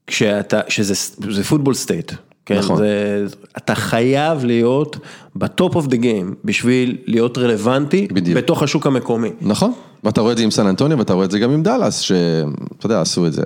כשאתה, 0.07 0.61
שזה 0.68 0.95
זה 1.30 1.45
football 1.45 1.74
state, 1.74 2.12
כן? 2.47 2.59
נכון. 2.59 2.76
זה, 2.76 3.24
אתה 3.57 3.74
חייב 3.74 4.45
להיות 4.45 4.97
ב 5.36 5.47
top 5.47 5.76
of 5.76 5.86
the 5.86 5.97
game 5.97 6.34
בשביל 6.45 6.97
להיות 7.07 7.38
רלוונטי 7.38 8.09
בדיוק. 8.12 8.38
בתוך 8.38 8.62
השוק 8.62 8.86
המקומי. 8.86 9.30
נכון, 9.40 9.72
ואתה 10.05 10.20
רואה 10.20 10.32
את 10.32 10.36
זה 10.36 10.45
עם 10.45 10.51
סן 10.51 10.66
אנטוניו 10.66 10.99
ואתה 10.99 11.12
רואה 11.12 11.24
את 11.24 11.30
זה 11.30 11.38
גם 11.38 11.51
עם 11.51 11.62
דאלאס, 11.62 11.99
שאתה 11.99 12.84
יודע, 12.84 13.01
עשו 13.01 13.26
את 13.26 13.32
זה. 13.32 13.43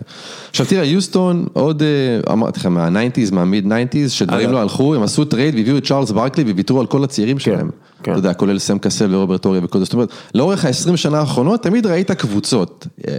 עכשיו 0.51 0.66
תראה, 0.66 0.84
יוסטון, 0.84 1.47
עוד, 1.53 1.82
אה, 1.82 2.32
אמרתי 2.32 2.61
לכם, 2.61 2.72
מה-90's, 2.72 3.34
מה 3.34 3.50
mid 3.50 3.72
90's, 3.72 4.09
שדברים. 4.09 4.53
לא 4.53 4.61
הלכו, 4.61 4.94
הם 4.94 5.03
עשו 5.03 5.24
trade 5.24 5.55
והביאו 5.55 5.78
את 5.78 5.86
צ'ארלס 5.86 6.11
ברקלי 6.11 6.53
וויתרו 6.53 6.80
על 6.80 6.86
כל 6.86 7.05
הצעירים 7.05 7.38
שלהם. 7.38 7.70
כן. 8.03 8.12
אתה 8.12 8.18
יודע, 8.18 8.34
כולל 8.34 8.59
סם 8.59 8.78
קסל 8.78 9.14
ורוברט 9.14 9.44
הורי 9.44 9.61
וכל 9.64 9.78
זה, 9.78 9.84
זאת 9.84 9.94
אומרת, 9.94 10.09
לאורך 10.34 10.64
ה-20 10.64 10.97
שנה 10.97 11.18
האחרונות, 11.18 11.62
תמיד 11.62 11.86
ראית 11.86 12.11
קבוצות, 12.11 12.86
אה, 13.09 13.12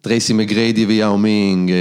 טרייסי 0.00 0.32
מגריידי 0.32 0.86
ויאו 0.86 1.18
מינג, 1.18 1.70
אה, 1.70 1.76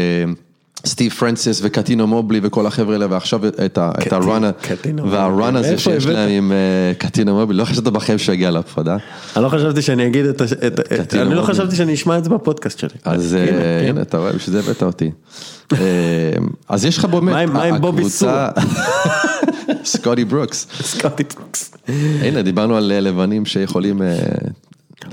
סטיב 0.85 1.11
פרנסיס 1.13 1.59
וקטינו 1.63 2.07
מובלי 2.07 2.39
וכל 2.43 2.65
החבר'ה 2.65 2.93
האלה, 2.93 3.07
ועכשיו 3.09 3.47
את 3.47 3.77
ה- 3.77 3.91
את 4.07 4.13
הרן, 4.13 4.43
ה- 4.43 4.51
קטינו 4.51 5.11
והרן 5.11 5.31
מובלי. 5.55 5.59
הזה 5.59 5.77
שיש? 5.77 6.05
להם 6.05 6.29
עם 6.29 6.51
אה, 6.51 6.57
קטינו 6.97 7.39
מובלי, 7.39 7.57
לא 7.57 7.65
חשבת 7.65 7.83
בחיים 7.83 8.17
שהוא 8.17 8.33
יגיע 8.33 8.51
להפרדה. 8.51 8.97
אני 9.35 9.43
לא 9.43 9.49
חשבתי 9.49 9.81
שאני 9.81 10.07
אגיד 10.07 10.25
את, 10.25 10.41
אני 11.13 11.35
לא. 11.35 11.41
חשבתי 11.41 11.75
שאני 11.75 11.93
אשמע 11.93 12.17
את 12.17 12.23
זה 12.23 12.29
בפודקאסט 12.29 12.79
שלי. 12.79 12.89
אז 13.05 13.33
הנה, 13.33 13.45
אה, 13.45 13.51
כן. 13.83 13.89
הנה, 13.89 14.01
אתה 14.01 14.17
רואה, 14.17 14.31
בשביל 14.33 14.53
זה 14.53 14.59
הבאת 14.59 14.83
אותי. 14.83 15.11
אה, 15.73 15.77
אז 16.69 16.85
יש 16.85 16.97
לך 16.97 17.05
באמת, 17.05 17.49
מה 17.49 17.63
עם- 17.63 17.81
בובי 17.81 18.01
הקבוצה- 18.01 18.49
סקוטי 19.85 20.25
ברוקס. 20.25 20.67
סקוטי 20.81 21.23
טוקס. 21.23 21.73
הנה, 22.21 22.41
דיברנו 22.41 22.77
על 22.77 22.91
אה, 22.91 22.99
לבנים 22.99 23.45
שיכולים 23.45 24.01
אה, 24.01 24.15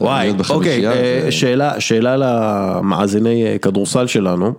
וואי, 0.00 0.32
אוקיי, 0.50 0.86
אה, 0.88 1.26
שאלה, 1.32 1.80
שאלה 1.80 2.16
למאזיני 2.18 3.44
אה, 3.46 3.58
כדורסל 3.58 4.06
שלנו. 4.06 4.52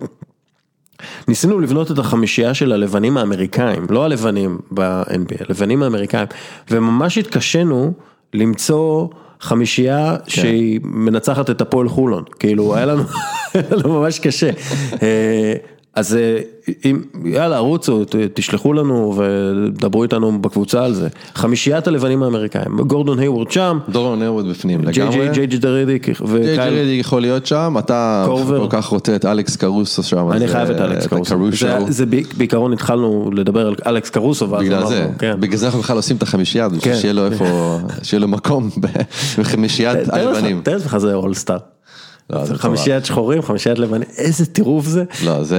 ניסינו 1.28 1.60
לבנות 1.60 1.90
את 1.90 1.98
החמישייה 1.98 2.54
של 2.54 2.72
הלבנים 2.72 3.16
האמריקאים, 3.16 3.86
לא 3.90 4.04
הלבנים 4.04 4.58
ב-NBA, 4.70 5.44
הלבנים 5.48 5.82
האמריקאים, 5.82 6.26
וממש 6.70 7.18
התקשינו 7.18 7.92
למצוא 8.34 9.08
חמישייה 9.40 10.16
שהיא 10.26 10.80
מנצחת 10.82 11.50
את 11.50 11.60
הפועל 11.60 11.88
חולון, 11.88 12.24
כאילו 12.38 12.76
היה 12.76 12.86
לנו, 12.86 13.02
היה 13.54 13.62
לנו 13.70 14.00
ממש 14.00 14.18
קשה. 14.18 14.50
אז 15.94 16.14
אה, 16.16 16.38
אם, 16.84 17.00
יאללה, 17.24 17.58
רוצו, 17.58 18.02
תשלחו 18.34 18.72
לנו 18.72 19.14
ודברו 19.16 20.02
איתנו 20.02 20.42
בקבוצה 20.42 20.84
על 20.84 20.94
זה. 20.94 21.08
חמישיית 21.34 21.86
הלבנים 21.86 22.22
האמריקאים, 22.22 22.76
גורדון 22.80 23.18
היוורד 23.18 23.50
שם, 23.50 23.78
דורון 23.88 24.22
הרוד 24.22 24.48
בפנים 24.50 24.80
לגמרי. 24.84 25.28
ג'יי 25.32 25.46
ג'יי 25.46 25.58
דרידיק 25.58 26.06
ג'יי 26.06 26.14
וקייל, 26.28 26.74
ג'יי 26.84 26.98
יכול 27.00 27.20
להיות 27.20 27.46
שם, 27.46 27.74
אתה. 27.78 28.24
כל 28.26 28.66
כך 28.70 28.84
רוצה 28.86 29.16
את 29.16 29.24
אלכס 29.24 29.56
קרוסו 29.56 30.02
שם. 30.02 30.28
אני 30.32 30.48
חייב 30.48 30.70
את 30.70 30.80
אה, 30.80 30.84
אלכס 30.84 31.06
קרוסו. 31.06 31.34
זה- 31.88 32.04
בעיקרון 32.36 32.72
התחלנו 32.72 33.30
לדבר 33.34 33.66
על 33.66 33.74
אלכס 33.86 34.10
קרוסו, 34.10 34.46
בגלל 34.46 34.86
זה, 34.86 35.06
כן. 35.18 35.34
בגלל 35.40 35.56
זה 35.56 35.66
אנחנו 35.66 35.80
בכלל 35.80 35.96
עושים 35.96 36.16
את 36.16 36.22
החמישייה, 36.22 36.68
כן. 36.80 36.94
שיהיה 36.96 37.12
לו 37.12 37.26
איפה, 37.26 37.78
שיהיה 38.02 38.20
לו 38.20 38.28
מקום 38.28 38.70
בחמישיית 39.38 39.98
לך- 40.08 40.14
הלבנים. 40.14 40.60
תאר 40.64 40.74
לעצמך 40.74 40.96
זה 40.98 41.14
אולסטאר, 41.14 41.56
חמישיית 42.54 43.04
שחורים, 43.04 43.42
חמישיית 43.42 43.78
לבנים, 43.78 44.08
איזה 44.18 44.46
טירוף 44.46 44.86
זה, 44.86 45.04
לא, 45.24 45.44
זה, 45.44 45.56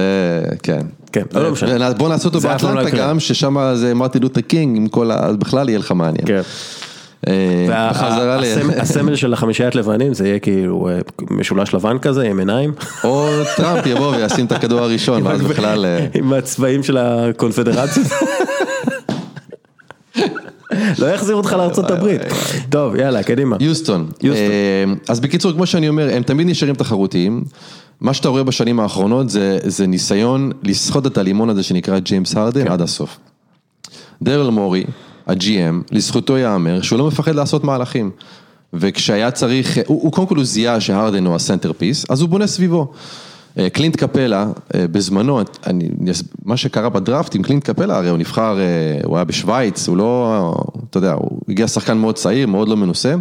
כן. 0.62 0.80
כן, 1.12 1.22
לא 1.34 1.50
משנה. 1.50 1.92
בוא 1.92 2.08
נעשה 2.08 2.28
אותו 2.28 2.38
לא 2.44 2.48
באטלנטה. 2.48 2.90
גם, 2.90 3.20
ששם 3.20 3.74
זה 3.74 3.94
מרטין 3.94 4.22
לותר 4.22 4.40
קינג 4.40 4.76
עם 4.76 4.88
כל 4.88 5.10
ה... 5.10 5.14
אז 5.14 5.36
בכלל 5.36 5.68
יהיה 5.68 5.78
לך 5.78 5.92
מעניין. 5.92 6.26
כן. 6.26 6.40
אה, 7.28 7.90
הסמל 8.82 9.16
של 9.16 9.32
החמישיית 9.32 9.74
לבנים 9.74 10.14
זה 10.14 10.28
יהיה 10.28 10.38
כאילו 10.38 10.88
אה, 10.88 10.98
משולש 11.30 11.74
לבן 11.74 11.98
כזה 11.98 12.22
עם 12.22 12.38
עיניים, 12.38 12.72
או 13.04 13.28
טראמפ 13.56 13.86
יבוא 13.86 14.16
וישים 14.16 14.46
את 14.46 14.52
הכדור 14.52 14.80
הראשון, 14.80 15.26
ואז 15.26 15.42
בכלל... 15.42 15.84
אה, 15.84 16.06
עם 16.14 16.32
הצבעים 16.32 16.82
של 16.82 16.96
הקונפדרציה. 16.96 18.02
לא 20.98 21.06
יחזירו 21.06 21.38
אותך 21.38 21.52
לארצות 21.52 21.90
הברית. 21.90 22.20
טוב, 22.68 22.94
יאללה, 22.94 23.22
קדימה. 23.22 23.56
יוסטון. 23.60 24.08
אה, 24.24 24.84
אז 25.08 25.20
בקיצור, 25.20 25.52
כמו 25.52 25.66
שאני 25.66 25.88
אומר, 25.88 26.08
הם 26.12 26.22
תמיד 26.22 26.46
נשארים 26.46 26.74
תחרותיים. 26.74 27.44
מה 28.00 28.14
שאתה 28.14 28.28
רואה 28.28 28.42
בשנים 28.42 28.80
האחרונות 28.80 29.30
זה, 29.30 29.58
זה 29.62 29.86
ניסיון 29.86 30.50
לסחוט 30.62 31.06
את 31.06 31.18
הלימון 31.18 31.50
הזה 31.50 31.62
שנקרא 31.62 31.98
ג'יימס 31.98 32.36
הרדן 32.36 32.68
עד 32.68 32.80
הסוף. 32.80 33.18
דרל 34.22 34.50
מורי, 34.50 34.84
ה-GM, 35.26 35.92
לזכותו 35.92 36.36
ייאמר 36.36 36.82
שהוא 36.82 36.98
לא 36.98 37.06
מפחד 37.06 37.34
לעשות 37.34 37.64
מהלכים. 37.64 38.10
וכשהיה 38.74 39.30
צריך, 39.30 39.78
הוא, 39.86 40.02
הוא 40.02 40.12
קודם 40.12 40.26
כל 40.26 40.36
הוא 40.36 40.44
זיהה 40.44 40.80
שהרדן 40.80 41.26
הוא 41.26 41.34
ה 41.34 41.39
centerpiece, 41.39 42.04
אז 42.08 42.20
הוא 42.20 42.28
בונה 42.28 42.46
סביבו. 42.46 42.92
אה, 43.58 43.70
קלינט 43.70 43.96
קפלה, 43.96 44.46
אה, 44.74 44.86
בזמנו, 44.88 45.40
אני, 45.66 45.88
מה 46.44 46.56
שקרה 46.56 46.88
בדראפט 46.88 47.34
עם 47.34 47.42
קלינט 47.42 47.64
קפלה, 47.64 47.96
הרי 47.96 48.08
הוא 48.08 48.18
נבחר, 48.18 48.60
אה, 48.60 49.00
הוא 49.04 49.16
היה 49.16 49.24
בשוויץ, 49.24 49.88
הוא 49.88 49.96
לא, 49.96 50.54
אתה 50.90 50.98
יודע, 50.98 51.12
הוא 51.12 51.40
הגיע 51.48 51.68
שחקן 51.68 51.98
מאוד 51.98 52.14
צעיר, 52.14 52.46
מאוד 52.46 52.68
לא 52.68 52.76
מנוסה. 52.76 53.14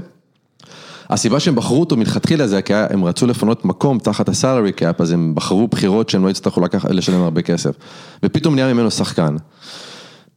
הסיבה 1.09 1.39
שהם 1.39 1.55
בחרו 1.55 1.79
אותו 1.79 1.97
מלכתחילה 1.97 2.47
זה 2.47 2.61
כי 2.61 2.73
הם 2.75 3.05
רצו 3.05 3.27
לפנות 3.27 3.65
מקום 3.65 3.99
תחת 3.99 4.29
ה 4.29 4.35
salary 4.35 4.71
cap, 4.71 5.01
אז 5.01 5.11
הם 5.11 5.35
בחרו 5.35 5.67
בחירות 5.67 6.09
שהם 6.09 6.25
לא 6.25 6.29
יצטרכו 6.29 6.61
לשלם 6.89 7.21
הרבה 7.21 7.41
כסף. 7.41 7.75
ופתאום 8.23 8.55
נהיה 8.55 8.73
ממנו 8.73 8.91
שחקן. 8.91 9.35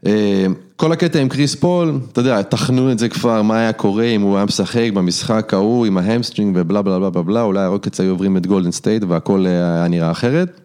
אה, 0.07 0.47
כל 0.77 0.93
הקטע 0.93 1.19
עם 1.19 1.29
קריס 1.29 1.55
פול, 1.55 2.01
אתה 2.13 2.21
יודע, 2.21 2.43
טחנו 2.43 2.93
את 2.93 2.99
זה 2.99 3.09
כבר, 3.09 3.43
מה 3.43 3.59
היה 3.59 3.73
קורה 3.73 4.05
אם 4.05 4.23
הוא 4.23 4.37
היה 4.37 4.45
משחק 4.45 4.91
במשחק 4.95 5.55
ההוא 5.55 5.87
עם 5.87 5.99
ה 5.99 6.05
hamstring 6.05 6.57
ובלה 6.57 6.83
בלה 6.83 6.99
בלה 6.99 7.11
בלה 7.11 7.23
בלה, 7.23 7.43
אולי 7.43 7.61
הרוקטס 7.61 8.01
היו 8.01 8.11
עוברים 8.11 8.37
את 8.37 8.47
גולדן 8.47 8.71
סטייט 8.71 9.03
והכל 9.09 9.47
היה 9.47 9.87
נראה 9.89 10.11
אחרת. 10.11 10.61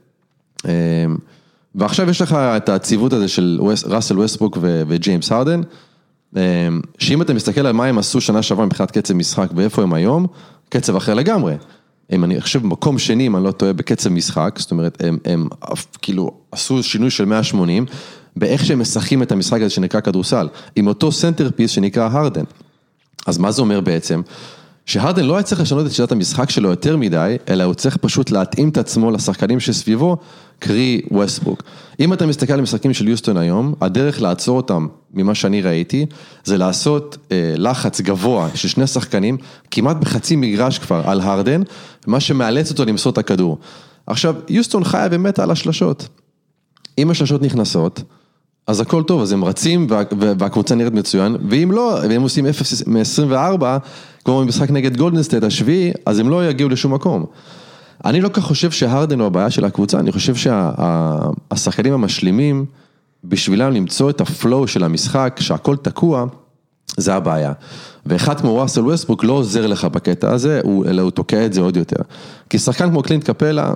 אה, 0.66 0.72
ועכשיו 1.76 2.10
יש 2.10 2.22
לך 2.22 2.34
את 2.34 2.70
הצוות 2.70 3.14
הזה 3.14 3.28
של 3.28 3.60
ראסל 3.86 4.20
ווסטברוק 4.20 4.58
וג'יימס 4.62 5.32
הרדן, 5.32 5.62
אה, 6.38 6.68
שאם 7.00 7.22
אתה 7.22 7.34
מסתכל 7.34 7.66
על 7.68 7.74
מה 7.74 7.86
הם 7.86 7.98
עשו 7.98 8.22
שנה 8.22 8.42
שעברה 8.42 8.66
מבחינת 8.66 8.92
קצב 8.92 9.14
משחק 9.14 9.50
ואיפה 9.56 9.84
הם 9.84 9.94
היום, 9.94 10.28
קצב 10.70 10.96
אחר 10.96 11.14
לגמרי. 11.14 11.56
הם, 12.10 12.24
אני 12.24 12.42
חושב, 12.42 12.66
מקום 12.66 13.00
שני, 13.00 13.28
אם 13.28 13.36
אני 13.36 13.44
לא 13.44 13.52
טועה, 13.52 13.74
בקצב 13.74 14.10
משחק, 14.10 14.56
זאת 14.60 14.72
אומרת, 14.72 15.04
הם, 15.04 15.18
הם 15.26 15.48
כאילו 16.02 16.32
עשו 16.52 16.84
שינוי 16.84 17.10
של 17.10 17.26
180, 17.26 17.86
באיך 18.36 18.66
שהם 18.66 18.80
משחקים 18.80 19.24
את 19.24 19.32
המשחק 19.32 19.62
הזה 19.62 19.70
שנקרא 19.70 20.00
כדורסל, 20.00 20.48
עם 20.76 20.88
אותו 20.88 21.12
centerpiece 21.12 21.72
שנקרא 21.72 22.10
הרדן. 22.12 22.44
אז 23.28 23.38
מה 23.38 23.52
זה 23.52 23.62
אומר 23.62 23.82
בעצם? 23.82 24.22
שהרדן 24.86 25.26
לא 25.26 25.36
היה 25.36 25.44
צריך 25.44 25.62
לשנות 25.62 25.86
את 25.86 25.92
שיטת 25.92 26.12
המשחק 26.12 26.50
שלו 26.50 26.70
יותר 26.70 26.98
מדי, 26.98 27.38
אלא 27.50 27.64
הוא 27.64 27.74
צריך 27.74 27.98
פשוט 27.98 28.32
להתאים 28.32 28.70
את 28.70 28.78
עצמו 28.78 29.12
לשחקנים 29.12 29.60
שסביבו, 29.60 30.18
קרי 30.60 31.02
ווסטברוק. 31.12 31.64
אם 32.00 32.14
אתה 32.14 32.26
מסתכל 32.26 32.54
על 32.54 32.62
משחקים 32.62 32.94
של 32.94 33.08
יוסטון 33.08 33.38
היום, 33.38 33.74
הדרך 33.82 34.22
לעצור 34.22 34.58
אותם, 34.58 34.88
ממה 35.14 35.36
שאני 35.36 35.62
ראיתי, 35.62 36.06
זה 36.44 36.58
לעשות 36.58 37.18
אה, 37.32 37.54
לחץ 37.58 38.02
גבוה 38.02 38.50
של 38.56 38.68
שני 38.68 38.88
שחקנים, 38.88 39.38
כמעט 39.72 39.98
בחצי 39.98 40.36
מגרש 40.36 40.80
כבר, 40.80 41.02
על 41.10 41.22
הרדן, 41.22 41.62
מה 42.08 42.20
שמאלץ 42.20 42.72
אותו 42.72 42.86
למסור 42.86 43.12
את 43.12 43.18
הכדור. 43.18 43.58
עכשיו, 44.08 44.36
יוסטון 44.50 44.84
חיה 44.84 45.08
ומתה 45.12 45.44
על 45.44 45.52
השלשות. 45.52 46.08
אם 46.98 47.12
השלשות 47.12 47.42
נכנסות, 47.42 48.04
אז 48.68 48.80
הכל 48.80 49.04
טוב, 49.04 49.22
אז 49.22 49.32
הם 49.32 49.44
רצים 49.44 49.88
וה, 49.90 50.04
והקבוצה 50.20 50.76
נראית 50.76 50.94
מצוין, 50.94 51.36
ואם 51.50 51.72
לא, 51.72 52.00
והם 52.10 52.22
עושים 52.22 52.46
0 52.46 52.88
מ-24, 52.88 53.64
כמו 54.26 54.42
במשחק 54.42 54.72
נגד 54.72 54.98
גולדן 54.98 55.21
סטייט 55.21 55.44
השביעי, 55.44 55.92
אז 56.06 56.20
הם 56.20 56.30
לא 56.30 56.50
יגיעו 56.50 56.70
לשום 56.70 56.94
מקום. 56.94 57.26
אני 58.06 58.22
לא 58.22 58.30
כך 58.30 58.44
חושב 58.44 58.72
שהרדן 58.72 59.20
הוא 59.20 59.28
הבעיה 59.28 59.50
של 59.50 59.66
הקבוצה, 59.66 60.00
אני 60.00 60.12
חושב 60.12 60.36
שהשחקנים 60.36 61.92
שה, 61.92 61.94
המשלימים, 61.94 62.66
בשבילם 63.24 63.74
למצוא 63.74 64.10
את 64.10 64.22
ה 64.22 64.31
flow 64.31 64.68
של 64.68 64.84
המשחק, 64.84 65.38
שהכל 65.40 65.76
תקוע, 65.76 66.26
זה 66.98 67.16
הבעיה. 67.16 67.52
ואחד 68.06 68.40
כמו 68.40 68.58
ראסל 68.58 68.82
ווסטברוק 68.82 69.24
לא 69.24 69.34
עוזר 69.34 69.68
לך 69.68 69.86
בקטע 69.86 70.34
הזה, 70.34 70.62
אלא 70.86 71.02
הוא 71.02 71.12
תוקע 71.12 71.46
את 71.46 71.54
זה 71.54 71.62
עוד 71.62 71.78
יותר. 71.78 72.04
כי 72.50 72.60
שחקן 72.60 72.90
כמו 72.90 73.02
קלינט 73.02 73.24
קפלה, 73.24 73.74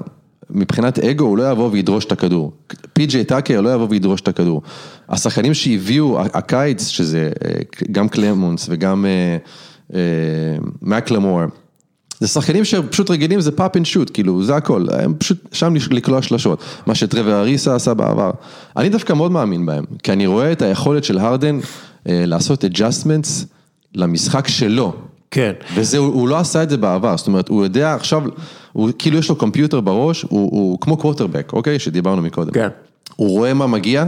מבחינת 0.50 1.00
אגו 1.00 1.26
הוא 1.26 1.38
לא 1.38 1.52
יבוא 1.52 1.70
וידרוש 1.72 2.06
את 2.06 2.12
הכדור. 2.12 2.52
פי.ג'יי 2.93 3.24
טאקר 3.24 3.62
לא 3.62 3.74
יבוא 3.74 3.88
וידרוש 3.89 4.22
את 4.22 4.28
הכדור. 4.28 4.62
השחקנים 5.10 5.54
שהביאו 5.54 6.20
הקיץ, 6.22 6.88
שזה 6.88 7.32
אה, 7.46 7.52
גם 7.91 8.10
קלמונס 8.10 8.66
וגם 8.70 9.06
אה, 9.06 9.38
אה, 9.93 10.00
מקלמור, 10.82 11.41
זה 12.20 12.28
שחקנים 12.28 12.66
שפשוט 12.66 13.12
רגילים, 13.12 13.41
זה 13.41 13.52
pop 13.52 13.78
and 13.78 13.86
shoot, 13.86 14.12
כאילו, 14.14 14.43
זה 14.43 14.56
הכל, 14.56 14.86
הם 14.91 15.14
פשוט 15.18 15.38
שם 15.52 15.74
לקלוע 15.91 16.22
שלשות, 16.22 16.64
מה 16.86 16.96
שטרוור 16.96 17.34
אריסה 17.34 17.76
עשה 17.76 17.93
בעבר. 17.93 18.32
אני 18.78 18.89
דווקא 18.89 19.14
מאוד 19.14 19.32
מאמין 19.32 19.66
בהם, 19.66 19.86
כי 20.04 20.12
אני 20.12 20.28
רואה 20.28 20.52
את 20.52 20.62
היכולת 20.62 21.04
של 21.04 21.18
הרדן 21.18 21.60
לעשות 22.06 22.64
adjustments 22.64 23.46
למשחק 23.96 24.48
שלו. 24.48 24.93
כן. 25.32 25.52
וזה, 25.76 25.98
הוא, 25.98 26.14
הוא 26.14 26.28
לא 26.28 26.38
עשה 26.38 26.64
את 26.64 26.70
זה 26.70 26.78
בעבר, 26.78 27.18
זאת 27.18 27.28
אומרת, 27.28 27.50
הוא 27.50 27.64
יודע 27.64 27.93
עכשיו, 27.93 28.24
הוא 28.76 28.90
כאילו 29.00 29.18
יש 29.18 29.30
לו 29.30 29.36
computer 29.36 29.82
בראש, 29.82 30.22
הוא, 30.22 30.50
הוא 30.52 30.78
כמו 30.82 30.98
קוורטרבק, 30.98 31.54
אוקיי? 31.54 31.80
שדיברנו 31.80 32.22
מקודם. 32.22 32.52
כן. 32.52 32.68
הוא 33.16 33.30
רואה 33.30 33.54
מה 33.54 33.68
מגיע, 33.68 34.06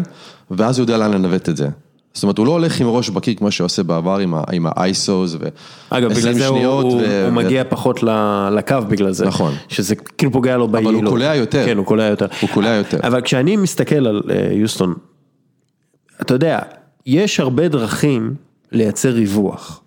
ואז 0.51 0.79
הוא 0.79 0.83
יודע 0.83 0.97
לאן 0.97 1.13
לנווט 1.13 1.49
את 1.49 1.57
זה. 1.57 1.67
זאת 2.13 2.23
אומרת, 2.23 2.37
הוא 2.37 2.45
לא 2.45 2.51
הולך 2.51 2.81
עם 2.81 2.87
ראש 2.87 3.09
בקיר 3.09 3.33
כמו 3.35 3.51
שעושה 3.51 3.83
בעבר 3.83 4.17
עם 4.51 4.67
ה-ISOs 4.67 5.35
ו... 5.39 5.47
אגב, 5.89 6.13
בגלל 6.13 6.33
זה 6.33 6.47
הוא, 6.47 6.67
הוא, 6.67 7.01
ו... 7.01 7.25
הוא 7.25 7.33
מגיע 7.33 7.63
פחות 7.69 8.03
לקו 8.51 8.75
בגלל 8.89 9.11
זה. 9.11 9.25
נכון. 9.25 9.53
שזה 9.67 9.95
כאילו 9.95 10.31
פוגע 10.31 10.57
לו 10.57 10.67
ביעילות. 10.67 10.93
אבל 10.93 11.03
הוא 11.03 11.11
קולע 11.11 11.35
יותר. 11.35 11.65
כן, 11.65 11.77
הוא 11.77 11.85
קולע 11.85 12.03
יותר. 12.03 12.25
הוא 12.41 12.49
קולע 12.49 12.69
יותר. 12.69 12.97
אבל 13.03 13.21
כשאני 13.21 13.57
מסתכל 13.57 14.07
על 14.07 14.21
אה, 14.29 14.49
יוסטון, 14.51 14.93
אתה 16.21 16.33
יודע, 16.33 16.59
יש 17.05 17.39
הרבה 17.39 17.67
דרכים 17.67 18.35
לייצר 18.71 19.09
ריווח. 19.09 19.81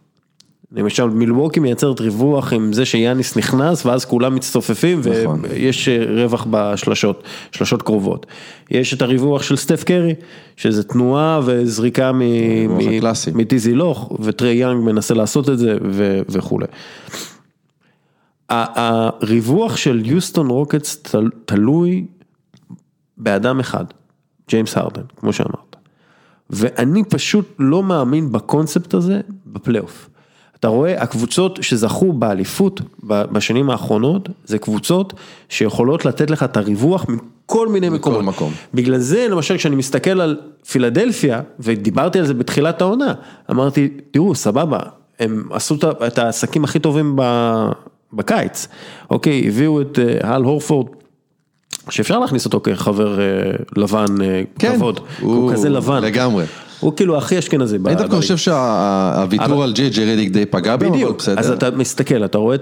למשל 0.72 1.04
מילווקי 1.04 1.60
מייצרת 1.60 2.00
ריווח 2.00 2.52
עם 2.52 2.72
זה 2.72 2.84
שיאניס 2.84 3.36
נכנס 3.36 3.86
ואז 3.86 4.04
כולם 4.04 4.34
מצטופפים 4.34 5.00
נכון. 5.00 5.42
ויש 5.42 5.88
רווח 6.16 6.46
בשלשות, 6.50 7.22
שלשות 7.52 7.82
קרובות. 7.82 8.26
יש 8.70 8.94
את 8.94 9.02
הריווח 9.02 9.42
של 9.42 9.56
סטף 9.56 9.84
קרי, 9.84 10.14
שזה 10.56 10.82
תנועה 10.82 11.40
וזריקה 11.44 12.12
מטיזי 13.34 13.74
לוך, 13.74 14.12
וטרי 14.20 14.52
יאנג 14.52 14.84
מנסה 14.84 15.14
לעשות 15.14 15.48
את 15.48 15.58
זה 15.58 15.78
וכולי. 16.28 16.66
הריווח 18.48 19.76
של 19.76 20.02
יוסטון 20.04 20.46
רוקטס 20.46 21.02
תלוי 21.44 22.04
באדם 23.16 23.60
אחד, 23.60 23.84
ג'יימס 24.48 24.76
הרדן, 24.76 25.02
כמו 25.16 25.32
שאמרת. 25.32 25.76
ואני 26.50 27.04
פשוט 27.04 27.54
לא 27.58 27.82
מאמין 27.82 28.32
בקונספט 28.32 28.94
הזה 28.94 29.20
בפלייאוף. 29.46 30.09
אתה 30.60 30.68
רואה, 30.68 31.02
הקבוצות 31.02 31.58
שזכו 31.62 32.12
באליפות 32.12 32.80
בשנים 33.02 33.70
האחרונות, 33.70 34.28
זה 34.44 34.58
קבוצות 34.58 35.12
שיכולות 35.48 36.04
לתת 36.04 36.30
לך 36.30 36.42
את 36.42 36.56
הריווח 36.56 37.06
מכל 37.08 37.68
מיני 37.68 37.88
מקומות. 37.88 38.24
מקום. 38.24 38.52
בגלל 38.74 38.98
זה, 38.98 39.26
למשל, 39.30 39.56
כשאני 39.56 39.76
מסתכל 39.76 40.20
על 40.20 40.36
פילדלפיה, 40.70 41.40
ודיברתי 41.60 42.18
על 42.18 42.26
זה 42.26 42.34
בתחילת 42.34 42.80
העונה, 42.80 43.14
אמרתי, 43.50 43.88
תראו, 44.10 44.34
סבבה, 44.34 44.78
הם 45.20 45.48
עשו 45.50 45.76
את 46.06 46.18
העסקים 46.18 46.64
הכי 46.64 46.78
טובים 46.78 47.16
בקיץ, 48.12 48.68
אוקיי, 49.10 49.48
הביאו 49.48 49.80
את 49.80 49.98
אה, 49.98 50.34
הל 50.34 50.42
הורפורד. 50.42 50.86
שאפשר 51.90 52.18
להכניס 52.18 52.44
אותו 52.44 52.60
כחבר 52.60 53.20
אה, 53.20 53.24
לבן 53.76 54.22
אה, 54.22 54.42
כן, 54.58 54.76
כבוד, 54.76 55.00
הוא, 55.20 55.34
הוא 55.34 55.52
כזה 55.52 55.68
לבן. 55.68 56.02
לגמרי. 56.02 56.44
הוא 56.80 56.92
כאילו 56.96 57.18
הכי 57.18 57.38
אשכנזי. 57.38 57.78
אני 57.86 57.94
דווקא 57.94 58.16
חושב 58.16 58.36
שהוויתור 58.36 59.64
על 59.64 59.72
ג'יי 59.72 59.90
ג'י 59.90 60.12
רדיק 60.12 60.30
די 60.30 60.46
פגע 60.46 60.76
בהם, 60.76 60.94
אבל 60.94 61.12
בסדר. 61.12 61.40
אז 61.40 61.50
אתה 61.50 61.70
מסתכל, 61.70 62.24
אתה 62.24 62.38
רואה 62.38 62.56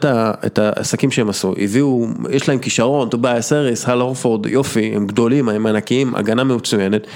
את 0.47 0.59
העסקים 0.59 1.11
שהם 1.11 1.29
עשו, 1.29 1.55
הביאו, 1.59 2.07
יש 2.31 2.49
להם 2.49 2.59
כישרון, 2.59 3.09
טובייס 3.09 3.53
האריס, 3.53 3.89
אל 3.89 4.03
הורפורד, 4.03 4.47
יופי, 4.47 4.93
הם 4.95 5.07
גדולים, 5.07 5.49
הם 5.49 5.67
ענקיים, 5.67 6.15
הגנה 6.15 6.45
מצוינת. 6.45 7.07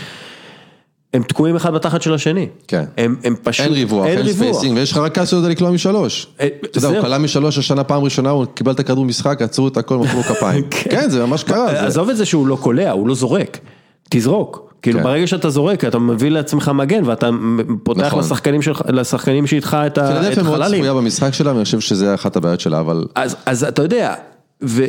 הם 1.15 1.23
תקועים 1.23 1.57
אחד 1.57 1.73
בתחת 1.75 2.03
של 2.03 2.15
השני. 2.15 2.49
כן. 2.69 2.85
הם, 2.97 3.17
הם 3.25 3.37
פשוט, 3.43 3.67
אין 3.67 3.75
ריווח, 3.75 4.07
אין, 4.07 4.19
אין 4.19 4.33
spacing, 4.33 4.77
ויש 4.77 4.93
לך 4.93 4.99
רכז 4.99 5.14
שלא 5.14 5.37
יודע 5.37 5.49
לקלוע 5.49 5.71
משלוש. 5.71 6.27
אה, 6.41 6.49
אתה 6.65 6.79
יודע, 6.79 6.89
הוא 6.89 7.01
קלע 7.01 7.19
משלוש 7.19 7.59
השנה 7.59 7.85
פעם 7.85 8.03
ראשונה, 8.03 8.31
הוא 8.31 8.45
קיבל 8.45 8.73
את 8.73 8.81
הכדור 8.81 9.05
משחק, 9.05 9.43
עצרו 9.43 9.69
את 9.69 9.77
הכל, 9.77 9.99
מחאו 9.99 10.23
כפיים. 10.23 10.65
כן. 10.71 10.91
כן, 10.91 11.11
זה 11.11 11.27
ממש 11.27 11.45
קרה. 11.45 11.87
עזוב 11.87 12.09
את 12.09 12.17
זה 12.17 12.25
שהוא 12.25 12.47
לא 12.47 12.57
קולע, 12.57 12.91
הוא 12.91 13.09
לא 13.09 13.15
זורק. 13.15 13.59
תזרוק. 14.11 14.72
כאילו 14.83 14.99
כן. 14.99 15.05
ברגע 15.05 15.26
שאתה 15.26 15.51
זורק, 15.51 15.85
אתה 15.85 15.99
מביא 15.99 16.30
לעצמך 16.30 16.68
מגן 16.68 17.05
ואתה 17.05 17.30
פותח 17.83 18.07
נכון. 18.07 18.18
לשחקנים, 18.89 19.47
שאיתך 19.47 19.76
את 19.87 19.99
החללים. 19.99 20.22
פילדלפיה 20.22 20.43
מאוד 20.43 20.62
צפויה 20.64 20.95
במשחק 20.95 21.35
שלה, 21.35 21.53
ואני 21.53 21.64
חושב 21.64 21.80
שזה 21.80 22.14
אחת 22.14 22.37
הבעיות 22.37 22.61
שלה, 22.61 22.80
אבל... 22.80 23.07
אז, 23.14 23.37
אז 23.47 23.64
אתה 23.64 23.83
יודע, 23.83 24.14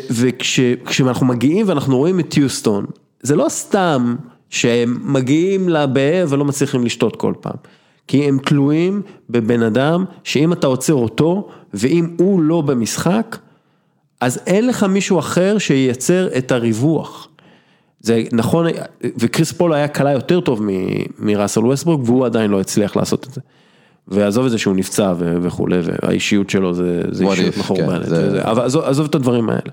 וכשאנחנו 0.09 1.25
מגיעים 1.25 1.69
ואנחנו 1.69 1.97
רואים 1.97 2.19
את 2.19 2.37
יוסטון, 2.37 2.85
זה 3.21 3.35
לא 3.35 3.45
סתם 3.49 4.15
שהם 4.49 4.97
מגיעים 5.03 5.69
לבאר 5.69 6.25
ולא 6.29 6.45
מצליחים 6.45 6.85
לשתות 6.85 7.15
כל 7.15 7.33
פעם. 7.41 7.55
כי 8.07 8.23
הם 8.23 8.39
תלויים 8.45 9.01
בבן 9.29 9.63
אדם 9.63 10.05
שאם 10.23 10.53
אתה 10.53 10.67
עוצר 10.67 10.93
אותו, 10.93 11.49
ואם 11.73 12.07
הוא 12.17 12.41
לא 12.41 12.61
במשחק, 12.61 13.37
אז 14.21 14.39
אין 14.47 14.67
לך 14.67 14.83
מישהו 14.83 15.19
אחר 15.19 15.57
שייצר 15.57 16.27
את 16.37 16.51
הריווח. 16.51 17.27
זה 18.03 18.23
נכון, 18.31 18.65
וקריס 19.17 19.51
פול 19.51 19.73
היה 19.73 19.87
קלע 19.88 20.11
יותר 20.11 20.39
טוב 20.39 20.61
מראסל 21.19 21.65
ווסטברוק, 21.65 22.01
והוא 22.05 22.25
עדיין 22.25 22.51
לא 22.51 22.59
הצליח 22.59 22.95
לעשות 22.95 23.27
את 23.27 23.33
זה. 23.33 23.41
ועזוב 24.07 24.45
את 24.45 24.51
זה 24.51 24.57
שהוא 24.57 24.75
נפצע 24.75 25.13
וכולי, 25.19 25.77
והאישיות 25.83 26.49
שלו 26.49 26.73
זה, 26.73 27.01
זה 27.11 27.25
אישיות 27.25 27.57
מחורבנת, 27.57 28.03
כן, 28.03 28.09
זה... 28.09 28.41
אבל 28.43 28.65
עזוב, 28.65 28.83
עזוב 28.83 29.05
את 29.05 29.15
הדברים 29.15 29.49
האלה. 29.49 29.71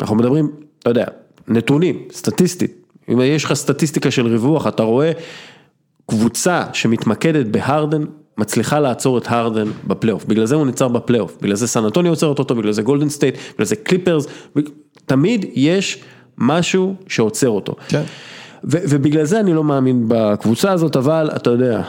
אנחנו 0.00 0.16
מדברים, 0.16 0.50
אתה 0.78 0.90
יודע, 0.90 1.04
נתונים, 1.48 2.02
סטטיסטית, 2.12 2.72
אם 3.12 3.20
יש 3.20 3.44
לך 3.44 3.52
סטטיסטיקה 3.52 4.10
של 4.10 4.26
ריווח, 4.26 4.66
אתה 4.66 4.82
רואה 4.82 5.12
קבוצה 6.06 6.64
שמתמקדת 6.72 7.46
בהרדן, 7.46 8.04
מצליחה 8.38 8.80
לעצור 8.80 9.18
את 9.18 9.24
הרדן 9.28 9.68
בפלייאוף, 9.86 10.24
בגלל 10.24 10.46
זה 10.46 10.54
הוא 10.54 10.66
נעצר 10.66 10.88
בפלייאוף, 10.88 11.36
בגלל 11.42 11.56
זה 11.56 11.66
סן 11.66 11.84
עוצרת 11.84 12.38
אותו, 12.38 12.54
בגלל 12.54 12.72
זה 12.72 12.82
גולדן 12.82 13.08
סטייט, 13.08 13.34
בגלל 13.54 13.66
זה 13.66 13.76
קליפרס, 13.76 14.26
תמיד 15.06 15.46
יש 15.54 16.02
משהו 16.38 16.94
שעוצר 17.08 17.48
אותו. 17.48 17.74
כן. 17.88 18.02
ובגלל 18.64 19.24
זה 19.24 19.40
אני 19.40 19.52
לא 19.52 19.64
מאמין 19.64 20.04
בקבוצה 20.08 20.72
הזאת, 20.72 20.96
אבל 20.96 21.30
אתה 21.36 21.50
יודע, 21.50 21.82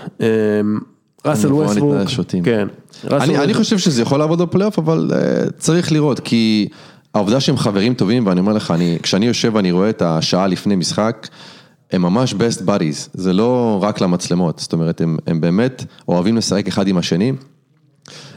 ראסל 1.26 1.50
ניתנה 1.50 2.04
לשוטים. 2.04 2.43
כן. 2.43 2.68
אני, 3.12 3.38
אני. 3.38 3.54
חושב 3.54 3.78
שזה 3.78 4.02
יכול 4.02 4.20
לעבוד 4.20 4.41
בפלייאוף, 4.41 4.80
אבל 4.80 5.12
uh, 5.12 5.52
צריך 5.58 5.91
לראות, 5.91 6.20
כי 6.20 6.68
העובדה 7.14 7.39
שהם 7.39 7.58
חברים 7.58 7.93
טובים, 7.93 8.28
ואני 8.28 8.39
אומר 8.39 8.54
לך, 8.54 8.72
אני, 8.72 8.98
כשאני 9.04 9.26
יושב 9.26 9.52
ואני 9.56 9.72
רואה 9.72 9.89
את 9.89 10.02
השעה 10.02 10.48
לפני 10.48 10.76
משחק, 10.76 11.28
הם 11.91 12.02
ממש 12.02 12.34
best 12.34 12.62
buddies, 12.68 13.10
זה 13.14 13.34
לא 13.34 13.80
רק 13.82 14.02
למצלמות, 14.02 14.60
זאת 14.60 14.74
אומרת, 14.74 15.02
הם, 15.02 15.18
הם 15.28 15.41
באמת 15.41 15.86
אוהבים 16.08 16.38
לשחק 16.38 16.68
אחד 16.68 16.88
עם 16.88 16.98
השני. 16.98 17.34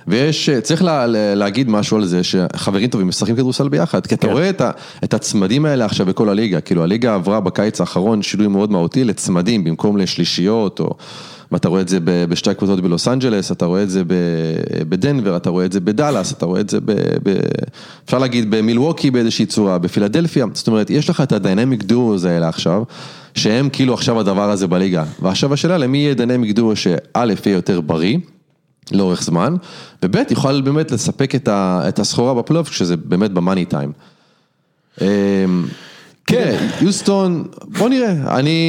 ויש, 0.06 0.50
צריך 0.62 0.82
לה, 0.82 1.06
לה- 1.06 1.34
להגיד 1.34 1.70
משהו 1.70 1.96
על 1.96 2.04
זה 2.04 2.24
שחברים 2.24 2.88
טובים 2.88 3.08
משחקים 3.08 3.36
כדורסל 3.36 3.68
ביחד, 3.68 4.06
כי 4.06 4.14
אתה 4.14 4.26
כן. 4.26 4.32
רואה 4.32 4.50
את, 4.50 4.60
ה, 4.60 4.70
את 5.04 5.14
הצמדים 5.14 5.64
האלה 5.64 5.84
עכשיו 5.84 6.06
בכל 6.06 6.28
הליגה, 6.28 6.60
כאילו 6.60 6.82
הליגה 6.82 7.14
עברה 7.14 7.40
בקיץ 7.40 7.80
האחרון 7.80 8.22
שינוי 8.22 8.48
מאוד 8.48 8.72
מהותי 8.72 9.04
לצמדים 9.04 9.64
במקום 9.64 9.96
לשלישיות, 9.96 10.80
או, 10.80 10.90
ואתה 11.52 11.68
רואה 11.68 11.80
את 11.80 11.88
זה 11.88 11.98
בשתי 12.02 12.50
הקבוצות 12.50 12.80
בלוס 12.80 13.08
אנג'לס, 13.08 13.52
אתה 13.52 13.64
רואה 13.66 13.82
את 13.82 13.90
זה 13.90 14.02
בדנבר, 14.88 15.36
אתה 15.36 15.50
רואה 15.50 15.64
את 15.64 15.72
זה 15.72 15.80
בדאלאס, 15.80 16.32
אתה 16.32 16.46
רואה 16.46 16.60
את 16.60 16.70
זה 16.70 16.80
ב... 16.80 16.92
ב 17.22 17.36
אפשר 18.04 18.18
להגיד 18.18 18.50
במילווקי 18.50 19.10
באיזושהי 19.10 19.46
צורה, 19.46 19.78
בפילדלפיה, 19.78 20.46
זאת 20.52 20.66
אומרת, 20.66 20.90
יש 20.90 21.10
לך 21.10 21.20
את 21.20 21.32
ה 21.32 21.38
dynamic 21.39 21.82
duos 21.82 22.24
האלה 22.24 22.48
עכשיו, 22.48 22.82
שהם 23.34 23.68
כאילו 23.68 23.94
עכשיו 23.94 24.20
הדבר 24.20 24.50
הזה 24.50 24.66
בליגה, 24.66 25.04
ועכשיו 25.22 25.52
השאלה 25.52 25.78
למי 25.78 25.98
יהיה 25.98 26.14
dynamic 26.14 26.56
duo 26.56 26.76
שא' 26.76 26.96
יהיה 27.46 27.54
יותר 27.54 27.80
בריא. 27.80 28.18
לאורך 28.92 29.22
זמן, 29.22 29.54
וב' 30.02 30.16
יוכל 30.30 30.60
באמת 30.60 30.90
לספק 30.90 31.34
את 31.34 31.48
ה- 31.48 31.80
את 31.88 31.98
הסחורה 31.98 32.34
בפלייאוף, 32.34 32.68
כשזה 32.68 32.96
באמת 32.96 33.30
במאני 33.30 33.64
טיים. 33.64 33.92
כן, 36.26 36.56
יוסטון, 36.80 37.44
בוא 37.78 37.88
נראה, 37.88 38.38
אני, 38.38 38.60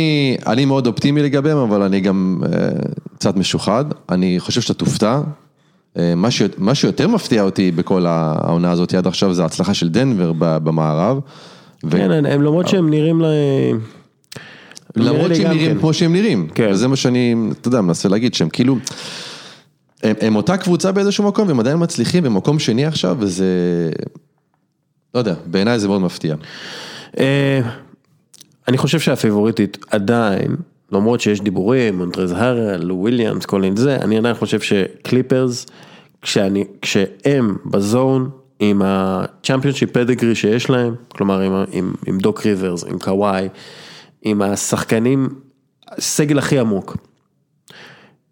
אני 0.47 0.65
מאוד 0.65 0.87
אופטימי 0.87 1.21
לגביהם, 1.23 1.57
אבל 1.57 1.81
אני 1.81 1.99
גם 1.99 2.41
אה, 2.53 2.69
קצת 3.15 3.35
משוחד, 3.37 3.85
אני 4.09 4.39
חושב 4.39 4.61
שאתה 4.61 4.73
תופתע. 4.73 5.21
אה, 5.97 6.13
מה, 6.15 6.31
ש, 6.31 6.41
מה 6.57 6.75
שיותר 6.75 7.07
מפתיע 7.07 7.43
אותי 7.43 7.71
בכל 7.71 8.05
העונה 8.05 8.71
הזאת 8.71 8.93
עד 8.93 9.07
עכשיו 9.07 9.33
זה 9.33 9.43
ההצלחה 9.43 9.73
של 9.73 9.89
דנבר 9.89 10.31
ב- 10.37 10.57
במערב. 10.57 11.19
ו- 11.85 11.91
כן, 11.91 12.11
הם 12.11 12.41
למרות 12.41 12.67
שהם 12.67 12.89
נראים 12.89 13.21
ל... 13.21 13.25
למרות 14.95 15.35
שהם 15.35 15.51
נראים 15.51 15.73
כן. 15.73 15.79
כמו 15.79 15.93
שהם 15.93 16.13
נראים, 16.13 16.47
כן. 16.55 16.67
וזה 16.71 16.87
מה 16.87 16.95
שאני, 16.95 17.35
אתה 17.51 17.67
יודע, 17.67 17.81
מנסה 17.81 18.09
להגיד, 18.09 18.33
שהם 18.33 18.49
כאילו, 18.49 18.75
הם, 20.03 20.15
הם 20.21 20.35
אותה 20.35 20.57
קבוצה 20.57 20.91
באיזשהו 20.91 21.23
מקום, 21.23 21.47
והם 21.47 21.59
עדיין 21.59 21.77
מצליחים 21.79 22.23
במקום 22.23 22.59
שני 22.59 22.85
עכשיו, 22.85 23.17
וזה, 23.19 23.45
לא 25.13 25.19
יודע, 25.19 25.33
בעיניי 25.45 25.79
זה 25.79 25.87
מאוד 25.87 26.01
מפתיע. 26.01 26.35
אה, 27.19 27.61
אני 28.67 28.77
חושב 28.77 28.99
שהפייבוריטית 28.99 29.77
עדיין, 29.91 30.55
למרות 30.91 31.21
שיש 31.21 31.41
דיבורים, 31.41 31.97
מונטרז 31.97 32.31
הרל, 32.31 32.91
וויליאמס, 32.91 33.45
כל 33.45 33.61
מיני 33.61 33.77
זה, 33.77 33.95
אני 33.95 34.17
עדיין 34.17 34.35
חושב 34.35 34.59
שקליפרס, 34.59 35.65
כשאני, 36.21 36.65
כשהם 36.81 37.57
ב 37.65 37.76
zone, 37.76 38.29
עם 38.59 38.81
ה 38.85 38.93
championship 38.93 39.91
pedigree 39.91 40.35
שיש 40.35 40.69
להם, 40.69 40.95
כלומר 41.07 41.41
עם, 41.41 41.63
עם, 41.71 41.93
עם 42.07 42.17
דוק 42.17 42.45
ריברס, 42.45 42.83
עם 42.83 42.99
קוואי, 42.99 43.47
עם 44.21 44.41
השחקנים, 44.41 45.29
הסגל 45.87 46.37
הכי 46.37 46.59
עמוק, 46.59 46.97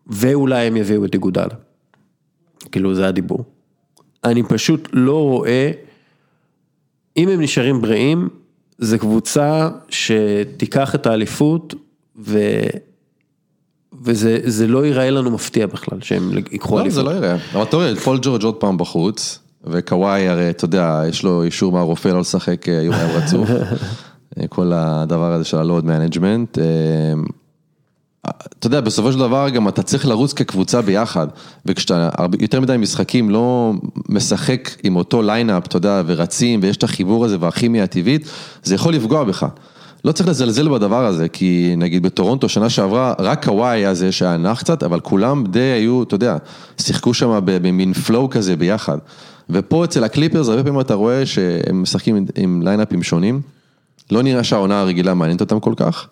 ואולי 0.09 0.67
הם 0.67 0.77
יביאו 0.77 1.05
את 1.05 1.13
איגודל, 1.13 1.47
כאילו 2.71 2.95
זה 2.95 3.07
הדיבור. 3.07 3.43
אני 4.23 4.43
פשוט 4.43 4.89
לא 4.93 5.23
רואה 5.23 5.71
אם 7.17 7.29
הם 7.29 7.41
נשארים 7.41 7.81
בריאים, 7.81 8.29
זה 8.77 8.97
קבוצה 8.97 9.69
שתיקח 9.89 10.95
את 10.95 11.07
האליפות 11.07 11.75
ו... 12.19 12.39
וזה 14.03 14.39
זה 14.43 14.67
לא 14.67 14.85
ייראה 14.85 15.09
לנו 15.09 15.31
מפתיע 15.31 15.67
בכלל 15.67 16.01
שהם 16.01 16.31
ייקחו 16.51 16.75
לא, 16.75 16.81
אליפות. 16.81 16.95
זה 16.95 17.03
לא 17.03 17.11
יראה, 17.11 17.37
אבל 17.53 17.63
אתה 17.63 17.75
רואה, 17.75 17.95
פול 17.95 18.19
ג'ורג' 18.21 18.43
עוד 18.43 18.55
פעם 18.55 18.77
בחוץ, 18.77 19.39
וקוואי 19.63 20.27
הרי, 20.27 20.49
אתה 20.49 20.65
יודע, 20.65 21.03
יש 21.09 21.23
לו 21.23 21.43
אישור 21.43 21.71
מהרופא 21.71 22.07
לא 22.07 22.19
לשחק 22.19 22.69
אה, 22.69 22.73
יומיים 22.73 23.09
רצוף, 23.09 23.49
אה, 24.39 24.47
כל 24.47 24.71
הדבר 24.75 25.31
הזה 25.31 25.43
של 25.43 25.57
ה 25.57 25.63
load 25.63 25.85
management. 25.85 26.57
אתה 28.25 28.67
יודע, 28.67 28.81
בסופו 28.81 29.11
של 29.11 29.19
דבר 29.19 29.49
גם 29.49 29.67
אתה 29.67 29.83
צריך 29.83 30.05
לרוץ 30.05 30.33
כקבוצה 30.33 30.81
ביחד, 30.81 31.27
וכשאתה 31.65 32.09
יותר 32.39 32.61
מדי 32.61 32.77
משחקים 32.77 33.29
לא 33.29 33.73
משחק 34.09 34.69
עם 34.83 34.95
אותו 34.95 35.21
lineup, 35.21 35.65
אתה 35.65 35.77
יודע, 35.77 36.01
ורצים, 36.05 36.59
ויש 36.63 36.77
את 36.77 36.83
החיבור 36.83 37.25
הזה 37.25 37.37
והכימיה 37.39 37.83
הטבעית, 37.83 38.27
זה 38.63 38.75
יכול 38.75 38.93
לפגוע 38.93 39.23
בך. 39.23 39.45
לא 40.05 40.11
צריך 40.11 40.29
לזלזל 40.29 40.69
בדבר 40.69 41.05
הזה, 41.05 41.29
כי 41.29 41.73
נגיד 41.77 42.03
בטורונטו 42.03 42.49
שנה 42.49 42.69
שעברה, 42.69 43.13
רק 43.19 43.45
קוואי 43.45 43.77
היה 43.77 43.93
זה 43.93 44.11
שהיה 44.11 44.37
נח 44.37 44.59
קצת, 44.59 44.83
אבל 44.83 44.99
כולם 44.99 45.43
די 45.47 45.59
היו, 45.59 46.03
אתה 46.03 46.15
יודע, 46.15 46.37
שיחקו 46.77 47.13
שם 47.13 47.39
במין 47.45 47.93
flow 47.93 48.29
כזה 48.29 48.55
ביחד. 48.55 48.97
ופה 49.49 49.85
אצל 49.85 50.03
הקליפרס, 50.03 50.49
הרבה 50.49 50.63
פעמים 50.63 50.79
אתה 50.79 50.93
רואה 50.93 51.25
שהם 51.25 51.81
משחקים 51.81 52.25
עם 52.35 52.61
lineup 52.61 52.93
ים 52.93 53.03
שונים. 53.03 53.41
לא 54.11 54.21
נראה 54.21 54.43
שהעונה 54.43 54.81
הרגילה 54.81 55.13
מעניינת 55.13 55.41
אותם 55.41 55.59
כל 55.59 55.73
כך. 55.77 56.07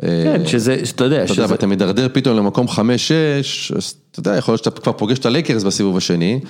כן, 0.00 0.46
שזה, 0.46 0.86
שאתה 0.86 1.04
יודע, 1.04 1.24
אתה 1.24 1.32
יודע, 1.32 1.44
שזה, 1.44 1.52
ואתה 1.52 1.66
מידרדר 1.66 2.08
פתאום 2.12 2.36
למקום 2.36 2.68
חמש-שש, 2.68 3.72
אז 3.72 3.94
אתה 4.10 4.20
יודע, 4.20 4.36
יכול 4.36 4.52
להיות 4.52 4.64
שאתה 4.64 4.80
כבר 4.80 4.92
פוגש 4.92 5.18
את 5.18 5.26
הלייקרס 5.26 5.62
בסיבוב 5.62 5.96
השני, 5.96 6.40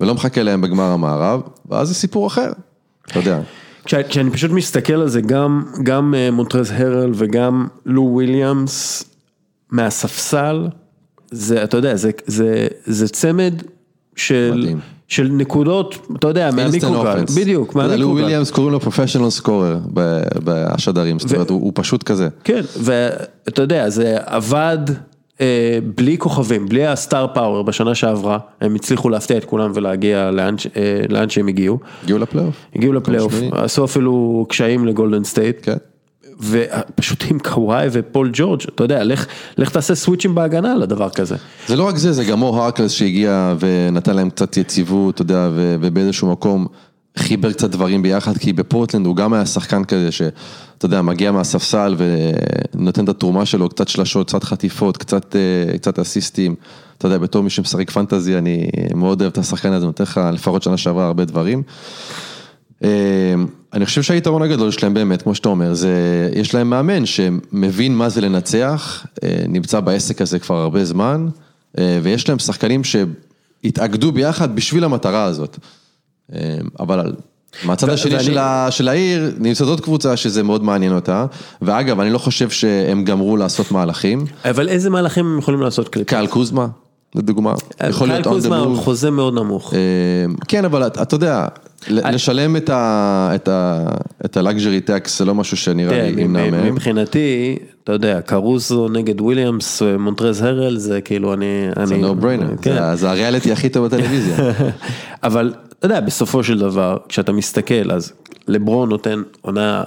ולא 0.00 0.14
מחכה 0.14 0.42
להם 0.42 0.60
בגמר 0.60 0.84
המערב, 0.84 1.40
ואז 1.68 1.88
זה 1.88 1.94
סיפור 1.94 2.26
אחר, 2.26 2.52
אתה 3.06 3.18
יודע. 3.18 3.40
כשאני 3.84 4.30
פשוט 4.30 4.50
מסתכל 4.50 4.92
על 4.92 5.08
זה, 5.08 5.20
גם, 5.20 5.62
גם 5.82 6.14
אה, 6.14 6.30
מונטרז 6.30 6.70
הרל 6.70 7.10
וגם 7.14 7.66
לו 7.86 8.02
וויליאמס 8.02 9.04
מהספסל, 9.70 10.68
זה, 11.30 11.64
אתה 11.64 11.76
יודע, 11.76 11.96
זה, 11.96 12.10
זה, 12.26 12.66
זה 12.84 13.08
צמד 13.08 13.54
של, 14.16 14.52
מדהים. 14.56 14.80
של 15.08 15.28
נקודות, 15.32 16.06
אתה 16.16 16.28
יודע, 16.28 16.50
מהמיקרוגל. 16.50 17.24
בדיוק, 17.36 17.74
לו 17.74 17.82
מהמיקרוגל. 17.82 18.22
וויליאמס 18.22 18.50
קוראים 18.50 18.72
לו 18.72 18.80
professional 18.80 19.30
scorer 19.30 19.78
בשדרים, 20.44 21.18
זאת 21.18 21.32
אומרת, 21.32 21.50
הוא 21.50 21.72
פשוט 21.74 22.02
כזה. 22.02 22.28
כן, 22.44 22.60
ואתה 22.82 23.62
יודע, 23.62 23.88
זה 23.88 24.16
עבד 24.26 24.78
אה, 25.40 25.78
בלי 25.96 26.18
כוכבים, 26.18 26.68
בלי 26.68 26.86
ה 26.86 26.94
star 26.94 27.26
power 27.34 27.62
בשנה 27.62 27.94
שעברה, 27.94 28.38
הם 28.60 28.74
הצליחו 28.74 29.08
להפתיע 29.08 29.36
את 29.36 29.44
כולם 29.44 29.72
ולהגיע 29.74 30.30
לאן, 30.30 30.54
אה, 31.16 31.28
שהם 31.28 31.48
הגיעו. 31.48 31.78
הגיעו 32.02 32.18
לפלייאוף. 32.18 32.54
הגיעו 32.76 32.92
לפלייאוף. 32.92 33.34
עשו 33.52 33.84
אפילו 33.84 34.46
קשיים 34.48 34.86
לגולדן 34.86 35.24
סטייט. 35.24 35.56
כן. 35.62 35.76
ופשוט 36.40 37.24
עם 37.30 37.38
קוואי 37.38 37.88
ופול 37.92 38.30
ג'ורג', 38.32 38.60
אתה 38.74 38.84
יודע, 38.84 39.04
לך, 39.04 39.26
לך 39.58 39.70
תעשה 39.70 39.94
סוויצ'ים 39.94 40.34
בהגנה 40.34 40.72
על 40.72 40.82
הדבר 40.82 41.10
כזה. 41.10 41.36
זה 41.66 41.76
לא 41.76 41.88
רק 41.88 41.96
זה, 41.96 42.12
זה 42.12 42.24
גם 42.24 42.38
מו 42.38 42.62
הרקלס 42.62 42.92
שהגיע 42.92 43.54
ונתן 43.60 44.16
להם 44.16 44.30
קצת 44.30 44.56
יציבות, 44.56 45.14
אתה 45.14 45.22
יודע, 45.22 45.48
ובאיזשהו 45.54 46.32
מקום 46.32 46.66
חיבר 47.18 47.52
קצת 47.52 47.70
דברים 47.70 48.02
ביחד, 48.02 48.38
כי 48.38 48.52
בפורטלנד 48.52 49.06
הוא 49.06 49.16
גם 49.16 49.32
היה 49.32 49.46
שחקן 49.46 49.84
כזה 49.84 50.12
שאתה 50.12 50.86
יודע, 50.86 51.02
מגיע 51.02 51.32
מהספסל 51.32 51.96
ונותן 52.74 53.04
את 53.04 53.08
התרומה 53.08 53.46
שלו, 53.46 53.68
קצת 53.68 53.88
שלשות, 53.88 54.28
קצת 54.28 54.44
חטיפות, 54.44 54.96
קצת, 54.96 55.36
אה, 55.36 55.78
קצת 55.78 55.98
אסיסטים. 55.98 56.54
אתה 56.98 57.06
יודע, 57.06 57.18
בתור 57.18 57.42
מי 57.42 57.50
שמשחק 57.50 57.90
פנטזי, 57.90 58.38
אני 58.38 58.70
מאוד 58.94 59.20
אוהב 59.20 59.32
את 59.32 59.38
השחקן 59.38 59.72
הזה, 59.72 59.86
נותן 59.86 60.04
לך 60.04 60.20
לפחות 60.32 60.62
שנה 60.62 60.76
שעברה 60.76 61.06
הרבה 61.06 61.24
דברים. 61.24 61.62
אני 63.72 63.86
חושב 63.86 64.02
שהיתרון 64.02 64.42
הגדול 64.42 64.70
שלהם 64.70 64.94
באמת, 64.94 65.22
כמו 65.22 65.34
שאתה 65.34 65.48
אומר, 65.48 65.74
זה, 65.74 65.90
יש 66.34 66.54
להם 66.54 66.70
מאמן 66.70 67.06
שמבין 67.06 67.96
מה 67.96 68.08
זה 68.08 68.20
לנצח, 68.20 69.06
אה, 69.24 69.28
נמצא 69.48 69.80
בעסק 69.80 70.22
הזה 70.22 70.38
כבר 70.38 70.56
הרבה 70.56 70.84
זמן, 70.84 71.28
אה, 71.78 71.98
ויש 72.02 72.28
להם 72.28 72.38
שחקנים 72.38 72.82
שהתאגדו 72.84 74.12
ביחד 74.12 74.54
בשביל 74.56 74.84
המטרה 74.84 75.24
הזאת. 75.24 75.56
אה, 76.34 76.38
אבל 76.80 77.00
על- 77.00 77.12
מהצד 77.64 77.88
השני 77.88 78.12
ואני- 78.12 78.24
של 78.24 78.38
ה- 78.38 78.66
של 78.70 78.88
העיר, 78.88 79.32
נמצאת 79.38 79.68
עוד 79.68 79.80
קבוצה 79.80 80.16
שזה 80.16 80.42
מאוד 80.42 80.64
מעניין 80.64 80.94
אותה, 80.94 81.26
ואגב, 81.62 82.00
אני 82.00 82.10
לא 82.10 82.18
חושב 82.18 82.50
שהם 82.50 83.04
גמרו 83.04 83.36
לעשות 83.36 83.72
מהלכים, 83.72 84.24
אבל 84.50 84.68
איזה 84.68 84.90
מהלכים 84.90 85.26
הם 85.26 85.38
יכולים 85.38 85.60
לעשות 85.60 85.88
קליפ? 85.88 86.06
קהל 86.08 86.26
קוזמה, 86.26 86.66
לדוגמה, 87.14 87.54
יכול 87.88 88.08
להיות 88.08 88.24
קהל 88.24 88.32
on 88.32 88.36
the 88.36 88.40
קוזמה 88.40 88.58
הוא. 88.58 88.76
חוזה 88.76 89.10
מאוד 89.10 89.34
נמוך. 89.34 89.74
כן, 90.48 90.64
אבל 90.64 90.86
אתה 90.86 91.14
יודע, 91.16 91.46
לשלם 91.90 92.56
את 92.56 92.70
ה- 92.70 93.30
את 93.34 93.48
ה- 93.48 93.88
את 94.24 94.36
tax 94.84 95.18
זה 95.18 95.24
לא 95.24 95.34
משהו 95.34 95.56
שנראה 95.56 95.90
תראה, 95.90 96.10
לי 96.10 96.22
ימנע 96.22 96.50
מהם. 96.50 96.72
מבחינתי, 96.74 97.56
אתה 97.84 97.92
יודע, 97.92 98.20
קרוסו 98.20 98.88
נגד 98.88 99.20
וויליאמס, 99.20 99.82
מונטרז 99.98 100.42
הרל, 100.42 100.76
זה 100.76 101.00
כאילו 101.00 101.34
אני... 101.34 101.46
זה 101.84 101.94
no 101.94 102.22
brainer, 102.24 102.62
כן. 102.62 102.94
זה- 102.96 103.10
הריאליטי 103.10 103.52
הכי 103.52 103.68
טוב 103.68 103.86
בטלוויזיה. 103.86 104.36
אבל 105.22 105.54
אתה 105.78 105.86
יודע, 105.86 106.00
בסופו 106.00 106.44
של 106.44 106.58
דבר, 106.58 106.96
כשאתה 107.08 107.32
מסתכל, 107.32 107.90
אז 107.92 108.12
לברון 108.48 108.88
נותן 108.88 109.22
עונה 109.40 109.84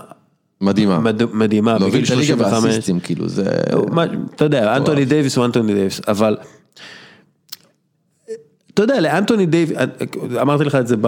מדהימה. 0.61 0.99
מד- 0.99 1.33
מדהימה 1.33 1.77
להוביל 1.79 1.89
בגיל 2.01 2.05
את 2.05 2.11
הליגה 2.17 2.35
35. 2.35 2.63
באסיסטים, 2.65 2.99
כאילו 2.99 3.29
זה... 3.29 3.45
מה- 3.91 4.03
אתה 4.35 4.45
יודע, 4.45 4.77
אנטוני 4.77 5.05
דייוויס 5.05 5.37
הוא 5.37 5.45
אנטוני 5.45 5.73
דייוויס, 5.73 6.01
אבל... 6.07 6.37
אתה 8.73 8.83
יודע, 8.83 8.99
לאנטוני 9.01 9.45
דייוויס, 9.45 9.77
אמרתי 10.41 10.63
לך 10.63 10.75
את 10.75 10.87
זה 10.87 10.95
ב... 11.01 11.07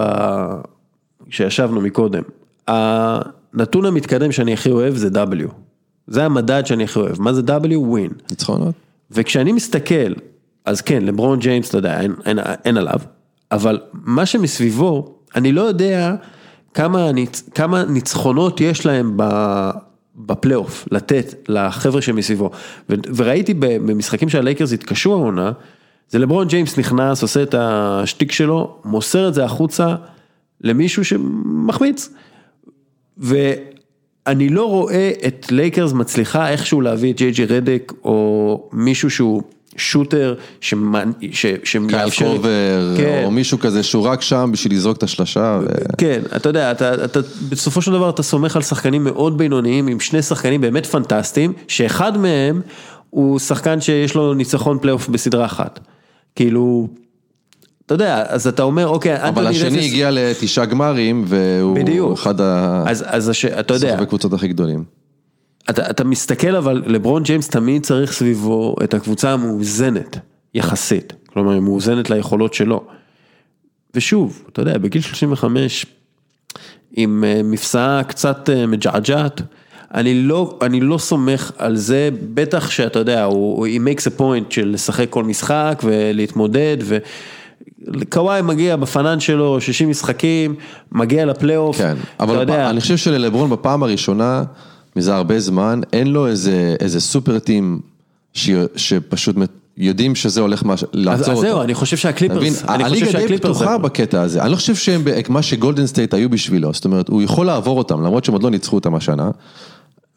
כשישבנו 1.30 1.80
מקודם, 1.80 2.22
הנתון 2.68 3.86
המתקדם 3.86 4.32
שאני 4.32 4.52
הכי 4.52 4.70
אוהב 4.70 4.94
זה 4.94 5.08
W. 5.08 5.48
זה 6.06 6.24
המדד 6.24 6.66
שאני 6.66 6.84
הכי 6.84 6.98
אוהב. 6.98 7.20
מה 7.20 7.32
זה 7.32 7.42
W? 7.46 7.76
ווין. 7.76 8.10
ניצחונות? 8.30 8.74
וכשאני 9.10 9.52
מסתכל 9.52 10.12
אז 10.64 10.80
כן, 10.80 11.04
לברון 11.04 11.38
ג'יימס, 11.38 11.68
אתה 11.68 11.78
יודע, 11.78 12.00
אין, 12.00 12.14
אין, 12.24 12.38
אין 12.64 12.76
עליו, 12.76 12.98
אבל 13.52 13.80
מה 13.92 14.26
שמסביבו, 14.26 15.14
אני 15.36 15.52
לא 15.52 15.60
יודע 15.60 16.14
כמה, 16.74 17.12
ניצ, 17.12 17.42
כמה 17.54 17.84
ניצחונות 17.84 18.60
יש 18.60 18.86
להם 18.86 19.12
ב, 19.16 19.24
בפלייאוף, 20.16 20.88
לתת 20.90 21.34
לחבר'ה 21.48 22.02
שמסביבו. 22.02 22.50
ו, 22.90 22.94
וראיתי 23.16 23.54
במשחקים 23.54 24.28
שהלייקרס 24.28 24.72
התקשו 24.72 25.12
העונה, 25.12 25.52
זה 26.08 26.18
לברון 26.18 26.48
ג'יימס 26.48 26.78
נכנס, 26.78 27.22
עושה 27.22 27.42
את 27.42 27.54
השטיק 27.58 28.32
שלו, 28.32 28.76
מוסר 28.84 29.28
את 29.28 29.34
זה 29.34 29.44
החוצה 29.44 29.94
למישהו 30.60 31.04
שמחמיץ. 31.04 32.08
ואני 33.18 34.48
לא 34.48 34.68
רואה 34.68 35.10
את 35.26 35.46
לייקרס 35.50 35.92
מצליחה 35.92 36.50
איכשהו 36.50 36.80
להביא 36.80 37.12
את 37.12 37.16
ג'יי 37.16 37.30
ג'י 37.30 37.44
רדק 37.44 37.92
או 38.04 38.68
מישהו 38.72 39.10
שהוא 39.10 39.42
shooter 39.76 40.34
שמאפשר... 40.60 41.54
קייל 41.88 42.10
קורבר, 42.18 42.94
כן. 42.96 43.22
או 43.24 43.30
מישהו 43.30 43.58
כזה 43.58 43.82
שהוא 43.82 44.06
רק 44.06 44.22
שם 44.22 44.50
בשביל 44.52 44.72
לזרוק 44.72 44.96
את 44.96 45.02
השלשה. 45.02 45.60
ו... 45.62 45.66
כן, 45.98 46.22
אתה 46.36 46.48
יודע, 46.48 46.70
אתה, 46.70 47.04
אתה, 47.04 47.20
בסופו 47.48 47.82
של 47.82 47.92
דבר 47.92 48.10
אתה 48.10 48.22
סומך 48.22 48.56
על 48.56 48.62
שחקנים 48.62 49.04
מאוד 49.04 49.38
בינוניים, 49.38 49.86
עם 49.86 50.00
שני 50.00 50.22
שחקנים 50.22 50.60
באמת 50.60 50.86
פנטסטיים, 50.86 51.52
שאחד 51.68 52.18
מהם 52.18 52.60
הוא 53.10 53.38
שחקן 53.38 53.80
שיש 53.80 54.14
לו 54.14 54.34
ניצחון 54.34 54.78
פלייאוף 54.78 55.08
בסדרה 55.08 55.44
אחת. 55.44 55.80
כאילו, 56.36 56.88
אתה 57.86 57.94
יודע, 57.94 58.24
אז 58.28 58.46
אתה 58.46 58.62
אומר, 58.62 58.88
אוקיי, 58.88 59.28
אבל 59.28 59.46
השני. 59.46 59.86
הגיע 59.86 60.10
לתשעה 60.12 60.64
גמרים, 60.64 61.24
והוא. 61.26 62.14
אחד 62.14 62.40
ה... 62.40 62.84
אז. 62.86 63.30
אתה 63.60 63.74
יודע... 63.74 63.98
הקבוצות 63.98 64.32
הכי 64.32 64.48
גדולים. 64.48 64.84
אתה, 65.70 65.90
אתה 65.90 66.04
מסתכל 66.04 66.56
אבל, 66.56 66.82
לברון 66.86 67.22
ג'יימס 67.22 67.48
תמיד 67.48 67.82
צריך 67.82 68.12
סביבו 68.12 68.76
את 68.84 68.94
הקבוצה 68.94 69.32
המאוזנת, 69.32 70.18
יחסית. 70.54 71.12
כלומר, 71.26 71.52
היא 71.52 71.60
מאוזנת 71.60 72.10
ליכולות 72.10 72.54
שלו. 72.54 72.84
ושוב, 73.94 74.42
אתה 74.52 74.62
יודע, 74.62 74.78
בגיל 74.78 75.02
35, 75.02 75.86
עם 76.96 77.24
אה, 77.26 77.40
מפשעה 77.44 78.04
קצת 78.04 78.50
אה, 78.50 78.66
מג'עג'עת, 78.66 79.42
אני 79.94 80.22
לא, 80.22 80.58
אני 80.62 80.80
לא 80.80 80.98
סומך 80.98 81.52
על 81.58 81.76
זה, 81.76 82.08
בטח 82.34 82.70
שאתה 82.70 82.98
יודע, 82.98 83.24
הוא, 83.24 83.66
he 83.66 83.70
makes 83.70 84.02
a 84.02 84.20
point 84.20 84.54
של 84.54 84.68
לשחק 84.68 85.06
כל 85.10 85.24
משחק 85.24 85.82
ולהתמודד, 85.84 86.76
וקוואי 88.00 88.42
מגיע 88.42 88.76
בפנן 88.76 89.20
שלו 89.20 89.60
60 89.60 89.90
משחקים, 89.90 90.54
מגיע 90.92 91.26
לפלייאוף, 91.26 91.78
כן, 91.78 91.96
אבל 92.20 92.34
יודע. 92.34 92.70
אני 92.70 92.80
חושב 92.80 92.96
שללברון 92.96 93.50
בפעם 93.50 93.82
הראשונה, 93.82 94.44
מזה 94.96 95.14
הרבה 95.14 95.40
זמן, 95.40 95.80
אין 95.92 96.06
לו 96.06 96.26
איזה, 96.26 96.76
איזה 96.80 97.00
סופר 97.00 97.38
טים 97.38 97.80
ש, 98.32 98.50
שפשוט 98.76 99.36
יודעים 99.76 100.14
שזה 100.14 100.40
הולך 100.40 100.62
לעצור 100.92 101.20
אותו. 101.20 101.32
אז 101.32 101.38
זהו, 101.38 101.60
אני 101.62 101.74
חושב 101.74 101.96
שהקליפרס, 101.96 102.64
אני 102.68 102.84
חושב 102.84 103.06
שהקליפרס... 103.06 103.16
הליגה 103.16 103.28
די 103.28 103.38
פתוחה 103.38 103.78
בקטע 103.78 104.22
הזה, 104.22 104.42
אני 104.42 104.50
לא 104.50 104.56
חושב 104.56 104.74
שהם, 104.74 105.02
מה 105.28 105.42
שגולדן 105.42 105.86
סטייט 105.86 106.14
היו 106.14 106.30
בשבילו, 106.30 106.72
זאת 106.72 106.84
אומרת, 106.84 107.08
הוא 107.08 107.22
יכול 107.22 107.46
לעבור 107.46 107.78
אותם, 107.78 108.02
למרות 108.02 108.24
שהם 108.24 108.32
עוד 108.32 108.42
לא 108.42 108.50
ניצחו 108.50 108.76
אותם 108.76 108.94
השנה. 108.94 109.30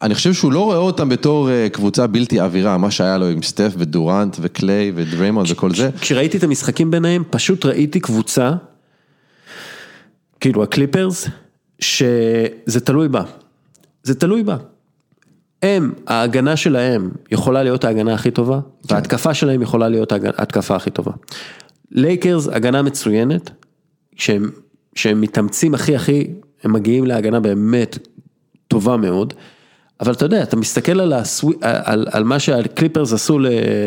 אני 0.02 0.14
חושב 0.14 0.32
שהוא 0.32 0.52
לא 0.52 0.64
רואה 0.64 0.76
אותם 0.76 1.08
בתור 1.08 1.50
אה, 1.50 1.68
קבוצה 1.72 2.06
בלתי 2.06 2.40
עבירה, 2.40 2.78
מה 2.78 2.90
שהיה 2.90 3.18
לו 3.18 3.26
עם 3.28 3.42
סטף 3.42 3.72
ודורנט 3.78 4.36
וקליי 4.40 4.92
ודריימונד 4.94 5.50
וכל 5.50 5.74
זה. 5.74 5.90
כשראיתי 6.00 6.38
את 6.38 6.42
המשחקים 6.42 6.90
ביניהם, 6.90 7.22
פשוט 7.30 7.64
ראיתי 7.64 8.00
קבוצה, 8.00 8.52
כאילו 10.40 10.62
הקליפרס, 10.62 11.28
שזה 11.80 12.80
תלוי 12.84 13.08
בה. 13.08 13.22
זה 14.02 14.14
תלוי 14.14 14.42
בה. 14.42 14.56
הם, 15.62 15.92
ההגנה 16.06 16.56
שלהם 16.56 17.10
יכולה 17.30 17.62
להיות 17.62 17.84
ההגנה 17.84 18.14
הכי 18.14 18.30
טובה, 18.30 18.60
כן. 18.60 18.94
וההתקפה 18.94 19.34
שלהם 19.34 19.62
יכולה 19.62 19.88
להיות 19.88 20.12
ההתקפה 20.12 20.76
הכי 20.76 20.90
טובה. 20.90 21.12
לייקרס, 21.90 22.48
הגנה 22.48 22.82
מצוינת, 22.82 23.50
שהם, 24.16 24.50
שהם 24.94 25.20
מתאמצים 25.20 25.74
הכי 25.74 25.96
הכי, 25.96 26.26
הם 26.64 26.72
מגיעים 26.72 27.06
להגנה 27.06 27.40
באמת 27.40 27.98
טובה 28.68 28.96
מאוד. 28.96 29.34
אבל 30.00 30.12
אתה 30.12 30.24
יודע, 30.24 30.42
אתה 30.42 30.56
מסתכל 30.56 31.00
על, 31.00 31.12
הסווי, 31.12 31.54
על, 31.60 32.06
על 32.10 32.24
מה 32.24 32.38
שהקליפרס 32.38 33.12
עשו 33.12 33.38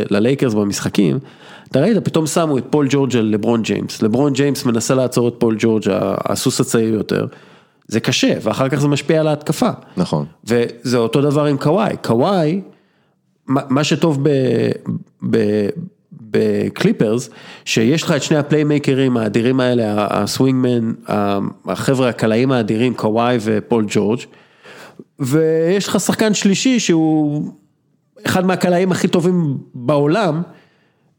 ללייקרס 0.10 0.54
במשחקים, 0.54 1.20
אתה 1.68 1.80
ראית, 1.80 1.98
פתאום 1.98 2.28
שמו 2.28 2.58
את 2.58 2.64
פול 2.70 2.88
ג'ורג' 2.90 3.18
על 3.18 3.26
לברון 3.26 3.62
ג'יימס, 3.62 4.02
לברון 4.02 4.34
ג'יימס 4.34 4.66
מנסה 4.66 4.96
לעצור 4.96 5.28
את 5.28 5.34
פול 5.38 5.56
ג'ורג', 5.60 5.84
הסוס 6.26 6.62
הצעיר 6.62 6.94
יותר, 6.94 7.26
זה 7.88 8.00
קשה, 8.00 8.34
ואחר 8.42 8.70
כך 8.70 8.80
זה 8.80 8.88
משפיע 8.88 9.20
על 9.20 9.28
ההתקפה. 9.28 9.70
נכון. 9.98 10.26
וזה 10.46 10.98
אותו 10.98 11.22
דבר 11.22 11.46
עם 11.46 11.58
קוואי, 11.58 11.96
קוואי, 12.02 12.62
מה 13.48 13.84
שטוב 13.84 14.20
ב... 14.24 14.30
ב 15.30 15.68
בקליפרס, 16.32 17.30
שיש 17.66 18.04
לך 18.04 18.12
את 18.12 18.24
שני 18.24 18.38
הפליימייקרים 18.38 19.18
האדירים 19.18 19.60
האלה, 19.60 20.08
ה 20.10 20.18
swingmen, 20.18 20.92
החבר'ה 21.68 22.10
הקלעים 22.10 22.52
האדירים, 22.52 22.94
קוואי 22.94 23.38
ופול 23.42 23.86
ג'ורג', 23.90 24.20
ויש 25.22 25.88
לך 25.88 26.00
שחקן 26.00 26.34
שלישי 26.34 26.80
שהוא 26.80 27.52
אחד 28.26 28.46
מהקלעים 28.46 28.92
הכי 28.92 29.08
טובים 29.08 29.58
בעולם, 29.74 30.42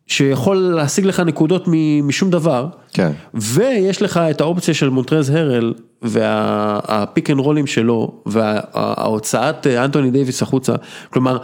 שיכול 0.07 0.57
להשיג 0.57 1.07
לך 1.07 1.21
נקודות 1.21 1.65
משום 2.03 2.31
דבר, 2.31 2.67
כן. 2.93 3.13
ויש 3.35 4.03
לך 4.03 4.17
את 4.17 4.41
האופציה 4.41 4.75
של 4.75 4.89
מונטרז 4.89 5.31
הרל 5.31 5.75
וה 6.03 6.46
pick 6.46 7.31
and 7.31 7.39
roll 7.39 7.58
ים 7.58 7.67
שלו 7.67 8.23
וההוצאת 8.27 9.67
אנטוני 9.67 10.11
דייוויס 10.11 10.43
החוצה, 10.43 10.75
כלומר 11.11 11.39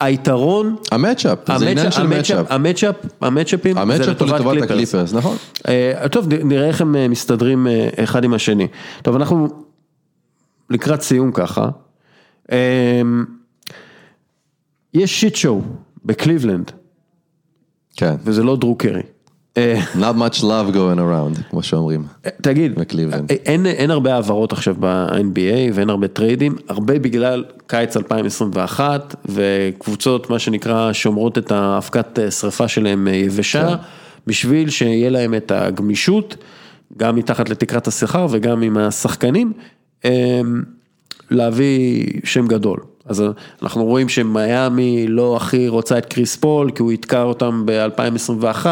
היתרון, 0.00 0.76
ה 0.92 0.97
matchup, 0.97 1.38
זה 1.58 1.68
עניין 1.68 1.90
של 1.90 2.06
matchup, 2.06 2.46
ה 2.50 2.55
matchup, 2.55 2.94
המצ'אפים, 3.20 3.76
זה 3.96 4.10
לטובת 4.10 4.62
הקליפרס, 4.62 5.14
נכון. 5.14 5.36
אה, 5.68 6.08
טוב 6.10 6.26
נראה 6.44 6.68
איך 6.68 6.80
הם 6.80 6.96
אה, 6.96 7.08
מסתדרים 7.08 7.66
אה, 7.66 7.88
אחד 8.04 8.24
עם 8.24 8.34
השני, 8.34 8.66
טוב 9.02 9.16
אנחנו 9.16 9.48
לקראת 10.70 11.02
סיום 11.02 11.32
ככה, 11.32 11.68
אמ, 12.52 13.24
יש 14.94 15.20
shit 15.20 15.36
show 15.36 15.62
בקליבלנד, 16.04 16.70
כן, 17.96 18.14
וזה 18.24 18.42
לא 18.42 18.56
דרו 18.56 18.74
קרי. 18.74 19.02
Not 19.94 20.16
much 20.16 20.40
love 20.40 20.72
going 20.72 20.98
around, 20.98 21.42
כמו 21.50 21.62
שאומרים. 21.62 22.04
תגיד, 22.42 22.78
אין, 23.30 23.66
אין 23.66 23.90
הרבה 23.90 24.14
העברות 24.14 24.52
עכשיו 24.52 24.74
ב-NBA 24.80 25.72
ואין 25.74 25.90
הרבה 25.90 26.08
טריידים, 26.08 26.56
הרבה 26.68 26.98
בגלל 26.98 27.44
קיץ 27.66 27.96
2021 27.96 29.14
וקבוצות, 29.26 30.30
מה 30.30 30.38
שנקרא, 30.38 30.92
שומרות 30.92 31.38
את 31.38 31.52
האבקת 31.52 32.18
שריפה 32.30 32.68
שלהם 32.68 33.08
יבשה, 33.08 33.68
כן. 33.68 33.82
בשביל 34.26 34.70
שיהיה 34.70 35.10
להם 35.10 35.34
את 35.34 35.50
הגמישות, 35.50 36.36
גם 36.96 37.16
מתחת 37.16 37.48
לתקרת 37.48 37.86
השכר 37.86 38.26
וגם 38.30 38.62
עם 38.62 38.76
השחקנים, 38.76 39.52
להביא 41.30 42.06
שם 42.24 42.46
גדול. 42.46 42.80
אז 43.06 43.24
אנחנו 43.62 43.84
רואים 43.84 44.08
שמיאמי 44.08 45.06
לא 45.08 45.36
הכי 45.36 45.68
רוצה 45.68 45.98
את 45.98 46.06
קריס 46.06 46.36
פול, 46.36 46.70
כי 46.70 46.82
הוא 46.82 46.92
יתקע 46.92 47.22
אותם 47.22 47.62
ב-2021, 47.66 48.66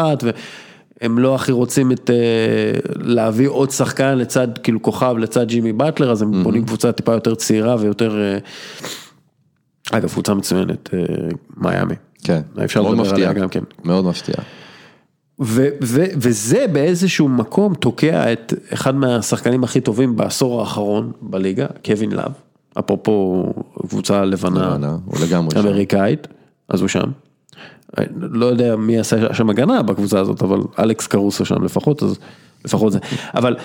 והם 1.01 1.19
לא 1.19 1.35
הכי 1.35 1.51
רוצים 1.51 1.91
את, 1.91 2.09
אה, 2.09 2.79
להביא 2.95 3.47
עוד 3.47 3.71
שחקן 3.71 4.17
לצד, 4.17 4.47
כאילו 4.57 4.81
כוכב 4.81 5.15
לצד 5.17 5.47
ג'ימי 5.47 5.73
באטלר, 5.73 6.11
אז 6.11 6.21
הם 6.21 6.33
mm-hmm. 6.33 6.43
בונים 6.43 6.65
קבוצה 6.65 6.91
טיפה 6.91 7.13
יותר 7.13 7.35
צעירה 7.35 7.75
ויותר, 7.79 8.19
אה, 8.21 8.37
אגב, 9.91 10.09
קבוצה 10.09 10.33
מצוינת, 10.33 10.89
אה, 10.93 10.99
מיאמי. 11.57 11.95
כן, 12.23 12.41
מאוד 12.75 12.97
מפתיע, 12.97 13.33
גם 13.33 13.49
כן. 13.49 13.63
מאוד 13.83 14.05
מפתיע. 14.05 14.35
וזה 15.39 16.65
באיזשהו 16.71 17.29
מקום 17.29 17.73
תוקע 17.73 18.33
את 18.33 18.53
אחד 18.73 18.95
מהשחקנים 18.95 19.63
הכי 19.63 19.81
טובים 19.81 20.15
בעשור 20.15 20.59
האחרון 20.59 21.11
בליגה, 21.21 21.65
קווין 21.85 22.11
לאב, 22.11 22.31
אפרופו 22.79 23.45
קבוצה 23.87 24.25
לבנה, 24.25 24.77
אמריקאית, 25.59 26.27
שם. 26.27 26.33
אז 26.69 26.81
הוא 26.81 26.87
שם. 26.87 27.11
לא 28.21 28.45
יודע 28.45 28.75
מי 28.75 28.99
עשה 28.99 29.33
שם 29.33 29.49
הגנה 29.49 29.81
בקבוצה 29.81 30.19
הזאת, 30.19 30.41
אבל 30.41 30.59
אלכס 30.79 31.07
קרוסו 31.07 31.45
שם 31.45 31.63
לפחות, 31.63 32.03
אז 32.03 32.19
לפחות 32.65 32.91
זה. 32.91 32.99
אבל 33.33 33.55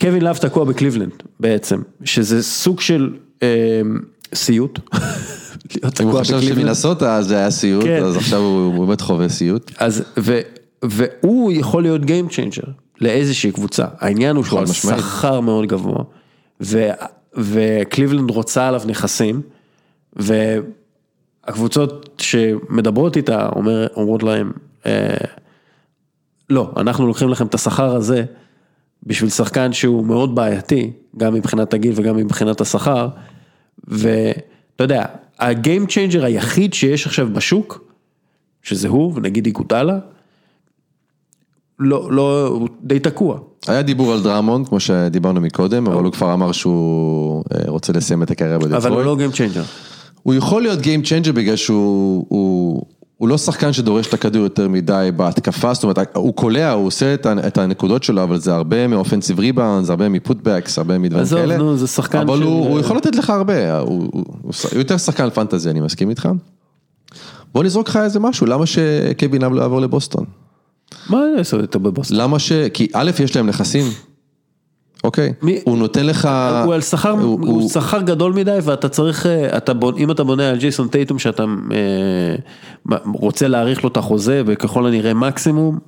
קווין 0.00 0.22
לאב 0.22 0.36
תקוע 0.36 0.64
בקליבלנד 0.64 1.12
בעצם, 1.40 1.82
שזה 2.04 2.42
סוג 2.42 2.80
של 2.80 3.14
אה, 3.42 3.48
סיוט. 4.34 4.78
אם 6.00 6.08
הוא 6.08 6.20
חשב 6.20 6.40
שמנסוטה 6.40 7.22
זה 7.22 7.36
היה 7.36 7.50
סיוט, 7.50 7.84
כן. 7.84 8.02
אז 8.02 8.16
עכשיו 8.16 8.40
הוא 8.40 8.86
באמת 8.86 9.00
חווה 9.00 9.28
סיוט. 9.28 9.70
אז, 9.78 10.02
ו, 10.18 10.40
והוא 10.84 11.52
יכול 11.52 11.82
להיות 11.82 12.02
Game 12.02 12.30
Changer 12.30 12.70
לאיזושהי 13.00 13.52
קבוצה, 13.52 13.86
העניין 13.98 14.36
הוא 14.36 14.44
שהוא 14.44 14.60
על 14.60 14.66
שכר 14.66 15.40
מאוד 15.40 15.66
גבוה, 15.66 16.02
ו, 16.60 16.90
וקליבלנד 17.34 18.30
רוצה 18.30 18.68
עליו 18.68 18.82
נכסים, 18.86 19.42
והקבוצות 21.46 22.20
שמדברות 22.22 23.16
איתה 23.16 23.48
אומר, 23.48 23.86
אומרות 23.96 24.22
להם, 24.22 24.52
אה, 24.86 25.16
לא, 26.50 26.72
אנחנו 26.76 27.06
לוקחים 27.06 27.28
לכם 27.28 27.46
את 27.46 27.54
השכר 27.54 27.96
הזה 27.96 28.24
בשביל 29.02 29.30
שחקן 29.30 29.72
שהוא 29.72 30.06
מאוד 30.06 30.34
בעייתי, 30.34 30.92
גם 31.16 31.34
מבחינת 31.34 31.74
הגיל 31.74 31.92
וגם 31.96 32.16
מבחינת 32.16 32.60
השכר, 32.60 33.08
ואתה 33.88 34.84
יודע, 34.84 35.04
ה 35.38 35.48
game 35.48 35.86
changer 35.86 36.24
היחיד 36.24 36.74
שיש 36.74 37.06
עכשיו 37.06 37.28
בשוק, 37.32 37.84
שזה 38.62 38.88
הוא, 38.88 39.12
ונגיד 39.14 39.46
איגודלה, 39.46 39.98
לא, 41.80 42.08
לא, 42.12 42.46
הוא 42.46 42.68
די 42.82 42.98
תקוע. 42.98 43.38
היה 43.66 43.82
דיבור 43.82 44.12
על 44.12 44.22
דרמונד, 44.22 44.68
כמו 44.68 44.80
שדיברנו 44.80 45.40
מקודם, 45.40 45.86
אבל 45.86 46.04
הוא 46.04 46.12
כבר 46.12 46.32
אמר 46.32 46.52
שהוא 46.52 47.44
אה, 47.54 47.70
רוצה 47.70 47.92
לסיים 47.92 48.22
את 48.22 48.30
הקריירה 48.30 48.58
בדטרויט. 48.58 48.84
אבל 48.84 48.92
הוא 48.92 49.02
לא 49.02 49.16
Game 49.16 49.34
Changer. 49.34 49.62
הוא 50.22 50.34
יכול 50.34 50.62
להיות 50.62 50.78
Game 50.78 51.06
Changer 51.06 51.32
בגלל 51.32 51.56
שהוא 51.56 52.26
הוא, 52.28 52.82
הוא 53.16 53.28
לא 53.28 53.38
שחקן 53.38 53.72
שדורש 53.72 54.06
את 54.06 54.14
הכדור 54.14 54.42
יותר 54.42 54.68
מדי 54.68 55.10
בהתקפה, 55.16 55.74
זאת 55.74 55.82
אומרת, 55.82 55.98
הוא 56.16 56.34
קולע, 56.34 56.72
הוא 56.72 56.86
עושה 56.86 57.14
את, 57.14 57.58
הנקודות 57.58 58.02
שלו, 58.02 58.22
אבל 58.22 58.38
זה 58.38 58.54
הרבה 58.54 58.86
מ 58.86 58.91
offensive 58.91 59.38
rebound, 59.38 59.90
הרבה 59.90 60.08
מ 60.08 60.15
putbacks, 60.15 60.78
הרבה 60.78 60.98
מדברים 60.98 61.22
עזוב, 61.22 61.38
כאלה. 61.40 61.56
נו, 61.56 61.76
זה 61.76 61.86
שחקן 61.86 62.18
אבל 62.18 62.36
של- 62.36 62.42
הוא, 62.42 62.68
הוא 62.68 62.80
יכול 62.80 62.96
לתת 62.96 63.16
לך 63.16 63.30
הרבה, 63.30 63.78
הוא, 63.78 63.88
הוא, 63.88 64.24
הוא, 64.42 64.54
יותר 64.78 64.96
שחקן 64.96 65.30
fantasy, 65.30 65.70
אני 65.70 65.80
מסכים 65.80 66.10
איתך. 66.10 66.28
בוא 67.54 67.64
נזרוק 67.64 67.88
לך 67.88 67.96
איזה 67.96 68.20
משהו, 68.20 68.46
למה 68.46 68.66
שקווין 68.66 69.42
לאב 69.42 69.52
לא 69.52 69.60
יעבור 69.60 69.80
לבוסטון? 69.80 70.24
מה 71.10 71.18
אני 71.30 71.38
אעשה 71.38 71.56
איתו 71.56 71.80
בבוסטון? 71.80 72.16
למה 72.18 72.38
ש... 72.38 72.52
כי 72.74 72.88
א', 72.92 73.10
יש 73.24 73.36
להם 73.36 73.46
נכסים, 73.46 73.84
אוקיי? 75.04 75.32
מי- 75.42 75.60
הוא 75.64 75.78
נותן 75.78 76.06
לך... 76.06 76.28
הוא 76.64 76.74
על 76.74 76.80
שכר, 76.80 77.10
הוא- 77.10 77.20
הוא 77.22 77.46
הוא- 77.46 77.68
שכר 77.70 78.00
גדול 78.00 78.32
מדי 78.32 78.58
ואתה 78.62 78.88
צריך, 78.88 79.26
אה, 79.26 79.56
אתה 79.56 79.74
בונ, 79.74 79.94
אם 79.96 80.10
אתה 80.10 80.24
בונה 80.24 80.50
על 80.50 80.56
ג'ייסון 80.58 80.88
טייטום 80.88 81.18
שאתה 81.18 81.44
אה, 81.72 82.96
רוצה 83.14 83.48
להאריך 83.48 83.84
לו 83.84 83.88
את 83.90 83.96
החוזה 83.96 84.42
וככל 84.46 84.86
הנראה 84.86 85.14
מקסימום, 85.14 85.78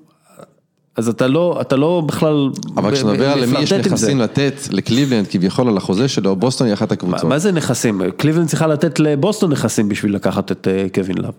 אז 0.96 1.09
אתה 1.09 1.26
לא, 1.26 1.59
אתה 1.61 1.76
לא 1.76 2.03
בכלל, 2.07 2.50
אבל 2.76 2.92
כשנדבר 2.94 3.28
על 3.30 3.40
למי 3.44 3.59
יש. 3.61 3.72
נכסים 3.72 4.18
לתת 4.20 4.55
לקליבלנד 4.70 5.26
כביכול 5.26 5.68
על 5.68 5.76
החוזה 5.76 6.09
שלו, 6.09 6.36
בוסטון 6.36 6.66
היא 6.66 6.74
אחת 6.74 6.88
מה- 6.90 6.94
הקבוצות. 6.94 7.24
מה 7.24 7.38
זה 7.38 7.53
נכסים? 7.53 8.00
קליבלנד 8.16 8.48
צריכה 8.48 8.66
לתת 8.66 9.00
לבוסטון 9.00 9.50
נכסים 9.53 9.88
בשביל 9.88 10.14
לקחת 10.14 10.53
את 10.53 10.68
אה, 10.70 10.86
קווין 10.94 11.16
לאב. 11.18 11.32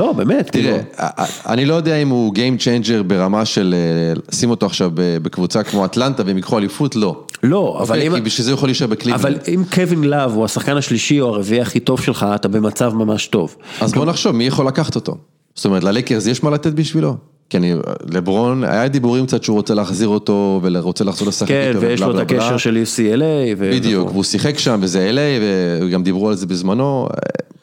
לא, 0.00 0.12
באמת, 0.12 0.50
כאילו. 0.50 0.70
תראה, 0.96 1.08
אני 1.48 1.64
לא 1.64 1.74
יודע 1.74 1.96
אם 1.96 2.08
הוא 2.08 2.34
game 2.34 2.60
changer 2.60 3.02
ברמה 3.02 3.44
של 3.44 3.74
אה, 3.76 4.34
שים 4.34 4.50
אותו 4.50 4.66
עכשיו 4.66 4.90
בקבוצה 4.94 5.62
כמו 5.62 5.84
אטלנטה 5.84 6.22
והם 6.26 6.36
ייקחו 6.36 6.58
אליפות, 6.58 6.96
לא. 6.96 7.24
לא, 7.42 7.78
אבל 7.82 7.96
אוקיי? 7.96 8.08
אם... 8.08 8.14
כי 8.14 8.20
בשביל 8.20 8.44
זה 8.44 8.50
הוא 8.50 8.56
יכול 8.56 8.68
להישאר 8.68 8.86
אבל 8.86 8.94
בקליבלנד. 8.96 9.40
אם 9.48 9.62
קווין 9.74 10.04
לאב 10.04 10.34
הוא 10.34 10.44
השחקן 10.44 10.76
השלישי 10.76 11.20
או 11.20 11.28
הרביעי 11.28 11.60
הכי 11.60 11.80
טוב 11.80 12.00
שלך, 12.00 12.26
אתה 12.34 12.48
במצב 12.48 12.94
ממש 12.94 13.26
טוב. 13.26 13.56
אז 13.80 13.92
בוא 13.92 14.04
נחשוב, 14.04 14.32
מי 14.36 14.44
יכול 14.44 14.66
לקחת 14.66 14.96
אותו? 14.96 15.16
זאת 15.54 15.64
אומרת, 15.64 15.84
ללקרס 15.84 16.26
יש 16.26 16.42
מה 16.42 16.50
לתת 16.50 16.72
בשבילו? 16.72 17.16
כי 17.50 17.56
אני, 17.56 17.74
לברון, 18.10 18.64
היה 18.64 18.88
דיבורים 18.88 19.26
קצת 19.26 19.44
שהוא 19.44 19.56
רוצה 19.56 19.74
להחזיר 19.74 20.08
אותו 20.08 20.60
ורוצה 20.62 21.04
לחזור 21.04 21.28
לשחק 21.28 21.48
כן, 21.48 21.68
איתו 21.68 21.80
ויש 21.80 22.00
לו 22.00 22.10
את. 22.10 22.30
הקשר 22.30 22.56
של 22.56 22.82
UCLA. 22.84 23.54
ו- 23.58 23.70
בדיוק. 23.72 24.10
והוא 24.10 24.24
שיחק 24.24 24.58
שם 24.58 24.78
וזה 24.82 25.10
LA 25.14 25.42
וגם 25.84 26.02
דיברו 26.02 26.28
על 26.28 26.34
זה 26.34 26.46
בזמנו, 26.46 27.08
אה, 27.10 27.18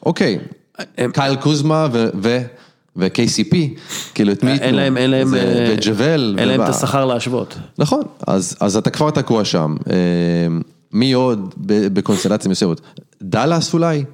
אוקיי, 0.06 0.38
קייל 1.12 1.36
קוזמה 1.36 1.88
ו... 1.92 2.08
ו- 2.22 2.42
ו-KCP, 2.96 3.56
כאילו 4.14 4.32
את 4.32 4.42
מי 4.42 4.50
ייתנו? 4.50 4.66
אין 4.66 4.74
להם, 4.74 4.96
אין 4.96 5.10
להם, 5.10 5.34
אה, 5.34 5.74
וג'וול. 5.78 6.36
אין 6.38 6.48
להם 6.48 6.62
את 6.62 6.68
השכר 6.68 7.04
להשוות. 7.04 7.58
נכון, 7.78 8.02
אז, 8.26 8.76
אתה 8.76 8.90
כבר 8.90 9.10
תקוע 9.10 9.44
שם. 9.44 9.76
אה, 9.90 9.96
מי 10.92 11.12
עוד 11.12 11.54
בקונסטלציה 11.66 12.50
מסוימת? 12.50 12.80
דאלאס 13.22 13.74
אולי? 13.74 14.04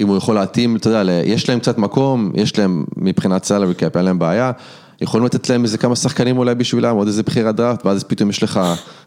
אם 0.00 0.08
הוא 0.08 0.16
יכול 0.16 0.34
להתאים, 0.34 0.76
אתה 0.76 0.88
יודע, 0.90 1.12
יש 1.24 1.48
להם 1.48 1.58
קצת 1.58 1.78
מקום, 1.78 2.32
יש 2.34 2.58
להם 2.58 2.84
מבחינת 2.96 3.44
salary 3.44 3.74
cap, 3.74 3.96
אין 3.96 4.04
להם 4.04 4.18
בעיה. 4.18 4.52
יכולים 5.00 5.26
לתת 5.26 5.50
להם 5.50 5.64
איזה 5.64 5.78
כמה 5.78 5.96
שחקנים 5.96 6.38
אולי 6.38 6.54
בשבילם, 6.54 6.96
עוד 6.96 7.06
איזה 7.06 7.22
בחירת 7.22 7.56
דראפט, 7.56 7.86
ואז 7.86 8.04
פתאום 8.04 8.30
יש 8.30 8.42
לך 8.42 8.60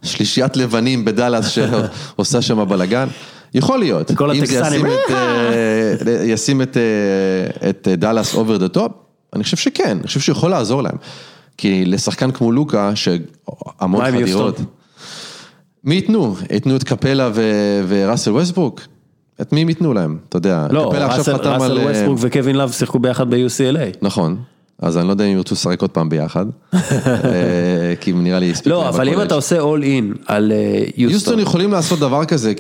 שלישיית 0.03 0.57
לבנים 0.57 1.05
בדאלאס 1.05 1.47
שעושה 1.47 2.41
שם 2.41 2.69
בלאגן. 2.69 3.07
יכול 3.53 3.79
להיות. 3.79 4.11
כל 4.11 4.31
הטקסנים. 4.31 4.85
ישים 4.85 4.85
את, 4.85 5.11
אה, 6.07 6.23
ישים 6.23 6.61
את, 6.61 6.77
אה, 6.77 7.69
את 7.69 7.87
דאלאס 7.87 8.35
over 8.35 8.57
the 8.57 8.67
top, 8.67 8.91
אני 9.35 9.43
חושב 9.43 9.57
שכן, 9.57 9.97
אני 9.97 10.07
חושב 10.07 10.19
שיכול 10.19 10.51
לעזור 10.51 10.81
להם. 10.81 10.95
כי 11.57 11.85
לשחקן 11.85 12.31
כמו 12.31 12.51
לוקה, 12.51 12.91
שהמון 12.95 14.11
חדירות. 14.11 14.59
מי 15.83 15.95
ייתנו? 15.95 16.35
ייתנו 16.51 16.75
את 16.75 16.83
קפלה 16.83 17.29
וראסל 17.87 18.31
ווסטברוק? 18.31 18.81
את 19.41 19.53
מי 19.53 19.61
הם 19.61 19.69
ייתנו 19.69 19.93
להם? 19.93 20.17
אתה 20.29 20.37
יודע, 20.37 20.67
לא, 20.71 20.89
קפלה 20.91 21.05
עכשיו 21.05 21.17
ראסל 21.19 21.33
חתם 21.37 21.49
ראסל 21.49 21.71
על... 21.71 21.77
אה, 21.77 21.85
ווסטברוק 21.85 22.19
וקווין 22.21 22.55
לאב 22.55 22.71
שיחקו 22.71 22.99
ביחד 22.99 23.29
ב-UCLA. 23.29 23.97
נכון, 24.01 24.37
אז 24.81 24.97
אני 24.97 25.07
לא 25.07 25.11
יודע 25.11 25.25
אם 25.25 25.37
ירצו 25.37 25.55
לשחק 25.55 25.81
עוד 25.81 25.89
פעם 25.89 26.09
ביחד, 26.09 26.45
אה, 26.73 26.79
כי 27.99 28.13
נראה 28.13 28.39
לי 28.39 28.51
הספיק 28.51 28.67
לא, 28.67 28.89
אבל 28.89 29.09
אם. 29.09 29.21
אתה 29.21 29.35
עושה 29.35 29.59
all 29.59 29.81
in 29.83 30.17
על 30.27 30.51
אה, 30.51 30.57
יוסטון 30.97 31.11
יוסטון, 31.13 31.39
יכולים 31.39 31.71
לעשות 31.71 31.99
דבר 31.99 32.25
כזה, 32.25 32.53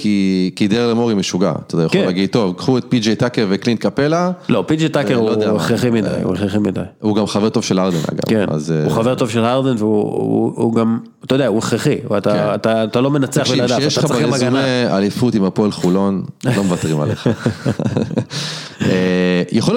כי 0.55 0.67
דרל 0.69 0.93
מורי 0.93 1.13
משוגע, 1.13 1.53
אתה 1.67 1.75
יודע, 1.75 1.85
יכול 1.85 1.99
כן. 1.99 2.05
להגיד, 2.05 2.29
טוב, 2.29 2.55
קחו 2.57 2.77
את 2.77 2.85
פי.ג'יי 2.89 3.15
טאקר 3.15 3.45
וקלינט 3.49 3.79
קפלה, 3.79 4.31
לא, 4.49 4.63
פי.ג'י 4.67 4.89
טאקר 4.89 5.21
לא 5.21 5.29
יודע 5.29 5.49
הוא. 5.49 5.59
הכרחי 5.59 5.89
מדי, 5.89 6.07
הוא 6.23 6.33
הכרחי 6.33 6.57
מדי. 6.57 6.81
הוא 6.99 7.15
גם 7.15 7.27
חבר 7.27 7.49
טוב 7.49 7.63
של 7.63 7.79
ארדן 7.79 7.97
אגב, 8.11 8.21
כן. 8.27 8.45
אה, 8.71 8.83
הוא 8.83 8.91
חבר 8.91 9.15
טוב 9.15 9.29
של 9.29 9.45
הרדן 9.45 9.75
והוא 9.77 10.01
הוא- 10.01 10.53
הוא 10.55 10.75
גם, 10.75 10.99
אתה 11.25 11.35
יודע, 11.35 11.47
הוא 11.47 11.57
הכרחי, 11.57 11.95
כן. 12.23 12.39
אתה 12.63 13.01
לא 13.01 13.11
מנצח 13.11 13.51
בלעדיו, 13.51 13.77
אתה 13.77 13.85
לך 13.85 14.05
צריך 14.05 14.21
גם 14.21 14.33
הגנה. 14.33 14.49
ברזומה 14.51 14.97
אליפות 14.97 15.35
עם 15.35 15.43
הפועל 15.43 15.71
חולון, 15.71 16.23
לא 16.55 16.63
מוותרים 16.63 17.01
עליך. 17.01 17.27
אה, 18.81 19.41
יכול 19.51 19.73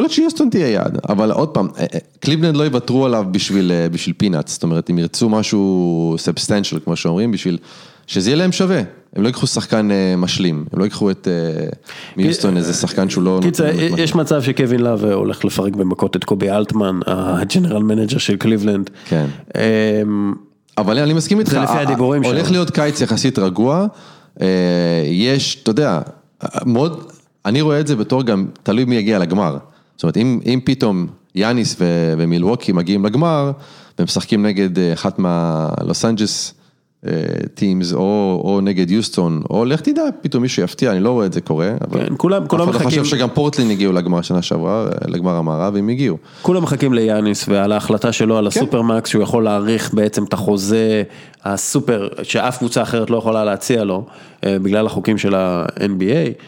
להיות 0.00 0.10
שיוסטון 0.10 0.48
תהיה 0.50 0.68
יעד, 0.68 0.98
אבל 1.08 1.30
עוד 1.32 1.48
פעם, 1.48 1.68
אה, 1.77 1.77
אה, 1.77 1.77
קליבלנד 2.20 2.56
לא 2.56 2.62
יוותרו 2.62 3.06
עליו 3.06 3.24
בשביל 3.30 3.72
אה, 3.72 3.88
בשביל 3.88 4.14
peanuts, 4.18 4.52
זאת 4.52 4.62
אומרת, 4.62 4.90
אם 4.90 4.98
ירצו 4.98 5.28
משהו 5.28 6.14
substantial, 6.18 6.80
כמו 6.84 6.96
שאומרים, 6.96 7.32
בשביל 7.32 7.58
שזה 8.06 8.30
יהיה 8.30 8.36
להם 8.36 8.52
שווה. 8.52 8.82
הם 9.16 9.22
לא 9.22 9.26
ייקחו 9.26 9.46
שחקן 9.46 9.90
אה, 9.90 10.14
משלים, 10.16 10.64
הם 10.72 10.78
לא 10.78 10.84
ייקחו 10.84 11.10
את 11.10 11.28
אה, 11.28 11.66
מיוסטון 12.16 12.56
איזה 12.56 12.74
שחקן 12.74 13.10
שהוא 13.10 13.24
לא... 13.24 13.40
קיצר, 13.42 13.66
יש 13.98 14.14
מצב 14.14 14.42
שקווין 14.42 14.80
לאב 14.80 15.04
הולך 15.04 15.44
לפרק 15.44 15.76
במכות 15.76 16.16
את 16.16 16.24
קובי 16.24 16.50
אלטמן, 16.50 17.00
הג'נרל 17.06 17.82
מנג'ר 17.82 18.18
של 18.18 18.36
קליבלנד. 18.36 18.90
כן. 19.08 19.26
אמ, 19.56 20.34
אבל 20.78 20.98
אני 20.98 21.12
מסכים 21.12 21.40
איתך, 21.40 21.54
הולך. 22.24 22.50
להיות 22.50 22.70
קיץ 22.70 23.00
יחסית 23.00 23.38
רגוע, 23.38 23.86
אה, 24.40 24.46
יש, 25.06 25.60
אתה 25.62 25.70
יודע, 25.70 26.00
מאוד, 26.66 27.04
אני 27.46 27.60
רואה 27.60 27.80
את 27.80 27.86
זה 27.86 27.96
בתור 27.96 28.22
גם, 28.22 28.46
תלוי 28.62 28.84
מי 28.84 28.96
יגיע 28.96 29.18
לגמר. 29.18 29.56
זאת 29.96 30.02
אומרת, 30.02 30.16
אם, 30.16 30.40
אם 30.46 30.60
פתאום 30.64 31.06
יאניס 31.38 31.76
ו- 31.80 31.84
ומילווקי 32.18 32.72
מגיעים 32.72 33.04
לגמר, 33.04 33.52
ומשחקים 33.98 34.46
נגד 34.46 34.78
אה, 34.78 34.92
אחת 34.92 35.18
מה 35.18 35.52
Los 35.52 36.04
Angeles 36.04 36.54
teams, 37.54 37.92
או, 37.92 38.40
או 38.44 38.60
נגד 38.60 38.90
יוסטון, 38.90 39.42
או 39.50 39.64
לך 39.64 39.80
תדע, 39.80 40.02
פתאום 40.20 40.42
מישהו 40.42 40.62
יפתיע, 40.62 40.92
אני 40.92 41.00
לא 41.00 41.10
רואה 41.10 41.26
את 41.26 41.32
זה 41.32 41.40
קורה, 41.40 41.70
אבל 41.90 42.00
כן, 42.08 42.14
כולם- 42.16 42.46
כולם 42.46 42.62
לא 42.66 42.68
מחכים. 42.72 42.88
חושב 42.88 43.04
שגם 43.04 43.28
פורטלנד 43.34 43.70
הגיעו 43.70 43.92
לגמר 43.92 44.22
שנה 44.22 44.42
שעברה, 44.42 44.84
אה, 44.86 44.90
לגמר 45.08 45.34
המערב, 45.34 45.76
הם 45.76 45.88
הגיעו. 45.88 46.16
כולם 46.42 46.62
מחכים 46.62 46.92
ליאניס 46.94 47.48
ועל 47.48 47.72
ההחלטה 47.72 48.12
שלו 48.12 48.38
על 48.38 48.50
כן. 48.50 48.58
ה 48.60 48.66
supermax 48.66 49.10
שהוא 49.10 49.22
יכול 49.22 49.44
להאריך 49.44 49.94
בעצם 49.94 50.24
את 50.24 50.32
החוזה 50.32 51.02
הסופר, 51.44 52.08
שאף 52.22 52.58
קבוצה 52.58 52.82
אחרת 52.82 53.10
לא 53.10 53.16
יכולה 53.16 53.44
להציע 53.44 53.84
לו 53.84 54.06
אה, 54.46 54.58
בגלל 54.58 54.86
החוקים 54.86 55.18
של 55.18 55.34
ה-NBA 55.34 56.42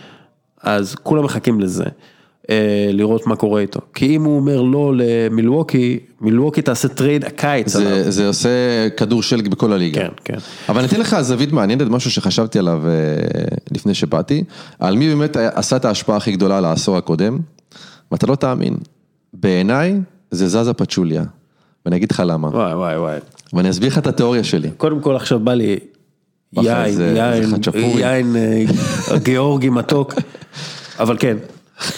אז 0.62 0.94
כולם 0.94 1.24
מחכים 1.24 1.60
לזה. 1.60 1.84
אה, 2.50 2.90
לראות 2.92 3.26
מה 3.26 3.36
קורה 3.36 3.60
איתו, 3.60 3.80
כי 3.94 4.16
אם 4.16 4.24
הוא 4.24 4.36
אומר 4.36 4.60
לא 4.60 4.92
למילווקי, 4.96 5.98
מילווקי 6.20 6.62
תעשה 6.62 6.88
trade 6.88 7.24
הקיץ 7.24 7.76
עליו. 7.76 7.88
זה, 7.88 8.10
זה 8.10 8.26
עושה 8.26 8.48
כדור 8.96 9.22
שלג 9.22 9.48
בכל 9.48 9.72
הליגה. 9.72 10.00
כן, 10.00 10.08
כן. 10.24 10.38
אבל 10.68 10.78
אני 10.78 10.88
אתן 10.88 11.00
לך 11.00 11.20
זווית 11.20 11.52
מעניינת, 11.52 11.88
משהו 11.88 12.10
שחשבתי 12.10 12.58
עליו 12.58 12.82
אה, 12.86 12.92
לפני 13.70 13.94
שבאתי, 13.94 14.44
על 14.78 14.96
מי 14.96 15.08
באמת 15.08 15.36
עשה 15.36 15.76
את 15.76 15.84
ההשפעה 15.84 16.16
הכי 16.16 16.32
גדולה 16.32 16.60
לעשור 16.60 16.96
הקודם, 16.96 17.38
ואתה 18.12 18.26
לא 18.26 18.34
תאמין, 18.34 18.76
בעיניי 19.32 20.00
זה 20.30 20.48
זזה 20.48 20.72
פצ'וליה, 20.72 21.22
ואני 21.86 21.96
אגיד 21.96 22.12
לך 22.12 22.22
למה, 22.26 22.48
וואי 22.48 22.74
וואי 22.74 22.98
וואי. 22.98 23.18
ואני 23.52 23.70
אסביר 23.70 23.88
לך 23.88 23.98
את 23.98 24.06
התיאוריה 24.06 24.44
שלי. 24.44 24.70
קודם 24.76 25.00
כל 25.00 25.16
עכשיו 25.16 25.40
בא 25.40 25.54
לי 25.54 25.78
יין, 26.52 27.00
יין. 27.16 27.54
יין 27.74 28.36
אה, 28.36 29.18
גיאורגי 29.18 29.68
מתוק, 29.68 30.14
אבל 31.00 31.16
כן. 31.18 31.36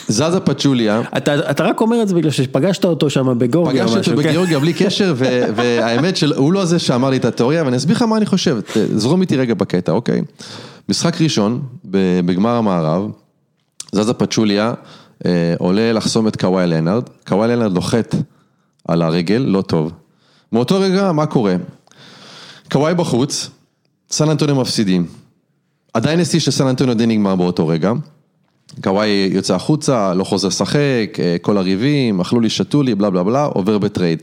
זזה 0.09 0.41
פצ'וליה, 0.41 1.03
אתה, 1.17 1.51
אתה 1.51 1.65
רק 1.65 1.81
אומר 1.81 2.03
את 2.03 2.09
זה 2.09 2.15
בגלל 2.15 2.31
שפגשת 2.31 2.85
אותו 2.85 3.11
שם 3.11 3.39
בגאורגיה 3.39 3.85
או 3.85 3.89
פגשתי 3.89 4.11
אותו 4.11 4.23
כן? 4.23 4.29
בגיאורגיה 4.29 4.59
בלי 4.59 4.73
קשר, 4.73 5.15
והאמת 5.57 6.17
שהוא 6.17 6.53
לא 6.53 6.65
זה 6.65 6.79
שאמר 6.79 7.11
לי 7.11 7.17
את 7.17 7.25
התיאוריה, 7.25 7.65
ואני 7.65 7.77
אסביר 7.77 7.97
לך 7.97 8.03
מה 8.03 8.17
אני 8.17 8.27
חושב, 8.27 8.59
זרום 8.97 9.21
איתי 9.21 9.37
רגע 9.37 9.55
בקטע, 9.55 9.93
אוקיי? 9.93 10.23
משחק 10.89 11.21
ראשון, 11.21 11.63
בגמר 12.25 12.51
המערב, 12.51 13.11
זזה 13.93 14.13
פצ'וליה 14.13 14.75
אה, 15.27 15.55
עולה 15.59 15.93
לחסום 15.93 16.29
את 16.29 16.37
קוואי 16.37 16.67
לנארד, 16.67 17.03
קוואי 17.27 17.49
לנארד 17.49 17.73
נוחת 17.73 18.15
על 18.89 19.03
הרגל, 19.03 19.45
לא 19.47 19.63
טוב. 19.63 19.93
מאותו 20.53 20.81
רגע, 20.81 21.13
מה 21.13 21.27
קורה? 21.27 21.57
קוואי 22.73 22.95
בחוץ, 22.95 23.51
סן 24.11 24.31
אנטוניו 24.31 24.57
מפסידים. 24.57 25.07
עדיין 25.95 26.21
השיא 26.21 26.41
של 26.41 26.51
סן 26.51 26.67
אנטוניו 26.67 26.95
די 26.95 27.07
נגמר 27.07 27.37
באותו 27.37 27.69
רגע. 27.69 27.93
קוואי 28.81 29.29
יוצא 29.33 29.55
החוצה, 29.55 30.15
לא 30.15 30.25
חוזר 30.25 30.49
לשחק, 30.49 31.17
אה, 31.19 31.37
כל 31.43 31.59
הריבים, 31.59 32.21
אכלו 32.21 32.41
לי, 32.41 32.51
שתו 32.51 32.83
לי, 32.83 32.95
בלה 32.95 33.11
בלה 33.11 33.23
בלה, 33.23 33.45
עובר 33.45 33.79
ב 33.79 33.85
trade. 33.85 34.23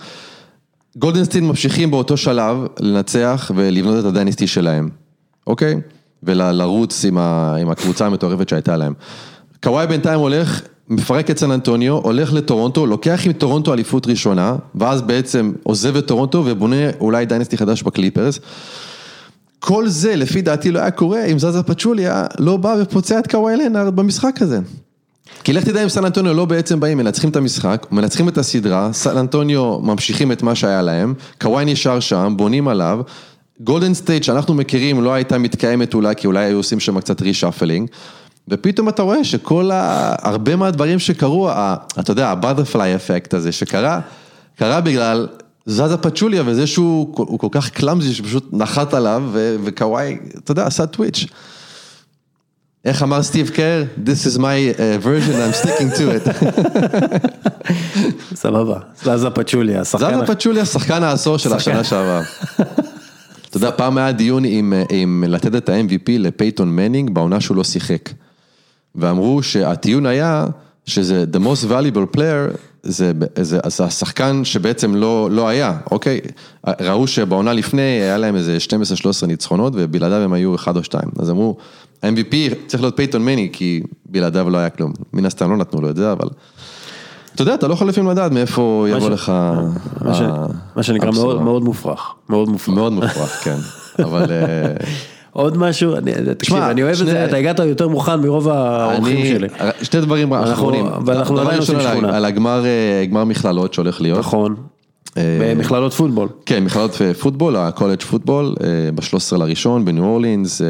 גולדן 0.95 1.21
סטייט 1.21 1.47
ממשיכים 1.47 1.91
באותו 1.91 2.17
שלב 2.17 2.57
לנצח 2.79 3.51
ולבנות 3.55 3.99
את 3.99 4.05
ה 4.05 4.11
dynasty 4.11 4.47
שלהם, 4.47 4.89
אוקיי? 5.47 5.75
ולרוץ 6.23 7.05
עם, 7.05 7.17
עם 7.61 7.69
הקבוצה 7.69 8.05
המטורפת 8.05 8.49
שהייתה 8.49 8.77
להם. 8.77 8.93
קוואי 9.63 9.87
בינתיים 9.87 10.19
הולך, 10.19 10.61
מפרק 10.89 11.31
את 11.31 11.39
סן 11.39 11.51
אנטוניו, 11.51 11.93
הולך 11.93 12.33
לטורונטו, 12.33 12.85
לוקח 12.85 13.21
עם 13.25 13.33
טורונטו 13.33 13.73
אליפות 13.73 14.07
ראשונה, 14.07 14.55
ואז 14.75 15.01
בעצם 15.01 15.53
עוזב 15.63 15.95
את 15.95 16.07
טורונטו 16.07 16.43
ובונה 16.45 16.89
אולי 16.99 17.25
dynasty 17.25 17.57
חדש 17.57 17.83
בקליפרס. 17.83 18.39
כל 19.60 19.88
זה 19.88 20.16
לפי 20.16 20.41
דעתי 20.41 20.72
לא 20.72 20.80
היה 20.80 20.91
קורה 20.91 21.26
אם 21.26 21.39
זזה 21.39 21.64
פצ'וליה 21.64 22.26
לא 22.39 22.57
בא 22.57 22.76
ופוצע 22.82 23.20
את 23.20 23.32
קוואי 23.32 23.57
לנארד 23.57 23.95
במשחק 23.95 24.41
הזה. 24.41 24.60
כי 25.43 25.53
לך 25.53 25.64
תדע 25.64 25.84
אם 25.84 25.89
סן 25.89 26.05
אנטוניו 26.05 26.34
לא 26.34 26.45
בעצם 26.45 26.80
באים, 26.80 26.97
מנצחים 26.97 27.30
את 27.30 27.36
המשחק, 27.36 27.88
מנצחים 27.91 28.30
את 28.30 28.38
הסדרה, 28.38 28.93
סן 28.93 29.18
אנטוניו 29.18 29.80
ממשיכים 29.80 30.32
את 30.32 30.43
מה 30.43 30.55
שהיה 30.55 30.82
להם, 30.82 31.14
קוואי 31.41 31.66
נשאר 31.66 31.99
שם, 31.99 32.34
בונים 32.38 32.68
עליו, 32.68 33.01
גולדן 33.60 33.93
סטייט 33.93 34.24
שאנחנו 34.24 34.53
מכירים 34.53 35.03
לא 35.03 35.14
הייתה 35.14 35.38
מתקיימת 35.38 35.93
אולי, 35.93 36.16
כי 36.16 36.28
אולי 36.28 36.45
היו 36.45 36.57
עושים 36.57 36.80
שם 36.80 36.99
קצת 36.99 37.22
reshuffling, 37.21 37.89
ופתאום 38.47 38.89
אתה 38.89 39.01
רואה 39.01 39.24
שכל 39.24 39.72
ה... 39.72 40.16
הרבה 40.22 40.55
מהדברים 40.55 40.99
שקרו, 40.99 41.49
ה... 41.49 41.76
אתה 41.99 42.12
יודע, 42.12 42.30
ה 42.30 42.36
butterfly 42.36 42.95
effect 42.95 43.34
הזה 43.34 43.51
שקרה, 43.51 43.99
קרה 44.55 44.82
בגלל 44.82 45.28
זזה 45.66 45.97
פצ'וליה 45.97 46.43
וזה 46.45 46.68
שהוא 46.68 47.16
כל 47.39 47.47
כך 47.51 47.70
clumsy 47.69 48.13
שפשוט 48.14 48.49
נחת 48.53 48.93
עליו 48.93 49.24
וקוואי, 49.64 50.18
אתה 50.38 50.51
יודע, 50.51 50.66
עשה 50.66 50.86
twitch. 50.86 51.25
איך 52.86 53.03
אמר 53.03 53.24
סטיב 53.24 53.49
קר? 53.49 53.84
This 54.05 54.28
is 54.28 54.38
my 54.38 54.41
uh, 54.41 55.03
version, 55.03 55.36
I'm 55.36 55.66
sticking 55.66 55.91
to 55.97 56.03
it. 56.16 56.45
סבבה, 58.43 58.80
זזה 59.03 59.30
פצ'וליה, 59.30 59.86
שחקן... 59.86 60.18
זזה 60.18 60.36
פצ'וליה, 60.36 60.66
שחקן 60.66 61.03
העשור 61.03 61.38
של 61.38 61.53
השנה 61.53 61.84
שעברה. 61.84 62.22
אתה 63.49 63.57
יודע, 63.57 63.72
פעם 63.72 63.97
היה 63.97 64.12
דיון 64.12 64.45
אם 64.45 65.24
לתת 65.28 65.55
את 65.55 65.70
ה-MVP 65.70 66.12
לפייתון 66.20 66.76
מנינג 66.76 67.10
בעונה 67.10 67.41
שהוא 67.41 67.57
לא 67.57 67.64
שיחק. 67.64 68.10
ואמרו 68.95 69.43
שהטיעון 69.43 70.05
היה 70.05 70.45
שזה 70.86 71.26
the 71.34 71.39
most 71.39 71.70
valuable 71.70 72.18
player, 72.18 72.57
זה, 72.89 73.11
זה, 73.41 73.59
זה 73.67 73.83
השחקן 73.83 74.45
שבעצם 74.45 74.95
לא, 74.95 75.29
לא 75.31 75.47
היה, 75.47 75.77
אוקיי? 75.91 76.19
ראו 76.81 77.07
שבעונה 77.07 77.53
לפני 77.53 77.81
היה 77.81 78.17
להם 78.17 78.35
איזה 78.35 78.57
12-13 79.23 79.25
ניצחונות 79.25 79.73
ובלעדיו 79.75 80.17
הם 80.17 80.33
היו 80.33 80.55
אחד 80.55 80.77
או 80.77 80.83
שתיים. 80.83 81.09
אז 81.19 81.29
אמרו, 81.29 81.57
ה-MVP 82.03 82.35
צריך 82.67 82.83
להיות 82.83 82.95
פייתון 82.95 83.25
מני, 83.25 83.49
כי 83.53 83.81
בלעדיו 84.05 84.49
לא 84.49 84.57
היה 84.57 84.69
כלום. 84.69 84.93
מן 85.13 85.25
הסתם 85.25 85.51
לא 85.51 85.57
נתנו 85.57 85.81
לו 85.81 85.89
את 85.89 85.95
זה, 85.95 86.11
אבל... 86.11 86.27
אתה 87.35 87.41
יודע, 87.41 87.53
אתה 87.53 87.67
לא 87.67 87.73
יכול 87.73 87.87
לפעמים 87.87 88.09
לדעת 88.09 88.31
מאיפה 88.31 88.85
יבוא 88.89 89.09
לך... 89.09 89.31
מה 90.75 90.83
שנקרא 90.83 91.11
מאוד 91.11 91.63
מופרך, 91.63 92.13
מאוד 92.29 92.49
מופרך. 92.49 92.75
מאוד 92.75 92.93
מופרך, 92.93 93.43
כן, 93.43 93.57
אבל... 94.03 94.25
עוד 95.32 95.57
משהו, 95.57 95.93
תקשיב, 96.38 96.57
אני 96.57 96.84
אוהב 96.84 97.01
את 97.01 97.05
זה, 97.05 97.25
אתה 97.25 97.38
הגעת 97.38 97.59
יותר 97.59 97.88
מוכן 97.88 98.19
מרוב 98.19 98.49
האורחים 98.49 99.25
שלי. 99.25 99.47
שני 99.82 100.01
דברים 100.01 100.34
אחרונים. 100.34 100.86
ואנחנו 101.05 101.39
עדיין 101.39 101.59
עושים 101.59 101.80
שכונה. 101.80 102.17
על 102.17 102.25
הגמר 102.25 102.63
מכללות 103.25 103.73
שהולך 103.73 104.01
להיות. 104.01 104.19
נכון. 104.19 104.55
מכללות 105.55 105.93
פוטבול. 105.93 106.30
כן, 106.45 106.63
מכללות 106.63 106.91
פוטבול, 107.19 107.55
ה 107.55 107.61
college 107.61 108.01
football, 108.01 108.55
ב-13 108.95 109.38
לראשון, 109.38 109.86
בניו 109.86 110.03
אורלינס, 110.03 110.61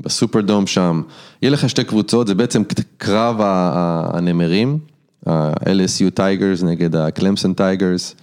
בסופרדום 0.00 0.66
שם. 0.66 1.02
יהיה 1.42 1.50
לך 1.50 1.68
שתי 1.68 1.84
קבוצות, 1.84 2.26
זה 2.26 2.34
בעצם 2.34 2.62
קרב 2.98 3.36
הנמרים, 3.42 4.78
ה-LSU 5.26 6.10
Tigers 6.14 6.62
נגד 6.62 6.96
הקלמסון 6.96 7.52
Tigers. 7.54 8.14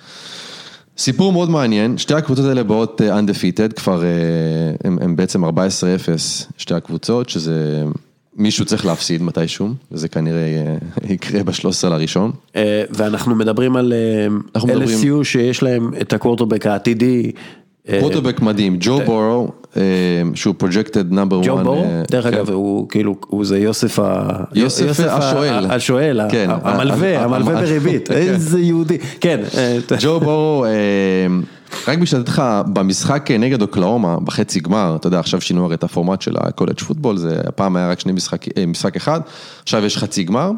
סיפור 0.97 1.33
מאוד 1.33 1.49
מעניין, 1.49 1.97
שתי 1.97 2.13
הקבוצות 2.13 2.45
האלה 2.45 2.63
באות 2.63 3.01
אה, 3.01 3.19
undefeated, 3.19 3.73
כבר 3.73 4.03
הם, 4.83 4.97
הם 5.01 5.15
בעצם 5.15 5.45
14-0, 5.45 5.49
שתי 6.57 6.73
הקבוצות, 6.73 7.29
שזה 7.29 7.83
מישהו 8.35 8.65
צריך 8.65 8.85
להפסיד 8.85 9.23
מתישהו, 9.23 9.69
וזה 9.91 10.07
כנראה 10.07 10.41
אה, 10.41 10.75
יקרה 11.13 11.43
ב-13 11.43 11.89
לראשון. 11.89 12.31
אה, 12.55 12.83
ואנחנו 12.89 13.35
מדברים 13.35 13.75
על 13.75 13.93
LSU. 14.55 15.23
שיש 15.23 15.63
להם 15.63 15.91
את 16.01 16.13
הקוורטרבק 16.13 16.65
העתידי. 16.65 17.31
קוורטרבק 17.89 18.41
מדהים, 18.41 18.77
ג'ו 18.79 18.99
בורו, 19.05 19.51
שהוא 20.35 20.55
projected 20.57 21.11
number 21.11 21.41
1. 21.41 21.47
ג'ו 21.47 21.57
בורו, 21.57 21.85
דרך 22.11 22.25
אגב, 22.25 22.49
הוא 22.49 22.89
כאילו, 22.89 23.15
הוא 23.27 23.45
זה 23.45 23.59
יוסף 23.59 23.99
יוסף 24.55 24.99
השואל. 24.99 25.71
השואל, 25.71 26.21
כן, 26.29 26.49
המלווה, 26.63 27.23
המלווה 27.23 27.55
בריבית, 27.55 28.11
איזה 28.11 28.59
יהודי, 28.59 28.97
כן. 29.21 29.39
ג'ו 29.99 30.19
בורו, 30.19 30.65
רק 31.87 31.97
בשביל 31.97 32.21
לתת 32.21 32.29
לך 32.29 32.43
במשחק 32.73 33.31
נגד 33.39 33.61
אוקלהומה, 33.61 34.19
בחצי 34.19 34.59
גמר, 34.59 34.95
אתה 34.99 35.07
יודע, 35.07 35.19
עכשיו 35.19 35.41
שינו 35.41 35.65
הרי 35.65 35.75
את 35.75 35.83
הפורמט 35.83 36.21
של 36.21 36.35
ה 36.37 36.42
college 36.42 36.79
football, 36.79 37.17
זה 37.17 37.41
הפעם 37.45 37.75
היה 37.75 37.89
רק 37.89 37.99
שני 37.99 38.11
משחק, 38.11 38.45
משחק 38.67 38.95
אחד, 38.95 39.21
עכשיו 39.63 39.85
יש 39.85 39.97
חצי 39.97 40.23
גמר, 40.23 40.51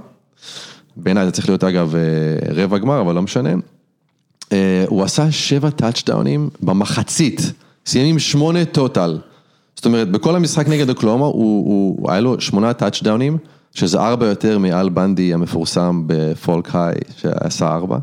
בעיניי 0.98 1.26
זה 1.26 1.32
צריך 1.32 1.50
להיות 1.50 1.64
אגב 1.64 1.96
רבע 2.56 2.78
גמר, 2.78 3.02
אבל 3.02 3.16
לא 3.16 3.22
משנה. 3.22 3.50
הוא 4.88 5.04
עשה 5.04 5.32
שבע 5.32 5.70
טאצ'דאונים 5.70 6.50
במחצית, 6.62 7.52
סיים 7.86 8.08
עם 8.08 8.20
שמונה 8.20 8.66
טוטל. 8.66 9.20
זאת 9.76 9.86
אומרת, 9.86 10.12
בכל 10.12 10.36
המשחק 10.36 10.68
נגד 10.68 10.90
אוקלאומה, 10.90 11.26
הוא, 11.26 11.34
הוא, 11.66 12.12
היה 12.12 12.22
לו 12.22 12.42
שמונה 12.42 12.74
טאצ'דאונים, 12.74 13.38
שזה 13.76 14.00
ארבע 14.00 14.26
יותר 14.26 14.58
מאל 14.58 14.90
בנדי 14.90 15.34
המפורסם 15.34 16.04
בפולק 16.08 16.76
היי, 16.76 16.96
שעשה 17.18 17.68
ארבע. 17.68 17.98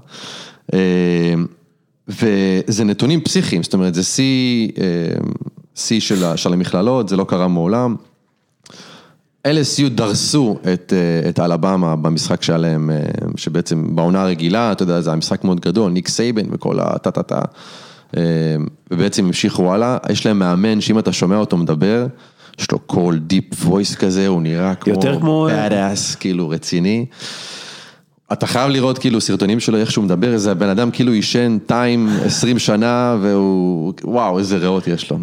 וזה 2.08 2.84
נתונים 2.84 3.20
פסיכיים, 3.20 3.62
זאת 3.62 3.74
אומרת, 3.74 3.94
זה 3.94 4.04
שיא, 4.04 4.68
שיא 5.74 6.00
של, 6.00 6.36
של 6.36 6.52
המכללות, 6.52 7.08
זה 7.08 7.16
לא 7.16 7.24
קרה 7.24 7.48
מעולם. 7.48 7.96
LSU 9.48 9.88
דרסו 9.88 10.58
את, 10.72 10.92
את 11.28 11.40
אלבמה 11.40 11.96
במשחק 11.96 12.42
שהיה 12.42 12.58
להם, 12.58 12.90
שבעצם 13.36 13.96
בעונה 13.96 14.22
הרגילה, 14.22 14.72
אתה 14.72 14.82
יודע, 14.82 15.00
זה 15.00 15.10
היה 15.10 15.16
משחק 15.16 15.44
מאוד 15.44 15.60
גדול, 15.60 15.92
ניק 15.92 16.08
סייבן 16.08 16.42
וכל 16.50 16.80
הטה-טה-טה, 16.80 17.40
ובעצם 18.90 19.24
המשיכו 19.24 19.74
הלאה, 19.74 19.96
יש 20.10 20.26
להם 20.26 20.38
מאמן 20.38 20.80
שאם 20.80 20.98
אתה 20.98 21.12
שומע 21.12 21.36
אותו 21.36 21.56
מדבר, 21.56 22.06
יש 22.60 22.70
לו 22.70 22.78
קול 22.78 23.18
deep 23.18 23.66
voice 23.66 23.94
כזה, 23.94 24.26
הוא 24.26 24.42
נראה 24.42 24.74
כמו 24.74 24.92
יותר 24.92 25.20
כמו 25.20 25.48
bad 25.48 25.72
ass, 25.72 26.16
כאילו 26.20 26.48
רציני. 26.48 27.06
אתה 28.32 28.46
חייב 28.46 28.70
לראות 28.70 28.98
כאילו 28.98 29.20
סרטונים 29.20 29.60
שלו, 29.60 29.78
איך 29.78 29.90
שהוא 29.90 30.04
מדבר, 30.04 30.32
איזה 30.32 30.54
בן 30.54 30.68
אדם 30.68 30.90
כאילו 30.90 31.12
עישן 31.12 31.58
טיים 31.66 32.08
20 32.24 32.58
שנה, 32.58 33.16
והוא, 33.20 33.92
וואו, 34.04 34.38
איזה 34.38 34.56
ריאות 34.56 34.86
יש 34.86 35.10
לו. 35.10 35.18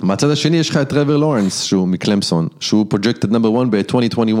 מהצד 0.00 0.30
השני 0.30 0.56
יש 0.56 0.70
לך 0.70 0.76
את 0.76 0.88
טרוור 0.88 1.16
לורנס, 1.16 1.62
שהוא 1.62 1.88
מקלמסון, 1.88 2.48
שהוא 2.60 2.86
פרויקטד 2.88 3.32
נאמבר 3.32 3.62
1 3.62 3.66
ב-2021, 3.70 4.38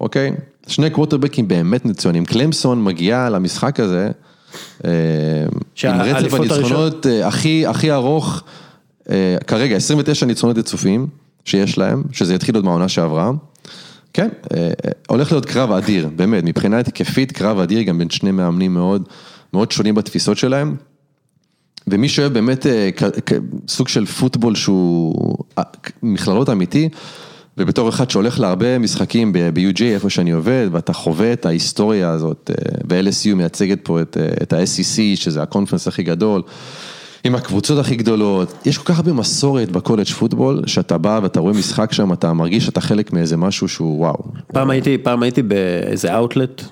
אוקיי? 0.00 0.32
שני 0.66 0.90
קווטרבקים 0.90 1.48
באמת 1.48 1.84
מצוינים, 1.84 2.24
קלמסון 2.24 2.84
מגיעה 2.84 3.30
למשחק 3.30 3.80
הזה, 3.80 4.10
עם 4.84 6.00
רצף 6.00 6.34
הניצחונות 6.34 7.06
הכי, 7.24 7.66
הכי 7.66 7.92
ארוך, 7.92 8.42
כרגע 9.46 9.76
29 9.76 10.26
ניצחונות 10.26 10.58
רצופים 10.58 11.06
שיש 11.44 11.78
להם, 11.78 12.02
שזה 12.12 12.34
יתחיל 12.34 12.54
עוד 12.54 12.64
מהעונה 12.64 12.88
שעברה. 12.88 13.30
כן, 14.12 14.28
הולך 15.08 15.32
להיות 15.32 15.46
קרב 15.46 15.72
אדיר, 15.72 16.08
באמת, 16.16 16.44
מבחינה 16.44 16.78
התקפית 16.78 17.32
קרב 17.32 17.58
אדיר, 17.58 17.82
גם 17.82 17.98
בין 17.98 18.10
שני 18.10 18.30
מאמנים 18.30 18.74
מאוד, 18.74 19.08
מאוד 19.52 19.72
שונים 19.72 19.94
בתפיסות 19.94 20.38
שלהם. 20.38 20.76
ומי 21.86 22.08
שאוהב 22.08 22.32
באמת 22.32 22.66
סוג 23.68 23.88
של 23.88 24.06
פוטבול 24.06 24.54
שהוא 24.54 25.36
מכללות 26.02 26.48
אמיתי, 26.50 26.88
ובתור 27.58 27.88
אחד 27.88 28.10
שהולך 28.10 28.40
להרבה 28.40 28.78
משחקים 28.78 29.32
ב-UJ, 29.32 29.82
איפה 29.82 30.10
שאני 30.10 30.30
עובד, 30.30 30.68
ואתה 30.72 30.92
חווה 30.92 31.32
את 31.32 31.46
ההיסטוריה 31.46 32.10
הזאת, 32.10 32.50
ו-LSU 32.90 33.34
מייצגת 33.34 33.78
פה 33.82 34.00
את 34.42 34.52
ה-SEC, 34.52 35.00
שזה 35.14 35.42
הקונפרנס 35.42 35.88
הכי 35.88 36.02
גדול, 36.02 36.42
עם 37.24 37.34
הקבוצות 37.34 37.78
הכי 37.78 37.96
גדולות, 37.96 38.54
יש 38.66 38.78
כל 38.78 38.84
כך 38.84 38.98
הרבה 38.98 39.12
מסורת 39.12 39.72
בקולג' 39.72 40.06
פוטבול, 40.06 40.62
שאתה 40.66 40.98
בא 40.98 41.20
ואתה 41.22 41.40
רואה 41.40 41.52
משחק 41.52 41.92
שם, 41.92 42.12
אתה 42.12 42.32
מרגיש 42.32 42.64
שאתה 42.64 42.80
חלק 42.80 43.12
מאיזה 43.12 43.36
משהו 43.36 43.68
שהוא 43.68 43.98
וואו. 43.98 44.24
פעם 44.46 44.70
הייתי, 44.70 44.98
פעם 44.98 45.22
הייתי 45.22 45.42
באיזה 45.42 46.16
אאוטלט, 46.16 46.62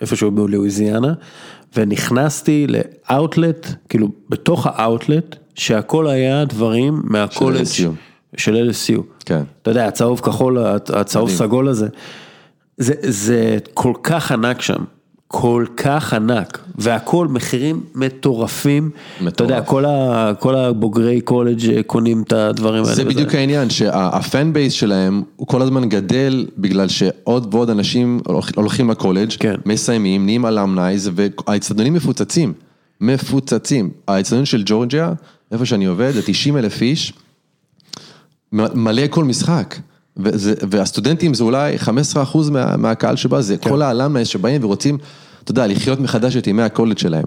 איפשהו 0.00 0.30
בלואיזיאנה, 0.30 1.12
ונכנסתי 1.76 2.66
לאאוטלט, 2.68 3.74
כאילו 3.88 4.08
בתוך 4.28 4.66
האאוטלט, 4.66 5.36
שהכל 5.54 6.06
היה 6.08 6.44
דברים 6.44 7.02
מהקולג' 7.04 7.64
של 8.36 8.70
LSU. 8.70 9.02
כן. 9.26 9.42
אתה 9.62 9.70
יודע, 9.70 9.86
הצהוב 9.86 10.20
כחול, 10.20 10.58
הצהוב 10.94 11.30
סגול 11.30 11.68
הזה, 11.68 11.88
זה, 12.76 12.94
זה 13.00 13.58
כל 13.74 13.92
כך 14.02 14.32
ענק 14.32 14.62
שם. 14.62 14.84
כל 15.32 15.64
כך 15.76 16.14
ענק, 16.14 16.58
והכל 16.78 17.28
מחירים 17.28 17.80
מטורפים, 17.94 18.90
מטורף. 19.20 19.34
אתה 19.34 19.44
יודע, 19.44 19.62
כל, 19.62 19.84
ה, 19.84 20.32
כל 20.38 20.56
הבוגרי 20.56 21.20
קולג' 21.20 21.80
קונים 21.86 22.22
את 22.22 22.32
הדברים 22.32 22.84
האלה. 22.84 22.94
זה 22.94 23.04
בדיוק 23.04 23.28
וזה. 23.28 23.38
העניין, 23.38 23.70
שה 23.70 24.11
fan 24.11 24.52
base 24.52 24.72
שלהם 24.72 25.22
הוא 25.36 25.46
כל 25.46 25.62
הזמן 25.62 25.88
גדל 25.88 26.46
בגלל 26.58 26.88
שעוד 26.88 27.54
ועוד 27.54 27.70
אנשים 27.70 28.20
הולכים 28.56 28.90
לקולג', 28.90 29.30
כן. 29.38 29.54
מסיימים, 29.66 30.24
נהיים 30.24 30.46
אלמנייז, 30.46 31.10
והאצטדיונים 31.14 31.94
מפוצצים, 31.94 32.52
מפוצצים. 33.00 33.90
האצטדיון 34.08 34.44
של 34.44 34.62
ג'ורג'יה, 34.66 35.12
איפה 35.52 35.66
שאני 35.66 35.84
עובד, 35.84 36.10
זה 36.14 36.22
90 36.22 36.56
אלף 36.56 36.82
איש, 36.82 37.12
מלא 38.52 39.02
כל 39.10 39.24
משחק. 39.24 39.74
וזה, 40.16 40.54
והסטודנטים 40.70 41.34
זה 41.34 41.44
אולי 41.44 41.76
15% 41.78 41.88
מה, 42.50 42.76
מהקהל 42.76 43.16
שבא, 43.16 43.40
זה 43.40 43.56
כן. 43.56 43.70
כל 43.70 43.82
האלמנס 43.82 44.28
שבאים 44.28 44.64
ורוצים, 44.64 44.98
אתה 45.44 45.50
יודע, 45.50 45.66
לחיות 45.66 46.00
מחדש 46.00 46.36
את 46.36 46.46
ימי 46.46 46.62
הקולג' 46.62 46.98
שלהם. 46.98 47.24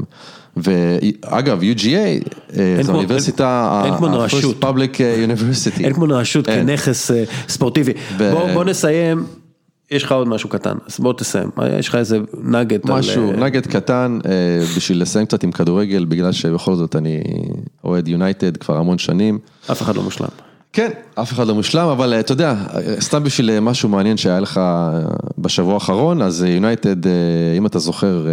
ואגב, 0.58 1.60
UGA, 1.62 2.30
אה, 2.58 2.78
זו 2.82 2.91
האוניברסיטה, 2.91 3.82
אין 3.86 3.98
כמו 3.98 4.08
ה- 4.08 4.10
נואשות. 4.10 4.44
ה-first 4.64 4.64
public 4.66 5.02
אה, 5.02 5.26
university. 5.26 5.84
אין 5.84 5.94
כמו 5.94 6.06
נואשות 6.06 6.50
אין. 6.50 6.68
כנכס 6.68 7.12
אה, 7.12 7.24
ספורטיבי. 7.48 7.94
בוא 8.18 8.54
בוא 8.54 8.64
נסיים, 8.64 9.24
יש 9.91 10.04
לך 10.04 10.12
עוד 10.12 10.28
משהו 10.28 10.50
קטן, 10.50 10.76
אז 10.90 11.00
בוא 11.00 11.14
תסיים. 11.14 11.50
יש 11.80 11.88
לך 11.88 11.95
איזה. 11.95 12.20
על, 12.44 12.76
משהו, 12.90 13.32
אה, 13.32 13.36
נגד 13.36 13.68
קטן, 13.68 14.20
אה, 14.26 14.32
בשביל 14.78 15.02
לסיים 15.02 15.26
קצת 15.26 15.44
עם 15.44 15.52
כדורגל, 15.52 16.06
בגלל 16.06 16.32
שבכל 16.32 16.76
זאת 16.76 16.95
אני 16.95 17.22
אוהד 17.84 18.08
יונייטד 18.08 18.58
כבר 18.58 18.78
המון 18.78 18.98
שנים. 18.98 19.40
אף 19.72 19.82
אחד 19.82 19.95
לא 19.95 20.04
מושלם. 20.04 20.28
כן, 20.74 20.90
אף 21.16 21.34
אחד 21.34 21.48
לא 21.48 21.56
מושלם, 21.56 21.88
אבל 21.88 22.14
אה, 22.14 22.20
אתה 22.20 22.32
יודע, 22.32 22.56
סתם 23.00 23.24
בשביל 23.24 23.50
אה, 23.50 23.60
משהו 23.60 23.90
מעניין 23.90 24.18
שהיה 24.18 24.40
לך 24.40 24.58
אה, 24.58 25.00
בשבוע 25.38 25.74
האחרון, 25.74 26.22
אז 26.22 26.44
יונייטד, 26.44 26.95
אם 27.58 27.66
אתה 27.66 27.80
זוכר, 27.80 28.26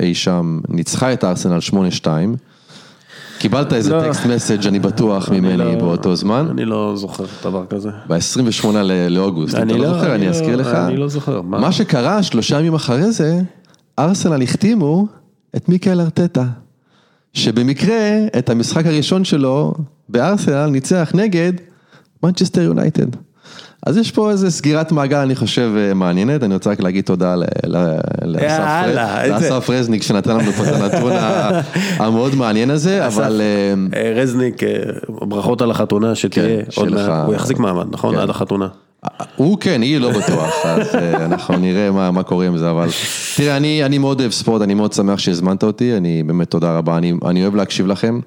אי 0.00 0.14
שם, 0.14 0.60
ניצחה 0.68 1.12
את 1.12 1.24
הארסנל 1.24 1.58
8-2. 2.02 2.06
קיבלת 3.38 3.72
איזה 3.72 3.92
לא. 3.94 4.02
טקסט 4.02 4.26
מסאג' 4.26 4.66
אני 4.66 4.78
בטוח 4.78 5.28
ממני 5.28 5.56
לא- 5.56 5.74
באותו 5.74 6.16
זמן, 6.16 6.46
אני 6.50 6.64
לא 6.64 6.92
זוכר 6.96 7.24
דבר 7.44 7.64
כזה. 7.66 7.88
ב-28 8.08 8.66
לאוגוסט, 9.10 9.54
אתה 9.54 9.64
לא 9.64 9.78
לא- 9.78 9.88
זוכר, 9.94 10.14
אני 10.14 10.24
לא- 10.24 10.30
אזכיר 10.30 10.56
לך. 10.56 10.66
אני 10.66 10.96
לא 10.96 11.08
זוכר? 11.08 11.42
מה 11.42 11.72
שקרה 11.72 12.22
שלושה 12.22 12.58
ימים 12.58 12.74
אחרי 12.74 13.12
זה, 13.12 13.40
ארסנל 13.98 14.42
החתימו 14.42 15.06
את 15.56 15.68
מיקל 15.68 16.00
ארטטה, 16.00 16.44
שבמקרה 17.32 17.98
את 18.38 18.50
המשחק 18.50 18.86
הראשון 18.86 19.24
שלו 19.24 19.74
בארסנל 20.08 20.66
ניצח 20.66 21.10
נגד 21.14 21.52
מנצ'סטר 22.22 22.62
יונייטד. 22.62 23.06
אז 23.86 23.96
יש 23.96 24.10
פה 24.10 24.30
איזה 24.30 24.50
סגירת 24.50 24.92
מעגל 24.92 25.18
אני 25.18 25.34
חושב 25.34 25.70
אה, 25.76 25.94
מעניינת, 25.94 26.42
אני 26.42 26.54
רוצה 26.54 26.70
רק 26.70 26.80
להגיד 26.80 27.04
תודה 27.04 27.34
לאסף 29.26 29.70
רזניק 29.70 30.02
שנתן 30.02 30.36
לנו 30.36 30.52
פה 30.52 30.62
את 30.64 30.68
הנתון 30.68 31.12
המאוד 31.96 32.34
מעניין 32.34 32.70
הזה, 32.70 33.06
אבל 33.06 33.40
אה, 33.40 34.00
אה, 34.00 34.12
רזניק, 34.16 34.62
ברכות 35.08 35.62
על 35.62 35.70
החתונה 35.70 36.14
שתהיה 36.14 36.64
כן, 36.70 36.80
הוא 37.26 37.34
יחזיק 37.34 37.58
מעמד, 37.58 37.86
נכון? 37.90 38.14
כן. 38.14 38.20
עד 38.20 38.30
החתונה. 38.30 38.68
הוא 39.36 39.58
כן, 39.58 39.82
היא 39.82 39.98
לא 39.98 40.10
בטוח, 40.10 40.52
אז 40.64 40.94
אנחנו 41.14 41.56
נראה 41.56 41.90
מה, 41.90 42.10
מה 42.10 42.22
קורה 42.22 42.46
עם 42.46 42.58
זה, 42.58 42.70
אבל 42.70 42.88
תראה, 43.36 43.56
אני, 43.56 43.84
אני 43.84 43.98
מאוד 43.98 44.20
אוהב 44.20 44.32
ספורט, 44.32 44.62
אני 44.62 44.74
מאוד 44.74 44.92
שמח 44.92 45.18
שהזמנת 45.18 45.62
אותי, 45.62 45.96
אני 45.96 46.22
באמת 46.22 46.50
תודה 46.50 46.78
רבה, 46.78 46.98
אני, 46.98 47.12
אני 47.24 47.42
אוהב 47.42 47.54
להקשיב 47.54 47.86
לכם. 47.86 48.20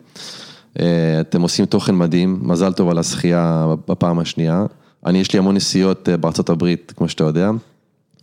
אה, 0.80 0.86
אתם 1.20 1.42
עושים 1.42 1.66
תוכן 1.66 1.96
מדהים, 1.96 2.40
מזל 2.42 2.74
טוב 2.74 2.90
על 2.90 2.98
הזכייה 2.98 3.66
בפעם 3.88 4.20
השנייה. 4.20 4.66
אני, 5.06 5.18
יש 5.20 5.34
לי 5.34 5.40
המון 5.40 5.56
נסיעות 5.56 6.10
אה, 6.10 6.18
בארצות 6.18 6.50
הברית, 6.50 6.94
כמו 6.96 7.10
שאתה 7.10 7.24
יודע, 7.24 7.50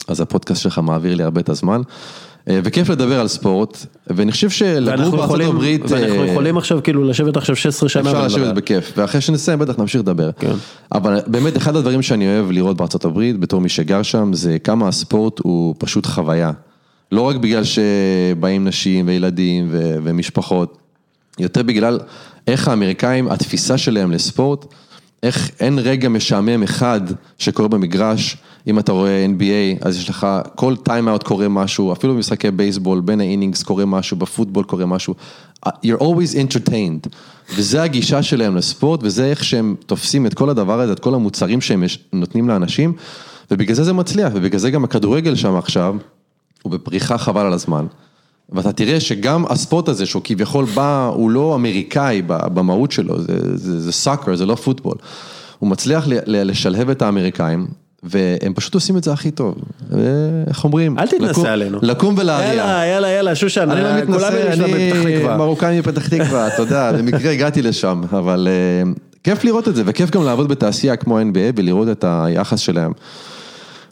אז 0.09 0.21
הפודקאסט 0.21 0.63
שלך 0.63 0.79
מעביר 0.79 1.15
לי 1.15 1.23
הרבה 1.23 1.41
את 1.41 1.49
הזמן. 1.49 1.81
אה, 2.49 2.61
וכיף 2.65 2.89
לדבר 2.89 3.21
על 3.21 3.29
ספורט, 3.29 3.87
ואני 4.07 4.33
חושב 4.33 4.51
שלגור 4.51 4.97
בארצות 4.97 5.25
יכולים- 5.25 5.49
הברית... 5.49 5.83
ואנחנו 5.89 6.25
יכולים 6.27 6.57
עכשיו 6.59 6.83
כאילו 6.83 7.05
לשבת 7.05 7.37
עכשיו 7.37 7.57
16 7.57 7.89
שנה. 7.89 8.11
אפשר. 8.11 8.27
לשבת 8.27 8.55
בכיף, 8.55 8.93
ואחרי 8.97 9.21
שנסיים 9.21 9.59
בטח 9.59 9.79
נמשיך 9.79 10.01
לדבר. 10.01 10.31
כן. 10.39 10.53
אבל 10.93 11.21
באמת 11.27 11.57
אחד 11.57 11.77
הדברים 11.77 12.03
שאני 12.03 12.27
אוהב 12.27 12.51
לראות 12.51 12.77
בארצות 12.77 13.05
הברית, 13.05 13.41
בתור 13.41 13.61
מי 13.61 13.69
שגר 13.69 14.03
שם, 14.03 14.33
זה 14.33 14.59
כמה 14.59 14.89
הספורט 14.89 15.39
הוא 15.43 15.75
פשוט 15.79 16.07
חוויה. 16.07 16.51
לא 17.13 17.23
רק 17.23 17.37
בגלל 17.37 17.63
שבאים 17.65 18.65
נשים 18.69 19.07
וילדים 19.09 19.69
ו- 19.71 19.97
ומשפחות, 20.03 20.79
יותר 21.39 21.63
בגלל 21.63 22.01
איך 22.47 22.69
האמריקאים, 22.69 23.29
התפיסה 23.29 23.79
שלהם 23.79 24.13
לספורט, 24.13 24.67
איך 25.23 25.51
אין 25.61 25.79
רגע 25.79 26.09
משעמם 26.09 26.63
אחד 26.63 27.01
שקורה 27.39 27.69
במגרש, 27.69 28.37
אם 28.67 28.79
אתה 28.79 28.93
רואה 28.93 29.27
NBA, 29.39 29.87
אז 29.87 29.97
יש 29.97 30.09
לך, 30.09 30.27
כל 30.55 30.77
טיים-אאוט 30.77 31.23
קורה 31.23 31.49
משהו, 31.49 31.93
אפילו 31.93 32.15
במשחקי 32.15 32.51
בייסבול, 32.51 33.01
בין 33.01 33.21
ה 33.21 33.26
innings 33.26 33.63
קורה 33.63 33.85
משהו, 33.85 34.17
בפוטבול 34.17 34.65
קורה 34.65 34.87
משהו. 34.87 35.15
You're 35.67 36.01
always 36.01 36.35
entertained, 36.35 37.09
וזה 37.57 37.83
הגישה 37.83 38.23
שלהם 38.23 38.57
לספורט, 38.57 39.01
וזה 39.03 39.25
איך 39.25 39.45
שהם 39.45 39.75
תופסים 39.87 40.27
את 40.27 40.35
כל 40.35 40.51
הדבר 40.51 40.81
הזה, 40.81 40.93
את 40.93 41.01
כל 41.01 41.15
המוצרים 41.15 41.61
שהם 41.61 41.85
נותנים 42.13 42.49
לאנשים, 42.49 42.93
ובגלל 43.51 43.77
זה 43.77 43.85
זה 43.85 43.93
מצליח, 43.93 44.33
ובגלל 44.35 44.59
זה 44.59 44.71
גם 44.71 44.85
הכדורגל 44.85 45.35
שם 45.35 45.57
עכשיו, 45.57 45.97
הוא 46.63 46.73
בפריחה 46.73 47.19
חבל 47.19 47.47
על 47.47 47.53
הזמן. 47.53 47.87
ואתה 48.51 48.73
תראה 48.73 49.01
שגם 49.01 49.45
הספורט 49.49 49.89
הזה, 49.89 50.07
שהוא 50.07 50.23
כביכול 50.25 50.65
בא, 50.65 51.11
הוא 51.15 51.31
לא 51.31 51.55
אמריקאי 51.55 52.23
במהות 52.27 52.93
שלו, 52.93 53.21
זה, 53.23 53.57
זה, 53.57 53.81
זה 53.81 53.93
סאקר, 53.93 54.37
זה 54.37 54.47
לא 54.47 54.55
פוטבול. 54.55 54.95
הוא 55.59 55.71
מצליח 55.71 56.05
לשלהב 56.27 56.91
את 56.91 57.03
האמריקאים, 57.03 57.67
והם 58.03 58.53
פשוט 58.55 58.75
עושים 58.75 58.97
את 58.97 59.05
זה 59.05 59.13
הכי 59.13 59.31
טוב. 59.31 59.55
ואיך 59.91 60.65
אומרים? 60.65 60.99
אל 60.99 61.07
תתנסה 61.07 61.31
לקום- 61.31 61.47
עלינו. 61.47 61.79
לקום 61.83 62.15
ולהריע. 62.19 62.49
יאללה, 62.55 62.87
יאללה, 62.87 63.09
יאללה, 63.09 63.35
שושן, 63.35 63.71
אני 63.71 63.81
לא 63.83 63.87
אה, 63.87 64.01
בפתח 64.05 64.29
אני. 65.05 65.37
מרוקאי 65.39 65.79
מפתח 65.81 66.09
תקווה, 66.09 66.47
אתה 66.55 66.63
יודע, 66.63 66.93
במקרה 66.93 67.31
הגעתי 67.31 67.63
לשם, 67.63 68.01
אבל 68.13 68.49
אה, 68.51 68.91
כיף 69.25 69.45
לראות 69.45 69.69
את 69.69 69.77
זה, 69.77 69.83
וכיף 69.87 70.11
גם 70.11 70.25
לעבוד 70.25 70.49
בתעשייה 70.49 70.97
כמו 70.97 71.19
ה-NBA 71.19 71.53
ולראות 71.57 71.89
את 71.89 72.05
היחס 72.09 72.59
שלהם 72.61 72.93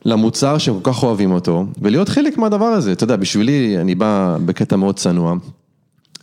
למוצר 0.05 0.59
שהם 0.59 0.81
כל 0.81 0.93
כך 0.93 1.03
אוהבים 1.03 1.33
אותו, 1.33 1.65
ולהיות 1.83 2.09
חלק 2.09 2.39
מהדבר 2.39 2.65
הזה, 2.65 2.93
אתה 2.93 3.05
יודע, 3.05 3.17
בשבילי, 3.17 3.79
אני 3.81 3.95
בא 3.95 4.37
בקטע 4.45 4.77
מאוד 4.77 4.97
צנוע, 4.97 5.35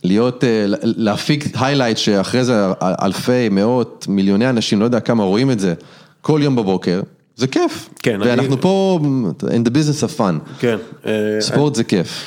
להיות, 0.04 0.44
אה, 0.44 0.64
להפיק 0.82 1.44
היילייט 1.60 1.96
שאחרי 1.96 2.44
זה 2.44 2.66
אלפי, 2.82 3.48
מאות, 3.48 4.06
מיליוני 4.08 4.50
אנשים, 4.50 4.80
לא 4.80 4.84
יודע 4.84 5.00
כמה 5.00 5.24
רואים 5.24 5.50
את 5.50 5.60
זה, 5.60 5.74
כל 6.20 6.40
יום 6.42 6.56
בבוקר, 6.56 7.00
זה 7.36 7.46
כיף. 7.46 7.88
כן, 8.02 8.20
ואנחנו 8.24 8.52
אני- 8.54 8.62
פה, 8.62 8.98
in 9.42 9.68
the 9.68 9.70
business 9.70 10.02
of 10.04 10.20
fun, 10.20 10.34
כן. 10.58 10.76
אה, 11.06 11.12
ספורט 11.40 11.74
זה 11.74 11.84
כיף. 11.84 12.24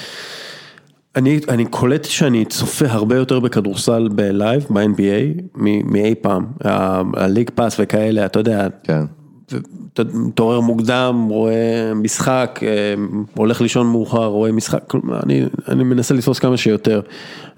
אני, 1.15 1.39
אני 1.49 1.65
קולט 1.65 2.05
שאני 2.05 2.45
צופה 2.45 2.85
הרבה 2.89 3.15
יותר 3.15 3.39
בכדורסל 3.39 4.07
בלייב, 4.15 4.65
ב-NBA, 4.69 5.41
מאי 5.85 6.15
פעם. 6.21 6.45
ה 7.13 7.19
League 7.19 7.49
Pass 7.55 7.75
וכאלה, 7.79 8.25
אתה 8.25 8.39
יודע, 8.39 8.67
כן. 8.83 9.03
מתעורר 10.13 10.59
מוקדם, 10.59 11.27
רואה 11.29 11.93
משחק, 11.95 12.59
אה, 12.63 12.69
הולך 13.33 13.61
לישון 13.61 13.87
מאוחר, 13.87 14.25
רואה 14.25 14.51
משחק, 14.51 14.93
אני, 15.23 15.43
אני 15.67 15.83
מנסה 15.83 16.13
לתפוס 16.13 16.39
כמה 16.39 16.57
שיותר. 16.57 17.01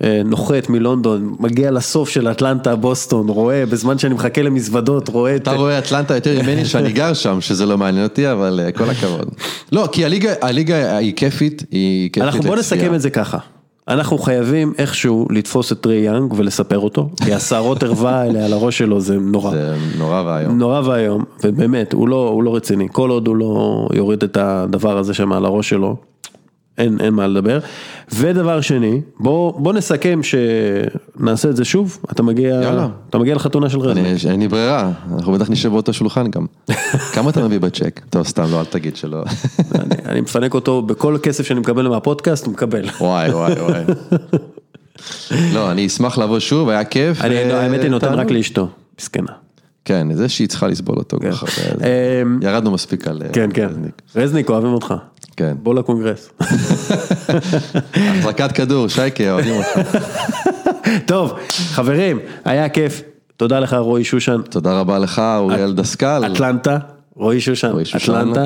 אה, 0.03 0.22
נוחת 0.26 0.70
מלונדון, 0.70 1.36
מגיע 1.40 1.72
לסוף 1.72 2.10
של 2.10 2.32
אטלנטה, 2.32 2.76
בוסטון, 2.76 3.30
רואה, 3.30 3.65
בזמן 3.65 3.98
שאני 3.98 4.14
מחכה 4.14 4.41
למזוודות, 4.41 5.10
רואה 5.10 5.36
את... 5.36 5.41
אתה 5.41 5.52
רואה 5.52 5.80
אטלנטה 5.80 6.15
יותר 6.15 6.41
ממני 6.41 6.65
שאני 6.65 6.91
גר 6.91 7.14
שם, 7.14 7.41
שזה 7.41 7.65
לא 7.65 7.78
מעניין 7.78 8.03
אותי, 8.03 8.32
אבל 8.32 8.60
אה, 8.64 8.72
כל 8.72 8.90
הכבוד. 8.90 9.30
לא, 9.72 9.90
כי 9.91 10.06
הליגה, 10.06 10.34
הליגה 10.41 10.98
היא 10.98 11.14
כיפית, 11.15 11.64
היא 11.72 12.10
כיפית 12.10 12.24
אנחנו 12.24 12.41
בוא 12.41 12.56
נסכם 12.56 12.95
את 12.95 13.02
זה 13.02 13.10
ככה. 13.10 13.38
אנחנו 13.88 14.18
חייבים 14.18 14.73
איכשהו 14.77 15.27
לתפוס 15.30 15.72
את 15.72 15.81
טרי 15.81 15.95
יאנג 15.95 16.34
ולספר 16.34 16.80
אותו, 16.80 17.10
כי 17.23 17.34
השערות 17.34 17.84
ערווה 17.84 18.22
האלה 18.22 18.45
על 18.45 18.53
הראש 18.53 18.77
שלו 18.77 18.99
זה 18.99 19.18
נורא. 19.19 19.51
זה 19.51 19.76
נורא 19.97 20.23
ואיום. 20.26 20.57
נורא 20.57 20.81
ואיום, 20.85 21.23
ובאמת, 21.43 21.93
הוא 21.93 22.07
לא, 22.07 22.30
הוא 22.30 22.43
לא 22.43 22.55
רציני, 22.55 22.88
כל 22.91 23.10
עוד 23.10 23.27
הוא 23.27 23.35
לא 23.35 23.88
יוריד 23.93 24.23
את 24.23 24.38
הדבר 24.38 24.97
הזה 24.97 25.14
שם 25.14 25.31
על 25.31 25.45
הראש 25.45 25.69
שלו, 25.69 25.95
אין, 26.77 26.97
אין 27.01 27.13
מה 27.13 27.27
לדבר. 27.27 27.59
ודבר 28.13 28.61
שני, 28.61 29.01
בוא, 29.19 29.59
בוא 29.61 29.73
נסכם 29.73 30.19
שנעשה 30.23 31.49
את 31.49 31.55
זה 31.55 31.65
שוב, 31.65 31.97
אתה 32.11 32.23
מגיע, 32.23 32.49
יאללה. 32.63 32.87
אתה 33.09 33.17
מגיע 33.17 33.35
לחתונה 33.35 33.69
של 33.69 33.79
רזניק. 33.79 34.05
אני- 34.05 34.31
אין 34.31 34.39
לי 34.39 34.47
ברירה, 34.47 34.91
אנחנו 35.15 35.33
בטח 35.33 35.49
נשב 35.49 35.69
באותו 35.69 35.93
שולחן 35.93 36.27
גם. 36.31 36.45
כמה 37.13 37.29
אתה 37.29 37.45
מביא 37.47 37.59
בצ'ק? 37.59 38.01
טוב, 38.09 38.27
סתם, 38.27 38.45
לא, 38.51 38.59
אל 38.59 38.65
תגיד 38.65 38.95
שלא. 38.95 39.23
אני, 39.75 39.95
אני 40.05 40.21
מפנק 40.21 40.53
אותו 40.53 40.81
בכל 40.81 41.17
כסף 41.23 41.45
שאני 41.47 41.59
מקבל 41.59 41.87
מהפודקאסט, 41.87 42.45
הוא 42.45 42.53
מקבל. 42.53 42.85
וואי, 43.01 43.31
וואי, 43.31 43.53
וואי. 43.53 43.83
לא, 45.53 45.71
אני 45.71 45.87
אשמח 45.87 46.17
לבוא 46.17 46.39
שוב, 46.39 46.69
היה 46.69 46.83
כיף. 46.83 47.21
אני, 47.21 47.37
אה, 47.37 47.47
לא, 47.49 47.53
האמת 47.53 47.81
היא 47.81 47.89
נותן 47.89 48.05
תענוג. 48.07 48.19
רק 48.21 48.31
לאשתו, 48.31 48.67
מסכנה. 48.99 49.31
כן, 49.85 50.07
זה 50.13 50.29
שהיא 50.29 50.47
צריכה 50.47 50.67
לסבול 50.67 50.97
אותו. 50.97 51.17
אמ, 51.21 52.39
ירדנו 52.41 52.71
מספיק 52.71 53.07
על... 53.07 53.21
אה, 53.25 53.29
כן, 53.33 53.49
כן. 53.53 53.67
רזניק. 53.69 54.01
רזניק, 54.15 54.49
אוהבים 54.49 54.73
אותך. 54.73 54.93
כן. 55.38 55.53
בוא 55.64 55.76
לקונגרס. 55.76 56.30
החזקת 57.93 58.51
כדור, 58.51 58.88
שייקה, 58.88 59.31
אוהבים 59.31 59.55
אותך. 59.55 59.97
טוב, 61.07 61.34
חברים, 61.49 62.19
היה 62.45 62.69
כיף. 62.69 63.01
תודה 63.38 63.60
לך 63.60 63.73
רועי 63.73 64.03
שושן, 64.03 64.41
תודה 64.49 64.80
רבה 64.80 64.99
לך, 64.99 65.22
אוריאל 65.38 65.73
דסקל. 65.73 66.23
אטלנטה, 66.34 66.77
רועי 67.15 67.41
שושן, 67.41 67.73
אטלנטה. 67.95 68.45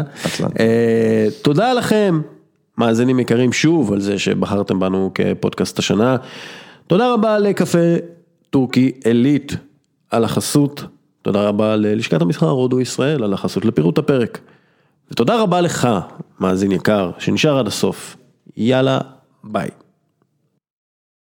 אה, 0.60 1.28
תודה 1.42 1.74
לכם, 1.74 2.22
מאזינים 2.78 3.20
יקרים 3.20 3.54
שוב 3.54 3.94
על 3.94 4.02
זה 4.02 4.20
שבחרתם 4.20 4.80
בנו 4.80 5.12
כפודקאסט 5.16 5.80
השנה. 5.80 6.18
תודה 6.88 7.14
רבה 7.14 7.40
לקפה 7.40 7.96
טורקי 8.50 8.92
עילית 9.04 9.56
על 10.12 10.24
החסות. 10.24 10.84
תודה 11.22 11.42
רבה 11.42 11.76
ללשכת 11.76 12.22
המסחר 12.22 12.50
רודו 12.50 12.82
ישראל 12.82 13.24
על 13.24 13.34
החסות 13.34 13.66
לפירוט 13.66 13.98
הפרק. 13.98 14.40
ותודה 15.12 15.42
רבה 15.42 15.62
לך, 15.62 15.88
מאזין 16.40 16.72
יקר, 16.72 17.12
שנשאר 17.20 17.60
עד 17.60 17.68
הסוף. 17.68 18.18
יאללה, 18.58 19.00
ביי. 19.44 19.70